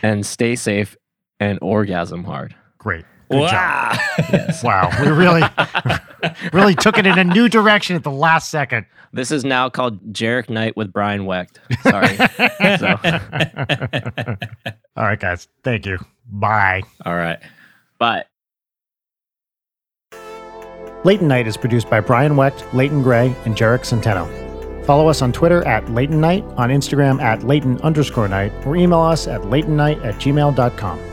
and 0.03 0.25
stay 0.25 0.57
safe 0.57 0.97
and 1.41 1.59
orgasm 1.61 2.25
hard. 2.25 2.55
Great. 2.79 3.05
Good 3.31 3.51
job. 3.51 3.53
Wow. 3.53 3.99
Yes. 4.33 4.63
Wow. 4.63 4.91
We 5.01 5.09
really, 5.09 5.43
really 6.53 6.75
took 6.75 6.99
it 6.99 7.07
in 7.07 7.19
a 7.19 7.25
new 7.25 7.49
direction 7.49 7.97
at 7.97 8.03
the 8.03 8.11
last 8.11 8.51
second. 8.51 8.87
This 9.13 9.31
is 9.31 9.45
now 9.45 9.69
called 9.69 10.13
Jarek 10.13 10.49
Night 10.49 10.77
with 10.77 10.93
Brian 10.93 11.27
Wecht. 11.27 11.61
Sorry. 11.83 12.17
so, 12.79 12.99
All 14.97 15.05
right, 15.05 15.21
guys. 15.21 15.49
Thank 15.63 15.87
you. 15.87 15.99
Bye. 16.31 16.83
All 17.05 17.17
right. 17.17 17.39
Bye. 17.99 18.25
Leighton 21.05 21.29
Night 21.29 21.47
is 21.47 21.57
produced 21.57 21.91
by 21.91 22.01
Brian 22.01 22.37
Wecht, 22.37 22.65
Leighton 22.73 23.03
Gray, 23.03 23.35
and 23.45 23.57
Jarek 23.57 23.81
Centeno. 23.81 24.27
Follow 24.85 25.09
us 25.09 25.23
on 25.23 25.33
Twitter 25.33 25.67
at 25.67 25.89
Leighton 25.91 26.21
Night, 26.21 26.45
on 26.57 26.71
Instagram 26.71 27.21
at 27.21 27.45
Leighton 27.45 27.81
underscore 27.83 28.29
night, 28.29 28.53
or 28.67 28.77
email 28.77 29.01
us 29.01 29.27
at 29.27 29.41
leightonnight 29.43 30.05
at 30.05 30.15
gmail.com. 30.17 31.12